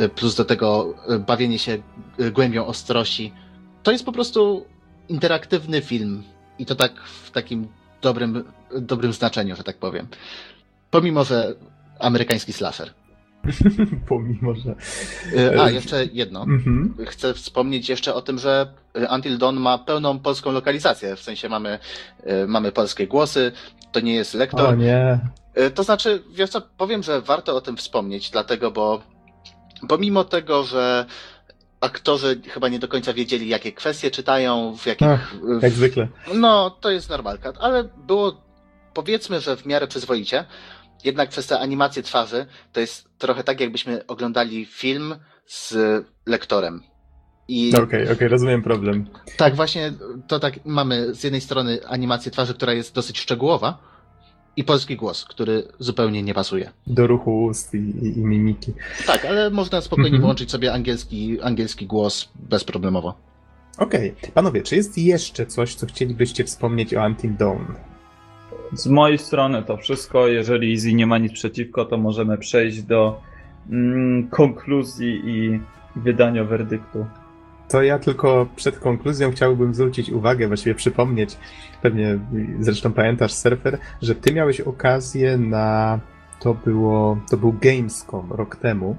y, 0.00 0.08
plus 0.08 0.36
do 0.36 0.44
tego 0.44 0.94
bawienie 1.26 1.58
się 1.58 1.78
głębią 2.32 2.66
ostrości. 2.66 3.32
To 3.82 3.92
jest 3.92 4.04
po 4.04 4.12
prostu 4.12 4.66
interaktywny 5.08 5.80
film 5.80 6.22
i 6.62 6.66
to 6.66 6.74
tak 6.74 6.92
w 7.00 7.30
takim 7.30 7.68
dobrym, 8.02 8.44
dobrym 8.80 9.12
znaczeniu, 9.12 9.56
że 9.56 9.64
tak 9.64 9.76
powiem. 9.76 10.06
Pomimo, 10.90 11.24
że 11.24 11.54
amerykański 11.98 12.52
slasher. 12.52 12.90
Pomimo, 14.08 14.54
że. 14.54 14.74
A, 15.60 15.70
jeszcze 15.70 16.04
jedno. 16.04 16.42
Mhm. 16.42 16.94
Chcę 17.06 17.34
wspomnieć 17.34 17.88
jeszcze 17.88 18.14
o 18.14 18.22
tym, 18.22 18.38
że 18.38 18.66
Until 19.14 19.38
Dawn 19.38 19.56
ma 19.56 19.78
pełną 19.78 20.18
polską 20.18 20.52
lokalizację. 20.52 21.16
W 21.16 21.20
sensie 21.20 21.48
mamy, 21.48 21.78
e, 22.24 22.46
mamy 22.46 22.72
polskie 22.72 23.06
głosy, 23.06 23.52
to 23.92 24.00
nie 24.00 24.14
jest 24.14 24.34
lektor. 24.34 24.68
O 24.68 24.74
nie. 24.74 25.20
E, 25.54 25.70
to 25.70 25.82
znaczy, 25.82 26.22
wiesz 26.34 26.50
co, 26.50 26.60
powiem, 26.60 27.02
że 27.02 27.20
warto 27.20 27.56
o 27.56 27.60
tym 27.60 27.76
wspomnieć, 27.76 28.30
dlatego, 28.30 28.70
bo 28.70 29.02
pomimo 29.88 30.24
tego, 30.24 30.64
że 30.64 31.06
aktorzy 31.82 32.40
chyba 32.48 32.68
nie 32.68 32.78
do 32.78 32.88
końca 32.88 33.12
wiedzieli, 33.12 33.48
jakie 33.48 33.72
kwestie 33.72 34.10
czytają, 34.10 34.76
w 34.76 34.86
jakich. 34.86 35.08
Ach, 35.08 35.34
jak 35.62 35.72
zwykle. 35.72 36.08
No, 36.34 36.70
to 36.70 36.90
jest 36.90 37.10
normalka, 37.10 37.52
ale 37.60 37.84
było 38.06 38.42
powiedzmy, 38.94 39.40
że 39.40 39.56
w 39.56 39.66
miarę 39.66 39.86
przyzwoicie. 39.86 40.44
Jednak 41.04 41.28
przez 41.28 41.46
te 41.46 41.58
animacje 41.58 42.02
twarzy 42.02 42.46
to 42.72 42.80
jest 42.80 43.08
trochę 43.18 43.44
tak, 43.44 43.60
jakbyśmy 43.60 44.06
oglądali 44.06 44.66
film 44.66 45.14
z 45.46 45.76
lektorem. 46.26 46.82
Okej, 47.44 47.74
okej, 47.74 48.02
okay, 48.02 48.12
okay, 48.12 48.28
rozumiem 48.28 48.62
problem. 48.62 49.06
Tak, 49.36 49.56
właśnie 49.56 49.92
to 50.28 50.40
tak 50.40 50.64
mamy 50.64 51.14
z 51.14 51.24
jednej 51.24 51.40
strony 51.40 51.78
animację 51.86 52.32
twarzy, 52.32 52.54
która 52.54 52.72
jest 52.72 52.94
dosyć 52.94 53.20
szczegółowa 53.20 53.91
i 54.56 54.64
polski 54.64 54.96
głos, 54.96 55.24
który 55.24 55.62
zupełnie 55.78 56.22
nie 56.22 56.34
pasuje. 56.34 56.70
Do 56.86 57.06
ruchu 57.06 57.44
ust 57.44 57.74
i, 57.74 57.76
i, 57.76 58.18
i 58.18 58.24
mimiki. 58.24 58.72
Tak, 59.06 59.24
ale 59.24 59.50
można 59.50 59.80
spokojnie 59.80 60.18
-hmm. 60.18 60.22
włączyć 60.22 60.50
sobie 60.50 60.72
angielski, 60.72 61.40
angielski 61.40 61.86
głos 61.86 62.28
bezproblemowo. 62.34 63.14
Okej. 63.78 64.14
Okay. 64.18 64.30
Panowie, 64.30 64.62
czy 64.62 64.76
jest 64.76 64.98
jeszcze 64.98 65.46
coś, 65.46 65.74
co 65.74 65.86
chcielibyście 65.86 66.44
wspomnieć 66.44 66.94
o 66.94 67.06
Until 67.06 67.36
Dawn? 67.36 67.64
Z 68.72 68.86
mojej 68.86 69.18
strony 69.18 69.62
to 69.62 69.76
wszystko. 69.76 70.28
Jeżeli 70.28 70.72
Easy 70.72 70.92
nie 70.92 71.06
ma 71.06 71.18
nic 71.18 71.32
przeciwko, 71.32 71.84
to 71.84 71.96
możemy 71.96 72.38
przejść 72.38 72.82
do 72.82 73.20
mm, 73.70 74.28
konkluzji 74.28 75.22
i 75.26 75.60
wydania 75.96 76.44
werdyktu. 76.44 77.06
To 77.72 77.82
ja 77.82 77.98
tylko 77.98 78.46
przed 78.56 78.78
konkluzją 78.78 79.30
chciałbym 79.30 79.74
zwrócić 79.74 80.10
uwagę, 80.10 80.48
właściwie 80.48 80.74
przypomnieć, 80.74 81.36
pewnie 81.82 82.18
zresztą 82.60 82.92
pamiętasz, 82.92 83.32
Surfer, 83.32 83.78
że 84.02 84.14
ty 84.14 84.34
miałeś 84.34 84.60
okazję 84.60 85.38
na. 85.38 86.00
To 86.40 86.54
było. 86.54 87.18
To 87.30 87.36
był 87.36 87.54
Gamescom 87.60 88.32
rok 88.32 88.56
temu. 88.56 88.96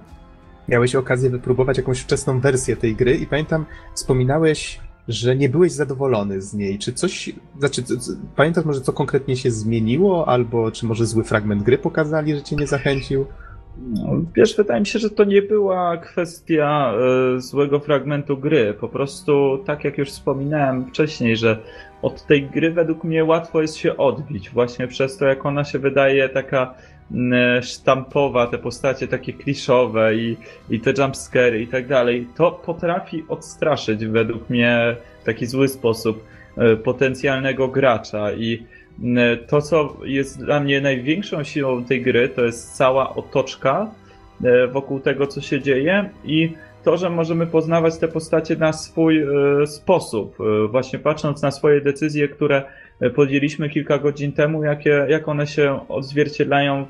Miałeś 0.68 0.96
okazję 0.96 1.30
wypróbować 1.30 1.78
jakąś 1.78 2.00
wczesną 2.00 2.40
wersję 2.40 2.76
tej 2.76 2.96
gry 2.96 3.18
i 3.18 3.28
pamiętam, 3.28 3.66
wspominałeś 3.96 4.80
że 5.08 5.36
nie 5.36 5.50
byłeś 5.50 5.72
zadowolony 5.72 6.42
z 6.42 6.54
niej. 6.54 6.80
Czy 6.80 6.94
coś, 6.94 7.32
znaczy, 7.60 7.84
pamiętasz 8.36 8.66
może 8.66 8.82
co 8.82 8.94
konkretnie 8.94 9.38
się 9.38 9.52
zmieniło, 9.52 10.28
albo 10.28 10.72
czy 10.72 10.86
może 10.86 11.06
zły 11.06 11.24
fragment 11.24 11.64
gry 11.64 11.78
pokazali, 11.78 12.36
że 12.36 12.44
cię 12.44 12.56
nie 12.56 12.68
zachęcił? 12.68 13.26
No, 13.78 14.22
wiesz, 14.36 14.58
wydaje 14.58 14.80
mi 14.80 14.86
się, 14.86 15.00
że 15.00 15.10
to 15.10 15.24
nie 15.24 15.42
była 15.42 15.98
kwestia 15.98 16.94
y, 17.38 17.42
złego 17.42 17.80
fragmentu 17.80 18.38
gry. 18.38 18.74
Po 18.74 18.88
prostu, 18.88 19.64
tak 19.66 19.84
jak 19.84 19.98
już 19.98 20.10
wspominałem 20.10 20.86
wcześniej, 20.86 21.38
że 21.38 21.58
od 22.02 22.26
tej 22.26 22.44
gry 22.44 22.72
według 22.72 23.04
mnie 23.04 23.26
łatwo 23.26 23.62
jest 23.62 23.78
się 23.78 23.98
odbić, 23.98 24.50
właśnie 24.50 24.88
przez 24.88 25.18
to, 25.18 25.26
jak 25.26 25.46
ona 25.46 25.64
się 25.64 25.80
wydaje 25.80 26.30
taka 26.30 26.74
sztampowa, 27.62 28.48
te 28.48 28.58
postacie 28.58 29.08
takie 29.08 29.34
kliszowe 29.34 30.16
i, 30.16 30.38
i 30.70 30.80
te 30.80 30.94
jumpscary 30.98 31.62
i 31.62 31.68
tak 31.68 31.88
dalej, 31.88 32.28
to 32.36 32.52
potrafi 32.52 33.26
odstraszyć 33.30 34.06
według 34.06 34.50
mnie 34.50 34.96
w 35.22 35.26
taki 35.26 35.46
zły 35.46 35.68
sposób 35.68 36.24
e, 36.58 36.76
potencjalnego 36.76 37.68
gracza 37.68 38.32
i 38.32 38.64
to, 39.48 39.62
co 39.62 39.98
jest 40.04 40.46
dla 40.46 40.60
mnie 40.60 40.82
największą 40.82 41.44
siłą 41.44 41.84
tej 41.84 42.02
gry, 42.02 42.30
to 42.30 42.46
jest 42.46 42.76
cała 42.76 43.16
otoczka 43.16 43.92
e, 44.44 44.68
wokół 44.68 45.00
tego, 45.00 45.28
co 45.28 45.42
się 45.42 45.62
dzieje 45.62 46.10
i 46.26 46.54
to, 46.84 46.98
że 46.98 47.10
możemy 47.10 47.48
poznawać 47.48 47.98
te 47.98 48.08
postacie 48.08 48.56
na 48.56 48.74
swój 48.74 49.22
e, 49.22 49.28
sposób, 49.68 50.38
właśnie 50.70 51.00
patrząc 51.00 51.42
na 51.42 51.52
swoje 51.52 51.82
decyzje, 51.82 52.28
które 52.28 52.64
podjęliśmy 53.16 53.70
kilka 53.70 53.98
godzin 53.98 54.32
temu, 54.32 54.64
jakie, 54.64 55.06
jak 55.10 55.28
one 55.28 55.48
się 55.48 55.80
odzwierciedlają 55.90 56.86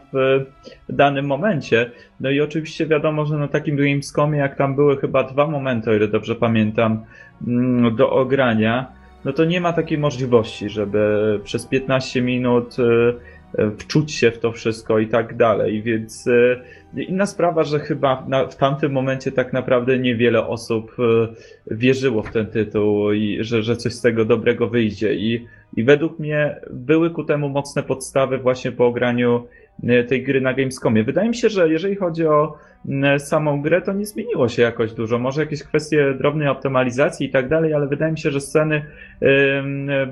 w 0.89 0.95
danym 0.95 1.25
momencie. 1.25 1.91
No 2.19 2.29
i 2.29 2.41
oczywiście 2.41 2.87
wiadomo, 2.87 3.25
że 3.25 3.37
na 3.37 3.47
takim 3.47 3.75
Gamescomie, 3.75 4.39
jak 4.39 4.55
tam 4.55 4.75
były 4.75 4.97
chyba 4.97 5.23
dwa 5.23 5.47
momenty, 5.47 5.89
o 5.89 5.93
ile 5.93 6.07
dobrze 6.07 6.35
pamiętam, 6.35 7.05
mm, 7.47 7.95
do 7.95 8.09
ogrania, 8.09 8.91
no 9.25 9.33
to 9.33 9.45
nie 9.45 9.61
ma 9.61 9.73
takiej 9.73 9.97
możliwości, 9.97 10.69
żeby 10.69 11.39
przez 11.43 11.65
15 11.65 12.21
minut 12.21 12.75
e, 12.79 13.71
wczuć 13.77 14.11
się 14.11 14.31
w 14.31 14.39
to 14.39 14.51
wszystko 14.51 14.99
i 14.99 15.07
tak 15.07 15.35
dalej, 15.35 15.81
więc 15.81 16.27
e, 16.27 17.01
inna 17.01 17.25
sprawa, 17.25 17.63
że 17.63 17.79
chyba 17.79 18.27
w 18.51 18.55
tamtym 18.55 18.91
momencie 18.91 19.31
tak 19.31 19.53
naprawdę 19.53 19.99
niewiele 19.99 20.47
osób 20.47 20.95
e, 20.99 21.27
wierzyło 21.75 22.23
w 22.23 22.31
ten 22.31 22.45
tytuł 22.45 23.11
i 23.11 23.37
że, 23.41 23.63
że 23.63 23.77
coś 23.77 23.93
z 23.93 24.01
tego 24.01 24.25
dobrego 24.25 24.67
wyjdzie. 24.67 25.13
I 25.13 25.47
i 25.75 25.83
według 25.83 26.19
mnie 26.19 26.55
były 26.71 27.09
ku 27.09 27.23
temu 27.23 27.49
mocne 27.49 27.83
podstawy 27.83 28.37
właśnie 28.37 28.71
po 28.71 28.87
ograniu 28.87 29.35
e, 29.37 29.62
tej 30.07 30.23
gry 30.23 30.41
na 30.41 30.53
Gamescomie. 30.53 31.03
Wydaje 31.03 31.29
mi 31.29 31.35
się, 31.35 31.49
że 31.49 31.69
jeżeli 31.69 31.95
chodzi 31.95 32.27
o 32.27 32.57
samą 33.17 33.61
grę, 33.61 33.81
to 33.81 33.93
nie 33.93 34.05
zmieniło 34.05 34.49
się 34.49 34.61
jakoś 34.61 34.93
dużo. 34.93 35.19
Może 35.19 35.41
jakieś 35.41 35.63
kwestie 35.63 36.13
drobnej 36.13 36.47
optymalizacji 36.47 37.27
i 37.27 37.29
tak 37.29 37.49
dalej, 37.49 37.73
ale 37.73 37.87
wydaje 37.87 38.11
mi 38.11 38.19
się, 38.19 38.31
że 38.31 38.41
sceny 38.41 38.85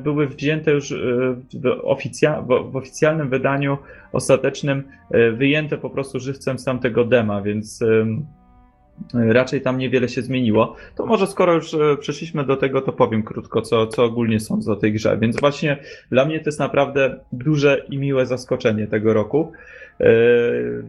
były 0.03 0.27
wzięte 0.27 0.71
już 0.71 0.91
e, 0.91 0.95
w, 1.53 1.79
oficja 1.83 2.41
w 2.41 2.75
oficjalnym 2.75 3.29
wydaniu 3.29 3.77
ostatecznym, 4.11 4.83
e, 5.11 5.31
wyjęte 5.31 5.77
po 5.77 5.89
prostu 5.89 6.19
żywcem 6.19 6.59
z 6.59 6.63
tamtego 6.63 7.05
dema, 7.05 7.41
więc 7.41 7.83
raczej 9.13 9.61
tam 9.61 9.77
niewiele 9.77 10.09
się 10.09 10.21
zmieniło. 10.21 10.75
To 10.95 11.05
może 11.05 11.27
skoro 11.27 11.53
już 11.53 11.73
e, 11.73 11.97
przeszliśmy 11.99 12.43
do 12.43 12.57
tego, 12.57 12.81
to 12.81 12.91
powiem 12.91 13.23
krótko, 13.23 13.61
co, 13.61 13.87
co 13.87 14.03
ogólnie 14.03 14.39
sądzę 14.39 14.71
o 14.71 14.75
tej 14.75 14.93
grze. 14.93 15.17
Więc 15.17 15.39
właśnie 15.39 15.77
dla 16.11 16.25
mnie 16.25 16.39
to 16.39 16.45
jest 16.45 16.59
naprawdę 16.59 17.19
duże 17.31 17.85
i 17.89 17.97
miłe 17.97 18.25
zaskoczenie 18.25 18.87
tego 18.87 19.13
roku. 19.13 19.51
E, 19.99 20.05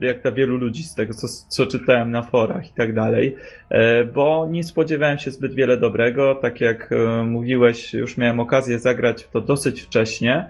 jak 0.00 0.22
dla 0.22 0.32
wielu 0.32 0.56
ludzi 0.56 0.82
z 0.82 0.94
tego, 0.94 1.14
co, 1.14 1.28
co 1.48 1.66
czytałem 1.66 2.10
na 2.10 2.22
forach 2.22 2.70
i 2.70 2.72
tak 2.72 2.94
dalej, 2.94 3.36
e, 3.68 4.04
bo 4.04 4.48
nie 4.50 4.64
spodziewałem 4.64 5.18
się 5.18 5.30
zbyt 5.30 5.54
wiele 5.54 5.76
dobrego. 5.76 6.34
Tak 6.34 6.60
jak 6.60 6.90
mówiłeś, 7.24 7.94
już 7.94 8.16
miałem 8.16 8.40
okazję 8.40 8.78
zagrać 8.78 9.24
w 9.24 9.30
to 9.30 9.40
dosyć 9.40 9.82
wcześnie 9.82 10.48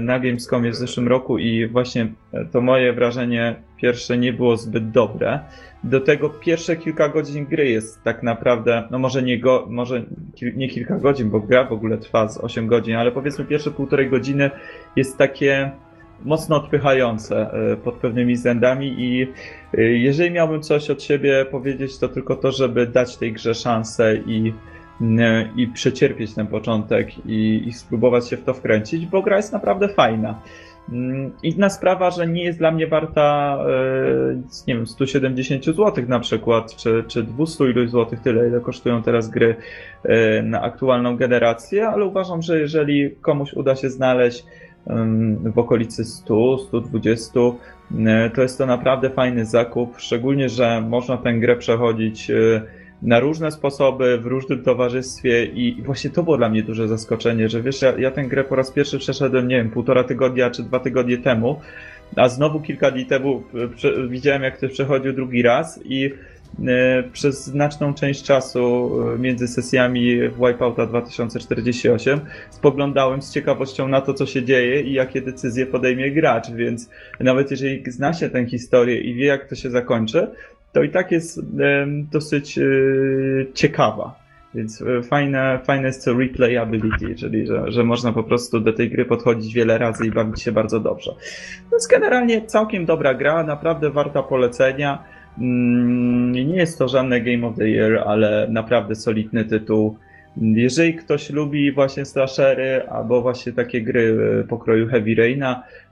na 0.00 0.18
Gamescomie 0.18 0.70
w 0.70 0.74
zeszłym 0.74 1.08
roku 1.08 1.38
i 1.38 1.66
właśnie 1.66 2.06
to 2.52 2.60
moje 2.60 2.92
wrażenie 2.92 3.56
pierwsze 3.76 4.18
nie 4.18 4.32
było 4.32 4.56
zbyt 4.56 4.90
dobre. 4.90 5.40
Do 5.84 6.00
tego 6.00 6.30
pierwsze 6.30 6.76
kilka 6.76 7.08
godzin 7.08 7.46
gry 7.46 7.70
jest 7.70 8.02
tak 8.02 8.22
naprawdę, 8.22 8.88
no 8.90 8.98
może 8.98 9.22
nie, 9.22 9.40
go, 9.40 9.66
może 9.70 10.04
nie 10.56 10.68
kilka 10.68 10.98
godzin, 10.98 11.30
bo 11.30 11.40
gra 11.40 11.64
w 11.64 11.72
ogóle 11.72 11.98
trwa 11.98 12.28
z 12.28 12.38
8 12.38 12.66
godzin, 12.66 12.96
ale 12.96 13.12
powiedzmy 13.12 13.44
pierwsze 13.44 13.70
półtorej 13.70 14.10
godziny 14.10 14.50
jest 14.96 15.18
takie 15.18 15.70
mocno 16.24 16.56
odpychające 16.56 17.52
e, 17.52 17.76
pod 17.76 17.94
pewnymi 17.94 18.34
względami 18.34 18.94
i 18.98 19.22
e, 19.74 19.82
jeżeli 19.82 20.30
miałbym 20.30 20.62
coś 20.62 20.90
od 20.90 21.02
siebie 21.02 21.46
powiedzieć, 21.50 21.98
to 21.98 22.08
tylko 22.08 22.36
to, 22.36 22.52
żeby 22.52 22.86
dać 22.86 23.16
tej 23.16 23.32
grze 23.32 23.54
szansę 23.54 24.16
i, 24.16 24.52
i 25.56 25.66
przecierpieć 25.68 26.34
ten 26.34 26.46
początek 26.46 27.26
i, 27.26 27.62
i 27.66 27.72
spróbować 27.72 28.28
się 28.28 28.36
w 28.36 28.44
to 28.44 28.54
wkręcić, 28.54 29.06
bo 29.06 29.22
gra 29.22 29.36
jest 29.36 29.52
naprawdę 29.52 29.88
fajna. 29.88 30.40
Mm, 30.92 31.32
inna 31.42 31.70
sprawa, 31.70 32.10
że 32.10 32.26
nie 32.26 32.44
jest 32.44 32.58
dla 32.58 32.70
mnie 32.70 32.86
warta, 32.86 33.58
nie 34.68 34.74
wiem, 34.74 34.86
170 34.86 35.64
zł 35.64 36.04
na 36.08 36.20
przykład, 36.20 36.76
czy, 36.76 37.04
czy 37.08 37.22
200 37.22 37.64
iluś 37.64 37.90
złotych, 37.90 38.20
tyle 38.20 38.48
ile 38.48 38.60
kosztują 38.60 39.02
teraz 39.02 39.30
gry 39.30 39.56
na 40.42 40.62
aktualną 40.62 41.16
generację, 41.16 41.88
ale 41.88 42.04
uważam, 42.04 42.42
że 42.42 42.60
jeżeli 42.60 43.10
komuś 43.20 43.52
uda 43.52 43.76
się 43.76 43.90
znaleźć 43.90 44.44
w 45.44 45.58
okolicy 45.58 46.04
100, 46.04 46.58
120. 46.58 47.40
E, 48.06 48.30
to 48.30 48.42
jest 48.42 48.58
to 48.58 48.66
naprawdę 48.66 49.10
fajny 49.10 49.44
zakup, 49.44 49.94
szczególnie, 49.98 50.48
że 50.48 50.80
można 50.80 51.16
tę 51.16 51.34
grę 51.34 51.56
przechodzić 51.56 52.30
e, 52.30 52.62
na 53.02 53.20
różne 53.20 53.52
sposoby, 53.52 54.18
w 54.18 54.26
różnym 54.26 54.62
towarzystwie 54.62 55.44
i 55.44 55.82
właśnie 55.82 56.10
to 56.10 56.22
było 56.22 56.36
dla 56.36 56.48
mnie 56.48 56.62
duże 56.62 56.88
zaskoczenie, 56.88 57.48
że 57.48 57.62
wiesz, 57.62 57.82
ja, 57.82 57.98
ja 57.98 58.10
tę 58.10 58.24
grę 58.24 58.44
po 58.44 58.56
raz 58.56 58.70
pierwszy 58.70 58.98
przeszedłem, 58.98 59.48
nie 59.48 59.56
wiem, 59.56 59.70
półtora 59.70 60.04
tygodnia 60.04 60.50
czy 60.50 60.62
dwa 60.62 60.80
tygodnie 60.80 61.18
temu, 61.18 61.60
a 62.16 62.28
znowu 62.28 62.60
kilka 62.60 62.90
dni 62.90 63.06
temu 63.06 63.42
e, 63.84 64.08
widziałem, 64.08 64.42
jak 64.42 64.56
ktoś 64.56 64.72
przechodził 64.72 65.12
drugi 65.12 65.42
raz 65.42 65.80
i 65.84 66.10
E, 66.66 67.02
przez 67.12 67.44
znaczną 67.44 67.94
część 67.94 68.22
czasu 68.22 68.90
e, 69.14 69.18
między 69.18 69.48
sesjami 69.48 70.20
Wipeouta 70.20 70.86
2048 70.86 72.20
spoglądałem 72.50 73.22
z 73.22 73.32
ciekawością 73.32 73.88
na 73.88 74.00
to, 74.00 74.14
co 74.14 74.26
się 74.26 74.44
dzieje 74.44 74.82
i 74.82 74.92
jakie 74.92 75.22
decyzje 75.22 75.66
podejmie 75.66 76.10
gracz, 76.10 76.50
więc 76.50 76.90
nawet 77.20 77.50
jeżeli 77.50 77.90
zna 77.90 78.12
się 78.12 78.30
tę 78.30 78.46
historię 78.46 79.00
i 79.00 79.14
wie, 79.14 79.26
jak 79.26 79.48
to 79.48 79.54
się 79.54 79.70
zakończy, 79.70 80.30
to 80.76 80.82
i 80.82 80.90
tak 80.90 81.12
jest 81.12 81.40
dosyć 82.12 82.58
e, 82.58 82.62
ciekawa. 83.54 84.18
Więc 84.54 84.84
fajne, 85.08 85.58
fajne 85.64 85.86
jest 85.86 86.04
to 86.04 86.18
replayability, 86.18 87.14
czyli 87.14 87.46
że, 87.46 87.72
że 87.72 87.84
można 87.84 88.12
po 88.12 88.24
prostu 88.24 88.60
do 88.60 88.72
tej 88.72 88.90
gry 88.90 89.04
podchodzić 89.04 89.54
wiele 89.54 89.78
razy 89.78 90.06
i 90.06 90.10
bawić 90.10 90.42
się 90.42 90.52
bardzo 90.52 90.80
dobrze. 90.80 91.12
Jest 91.72 91.90
generalnie 91.90 92.46
całkiem 92.46 92.86
dobra 92.86 93.14
gra, 93.14 93.42
naprawdę 93.42 93.90
warta 93.90 94.22
polecenia. 94.22 95.04
Mm, 95.38 96.32
nie 96.32 96.56
jest 96.56 96.78
to 96.78 96.88
żadne 96.88 97.20
Game 97.20 97.46
of 97.46 97.56
the 97.56 97.68
Year, 97.68 98.02
ale 98.06 98.46
naprawdę 98.50 98.94
solidny 98.94 99.44
tytuł. 99.44 99.98
Jeżeli 100.36 100.94
ktoś 100.94 101.30
lubi 101.30 101.72
właśnie 101.72 102.04
slashery 102.04 102.88
albo 102.88 103.22
właśnie 103.22 103.52
takie 103.52 103.82
gry 103.82 104.18
e, 104.40 104.44
pokroju 104.44 104.88
Heavy 104.88 105.14
Raina, 105.14 105.62
e, 105.62 105.85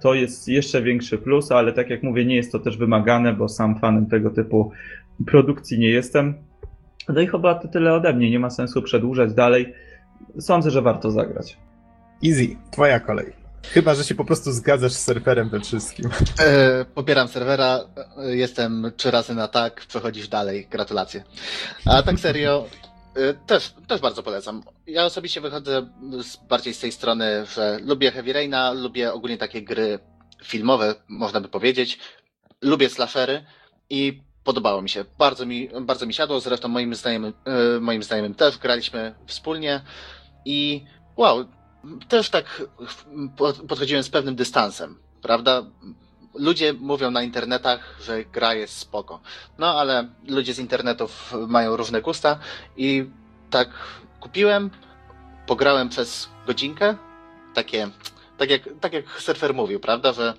to 0.00 0.14
jest 0.14 0.48
jeszcze 0.48 0.82
większy 0.82 1.18
plus, 1.18 1.52
ale 1.52 1.72
tak 1.72 1.90
jak 1.90 2.02
mówię, 2.02 2.24
nie 2.24 2.36
jest 2.36 2.52
to 2.52 2.58
też 2.58 2.76
wymagane, 2.76 3.32
bo 3.32 3.48
sam 3.48 3.80
fanem 3.80 4.06
tego 4.06 4.30
typu 4.30 4.72
produkcji 5.26 5.78
nie 5.78 5.90
jestem. 5.90 6.34
No 7.08 7.20
i 7.20 7.26
chyba 7.26 7.54
to 7.54 7.68
tyle 7.68 7.94
ode 7.94 8.12
mnie, 8.12 8.30
nie 8.30 8.38
ma 8.38 8.50
sensu 8.50 8.82
przedłużać 8.82 9.34
dalej. 9.34 9.74
Sądzę, 10.38 10.70
że 10.70 10.82
warto 10.82 11.10
zagrać. 11.10 11.58
Easy, 12.26 12.56
twoja 12.70 13.00
kolej. 13.00 13.32
Chyba, 13.62 13.94
że 13.94 14.04
się 14.04 14.14
po 14.14 14.24
prostu 14.24 14.52
zgadzasz 14.52 14.92
z 14.92 15.04
serwerem 15.04 15.48
we 15.48 15.60
wszystkim. 15.60 16.10
E, 16.40 16.84
popieram 16.84 17.28
serwera, 17.28 17.80
e, 18.18 18.36
jestem 18.36 18.92
trzy 18.96 19.10
razy 19.10 19.34
na 19.34 19.48
tak, 19.48 19.86
przechodzisz 19.88 20.28
dalej, 20.28 20.66
gratulacje. 20.70 21.22
A 21.86 22.02
tak 22.02 22.20
serio, 22.20 22.66
e, 22.66 22.87
też, 23.46 23.74
też 23.88 24.00
bardzo 24.00 24.22
polecam. 24.22 24.62
Ja 24.86 25.04
osobiście 25.04 25.40
wychodzę 25.40 25.90
z, 26.22 26.36
bardziej 26.36 26.74
z 26.74 26.80
tej 26.80 26.92
strony, 26.92 27.46
że 27.46 27.78
lubię 27.82 28.10
Heavy 28.10 28.32
Raina, 28.32 28.72
lubię 28.72 29.12
ogólnie 29.12 29.38
takie 29.38 29.62
gry 29.62 29.98
filmowe, 30.44 30.94
można 31.08 31.40
by 31.40 31.48
powiedzieć. 31.48 31.98
Lubię 32.62 32.88
slashery 32.88 33.44
i 33.90 34.22
podobało 34.44 34.82
mi 34.82 34.88
się. 34.88 35.04
Bardzo 35.18 35.46
mi, 35.46 35.68
bardzo 35.80 36.06
mi 36.06 36.14
siadło, 36.14 36.40
zresztą 36.40 36.68
moim 36.68 36.94
znajomym, 36.94 37.32
e, 37.44 37.80
moim 37.80 38.02
znajomym 38.02 38.34
też 38.34 38.58
graliśmy 38.58 39.14
wspólnie 39.26 39.80
i 40.44 40.84
wow, 41.16 41.44
też 42.08 42.30
tak 42.30 42.62
podchodziłem 43.68 44.02
z 44.02 44.10
pewnym 44.10 44.36
dystansem, 44.36 44.98
prawda? 45.22 45.62
Ludzie 46.38 46.72
mówią 46.72 47.10
na 47.10 47.22
internetach, 47.22 47.96
że 48.00 48.24
gra 48.24 48.54
jest 48.54 48.78
spoko. 48.78 49.20
No 49.58 49.80
ale 49.80 50.08
ludzie 50.28 50.54
z 50.54 50.58
internetów 50.58 51.34
mają 51.48 51.76
różne 51.76 52.02
gusta 52.02 52.38
i 52.76 53.10
tak 53.50 53.68
kupiłem, 54.20 54.70
pograłem 55.46 55.88
przez 55.88 56.28
godzinkę, 56.46 56.96
takie, 57.54 57.88
tak 58.38 58.50
jak, 58.50 58.62
tak 58.80 58.92
jak 58.92 59.20
surfer 59.20 59.54
mówił, 59.54 59.80
prawda, 59.80 60.12
że 60.12 60.34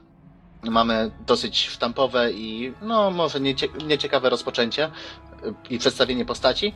mamy 0.64 1.12
dosyć 1.28 1.70
sztampowe 1.70 2.32
i 2.32 2.74
no 2.82 3.12
może 3.12 3.40
niecie, 3.40 3.68
nieciekawe 3.88 4.30
rozpoczęcie 4.30 4.92
i 5.70 5.80
przedstawienie 5.80 6.26
postaci, 6.26 6.74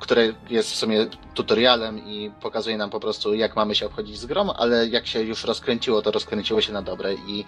które 0.00 0.32
jest 0.50 0.70
w 0.70 0.76
sumie 0.76 1.06
tutorialem 1.34 2.06
i 2.06 2.30
pokazuje 2.40 2.76
nam 2.76 2.90
po 2.90 3.00
prostu, 3.00 3.34
jak 3.34 3.56
mamy 3.56 3.74
się 3.74 3.86
obchodzić 3.86 4.18
z 4.18 4.26
grom, 4.26 4.50
ale 4.50 4.88
jak 4.88 5.06
się 5.06 5.22
już 5.22 5.44
rozkręciło, 5.44 6.02
to 6.02 6.10
rozkręciło 6.10 6.60
się 6.60 6.72
na 6.72 6.82
dobre 6.82 7.14
i 7.14 7.44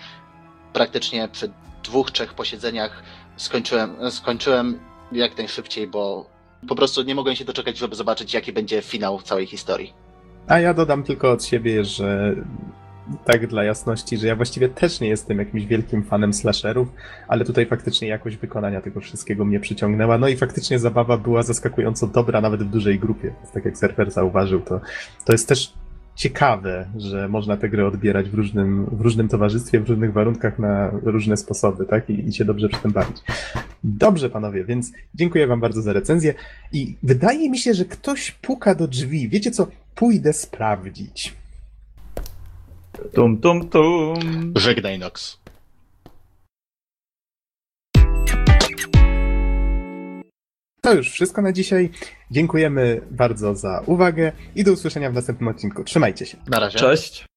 praktycznie 0.73 1.29
przy 1.29 1.51
dwóch, 1.85 2.11
trzech 2.11 2.35
posiedzeniach 2.35 3.03
skończyłem, 3.37 4.11
skończyłem 4.11 4.79
jak 5.13 5.39
najszybciej, 5.39 5.87
bo 5.87 6.27
po 6.69 6.75
prostu 6.75 7.03
nie 7.03 7.15
mogłem 7.15 7.37
się 7.37 7.45
doczekać, 7.45 7.79
żeby 7.79 7.97
zobaczyć, 7.97 8.35
jaki 8.35 8.53
będzie 8.53 8.83
finał 8.83 9.23
całej 9.23 9.47
historii. 9.47 9.93
A 10.49 10.59
ja 10.59 10.75
dodam 10.75 11.03
tylko 11.03 11.31
od 11.31 11.45
siebie, 11.45 11.85
że 11.85 12.35
tak 13.25 13.47
dla 13.47 13.65
jasności, 13.65 14.19
że 14.19 14.27
ja 14.27 14.37
właściwie 14.37 14.69
też 14.69 15.01
nie 15.01 15.09
jestem 15.09 15.39
jakimś 15.39 15.65
wielkim 15.65 16.05
fanem 16.05 16.33
slasherów, 16.33 16.89
ale 17.29 17.45
tutaj 17.45 17.67
faktycznie 17.67 18.09
jakość 18.09 18.37
wykonania 18.37 18.81
tego 18.81 19.01
wszystkiego 19.01 19.45
mnie 19.45 19.61
przyciągnęła. 19.61 20.19
No 20.19 20.29
i 20.29 20.37
faktycznie 20.37 20.79
zabawa 20.79 21.17
była 21.17 21.43
zaskakująco 21.43 22.07
dobra, 22.07 22.41
nawet 22.41 22.63
w 22.63 22.71
dużej 22.71 22.99
grupie. 22.99 23.35
Tak 23.55 23.65
jak 23.65 23.79
surfer 23.79 24.11
zauważył, 24.11 24.61
to, 24.61 24.81
to 25.25 25.33
jest 25.33 25.49
też 25.49 25.73
ciekawe, 26.23 26.89
że 26.97 27.29
można 27.29 27.57
tę 27.57 27.69
grę 27.69 27.87
odbierać 27.87 28.29
w 28.29 28.35
różnym, 28.35 28.87
w 28.93 29.01
różnym 29.01 29.29
towarzystwie, 29.29 29.81
w 29.81 29.89
różnych 29.89 30.13
warunkach 30.13 30.59
na 30.59 30.91
różne 31.03 31.37
sposoby, 31.37 31.87
tak? 31.87 32.11
I, 32.11 32.29
I 32.29 32.33
się 32.33 32.45
dobrze 32.45 32.69
przy 32.69 32.81
tym 32.81 32.93
bawić. 32.93 33.17
Dobrze, 33.85 34.31
panowie, 34.31 34.65
więc 34.65 34.93
dziękuję 35.15 35.47
wam 35.47 35.61
bardzo 35.61 35.83
za 35.83 35.93
recenzję. 35.93 36.35
I 36.73 36.97
wydaje 37.03 37.51
mi 37.51 37.59
się, 37.59 37.75
że 37.75 37.85
ktoś 37.85 38.31
puka 38.31 38.75
do 38.75 38.89
drzwi. 38.89 39.29
Wiecie 39.29 39.51
co? 39.51 39.67
Pójdę 39.95 40.33
sprawdzić. 40.33 41.35
Tum, 43.13 43.39
tum, 43.39 43.69
tum. 43.69 44.53
Żegnaj, 44.57 44.99
Nox. 44.99 45.42
To 50.85 50.95
już 50.95 51.11
wszystko 51.11 51.43
na 51.43 51.53
dzisiaj. 51.53 51.91
Dziękujemy 52.31 53.01
bardzo 53.11 53.55
za 53.55 53.83
uwagę 53.87 54.33
i 54.55 54.65
do 54.65 54.73
usłyszenia 54.73 55.11
w 55.11 55.15
następnym 55.15 55.49
odcinku. 55.49 55.85
Trzymajcie 55.85 56.27
się. 56.27 56.39
Na 56.47 56.61
razie. 56.61 56.79
Cześć. 56.79 57.32